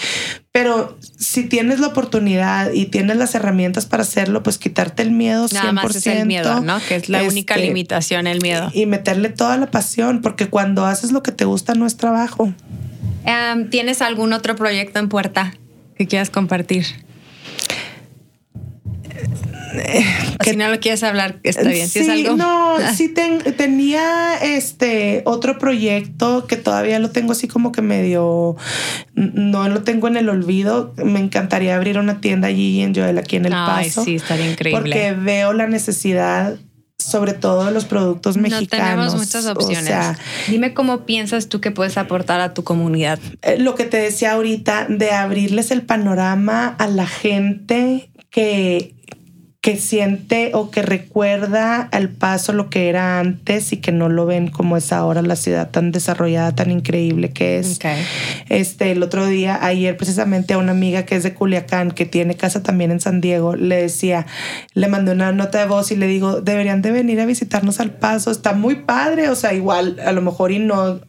Pero 0.51 0.97
si 1.19 1.43
tienes 1.43 1.81
la 1.81 1.87
oportunidad 1.87 2.71
y 2.71 2.85
tienes 2.85 3.17
las 3.17 3.35
herramientas 3.35 3.85
para 3.85 4.03
hacerlo, 4.03 4.41
pues 4.41 4.57
quitarte 4.57 5.03
el 5.03 5.11
miedo 5.11 5.47
100%. 5.47 5.53
Nada 5.53 5.71
más 5.73 5.95
es 5.95 6.07
el 6.07 6.25
miedo, 6.25 6.61
¿no? 6.61 6.79
Que 6.87 6.95
es 6.95 7.09
la 7.09 7.23
única 7.23 7.55
este, 7.55 7.67
limitación, 7.67 8.25
el 8.25 8.39
miedo. 8.41 8.71
Y 8.73 8.85
meterle 8.85 9.27
toda 9.29 9.57
la 9.57 9.69
pasión, 9.69 10.21
porque 10.21 10.47
cuando 10.47 10.85
haces 10.85 11.11
lo 11.11 11.23
que 11.23 11.33
te 11.33 11.43
gusta 11.43 11.73
no 11.75 11.85
es 11.85 11.97
trabajo. 11.97 12.53
Em, 13.25 13.69
¿Tienes 13.69 14.01
algún 14.01 14.31
otro 14.31 14.55
proyecto 14.55 14.99
en 14.99 15.09
puerta 15.09 15.53
que 15.97 16.07
quieras 16.07 16.29
compartir? 16.29 16.85
O 20.39 20.43
si 20.43 20.55
no 20.55 20.67
lo 20.69 20.79
quieres 20.79 21.01
hablar, 21.03 21.39
está 21.43 21.63
bien. 21.69 21.87
Si 21.87 21.99
es 21.99 22.09
algo. 22.09 22.35
no, 22.35 22.75
Ah, 22.77 22.93
sí 22.93 23.09
ten- 23.09 23.39
tenía 23.55 24.35
este 24.41 25.21
otro 25.25 25.57
proyecto 25.57 26.45
que 26.47 26.57
todavía 26.57 26.99
lo 26.99 27.09
tengo 27.11 27.31
así 27.31 27.47
como 27.47 27.71
que 27.71 27.81
medio, 27.81 28.55
no 29.15 29.69
lo 29.69 29.83
tengo 29.83 30.07
en 30.07 30.17
el 30.17 30.29
olvido. 30.29 30.93
Me 31.03 31.19
encantaría 31.19 31.75
abrir 31.75 31.97
una 31.99 32.19
tienda 32.21 32.47
allí 32.49 32.81
en 32.81 32.93
Joel, 32.93 33.17
aquí 33.17 33.37
en 33.37 33.45
El 33.45 33.53
Ay, 33.53 33.87
Paso. 33.87 34.03
sí, 34.03 34.15
estaría 34.15 34.49
increíble. 34.51 34.79
Porque 34.81 35.13
veo 35.13 35.53
la 35.53 35.67
necesidad, 35.67 36.57
sobre 36.97 37.33
todo 37.33 37.65
de 37.65 37.71
los 37.71 37.85
productos 37.85 38.35
No 38.35 38.43
mexicanos. 38.43 38.69
tenemos 38.89 39.15
muchas 39.15 39.45
O 39.45 39.51
opciones. 39.53 39.85
sea, 39.85 40.17
Dime 40.49 40.73
cómo 40.73 41.05
piensas 41.05 41.47
tú 41.49 41.61
que 41.61 41.71
puedes 41.71 41.97
aportar 41.97 42.41
a 42.41 42.53
tu 42.53 42.63
comunidad. 42.63 43.19
eh, 43.41 43.57
lo 43.57 43.75
que 43.75 43.85
te 43.85 43.97
decía 43.97 44.33
ahorita, 44.33 44.87
de 44.89 45.11
abrirles 45.11 45.71
el 45.71 45.81
panorama 45.83 46.75
a 46.77 46.87
la 46.87 47.07
gente 47.07 48.09
que, 48.29 48.95
que 49.65 49.77
siente 49.77 50.51
o 50.53 50.69
que 50.69 50.83
recuerda 50.83 51.89
al 51.91 52.09
paso 52.09 52.53
lo 52.53 52.69
que 52.69 52.87
era 52.87 53.19
antes 53.19 53.73
y 53.73 53.77
que 53.77 53.91
no 53.91 54.09
lo 54.09 54.27
ven 54.27 54.51
como 54.51 54.77
es 54.77 54.93
ahora 54.93 55.23
la 55.23 55.35
ciudad 55.35 55.71
tan 55.71 55.91
desarrollada, 55.91 56.53
tan 56.53 56.69
increíble 56.69 57.31
que 57.31 57.57
es. 57.57 57.79
Este, 58.47 58.91
el 58.91 59.01
otro 59.01 59.25
día, 59.25 59.57
ayer 59.65 59.97
precisamente 59.97 60.53
a 60.53 60.59
una 60.59 60.73
amiga 60.73 61.07
que 61.07 61.15
es 61.15 61.23
de 61.23 61.33
Culiacán, 61.33 61.89
que 61.89 62.05
tiene 62.05 62.37
casa 62.37 62.61
también 62.61 62.91
en 62.91 62.99
San 62.99 63.21
Diego, 63.21 63.55
le 63.55 63.77
decía, 63.77 64.27
le 64.75 64.87
mandé 64.87 65.13
una 65.13 65.31
nota 65.31 65.57
de 65.57 65.65
voz 65.65 65.89
y 65.89 65.95
le 65.95 66.05
digo, 66.05 66.41
deberían 66.41 66.83
de 66.83 66.91
venir 66.91 67.19
a 67.19 67.25
visitarnos 67.25 67.79
al 67.79 67.89
paso, 67.89 68.29
está 68.29 68.53
muy 68.53 68.75
padre, 68.75 69.29
o 69.29 69.35
sea, 69.35 69.55
igual, 69.55 69.99
a 70.05 70.11
lo 70.11 70.21
mejor 70.21 70.51
y 70.51 70.59
no, 70.59 70.99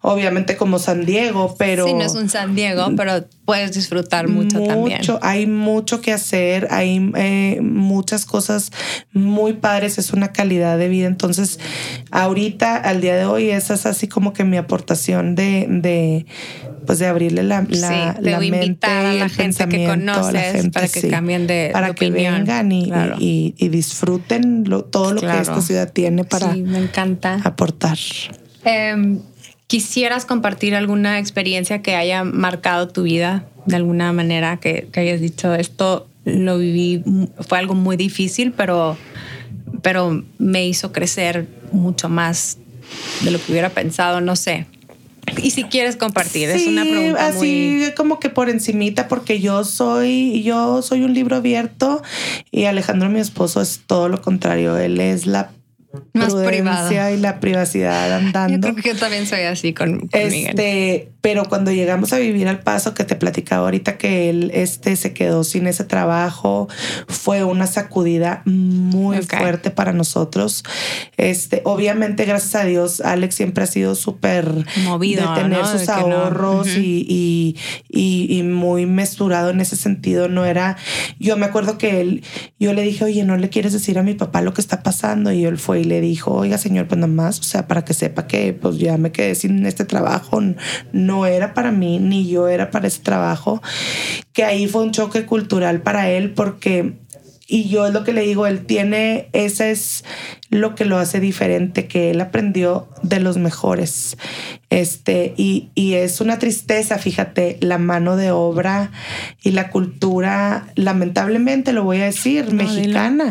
obviamente 0.00 0.56
como 0.56 0.78
San 0.78 1.04
Diego, 1.04 1.54
pero... 1.58 1.84
Sí, 1.84 1.92
no 1.92 2.04
es 2.04 2.14
un 2.14 2.30
San 2.30 2.54
Diego, 2.54 2.86
pero 2.96 3.26
puedes 3.46 3.72
disfrutar 3.72 4.28
mucho, 4.28 4.60
también. 4.62 5.00
Hay 5.22 5.46
mucho 5.46 6.00
que 6.02 6.12
hacer, 6.12 6.68
hay 6.70 7.10
eh, 7.16 7.60
muchas 7.62 8.26
cosas 8.26 8.70
muy 9.12 9.54
padres, 9.54 9.96
es 9.98 10.12
una 10.12 10.32
calidad 10.32 10.76
de 10.76 10.88
vida. 10.88 11.06
Entonces, 11.06 11.58
ahorita, 12.10 12.76
al 12.76 13.00
día 13.00 13.16
de 13.16 13.24
hoy, 13.24 13.50
esa 13.50 13.74
es 13.74 13.86
así 13.86 14.08
como 14.08 14.32
que 14.32 14.44
mi 14.44 14.56
aportación 14.58 15.34
de, 15.34 15.66
de 15.70 16.26
pues 16.86 17.00
de 17.00 17.06
abrirle 17.06 17.42
la, 17.42 17.66
la, 17.68 18.14
Sí, 18.16 18.20
la 18.22 18.38
mente 18.38 18.86
a 18.86 19.12
la 19.14 19.28
gente 19.28 19.66
que 19.68 19.86
a 19.86 19.88
la 19.88 19.94
conoces 19.96 20.52
gente, 20.52 20.70
para 20.70 20.86
que 20.88 21.00
sí. 21.00 21.08
cambien 21.08 21.46
de- 21.48 21.70
para 21.72 21.88
de 21.88 21.94
que 21.96 22.06
opinión. 22.06 22.34
vengan 22.44 22.70
y, 22.70 22.86
Claro. 22.86 23.16
y- 23.18 23.54
y 23.58 23.68
disfruten 23.70 24.62
lo- 24.68 24.84
todo 24.84 25.12
lo 25.14 25.20
que 25.20 25.40
esta 25.40 25.60
ciudad 25.62 25.92
tiene 25.92 26.22
para 26.24 26.52
Sí, 26.52 26.62
me 26.62 26.78
encanta. 26.78 27.40
aportar. 27.42 27.98
Em, 28.64 29.18
¿Quisieras 29.66 30.24
compartir 30.24 30.74
alguna 30.74 31.18
experiencia 31.18 31.82
que 31.82 31.96
haya 31.96 32.24
marcado 32.24 32.88
tu 32.88 33.02
vida 33.02 33.46
de 33.66 33.76
alguna 33.76 34.12
manera 34.12 34.58
que, 34.58 34.88
que 34.92 35.00
hayas 35.00 35.20
dicho 35.20 35.54
esto 35.54 36.06
lo 36.26 36.58
viví, 36.58 37.02
fue 37.48 37.58
algo 37.58 37.74
muy 37.74 37.96
difícil, 37.96 38.52
pero, 38.52 38.96
pero 39.80 40.24
me 40.38 40.66
hizo 40.66 40.92
crecer 40.92 41.46
mucho 41.70 42.08
más 42.08 42.58
de 43.22 43.30
lo 43.30 43.40
que 43.40 43.52
hubiera 43.52 43.70
pensado, 43.70 44.20
no 44.20 44.34
sé. 44.34 44.66
Y 45.42 45.50
si 45.50 45.64
quieres 45.64 45.96
compartir, 45.96 46.50
es 46.50 46.66
una 46.66 46.82
pregunta 46.82 47.26
así 47.26 47.80
muy... 47.80 47.92
como 47.96 48.20
que 48.20 48.28
por 48.28 48.48
encimita, 48.48 49.08
porque 49.08 49.40
yo 49.40 49.64
soy, 49.64 50.42
yo 50.42 50.82
soy 50.82 51.02
un 51.02 51.14
libro 51.14 51.36
abierto 51.36 52.02
y 52.50 52.64
Alejandro, 52.64 53.08
mi 53.08 53.20
esposo, 53.20 53.60
es 53.60 53.82
todo 53.86 54.08
lo 54.08 54.20
contrario. 54.20 54.76
Él 54.78 55.00
es 55.00 55.26
la 55.26 55.50
Más 56.12 56.34
privado. 56.34 56.90
y 57.12 57.16
la 57.18 57.40
privacidad 57.40 58.08
Yo 58.08 58.14
andando. 58.16 58.72
creo 58.72 58.82
que 58.82 58.88
yo 58.94 58.96
también 58.96 59.26
soy 59.26 59.40
así 59.42 59.72
con, 59.72 60.08
con 60.08 60.28
Miguel. 60.28 60.54
Pero 61.26 61.48
cuando 61.48 61.72
llegamos 61.72 62.12
a 62.12 62.18
vivir 62.18 62.46
al 62.46 62.60
paso 62.60 62.94
que 62.94 63.02
te 63.02 63.16
platicaba 63.16 63.64
ahorita 63.64 63.98
que 63.98 64.30
él 64.30 64.52
este, 64.54 64.94
se 64.94 65.12
quedó 65.12 65.42
sin 65.42 65.66
ese 65.66 65.82
trabajo, 65.82 66.68
fue 67.08 67.42
una 67.42 67.66
sacudida 67.66 68.42
muy 68.44 69.20
fuerte 69.22 69.72
para 69.72 69.92
nosotros. 69.92 70.62
Este, 71.16 71.62
obviamente, 71.64 72.26
gracias 72.26 72.54
a 72.54 72.64
Dios, 72.64 73.00
Alex 73.00 73.34
siempre 73.34 73.64
ha 73.64 73.66
sido 73.66 73.96
súper 73.96 74.64
Movido, 74.84 75.28
de 75.34 75.40
tener 75.40 75.58
¿no? 75.62 75.66
sus 75.66 75.80
De 75.80 75.86
que 75.86 75.92
no. 76.08 76.16
ahorros 76.16 76.68
y, 76.76 77.04
y, 77.08 77.56
y- 77.88 78.38
y 78.38 78.42
muy 78.44 78.86
mesurado 78.86 79.50
en 79.50 79.60
ese 79.60 79.74
sentido. 79.74 80.28
No 80.28 80.44
era, 80.44 80.76
yo 81.18 81.36
me 81.36 81.46
acuerdo 81.46 81.76
que 81.76 82.00
él, 82.02 82.22
yo 82.60 82.72
le 82.72 82.82
dije, 82.82 83.02
oye, 83.04 83.24
no 83.24 83.36
le 83.36 83.48
quieres 83.50 83.72
decir 83.72 83.98
a 83.98 84.04
mi 84.04 84.14
papá 84.14 84.42
lo 84.42 84.54
que 84.54 84.60
está 84.60 84.84
pasando. 84.84 85.32
Y 85.32 85.44
él 85.44 85.58
fue 85.58 85.80
y 85.80 85.84
le 85.84 86.00
dijo, 86.00 86.32
oiga, 86.34 86.56
señor, 86.56 86.86
pues 86.86 87.00
nomás, 87.00 87.40
o 87.40 87.42
sea, 87.42 87.66
para 87.66 87.84
que 87.84 87.94
sepa 87.94 88.28
que 88.28 88.52
pues 88.52 88.78
ya 88.78 88.96
me 88.96 89.10
quedé 89.10 89.34
sin 89.34 89.66
este 89.66 89.84
trabajo. 89.84 90.40
No 90.92 91.15
era 91.24 91.54
para 91.54 91.70
mí, 91.70 91.98
ni 91.98 92.28
yo 92.28 92.48
era 92.48 92.70
para 92.70 92.88
ese 92.88 93.00
trabajo. 93.00 93.62
Que 94.32 94.44
ahí 94.44 94.66
fue 94.66 94.82
un 94.82 94.90
choque 94.90 95.24
cultural 95.24 95.80
para 95.80 96.10
él 96.10 96.32
porque 96.32 96.94
y 97.48 97.68
yo 97.68 97.86
es 97.86 97.92
lo 97.92 98.02
que 98.04 98.12
le 98.12 98.22
digo, 98.22 98.46
él 98.46 98.66
tiene, 98.66 99.28
ese 99.32 99.70
es 99.70 100.04
lo 100.50 100.74
que 100.74 100.84
lo 100.84 100.98
hace 100.98 101.20
diferente, 101.20 101.86
que 101.86 102.10
él 102.10 102.20
aprendió 102.20 102.88
de 103.02 103.20
los 103.20 103.36
mejores. 103.36 104.16
Este, 104.68 105.32
y, 105.36 105.70
y 105.76 105.94
es 105.94 106.20
una 106.20 106.40
tristeza, 106.40 106.98
fíjate, 106.98 107.56
la 107.60 107.78
mano 107.78 108.16
de 108.16 108.32
obra 108.32 108.90
y 109.42 109.52
la 109.52 109.70
cultura, 109.70 110.66
lamentablemente 110.74 111.72
lo 111.72 111.84
voy 111.84 112.00
a 112.00 112.06
decir, 112.06 112.52
mexicana. 112.52 113.30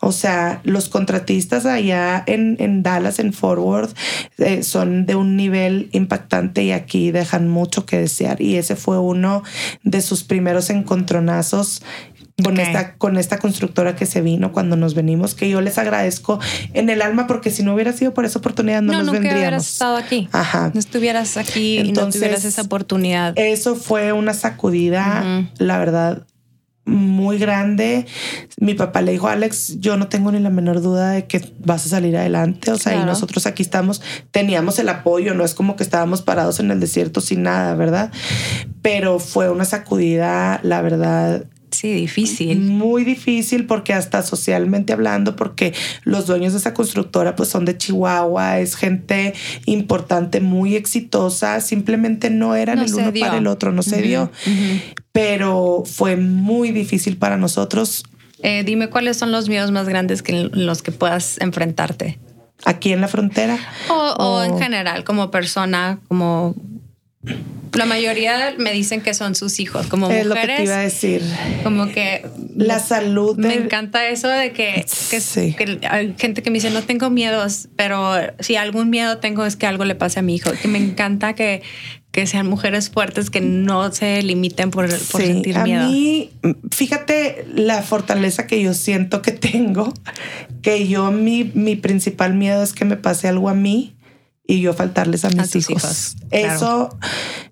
O 0.00 0.12
sea, 0.12 0.60
los 0.64 0.88
contratistas 0.88 1.66
allá 1.66 2.22
en, 2.26 2.56
en 2.60 2.82
Dallas, 2.82 3.18
en 3.18 3.34
Fort 3.34 3.60
Worth, 3.60 3.94
eh, 4.38 4.62
son 4.62 5.04
de 5.04 5.16
un 5.16 5.36
nivel 5.36 5.90
impactante 5.92 6.62
y 6.62 6.72
aquí 6.72 7.10
dejan 7.10 7.48
mucho 7.48 7.84
que 7.84 7.98
desear. 7.98 8.40
Y 8.40 8.56
ese 8.56 8.74
fue 8.74 8.98
uno 8.98 9.42
de 9.82 10.00
sus 10.00 10.24
primeros 10.24 10.70
encontronazos 10.70 11.82
con, 12.42 12.58
esta, 12.58 12.94
con 12.94 13.18
esta 13.18 13.38
constructora 13.38 13.96
que 13.96 14.06
se 14.06 14.20
vino 14.20 14.52
cuando 14.52 14.76
nos 14.76 14.94
venimos, 14.94 15.34
que 15.34 15.48
yo 15.48 15.60
les 15.60 15.78
agradezco 15.78 16.40
en 16.72 16.90
el 16.90 17.02
alma 17.02 17.26
porque 17.26 17.50
si 17.50 17.62
no 17.62 17.74
hubiera 17.74 17.92
sido 17.92 18.14
por 18.14 18.24
esa 18.24 18.38
oportunidad 18.38 18.82
no, 18.82 18.92
no 18.92 19.02
nos 19.02 19.12
vendríamos. 19.12 19.34
No 19.34 19.40
hubieras 19.40 19.72
estado 19.72 19.96
aquí. 19.96 20.28
Ajá. 20.32 20.70
No 20.72 20.80
estuvieras 20.80 21.36
aquí 21.36 21.78
y 21.78 21.92
no 21.92 22.08
tuvieras 22.08 22.44
esa 22.44 22.62
oportunidad. 22.62 23.34
Eso 23.36 23.76
fue 23.76 24.12
una 24.12 24.34
sacudida, 24.34 25.48
la 25.58 25.78
verdad, 25.78 26.26
muy 26.90 27.38
grande. 27.38 28.06
Mi 28.58 28.74
papá 28.74 29.00
le 29.00 29.12
dijo, 29.12 29.28
Alex, 29.28 29.80
yo 29.80 29.96
no 29.96 30.08
tengo 30.08 30.32
ni 30.32 30.40
la 30.40 30.50
menor 30.50 30.82
duda 30.82 31.10
de 31.10 31.26
que 31.26 31.52
vas 31.58 31.86
a 31.86 31.88
salir 31.88 32.16
adelante. 32.16 32.70
O 32.70 32.78
sea, 32.78 33.00
y 33.00 33.04
nosotros 33.04 33.46
aquí 33.46 33.62
estamos, 33.62 34.02
teníamos 34.30 34.78
el 34.78 34.88
apoyo, 34.88 35.34
no 35.34 35.44
es 35.44 35.54
como 35.54 35.76
que 35.76 35.82
estábamos 35.82 36.22
parados 36.22 36.60
en 36.60 36.70
el 36.70 36.80
desierto 36.80 37.20
sin 37.20 37.42
nada, 37.42 37.74
¿verdad? 37.74 38.10
Pero 38.82 39.18
fue 39.18 39.50
una 39.50 39.64
sacudida, 39.64 40.60
la 40.62 40.82
verdad, 40.82 41.44
Sí, 41.70 41.92
difícil. 41.92 42.60
Muy 42.60 43.04
difícil 43.04 43.66
porque 43.66 43.92
hasta 43.92 44.22
socialmente 44.22 44.92
hablando, 44.92 45.36
porque 45.36 45.72
los 46.04 46.26
dueños 46.26 46.52
de 46.52 46.58
esa 46.58 46.74
constructora 46.74 47.36
pues 47.36 47.48
son 47.48 47.64
de 47.64 47.76
Chihuahua, 47.76 48.58
es 48.58 48.74
gente 48.74 49.34
importante, 49.66 50.40
muy 50.40 50.76
exitosa, 50.76 51.60
simplemente 51.60 52.30
no 52.30 52.54
eran 52.54 52.80
el 52.80 52.92
uno 52.94 53.12
para 53.18 53.38
el 53.38 53.46
otro, 53.46 53.72
no 53.72 53.82
se 53.82 54.02
dio. 54.02 54.30
Pero 55.12 55.84
fue 55.86 56.16
muy 56.16 56.72
difícil 56.72 57.16
para 57.16 57.36
nosotros. 57.36 58.04
Eh, 58.42 58.64
dime 58.64 58.88
cuáles 58.88 59.16
son 59.16 59.32
los 59.32 59.48
miedos 59.48 59.70
más 59.70 59.88
grandes 59.88 60.22
que 60.22 60.50
los 60.52 60.82
que 60.82 60.92
puedas 60.92 61.40
enfrentarte. 61.40 62.18
Aquí 62.64 62.92
en 62.92 63.00
la 63.00 63.08
frontera. 63.08 63.58
o 63.88 64.42
en 64.42 64.58
general, 64.58 65.04
como 65.04 65.30
persona, 65.30 66.00
como 66.08 66.54
la 67.72 67.86
mayoría 67.86 68.54
me 68.58 68.72
dicen 68.72 69.02
que 69.02 69.14
son 69.14 69.34
sus 69.34 69.60
hijos, 69.60 69.86
como 69.86 70.06
mujeres. 70.06 70.22
Es 70.22 70.28
lo 70.28 70.34
que 70.34 70.46
te 70.46 70.62
iba 70.64 70.76
a 70.76 70.82
decir. 70.82 71.22
Como 71.62 71.88
que 71.88 72.26
la 72.56 72.78
salud. 72.78 73.36
Me 73.36 73.54
encanta 73.54 74.08
eso 74.08 74.28
de 74.28 74.52
que, 74.52 74.86
hay 75.88 76.14
gente 76.18 76.42
que 76.42 76.50
me 76.50 76.54
dice 76.54 76.70
no 76.70 76.82
tengo 76.82 77.10
miedos, 77.10 77.68
pero 77.76 78.12
si 78.40 78.56
algún 78.56 78.90
miedo 78.90 79.18
tengo 79.18 79.44
es 79.44 79.56
que 79.56 79.66
algo 79.66 79.84
le 79.84 79.94
pase 79.94 80.18
a 80.18 80.22
mi 80.22 80.34
hijo. 80.34 80.50
Que 80.60 80.68
me 80.68 80.78
encanta 80.78 81.34
que, 81.34 81.62
que 82.10 82.26
sean 82.26 82.48
mujeres 82.48 82.90
fuertes 82.90 83.30
que 83.30 83.40
no 83.40 83.92
se 83.92 84.22
limiten 84.22 84.70
por, 84.70 84.88
por 84.88 85.22
sentir 85.22 85.58
miedo. 85.58 85.84
A 85.84 85.88
mí, 85.88 86.30
fíjate 86.70 87.46
la 87.54 87.82
fortaleza 87.82 88.46
que 88.46 88.62
yo 88.62 88.72
siento 88.72 89.20
que 89.20 89.32
tengo, 89.32 89.92
que 90.62 90.88
yo 90.88 91.12
mi, 91.12 91.50
mi 91.54 91.76
principal 91.76 92.34
miedo 92.34 92.62
es 92.62 92.72
que 92.72 92.84
me 92.84 92.96
pase 92.96 93.28
algo 93.28 93.48
a 93.48 93.54
mí 93.54 93.94
y 94.50 94.60
yo 94.60 94.74
faltarles 94.74 95.24
a 95.24 95.30
mis 95.30 95.54
hijos. 95.54 96.16
Eso 96.32 96.98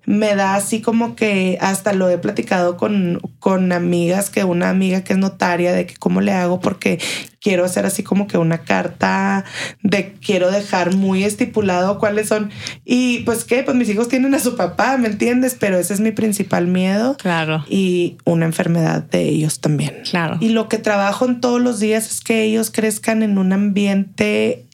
me 0.05 0.35
da 0.35 0.55
así 0.55 0.81
como 0.81 1.15
que 1.15 1.57
hasta 1.61 1.93
lo 1.93 2.09
he 2.09 2.17
platicado 2.17 2.75
con, 2.75 3.21
con 3.39 3.71
amigas, 3.71 4.29
que 4.29 4.43
una 4.43 4.69
amiga 4.69 5.01
que 5.05 5.13
es 5.13 5.19
notaria, 5.19 5.71
de 5.71 5.85
que 5.85 5.95
cómo 5.95 6.19
le 6.19 6.33
hago 6.33 6.59
porque 6.59 6.99
quiero 7.39 7.63
hacer 7.63 7.85
así 7.85 8.03
como 8.03 8.27
que 8.27 8.37
una 8.37 8.59
carta 8.59 9.45
de 9.81 10.11
quiero 10.13 10.51
dejar 10.51 10.93
muy 10.93 11.23
estipulado 11.23 11.99
cuáles 11.99 12.27
son. 12.27 12.51
Y 12.83 13.19
pues 13.19 13.45
qué, 13.45 13.63
pues 13.63 13.77
mis 13.77 13.87
hijos 13.87 14.09
tienen 14.09 14.35
a 14.35 14.39
su 14.39 14.57
papá, 14.57 14.97
¿me 14.97 15.07
entiendes? 15.07 15.55
Pero 15.57 15.77
ese 15.77 15.93
es 15.93 16.01
mi 16.01 16.11
principal 16.11 16.67
miedo. 16.67 17.15
Claro. 17.15 17.63
Y 17.69 18.17
una 18.25 18.43
enfermedad 18.45 19.03
de 19.03 19.21
ellos 19.21 19.61
también. 19.61 20.01
Claro. 20.09 20.35
Y 20.41 20.49
lo 20.49 20.67
que 20.67 20.79
trabajo 20.79 21.25
en 21.25 21.39
todos 21.39 21.61
los 21.61 21.79
días 21.79 22.11
es 22.11 22.19
que 22.19 22.43
ellos 22.43 22.71
crezcan 22.71 23.23
en 23.23 23.37
un 23.37 23.53
ambiente 23.53 24.65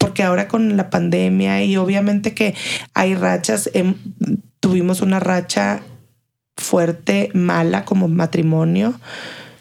porque 0.00 0.22
ahora 0.22 0.48
con 0.48 0.78
la 0.78 0.88
pandemia 0.88 1.62
y 1.62 1.76
obviamente 1.76 2.32
que 2.32 2.54
hay 2.94 3.14
rachas, 3.14 3.70
em, 3.74 3.94
tuvimos 4.58 5.02
una 5.02 5.20
racha 5.20 5.82
fuerte, 6.56 7.30
mala 7.34 7.84
como 7.84 8.08
matrimonio. 8.08 8.98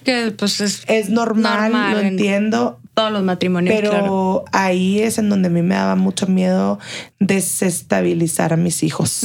Que 0.06 0.32
pues 0.32 0.62
es, 0.62 0.84
es 0.88 1.10
normal, 1.10 1.74
lo 1.92 2.00
entiendo, 2.00 2.79
todos 3.00 3.14
los 3.14 3.24
matrimonios. 3.24 3.74
Pero 3.80 4.44
ahí 4.52 5.00
es 5.00 5.18
en 5.20 5.30
donde 5.30 5.48
a 5.48 5.52
mí 5.52 5.62
me 5.62 5.76
daba 5.76 5.96
mucho 5.96 6.28
miedo 6.28 6.80
desestabilizar 7.20 8.52
a 8.52 8.58
mis 8.58 8.84
hijos. 8.84 9.24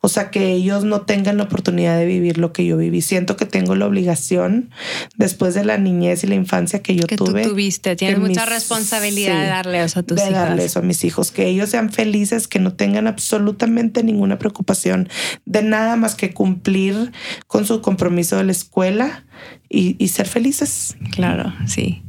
O 0.00 0.08
sea, 0.08 0.30
que 0.30 0.50
ellos 0.50 0.82
no 0.82 1.02
tengan 1.02 1.36
la 1.36 1.44
oportunidad 1.44 1.96
de 1.96 2.04
vivir 2.04 2.38
lo 2.38 2.52
que 2.52 2.66
yo 2.66 2.76
viví. 2.76 3.00
Siento 3.00 3.36
que 3.36 3.46
tengo 3.46 3.76
la 3.76 3.86
obligación, 3.86 4.70
después 5.16 5.54
de 5.54 5.64
la 5.64 5.78
niñez 5.78 6.24
y 6.24 6.26
la 6.26 6.34
infancia 6.34 6.82
que 6.82 6.96
yo 6.96 7.06
tuve. 7.06 7.42
Que 7.42 7.48
tuviste, 7.48 7.94
tienes 7.94 8.18
mucha 8.18 8.44
responsabilidad 8.44 9.40
de 9.40 9.46
darle 9.46 9.84
eso 9.84 10.00
a 10.00 10.02
tus 10.02 10.18
hijos. 10.18 10.28
De 10.28 10.34
darle 10.34 10.64
eso 10.64 10.80
a 10.80 10.82
mis 10.82 11.04
hijos, 11.04 11.30
que 11.30 11.46
ellos 11.46 11.70
sean 11.70 11.92
felices, 11.92 12.48
que 12.48 12.58
no 12.58 12.72
tengan 12.72 13.06
absolutamente 13.06 14.02
ninguna 14.02 14.40
preocupación 14.40 15.08
de 15.44 15.62
nada 15.62 15.94
más 15.94 16.16
que 16.16 16.34
cumplir 16.34 17.12
con 17.46 17.66
su 17.66 17.82
compromiso 17.82 18.36
de 18.36 18.44
la 18.44 18.52
escuela 18.52 19.26
y, 19.68 19.94
y 20.02 20.08
ser 20.08 20.26
felices. 20.26 20.96
Claro, 21.12 21.54
sí 21.68 22.02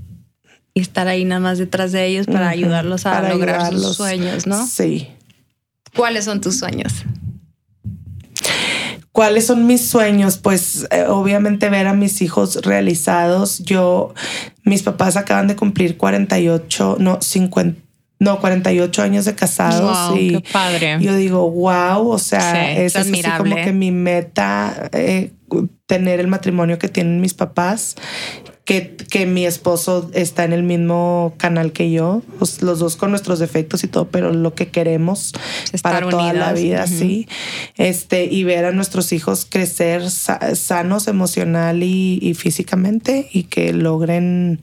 y 0.74 0.82
estar 0.82 1.07
ahí 1.07 1.26
nada 1.26 1.41
más 1.41 1.57
detrás 1.57 1.91
de 1.91 2.05
ellos 2.05 2.28
para 2.28 2.49
ayudarlos 2.49 3.05
a 3.05 3.22
lograr 3.30 3.72
sus 3.72 3.95
sueños, 3.95 4.47
¿no? 4.47 4.65
Sí. 4.65 5.09
¿Cuáles 5.95 6.26
son 6.26 6.39
tus 6.39 6.59
sueños? 6.59 6.93
¿Cuáles 9.11 9.47
son 9.47 9.67
mis 9.67 9.89
sueños? 9.89 10.38
Pues 10.38 10.88
eh, 10.89 11.03
obviamente 11.07 11.69
ver 11.69 11.88
a 11.88 11.93
mis 11.93 12.22
hijos 12.22 12.61
realizados. 12.63 13.59
Yo, 13.59 14.13
mis 14.63 14.84
papás 14.84 15.17
acaban 15.17 15.47
de 15.47 15.57
cumplir 15.57 15.97
48, 15.97 16.97
no, 16.99 17.22
50. 17.22 17.82
No, 18.19 18.39
48 18.39 19.01
años 19.01 19.26
de 19.26 19.34
casados 19.34 20.15
y 20.15 20.30
qué 20.30 20.43
padre. 20.53 20.97
yo 21.01 21.15
digo, 21.15 21.49
wow, 21.49 22.07
o 22.07 22.19
sea, 22.19 22.72
es, 22.78 22.95
así 22.95 23.24
como 23.36 23.55
que 23.55 23.74
mi 23.74 23.89
meta, 23.89 24.91
eh, 24.93 25.32
tener 25.88 26.19
el 26.19 26.28
matrimonio 26.28 26.78
que 26.78 26.88
tienen 26.88 27.19
mis 27.19 27.34
papás 27.34 27.95
que, 29.09 29.26
mi 29.26 29.45
esposo 29.45 30.09
está 30.13 30.43
en 30.45 30.53
el 30.53 30.63
mismo 30.63 31.34
canal 31.38 31.74
que 31.74 31.91
yo, 31.91 32.22
pues, 32.39 32.61
los 32.61 32.80
dos 32.80 32.95
con 32.95 33.09
nuestros 33.09 33.39
defectos 33.39 33.84
y 33.84 33.88
todo, 33.88 34.07
pero 34.09 34.32
lo 34.32 34.55
que 34.55 34.69
queremos 34.69 35.34
para 35.82 36.07
toda 36.07 36.34
la 36.34 36.53
vida, 36.53 36.88
sí. 36.88 37.28
Este, 37.78 38.26
y 38.26 38.43
ver 38.43 38.65
a 38.65 38.72
nuestros 38.72 39.11
hijos 39.11 39.45
crecer 39.49 40.09
sanos 40.09 41.07
emocional 41.07 41.84
y, 41.84 42.34
físicamente 42.36 43.30
y 43.32 43.43
que 43.43 43.74
logren, 43.74 44.61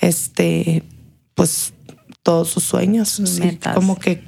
este, 0.00 0.82
pues 1.34 1.72
todos 2.22 2.48
sus 2.48 2.64
sueños. 2.64 3.20
como 3.74 3.98
que 3.98 4.22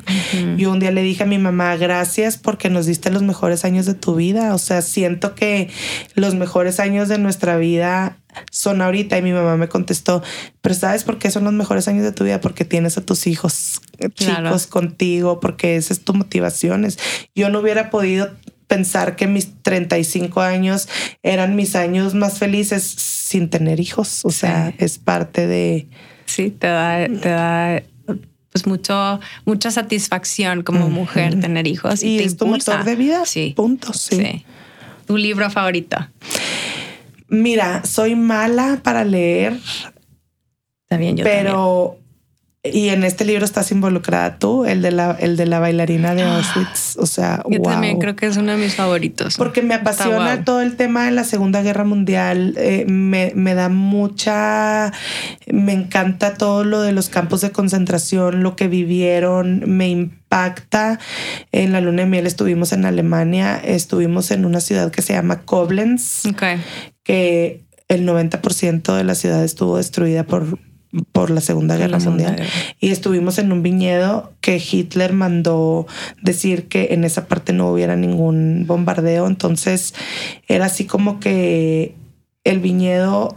yo 0.56 0.70
un 0.70 0.80
día 0.80 0.90
le 0.90 1.02
dije 1.02 1.24
a 1.24 1.26
mi 1.26 1.38
mamá, 1.38 1.76
gracias 1.76 2.38
porque 2.38 2.70
nos 2.70 2.86
diste 2.86 3.10
los 3.10 3.22
mejores 3.22 3.64
años 3.64 3.86
de 3.86 3.94
tu 3.94 4.14
vida. 4.14 4.54
O 4.54 4.58
sea, 4.58 4.82
siento 4.82 5.34
que 5.34 5.70
los 6.14 6.34
mejores 6.34 6.80
años 6.80 7.08
de 7.08 7.18
nuestra 7.18 7.56
vida 7.56 8.18
son 8.50 8.80
ahorita 8.80 9.18
y 9.18 9.22
mi 9.22 9.32
mamá 9.32 9.56
me 9.56 9.68
contestó, 9.68 10.22
pero 10.60 10.74
¿sabes 10.74 11.04
por 11.04 11.18
qué 11.18 11.30
son 11.30 11.44
los 11.44 11.52
mejores 11.52 11.88
años 11.88 12.04
de 12.04 12.12
tu 12.12 12.24
vida? 12.24 12.40
Porque 12.40 12.64
tienes 12.64 12.96
a 12.96 13.00
tus 13.00 13.26
hijos 13.26 13.80
chicos 14.14 14.66
contigo, 14.66 15.40
porque 15.40 15.76
esa 15.76 15.92
es 15.92 16.04
tu 16.04 16.14
motivación. 16.14 16.86
Yo 17.34 17.50
no 17.50 17.60
hubiera 17.60 17.90
podido 17.90 18.30
pensar 18.66 19.16
que 19.16 19.26
mis 19.26 19.62
35 19.62 20.40
años 20.40 20.88
eran 21.24 21.56
mis 21.56 21.74
años 21.74 22.14
más 22.14 22.38
felices 22.38 22.84
sin 22.84 23.50
tener 23.50 23.80
hijos. 23.80 24.24
O 24.24 24.30
sea, 24.30 24.72
es 24.78 24.98
parte 24.98 25.46
de... 25.46 25.88
Sí, 26.30 26.50
te 26.50 26.68
da, 26.68 27.08
te 27.08 27.28
da 27.28 27.82
pues 28.52 28.66
mucho, 28.66 29.20
mucha 29.44 29.70
satisfacción 29.70 30.62
como 30.62 30.88
mujer 30.88 31.40
tener 31.40 31.66
hijos. 31.66 32.02
Y, 32.02 32.18
es 32.18 32.36
tu 32.36 32.46
motor 32.46 32.84
de 32.84 32.96
vida. 32.96 33.24
Sí. 33.26 33.52
Punto. 33.56 33.92
sí. 33.92 34.44
¿Tu 35.06 35.16
libro 35.16 35.50
favorito? 35.50 35.96
Mira, 37.28 37.84
soy 37.84 38.14
mala 38.14 38.80
para 38.82 39.04
leer. 39.04 39.58
También 40.88 41.16
yo. 41.16 41.24
Pero 41.24 41.99
y 42.62 42.90
en 42.90 43.04
este 43.04 43.24
libro 43.24 43.46
estás 43.46 43.72
involucrada 43.72 44.38
tú, 44.38 44.66
el 44.66 44.82
de 44.82 44.90
la, 44.90 45.12
el 45.18 45.38
de 45.38 45.46
la 45.46 45.60
bailarina 45.60 46.14
de 46.14 46.24
Auschwitz. 46.24 46.98
O 46.98 47.06
sea, 47.06 47.42
yo 47.48 47.62
también 47.62 47.98
creo 47.98 48.16
que 48.16 48.26
es 48.26 48.36
uno 48.36 48.52
de 48.52 48.58
mis 48.58 48.74
favoritos. 48.74 49.38
Porque 49.38 49.62
me 49.62 49.72
apasiona 49.72 50.44
todo 50.44 50.60
el 50.60 50.76
tema 50.76 51.06
de 51.06 51.10
la 51.12 51.24
Segunda 51.24 51.62
Guerra 51.62 51.84
Mundial. 51.84 52.52
Eh, 52.58 52.84
me, 52.86 53.32
me, 53.34 53.54
da 53.54 53.70
mucha, 53.70 54.92
me 55.50 55.72
encanta 55.72 56.34
todo 56.34 56.62
lo 56.64 56.82
de 56.82 56.92
los 56.92 57.08
campos 57.08 57.40
de 57.40 57.50
concentración, 57.50 58.42
lo 58.42 58.56
que 58.56 58.68
vivieron, 58.68 59.62
me 59.66 59.88
impacta. 59.88 60.98
En 61.52 61.72
la 61.72 61.80
luna 61.80 62.02
de 62.02 62.08
miel 62.08 62.26
estuvimos 62.26 62.74
en 62.74 62.84
Alemania, 62.84 63.56
estuvimos 63.56 64.30
en 64.32 64.44
una 64.44 64.60
ciudad 64.60 64.90
que 64.90 65.00
se 65.00 65.14
llama 65.14 65.40
Koblenz, 65.46 66.26
okay. 66.26 66.60
que 67.04 67.64
el 67.88 68.06
90% 68.06 68.94
de 68.94 69.04
la 69.04 69.14
ciudad 69.14 69.42
estuvo 69.42 69.78
destruida 69.78 70.24
por, 70.24 70.58
por 71.12 71.30
la 71.30 71.40
Segunda 71.40 71.76
Guerra 71.76 71.98
Mundial. 71.98 72.42
Y 72.80 72.90
estuvimos 72.90 73.38
en 73.38 73.52
un 73.52 73.62
viñedo 73.62 74.32
que 74.40 74.56
Hitler 74.56 75.12
mandó 75.12 75.86
decir 76.22 76.66
que 76.68 76.88
en 76.92 77.04
esa 77.04 77.26
parte 77.26 77.52
no 77.52 77.70
hubiera 77.70 77.96
ningún 77.96 78.64
bombardeo. 78.66 79.26
Entonces 79.26 79.94
era 80.48 80.66
así 80.66 80.84
como 80.84 81.20
que 81.20 81.94
el 82.44 82.58
viñedo 82.60 83.36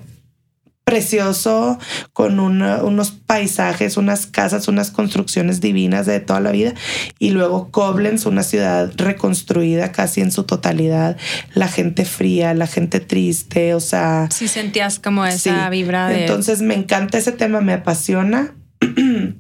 precioso, 0.84 1.80
con 2.12 2.40
unos 2.40 3.12
paisajes, 3.12 3.98
unas 3.98 4.26
casas, 4.26 4.68
unas 4.68 4.92
construcciones 4.92 5.62
divinas 5.62 6.06
de 6.06 6.20
toda 6.20 6.40
la 6.40 6.52
vida. 6.52 6.74
Y 7.20 7.30
luego 7.32 7.72
Koblenz, 7.72 8.26
una 8.26 8.44
ciudad 8.44 8.92
reconstruida 8.98 9.92
casi 9.92 10.22
en 10.22 10.32
su 10.32 10.44
totalidad, 10.44 11.18
la 11.54 11.68
gente 11.68 12.06
fría, 12.06 12.54
la 12.54 12.68
gente 12.68 13.00
triste, 13.00 13.74
o 13.74 13.80
sea... 13.80 14.28
Sí, 14.32 14.48
sentías 14.48 15.00
como 15.00 15.26
esa 15.26 15.70
vibra 15.70 16.10
de... 16.10 16.22
Entonces 16.22 16.62
me 16.62 16.76
encanta 16.76 17.18
ese 17.18 17.32
tema, 17.32 17.62
me 17.62 17.74
apasiona. 17.74 18.54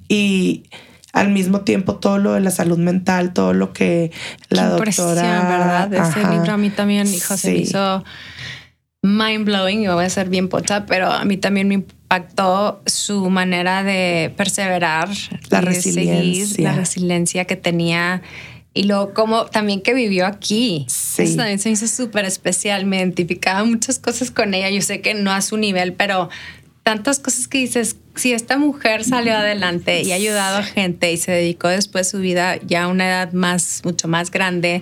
Y 0.07 0.63
al 1.13 1.29
mismo 1.29 1.61
tiempo 1.61 1.95
todo 1.95 2.17
lo 2.17 2.33
de 2.33 2.39
la 2.39 2.51
salud 2.51 2.77
mental, 2.77 3.33
todo 3.33 3.53
lo 3.53 3.73
que 3.73 4.11
la 4.49 4.67
doctora... 4.69 5.87
¿verdad? 5.89 5.93
Ese 5.93 6.27
libro 6.29 6.53
a 6.53 6.57
mí 6.57 6.69
también, 6.69 7.07
hijo, 7.07 7.37
se 7.37 7.55
hizo 7.55 8.03
mind 9.03 9.45
blowing, 9.45 9.83
yo 9.83 9.93
voy 9.95 10.05
a 10.05 10.09
ser 10.09 10.29
bien 10.29 10.47
pocha, 10.47 10.85
pero 10.85 11.11
a 11.11 11.23
mí 11.25 11.37
también 11.37 11.67
me 11.67 11.75
impactó 11.75 12.81
su 12.85 13.29
manera 13.29 13.83
de 13.83 14.33
perseverar, 14.35 15.09
la 15.49 15.61
resiliencia, 15.61 16.63
la 16.63 16.75
resiliencia 16.75 17.45
que 17.45 17.57
tenía 17.57 18.23
y 18.73 18.83
luego 18.83 19.13
como 19.13 19.45
también 19.45 19.81
que 19.81 19.93
vivió 19.93 20.25
aquí. 20.25 20.85
Sí. 20.87 21.23
Eso 21.23 21.37
también 21.37 21.59
se 21.59 21.69
hizo 21.69 21.87
súper 21.87 22.25
especial, 22.25 22.85
me 22.85 22.97
identificaba 22.97 23.63
muchas 23.65 23.99
cosas 23.99 24.31
con 24.31 24.53
ella, 24.53 24.69
yo 24.69 24.81
sé 24.81 25.01
que 25.01 25.13
no 25.13 25.31
a 25.31 25.41
su 25.41 25.57
nivel, 25.57 25.93
pero 25.93 26.29
tantas 26.83 27.19
cosas 27.19 27.47
que 27.47 27.59
dices, 27.59 27.97
si 28.15 28.33
esta 28.33 28.57
mujer 28.57 29.03
salió 29.03 29.35
adelante 29.35 30.01
y 30.01 30.11
ha 30.11 30.15
ayudado 30.15 30.57
a 30.57 30.63
gente 30.63 31.11
y 31.11 31.17
se 31.17 31.31
dedicó 31.31 31.67
después 31.67 32.09
su 32.09 32.19
vida 32.19 32.57
ya 32.65 32.83
a 32.83 32.87
una 32.87 33.07
edad 33.07 33.33
más, 33.33 33.81
mucho 33.83 34.07
más 34.07 34.31
grande 34.31 34.81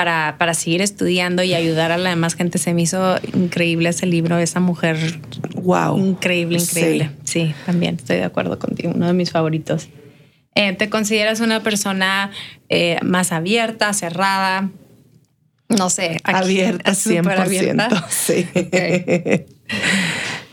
para, 0.00 0.36
para, 0.38 0.54
seguir 0.54 0.80
estudiando 0.80 1.42
y 1.42 1.52
ayudar 1.52 1.92
a 1.92 1.98
la 1.98 2.08
demás 2.08 2.34
gente. 2.34 2.56
Se 2.56 2.72
me 2.72 2.80
hizo 2.80 3.16
increíble 3.34 3.90
ese 3.90 4.06
libro, 4.06 4.38
esa 4.38 4.58
mujer. 4.58 4.96
Wow. 5.56 5.98
Increíble, 5.98 6.58
increíble. 6.58 7.10
Sí, 7.24 7.54
también 7.66 7.96
estoy 7.96 8.16
de 8.16 8.24
acuerdo 8.24 8.58
contigo. 8.58 8.92
Uno 8.94 9.08
de 9.08 9.12
mis 9.12 9.30
favoritos. 9.30 9.90
Eh, 10.54 10.72
¿Te 10.72 10.88
consideras 10.88 11.40
una 11.40 11.62
persona 11.62 12.30
eh, 12.70 12.98
más 13.02 13.30
abierta, 13.30 13.92
cerrada? 13.92 14.70
No 15.68 15.90
sé. 15.90 16.16
abierta, 16.24 16.92
100%. 16.92 17.38
Abierta? 17.38 18.06
Sí. 18.08 18.48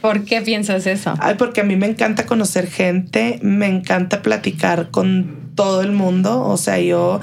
¿Por 0.01 0.25
qué 0.25 0.41
piensas 0.41 0.85
eso? 0.87 1.13
Ay, 1.19 1.35
porque 1.35 1.61
a 1.61 1.63
mí 1.63 1.77
me 1.77 1.87
encanta 1.87 2.25
conocer 2.25 2.67
gente, 2.67 3.39
me 3.41 3.67
encanta 3.67 4.21
platicar 4.21 4.91
con 4.91 5.46
todo 5.57 5.81
el 5.81 5.91
mundo. 5.91 6.45
O 6.45 6.55
sea, 6.55 6.79
yo, 6.79 7.19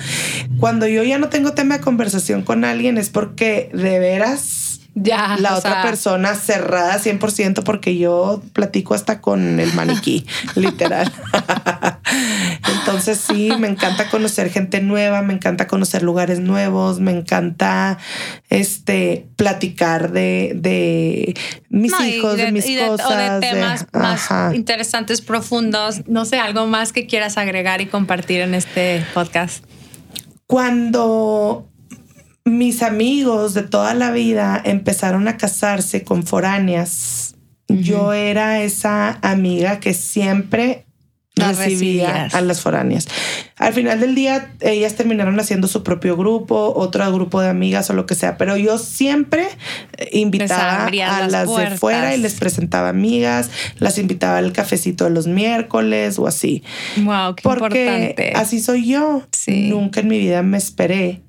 cuando 0.61 0.86
yo 0.86 1.02
ya 1.02 1.16
no 1.16 1.31
tengo 1.31 1.52
tema 1.52 1.78
de 1.78 1.85
conversación 1.85 2.43
con 2.43 2.66
alguien 2.66 2.98
es 2.98 3.09
porque 3.09 3.70
de 3.73 3.98
veras 3.98 4.63
ya, 4.96 5.36
la 5.40 5.56
otra 5.56 5.82
persona 5.82 6.34
cerrada 6.34 7.00
100% 7.00 7.64
porque 7.64 7.98
yo 7.98 8.40
platico 8.52 8.94
hasta 8.94 9.20
con 9.20 9.58
el 9.58 9.72
maniquí, 9.74 10.24
literal. 10.54 11.12
Entonces 12.78 13.18
sí, 13.18 13.50
me 13.58 13.66
encanta 13.66 14.08
conocer 14.08 14.50
gente 14.50 14.80
nueva, 14.80 15.22
me 15.22 15.34
encanta 15.34 15.66
conocer 15.66 16.02
lugares 16.04 16.38
nuevos, 16.38 17.00
me 17.00 17.10
encanta 17.10 17.98
este 18.50 19.26
platicar 19.34 20.12
de, 20.12 20.52
de 20.54 21.34
mis 21.70 21.92
hijos, 22.00 22.36
de, 22.36 22.52
mis 22.52 22.64
cosas. 22.64 23.10
O 23.10 23.16
de 23.16 23.40
temas 23.40 23.86
más 23.92 24.54
interesantes, 24.54 25.22
profundos. 25.22 26.06
No 26.06 26.24
sé, 26.24 26.38
algo 26.38 26.66
más 26.66 26.92
que 26.92 27.06
quieras 27.06 27.36
agregar 27.36 27.80
y 27.80 27.86
compartir 27.86 28.42
en 28.42 28.54
este 28.54 29.04
podcast. 29.12 29.64
Cuando 30.46 31.68
mis 32.44 32.82
amigos 32.82 33.54
de 33.54 33.62
toda 33.62 33.94
la 33.94 34.10
vida 34.10 34.60
empezaron 34.64 35.28
a 35.28 35.36
casarse 35.36 36.04
con 36.04 36.24
foráneas. 36.24 37.34
Yo 37.68 38.12
era 38.12 38.62
esa 38.62 39.18
amiga 39.22 39.80
que 39.80 39.94
siempre 39.94 40.84
recibía 41.36 42.28
a 42.30 42.40
las 42.42 42.60
foráneas. 42.60 43.08
Al 43.56 43.72
final 43.72 43.98
del 43.98 44.14
día, 44.14 44.52
ellas 44.60 44.94
terminaron 44.94 45.40
haciendo 45.40 45.66
su 45.66 45.82
propio 45.82 46.16
grupo, 46.16 46.74
otro 46.76 47.10
grupo 47.12 47.40
de 47.40 47.48
amigas 47.48 47.88
o 47.90 47.94
lo 47.94 48.06
que 48.06 48.14
sea, 48.14 48.36
pero 48.36 48.56
yo 48.56 48.78
siempre 48.78 49.48
eh, 49.96 50.10
invitaba 50.12 50.84
a 50.86 51.28
las, 51.28 51.56
de 51.56 51.78
fuera 51.78 52.14
y 52.14 52.20
les 52.20 52.34
presentaba 52.34 52.90
amigas, 52.90 53.50
las 53.78 53.98
invitaba 53.98 54.38
al 54.38 54.52
cafecito 54.52 55.04
de 55.04 55.10
los 55.10 55.26
miércoles 55.26 56.18
o 56.18 56.26
así. 56.26 56.62
Wow, 56.98 57.34
qué 57.34 57.42
Porque 57.42 58.32
así 58.36 58.60
soy 58.60 58.86
yo. 58.86 59.22
Nunca 59.46 60.00
en 60.00 60.08
mi 60.08 60.18
vida 60.18 60.42
me 60.42 60.58
esperé 60.58 61.22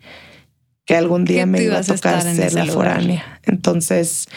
que 0.85 0.95
algún 0.95 1.25
día 1.25 1.45
me 1.45 1.63
iba 1.63 1.79
a 1.79 1.83
tocar 1.83 2.21
ser 2.21 2.53
la 2.53 2.65
foránea. 2.65 3.39
Entonces, 3.43 4.27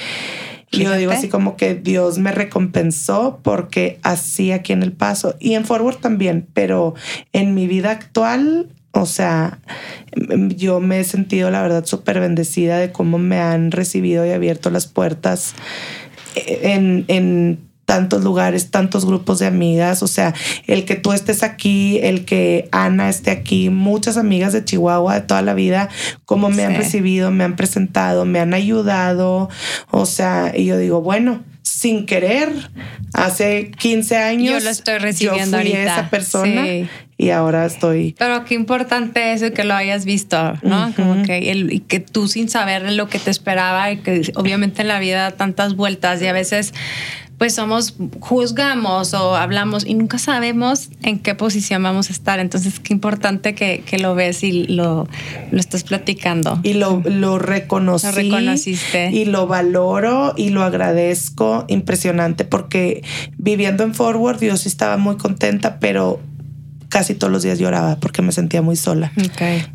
yo 0.72 0.94
digo 0.96 1.12
así 1.12 1.28
como 1.28 1.56
que 1.56 1.74
Dios 1.74 2.18
me 2.18 2.32
recompensó 2.32 3.40
porque 3.42 3.98
así 4.02 4.52
aquí 4.52 4.72
en 4.72 4.82
El 4.82 4.92
Paso 4.92 5.36
y 5.38 5.54
en 5.54 5.64
Forward 5.64 5.96
también, 5.96 6.46
pero 6.54 6.94
en 7.32 7.54
mi 7.54 7.66
vida 7.66 7.90
actual, 7.90 8.68
o 8.92 9.06
sea, 9.06 9.58
yo 10.56 10.80
me 10.80 11.00
he 11.00 11.04
sentido 11.04 11.50
la 11.50 11.62
verdad 11.62 11.84
súper 11.84 12.20
bendecida 12.20 12.78
de 12.78 12.92
cómo 12.92 13.18
me 13.18 13.38
han 13.38 13.70
recibido 13.70 14.26
y 14.26 14.30
abierto 14.30 14.70
las 14.70 14.86
puertas 14.86 15.54
en, 16.34 17.04
en 17.08 17.67
tantos 17.88 18.22
lugares, 18.22 18.70
tantos 18.70 19.06
grupos 19.06 19.38
de 19.38 19.46
amigas, 19.46 20.02
o 20.02 20.08
sea, 20.08 20.34
el 20.66 20.84
que 20.84 20.94
tú 20.94 21.14
estés 21.14 21.42
aquí, 21.42 21.98
el 22.02 22.26
que 22.26 22.68
Ana 22.70 23.08
esté 23.08 23.30
aquí, 23.30 23.70
muchas 23.70 24.18
amigas 24.18 24.52
de 24.52 24.62
Chihuahua 24.62 25.14
de 25.14 25.20
toda 25.22 25.40
la 25.40 25.54
vida, 25.54 25.88
cómo 26.26 26.50
me 26.50 26.66
han 26.66 26.76
recibido, 26.76 27.30
me 27.30 27.44
han 27.44 27.56
presentado, 27.56 28.26
me 28.26 28.40
han 28.40 28.52
ayudado, 28.52 29.48
o 29.90 30.04
sea, 30.04 30.52
y 30.54 30.66
yo 30.66 30.76
digo, 30.76 31.00
bueno, 31.00 31.42
sin 31.62 32.04
querer, 32.04 32.52
hace 33.14 33.70
15 33.70 34.16
años 34.18 34.52
yo 34.52 34.60
lo 34.60 34.68
estoy 34.70 34.98
recibiendo 34.98 35.58
yo 35.58 35.70
fui 35.70 35.72
esa 35.72 36.10
persona 36.10 36.66
y 37.16 37.30
ahora 37.30 37.64
estoy. 37.64 38.14
Pero 38.18 38.44
qué 38.44 38.54
importante 38.54 39.32
es 39.32 39.50
que 39.50 39.64
lo 39.64 39.74
hayas 39.74 40.04
visto, 40.04 40.58
¿no? 40.62 40.92
Como 40.94 41.22
que 41.22 41.50
el, 41.50 41.72
y 41.72 41.80
que 41.80 42.00
tú 42.00 42.28
sin 42.28 42.50
saber 42.50 42.92
lo 42.92 43.08
que 43.08 43.18
te 43.18 43.30
esperaba 43.30 43.90
y 43.90 43.96
que 43.96 44.30
obviamente 44.34 44.82
en 44.82 44.88
la 44.88 45.00
vida 45.00 45.30
tantas 45.30 45.74
vueltas 45.74 46.20
y 46.20 46.26
a 46.26 46.34
veces 46.34 46.74
pues 47.38 47.54
somos, 47.54 47.94
juzgamos 48.18 49.14
o 49.14 49.36
hablamos 49.36 49.86
y 49.86 49.94
nunca 49.94 50.18
sabemos 50.18 50.90
en 51.02 51.20
qué 51.20 51.36
posición 51.36 51.82
vamos 51.84 52.10
a 52.10 52.12
estar. 52.12 52.40
Entonces, 52.40 52.80
qué 52.80 52.92
importante 52.92 53.54
que, 53.54 53.98
lo 53.98 54.14
ves 54.14 54.42
y 54.42 54.64
lo, 54.66 55.08
lo 55.50 55.60
estás 55.60 55.84
platicando. 55.84 56.58
Y 56.64 56.74
lo, 56.74 57.00
lo 57.04 57.38
reconocí. 57.38 58.06
Lo 58.06 58.12
reconociste. 58.12 59.10
Y 59.12 59.24
lo 59.24 59.46
valoro 59.46 60.34
y 60.36 60.50
lo 60.50 60.64
agradezco. 60.64 61.64
Impresionante 61.68 62.44
porque 62.44 63.02
viviendo 63.36 63.84
en 63.84 63.94
Forward, 63.94 64.40
yo 64.40 64.56
sí 64.56 64.68
estaba 64.68 64.96
muy 64.96 65.16
contenta, 65.16 65.78
pero 65.78 66.20
casi 66.88 67.14
todos 67.14 67.32
los 67.32 67.42
días 67.42 67.58
lloraba 67.58 67.96
porque 67.96 68.22
me 68.22 68.32
sentía 68.32 68.62
muy 68.62 68.76
sola. 68.76 69.12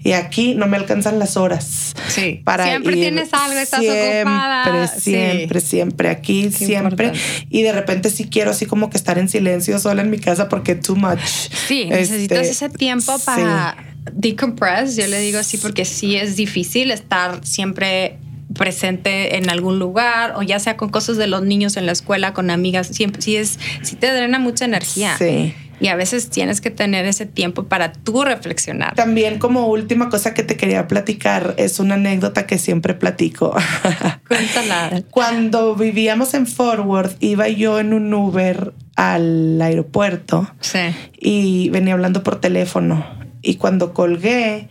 Y 0.03 0.13
aquí 0.13 0.55
no 0.55 0.67
me 0.67 0.77
alcanzan 0.77 1.19
las 1.19 1.37
horas. 1.37 1.93
Sí. 2.07 2.41
Para 2.43 2.65
siempre 2.65 2.93
tienes 2.93 3.33
algo, 3.33 3.59
estás 3.59 3.79
siempre, 3.79 4.21
ocupada. 4.21 4.87
Siempre, 4.87 5.61
siempre, 5.61 6.09
aquí, 6.09 6.51
siempre. 6.51 7.11
Y 7.49 7.61
de 7.61 7.71
repente 7.71 8.09
sí 8.09 8.25
quiero 8.25 8.51
así 8.51 8.65
como 8.65 8.89
que 8.89 8.97
estar 8.97 9.17
en 9.17 9.29
silencio 9.29 9.77
sola 9.79 10.01
en 10.01 10.09
mi 10.09 10.19
casa 10.19 10.49
porque 10.49 10.75
too 10.75 10.95
much. 10.95 11.19
Sí, 11.67 11.85
necesitas 11.85 12.39
este, 12.39 12.51
ese 12.51 12.69
tiempo 12.69 13.17
para 13.19 13.77
decompress. 14.11 14.95
Yo 14.95 15.07
le 15.07 15.19
digo 15.19 15.39
así 15.39 15.57
porque 15.57 15.85
sí 15.85 16.15
es 16.15 16.35
difícil 16.35 16.91
estar 16.91 17.45
siempre 17.45 18.17
presente 18.55 19.37
en 19.37 19.49
algún 19.49 19.79
lugar 19.79 20.33
o 20.35 20.43
ya 20.43 20.59
sea 20.59 20.77
con 20.77 20.89
cosas 20.89 21.17
de 21.17 21.25
los 21.25 21.41
niños 21.41 21.75
en 21.75 21.85
la 21.87 21.91
escuela, 21.91 22.33
con 22.33 22.51
amigas, 22.51 22.87
siempre 22.87 23.21
sí 23.21 23.35
es, 23.35 23.57
sí 23.81 23.95
te 23.95 24.13
drena 24.13 24.37
mucha 24.37 24.65
energía. 24.65 25.15
Sí 25.17 25.53
y 25.83 25.89
a 25.89 25.97
veces 25.97 26.29
tienes 26.29 26.61
que 26.61 26.71
tener 26.71 27.05
ese 27.05 27.25
tiempo 27.25 27.65
para 27.65 27.91
tú 27.91 28.23
reflexionar. 28.23 28.95
También 28.95 29.37
como 29.37 29.67
última 29.67 30.07
cosa 30.07 30.33
que 30.33 30.41
te 30.41 30.55
quería 30.55 30.87
platicar 30.87 31.55
es 31.57 31.77
una 31.77 31.95
anécdota 31.95 32.47
que 32.47 32.57
siempre 32.57 32.93
platico. 32.93 33.53
Cuéntala. 34.29 35.03
Cuando 35.11 35.75
vivíamos 35.75 36.33
en 36.35 36.47
Forward, 36.47 37.11
iba 37.19 37.49
yo 37.49 37.81
en 37.81 37.93
un 37.93 38.13
Uber 38.13 38.71
al 38.95 39.61
aeropuerto 39.61 40.49
sí. 40.61 40.79
y 41.19 41.69
venía 41.71 41.95
hablando 41.95 42.23
por 42.23 42.39
teléfono 42.39 43.05
y 43.41 43.55
cuando 43.55 43.93
colgué 43.93 44.69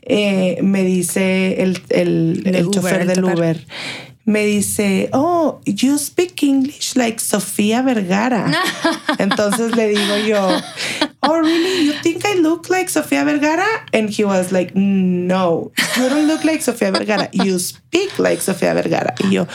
eh, 0.00 0.58
me 0.62 0.84
dice 0.84 1.62
el, 1.62 1.82
el, 1.90 2.70
chofer 2.70 3.06
del 3.06 3.24
Uber 3.24 3.58
me 4.26 4.44
dice, 4.44 5.08
oh, 5.12 5.60
you 5.64 5.96
speak 5.98 6.42
English 6.42 6.96
like 6.96 7.18
Sofía 7.18 7.84
Vergara. 7.84 8.46
Entonces 9.18 9.74
le 9.76 9.94
digo 9.94 10.26
yo, 10.26 10.60
oh, 11.22 11.38
really? 11.38 11.84
You 11.86 11.92
think 12.02 12.24
I 12.26 12.34
look 12.34 12.68
like 12.68 12.88
Sofía 12.88 13.24
Vergara? 13.24 13.66
And 13.92 14.10
he 14.10 14.24
was 14.24 14.50
like, 14.50 14.74
no, 14.74 15.70
you 15.96 16.08
don't 16.08 16.26
look 16.26 16.44
like 16.44 16.60
Sofía 16.60 16.92
Vergara. 16.92 17.28
You 17.32 17.60
speak 17.60 18.18
like 18.18 18.40
Sofía 18.40 18.74
Vergara. 18.74 19.14
Y 19.20 19.30
yo, 19.30 19.46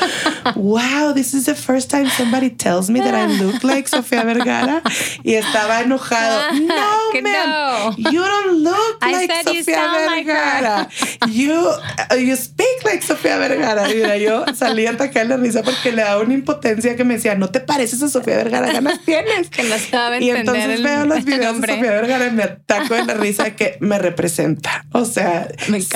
wow, 0.56 1.11
this 1.14 1.34
is 1.34 1.48
the 1.48 1.56
first 1.56 1.89
time 1.89 2.07
somebody 2.07 2.49
tells 2.49 2.89
me 2.89 3.02
that 3.02 3.14
I 3.14 3.26
look 3.26 3.64
like 3.65 3.89
Sofía 3.89 4.23
Vergara. 4.23 4.81
Y 5.23 5.34
estaba 5.34 5.81
enojado. 5.81 6.52
No, 6.61 7.22
man, 7.22 7.93
you 7.98 8.22
don't 8.22 8.64
look 8.64 9.02
like 9.02 9.30
Sofía 9.45 10.07
Vergara. 10.07 10.89
you, 11.27 11.73
you 12.18 12.35
speak 12.38 12.85
like 12.85 13.02
Sofía 13.02 13.38
Vergara. 13.38 13.89
Y 13.89 13.95
mira, 13.95 14.18
yo 14.18 14.45
salí 14.62 14.86
a 14.86 14.92
atacar 14.92 15.26
la 15.26 15.38
risa 15.38 15.64
porque 15.64 15.92
le 15.92 16.04
daba 16.04 16.22
una 16.22 16.36
impotencia 16.36 16.96
que 16.96 17.04
me 17.04 17.16
decía, 17.16 17.34
no 17.34 17.50
te 17.50 17.62
pareces 17.62 18.04
a 18.04 18.10
Sofía 18.10 18.38
Vergara, 18.38 18.72
ganas 18.72 19.04
tienes. 19.04 19.50
que 19.50 19.64
no 19.64 19.74
estaba 19.74 20.20
y 20.20 20.30
entonces 20.30 20.84
veo 20.84 21.06
los 21.06 21.26
videos 21.26 21.60
de 21.60 21.68
Sofía 21.68 21.92
Vergara 21.92 22.28
y 22.28 22.32
me 22.32 22.44
ataco 22.44 22.94
de 22.94 23.06
la 23.06 23.16
risa 23.16 23.56
que 23.56 23.78
me 23.80 23.98
representa. 23.98 24.86
O 24.92 25.06
sea, 25.06 25.48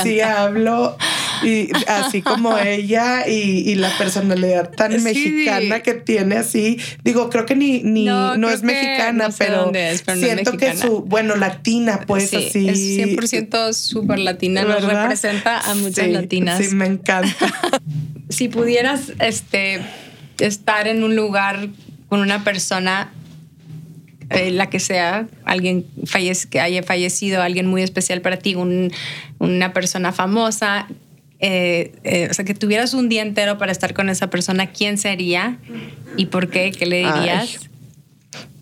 si 0.03 0.19
hablo 0.19 0.97
y 1.43 1.69
así 1.87 2.23
como 2.23 2.57
ella 2.59 3.27
y, 3.27 3.75
la 3.75 3.95
personalidad 3.97 4.71
tan 4.71 5.03
mexicana 5.03 5.81
que 5.81 5.93
tiene 5.93 6.37
así, 6.37 6.79
digo, 7.03 7.29
creo 7.29 7.45
que 7.45 7.55
ni, 7.55 7.83
ni 7.83 8.05
no, 8.05 8.49
es 8.49 8.63
mexicana, 8.63 9.29
pero, 9.37 9.71
siento 10.15 10.57
que 10.57 10.75
su, 10.75 11.01
bueno, 11.01 11.35
latina, 11.35 11.99
pues 12.07 12.33
así. 12.33 12.69
Es 12.69 12.79
100% 12.79 13.73
súper 13.73 14.19
latina, 14.19 14.63
nos 14.63 14.83
representa 14.83 15.59
a 15.59 15.75
muchas 15.75 16.07
latinas. 16.07 16.63
Sí, 16.63 16.73
me 16.73 16.87
encanta. 16.87 17.35
si 18.29 18.47
pudieras 18.55 19.11
este, 19.19 19.81
estar 20.39 20.87
en 20.87 21.03
un 21.03 21.15
lugar 21.15 21.67
con 22.07 22.21
una 22.21 22.43
persona, 22.43 23.11
eh, 24.29 24.49
la 24.51 24.69
que 24.69 24.79
sea, 24.79 25.27
alguien 25.43 25.85
que 26.49 26.59
haya 26.59 26.81
fallecido, 26.81 27.41
alguien 27.41 27.67
muy 27.67 27.83
especial 27.83 28.21
para 28.21 28.37
ti, 28.37 28.55
una 28.55 29.73
persona 29.73 30.13
famosa, 30.13 30.87
eh, 31.39 31.93
eh, 32.03 32.27
o 32.31 32.33
sea, 32.33 32.45
que 32.45 32.53
tuvieras 32.53 32.93
un 32.93 33.09
día 33.09 33.21
entero 33.21 33.57
para 33.57 33.71
estar 33.71 33.93
con 33.93 34.09
esa 34.09 34.29
persona, 34.29 34.67
¿quién 34.67 34.97
sería 34.97 35.59
y 36.15 36.27
por 36.27 36.49
qué? 36.49 36.71
¿Qué 36.71 36.85
le 36.85 36.99
dirías? 36.99 37.59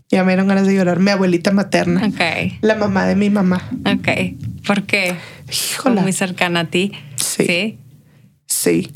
Ya 0.10 0.24
me 0.24 0.34
dieron 0.34 0.48
ganas 0.48 0.68
de 0.68 0.76
llorar. 0.76 1.00
Mi 1.00 1.12
abuelita 1.12 1.52
materna. 1.52 2.08
Ok. 2.08 2.54
La 2.62 2.76
mamá 2.76 3.06
de 3.08 3.16
mi 3.16 3.30
mamá. 3.30 3.68
Ok. 3.86 4.36
¿Por 4.66 4.84
qué? 4.84 5.16
Híjole. 5.50 6.02
Muy 6.02 6.14
cercana 6.14 6.62
a 6.62 6.66
ti. 6.66 6.92
Sí. 7.16 7.80
Sí. 8.46 8.92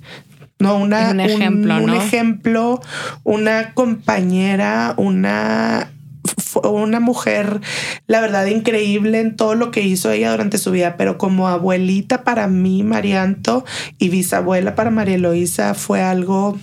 No, 0.60 0.78
una, 0.78 1.12
un 1.12 1.20
ejemplo, 1.20 1.78
un, 1.78 1.86
¿no? 1.86 1.94
un 1.94 2.02
ejemplo, 2.02 2.82
una 3.24 3.74
compañera, 3.74 4.96
una 4.98 5.92
una 6.64 7.00
mujer, 7.00 7.62
la 8.08 8.22
verdad, 8.22 8.46
increíble 8.48 9.20
en 9.20 9.36
todo 9.36 9.56
lo 9.56 9.72
que 9.72 9.82
hizo 9.82 10.12
ella 10.12 10.32
durante 10.32 10.58
su 10.58 10.72
vida, 10.72 10.98
pero 10.98 11.18
como 11.18 11.48
abuelita 11.48 12.24
para 12.24 12.48
mí, 12.48 12.84
Marianto, 12.84 13.66
y 13.98 14.10
bisabuela 14.10 14.76
para 14.76 14.90
María 14.90 15.16
Eloísa 15.16 15.74
fue 15.74 16.02
algo 16.02 16.58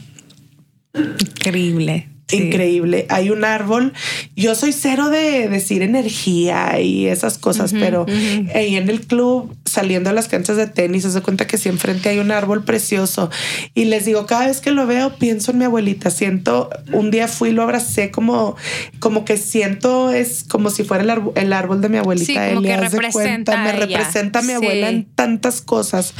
increíble. 0.95 2.09
Increíble. 2.32 3.06
Hay 3.10 3.30
un 3.30 3.44
árbol. 3.44 3.92
Yo 4.34 4.55
soy 4.55 4.72
cero 4.72 5.10
de 5.10 5.48
decir 5.48 5.82
energía 5.82 6.80
y 6.80 7.06
esas 7.06 7.38
cosas, 7.38 7.72
pero 7.72 8.06
ahí 8.55 8.76
en 8.76 8.88
el 8.88 9.02
club, 9.02 9.55
saliendo 9.64 10.10
a 10.10 10.12
las 10.12 10.28
canchas 10.28 10.56
de 10.56 10.66
tenis, 10.66 11.02
se 11.02 11.10
da 11.10 11.20
cuenta 11.20 11.46
que 11.46 11.59
si 11.59 11.68
enfrente 11.68 12.09
hay 12.09 12.18
un 12.18 12.30
árbol 12.30 12.64
precioso. 12.64 13.30
Y 13.74 13.84
les 13.84 14.06
digo, 14.06 14.26
cada 14.26 14.46
vez 14.46 14.60
que 14.60 14.70
lo 14.70 14.86
veo, 14.86 15.16
pienso 15.16 15.51
en 15.51 15.59
mi 15.59 15.64
abuelita. 15.64 16.10
Siento, 16.10 16.70
un 16.92 17.10
día 17.10 17.28
fui 17.28 17.51
y 17.51 17.52
lo 17.52 17.62
abracé 17.62 18.10
como, 18.10 18.56
como 19.01 19.24
que 19.24 19.36
siento 19.36 20.10
es 20.10 20.44
como 20.44 20.70
si 20.70 20.84
fuera 20.84 21.02
el, 21.02 21.52
árbol, 21.52 21.80
de 21.80 21.88
mi 21.88 21.98
abuelita. 21.98 22.48
Sí, 22.48 22.55
como 22.55 22.62
que 22.62 22.76
representa 22.76 23.56
me 23.62 23.72
representa 23.72 24.38
a 24.38 24.42
mi 24.42 24.52
abuela 24.52 24.88
en 24.88 25.05
tantas 25.05 25.60
cosas. 25.60 26.14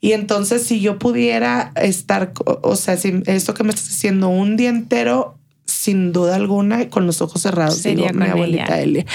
Y 0.00 0.12
entonces, 0.12 0.62
si 0.62 0.80
yo 0.80 0.98
pudiera 0.98 1.72
estar, 1.76 2.32
o 2.44 2.76
sea, 2.76 2.96
si 2.96 3.22
esto 3.26 3.54
que 3.54 3.64
me 3.64 3.70
estás 3.70 3.88
diciendo 3.88 4.28
un 4.28 4.56
día 4.56 4.68
entero, 4.68 5.38
sin 5.66 6.12
duda 6.12 6.36
alguna, 6.36 6.88
con 6.90 7.06
los 7.06 7.20
ojos 7.22 7.42
cerrados, 7.42 7.78
Sería 7.78 8.12
mi 8.12 8.26
abuelita 8.26 8.80
Elia, 8.80 9.06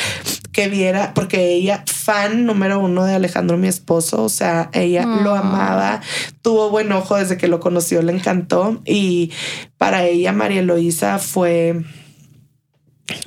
que 0.52 0.68
viera, 0.68 1.14
porque 1.14 1.54
ella, 1.54 1.84
fan 1.86 2.46
número 2.46 2.80
uno 2.80 3.06
de 3.06 3.14
Alejandro, 3.14 3.58
mi 3.58 3.68
esposo, 3.68 4.24
o 4.24 4.30
sea, 4.30 4.70
ella 4.74 5.06
lo 5.06 5.36
ah. 5.36 5.40
amaba, 5.40 6.02
tuvo 6.42 6.70
buen 6.70 6.92
ojo 6.92 7.16
desde 7.16 7.38
que 7.38 7.48
lo 7.48 7.60
conoció, 7.60 8.02
le 8.02 8.14
encantó. 8.14 8.82
Y 8.86 9.32
para 9.78 10.06
ella, 10.06 10.34
María 10.34 10.62
Eloísa 10.62 11.20
fue 11.20 11.84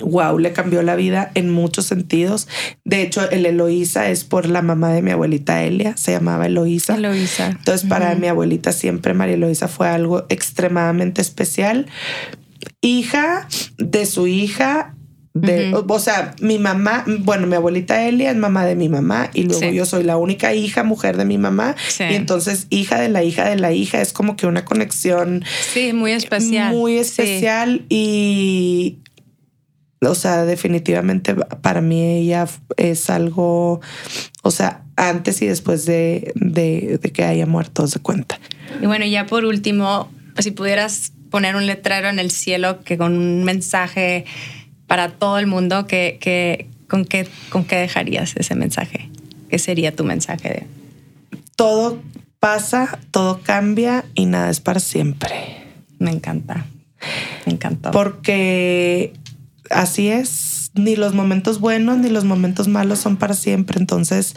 wow, 0.01 0.39
le 0.39 0.53
cambió 0.53 0.83
la 0.83 0.97
vida 0.97 1.31
en 1.35 1.51
muchos 1.51 1.87
sentidos. 1.87 2.49
De 2.85 3.03
hecho, 3.03 3.29
el 3.31 3.47
Eloísa 3.47 4.09
es 4.09 4.25
por 4.25 4.47
la 4.47 4.63
mamá 4.63 4.93
de 4.93 5.03
mi 5.03 5.11
abuelita 5.11 5.63
Elia, 5.63 5.97
se 5.97 6.13
llamaba 6.13 6.47
Eloísa. 6.47 6.97
Eloísa. 6.97 7.49
Entonces, 7.49 7.89
para 7.89 8.15
mi 8.15 8.29
abuelita 8.29 8.73
siempre 8.73 9.15
María 9.15 9.35
Eloísa 9.35 9.69
fue 9.69 9.89
algo 9.89 10.25
extremadamente 10.29 11.23
especial. 11.23 11.87
Hija 12.81 13.49
de 13.79 14.07
su 14.07 14.27
hija. 14.27 14.95
De, 15.35 15.73
o, 15.75 15.99
sea, 15.99 16.35
mi 16.41 16.59
mamá, 16.59 17.07
bueno, 17.21 17.47
mi 17.47 17.55
abuelita 17.55 18.07
Elia 18.07 18.31
es 18.31 18.37
mamá 18.37 18.67
de 18.67 18.77
mi 18.77 18.91
mamá 18.91 19.31
y 19.33 19.45
luego 19.45 19.71
yo 19.71 19.87
soy 19.87 20.05
la 20.05 20.19
única 20.19 20.53
hija 20.53 20.85
mujer 20.85 21.17
de 21.17 21.25
mi 21.25 21.39
mamá 21.39 21.75
y 21.99 22.15
entonces 22.17 22.67
hija 22.69 23.01
de 23.01 23.09
la 23.09 23.25
hija 23.25 23.49
de 23.49 23.57
la 23.57 23.73
hija 23.73 24.03
es 24.03 24.13
como 24.13 24.37
que 24.37 24.47
una 24.47 24.67
conexión. 24.67 25.43
Sí, 25.73 25.95
muy 25.95 26.13
especial. 26.13 26.75
Muy 26.75 26.99
especial 26.99 27.87
y, 27.89 28.99
o 30.03 30.15
sea, 30.15 30.45
definitivamente 30.45 31.35
para 31.35 31.81
mí 31.81 32.03
ella 32.03 32.47
es 32.77 33.09
algo, 33.09 33.81
o 34.43 34.51
sea, 34.51 34.83
antes 34.97 35.41
y 35.43 35.47
después 35.47 35.87
de, 35.87 37.01
que 37.13 37.25
haya 37.25 37.47
muerto, 37.47 37.87
se 37.87 38.01
cuenta. 38.01 38.39
Y 38.81 38.87
bueno, 38.87 39.05
ya 39.07 39.27
por 39.27 39.45
último, 39.45 40.11
si 40.39 40.51
pudieras 40.51 41.13
poner 41.33 41.57
un 41.57 41.67
letrero 41.67 42.09
en 42.09 42.21
el 42.21 42.31
cielo 42.31 42.85
que 42.85 42.97
con 42.97 43.15
un 43.15 43.43
mensaje 43.43 44.25
para 44.87 45.09
todo 45.09 45.39
el 45.39 45.49
mundo, 45.49 45.89
que, 45.89 46.69
con, 46.87 47.07
qué, 47.07 47.27
¿con 47.49 47.65
qué 47.65 47.77
dejarías 47.77 48.37
ese 48.37 48.55
mensaje? 48.55 49.09
¿Qué 49.49 49.59
sería 49.59 49.97
tu 49.97 50.05
mensaje? 50.05 50.67
Todo 51.57 52.01
pasa, 52.39 52.99
todo 53.11 53.41
cambia 53.43 54.05
y 54.15 54.27
nada 54.27 54.51
es 54.51 54.61
para 54.61 54.79
siempre. 54.79 55.35
Me 55.99 56.11
encanta. 56.11 56.67
Me 57.47 57.55
encantó. 57.55 57.91
Porque 57.91 59.15
así 59.73 60.09
es, 60.09 60.71
ni 60.75 60.97
los 60.97 61.15
momentos 61.15 61.61
buenos 61.61 61.99
ni 61.99 62.09
los 62.09 62.25
momentos 62.25 62.69
malos 62.69 62.99
son 62.99 63.17
para 63.17 63.35
siempre. 63.35 63.79
Entonces 63.79 64.35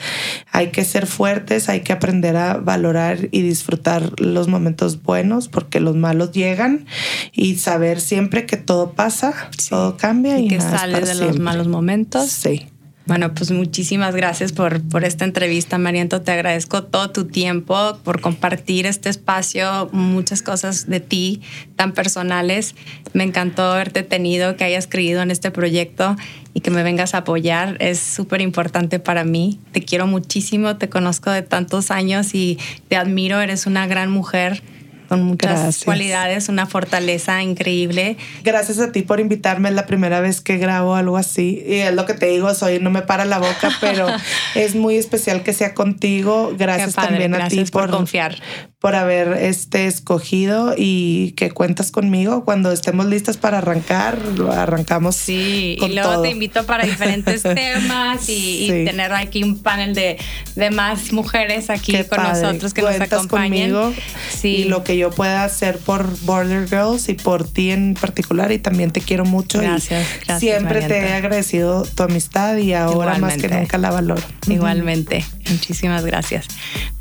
hay 0.51 0.71
que 0.71 0.83
ser 0.83 1.07
fuertes, 1.07 1.69
hay 1.69 1.81
que 1.81 1.93
aprender 1.93 2.35
a 2.37 2.57
valorar 2.57 3.29
y 3.31 3.41
disfrutar 3.41 4.19
los 4.19 4.47
momentos 4.47 5.01
buenos 5.03 5.47
porque 5.47 5.79
los 5.79 5.95
malos 5.95 6.31
llegan 6.31 6.85
y 7.31 7.55
saber 7.55 8.01
siempre 8.01 8.45
que 8.45 8.57
todo 8.57 8.93
pasa, 8.93 9.33
todo 9.69 9.97
cambia 9.97 10.39
y, 10.39 10.47
que 10.47 10.59
sale 10.59 11.01
de 11.01 11.15
los 11.15 11.39
malos 11.39 11.67
momentos. 11.67 12.29
Sí. 12.29 12.67
Bueno, 13.07 13.35
pues 13.35 13.51
muchísimas 13.51 14.15
gracias 14.15 14.51
por, 14.51 14.81
por 14.81 15.03
esta 15.03 15.25
entrevista, 15.25 15.77
Mariento. 15.77 16.21
Te 16.21 16.31
agradezco 16.31 16.83
todo 16.83 17.11
tu 17.11 17.25
tiempo, 17.25 17.99
por 18.03 18.19
compartir 18.19 18.87
este 18.87 19.09
espacio, 19.09 19.89
muchas 19.91 20.41
cosas 20.41 20.87
de 20.87 21.01
ti 21.01 21.41
tan 21.75 21.91
personales. 21.93 22.73
Me 23.13 23.23
encantó 23.23 23.61
haberte 23.61 24.01
tenido, 24.01 24.55
que 24.55 24.63
hayas 24.63 24.87
creído 24.87 25.21
en 25.21 25.29
este 25.29 25.51
proyecto 25.51 26.15
y 26.55 26.61
que 26.61 26.71
me 26.71 26.81
vengas 26.81 27.13
a 27.13 27.19
apoyar. 27.19 27.77
Es 27.79 27.99
súper 27.99 28.41
importante 28.41 28.97
para 28.97 29.23
mí. 29.23 29.59
Te 29.71 29.83
quiero 29.83 30.07
muchísimo, 30.07 30.77
te 30.77 30.89
conozco 30.89 31.29
de 31.29 31.43
tantos 31.43 31.91
años 31.91 32.33
y 32.33 32.57
te 32.87 32.95
admiro. 32.95 33.39
Eres 33.39 33.67
una 33.67 33.85
gran 33.85 34.09
mujer 34.09 34.63
con 35.07 35.23
muchas 35.23 35.83
cualidades, 35.83 36.49
una 36.49 36.65
fortaleza 36.65 37.41
increíble. 37.41 38.17
Gracias 38.43 38.79
a 38.79 38.91
ti 38.91 39.01
por 39.01 39.19
invitarme, 39.19 39.69
es 39.69 39.75
la 39.75 39.85
primera 39.85 40.19
vez 40.19 40.41
que 40.41 40.57
grabo 40.57 40.95
algo 40.95 41.17
así 41.17 41.63
y 41.65 41.75
es 41.75 41.93
lo 41.93 42.05
que 42.05 42.13
te 42.13 42.27
digo, 42.27 42.53
soy 42.53 42.79
no 42.79 42.89
me 42.89 43.01
para 43.01 43.25
la 43.25 43.39
boca, 43.39 43.71
pero 43.81 44.07
es 44.55 44.75
muy 44.75 44.97
especial 44.97 45.43
que 45.43 45.53
sea 45.53 45.73
contigo. 45.73 46.53
Gracias 46.57 46.95
también 46.95 47.33
a 47.35 47.47
ti 47.47 47.63
por, 47.65 47.89
confiar, 47.89 48.35
por 48.79 48.95
haber 48.95 49.33
este 49.43 49.87
escogido 49.87 50.75
y 50.77 51.31
que 51.31 51.51
cuentas 51.51 51.91
conmigo 51.91 52.45
cuando 52.45 52.71
estemos 52.71 53.05
listas 53.05 53.37
para 53.37 53.59
arrancar, 53.59 54.17
arrancamos. 54.51 55.15
Sí, 55.15 55.77
y 55.79 55.93
luego 55.93 56.21
te 56.21 56.29
invito 56.29 56.65
para 56.65 56.85
diferentes 56.85 57.43
temas 57.43 58.27
y, 58.29 58.85
tener 58.85 59.13
aquí 59.13 59.43
un 59.43 59.61
panel 59.61 59.93
de, 59.95 60.17
de 60.55 60.71
más 60.71 61.11
mujeres 61.11 61.69
aquí 61.69 62.03
con 62.03 62.23
nosotros 62.23 62.73
que 62.73 62.81
nos 62.81 62.99
acompañen. 62.99 63.71
Conmigo 63.71 63.93
sí, 64.29 64.47
y 64.57 64.63
lo 64.65 64.83
que 64.83 64.94
que 64.95 64.99
yo 64.99 65.11
pueda 65.11 65.43
hacer 65.43 65.77
por 65.79 66.17
Border 66.21 66.69
Girls 66.69 67.09
y 67.09 67.15
por 67.15 67.45
ti 67.45 67.71
en 67.71 67.95
particular 67.99 68.53
y 68.53 68.59
también 68.59 68.91
te 68.91 69.01
quiero 69.01 69.25
mucho. 69.25 69.59
Gracias, 69.59 70.07
gracias, 70.25 70.39
Siempre 70.39 70.81
te 70.87 70.99
he 70.99 71.13
agradecido 71.13 71.83
tu 71.83 72.03
amistad 72.03 72.55
y 72.55 72.73
ahora 72.73 73.17
más 73.17 73.35
que 73.35 73.49
nunca 73.49 73.77
la 73.77 73.91
valoro. 73.91 74.23
Igualmente, 74.47 75.25
muchísimas 75.51 76.05
gracias. 76.05 76.47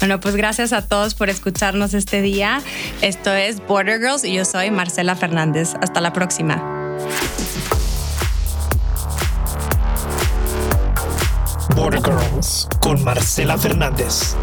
Bueno, 0.01 0.19
pues 0.19 0.35
gracias 0.35 0.73
a 0.73 0.83
todos 0.89 1.15
por 1.15 1.31
escucharnos 1.31 1.95
este 1.95 2.21
día. 2.21 2.61
Esto 3.01 3.33
es 3.33 3.65
Border 3.65 4.01
Girls 4.01 4.25
y 4.25 4.35
yo 4.35 4.45
soy 4.45 4.73
Marcela 4.73 5.15
Fernández. 5.15 5.75
Hasta 5.81 6.01
la 6.01 6.13
próxima. 6.13 6.57
Border 11.77 12.03
Girls 12.03 12.69
con 12.81 13.05
Marcela 13.05 13.57
Fernández. 13.57 14.35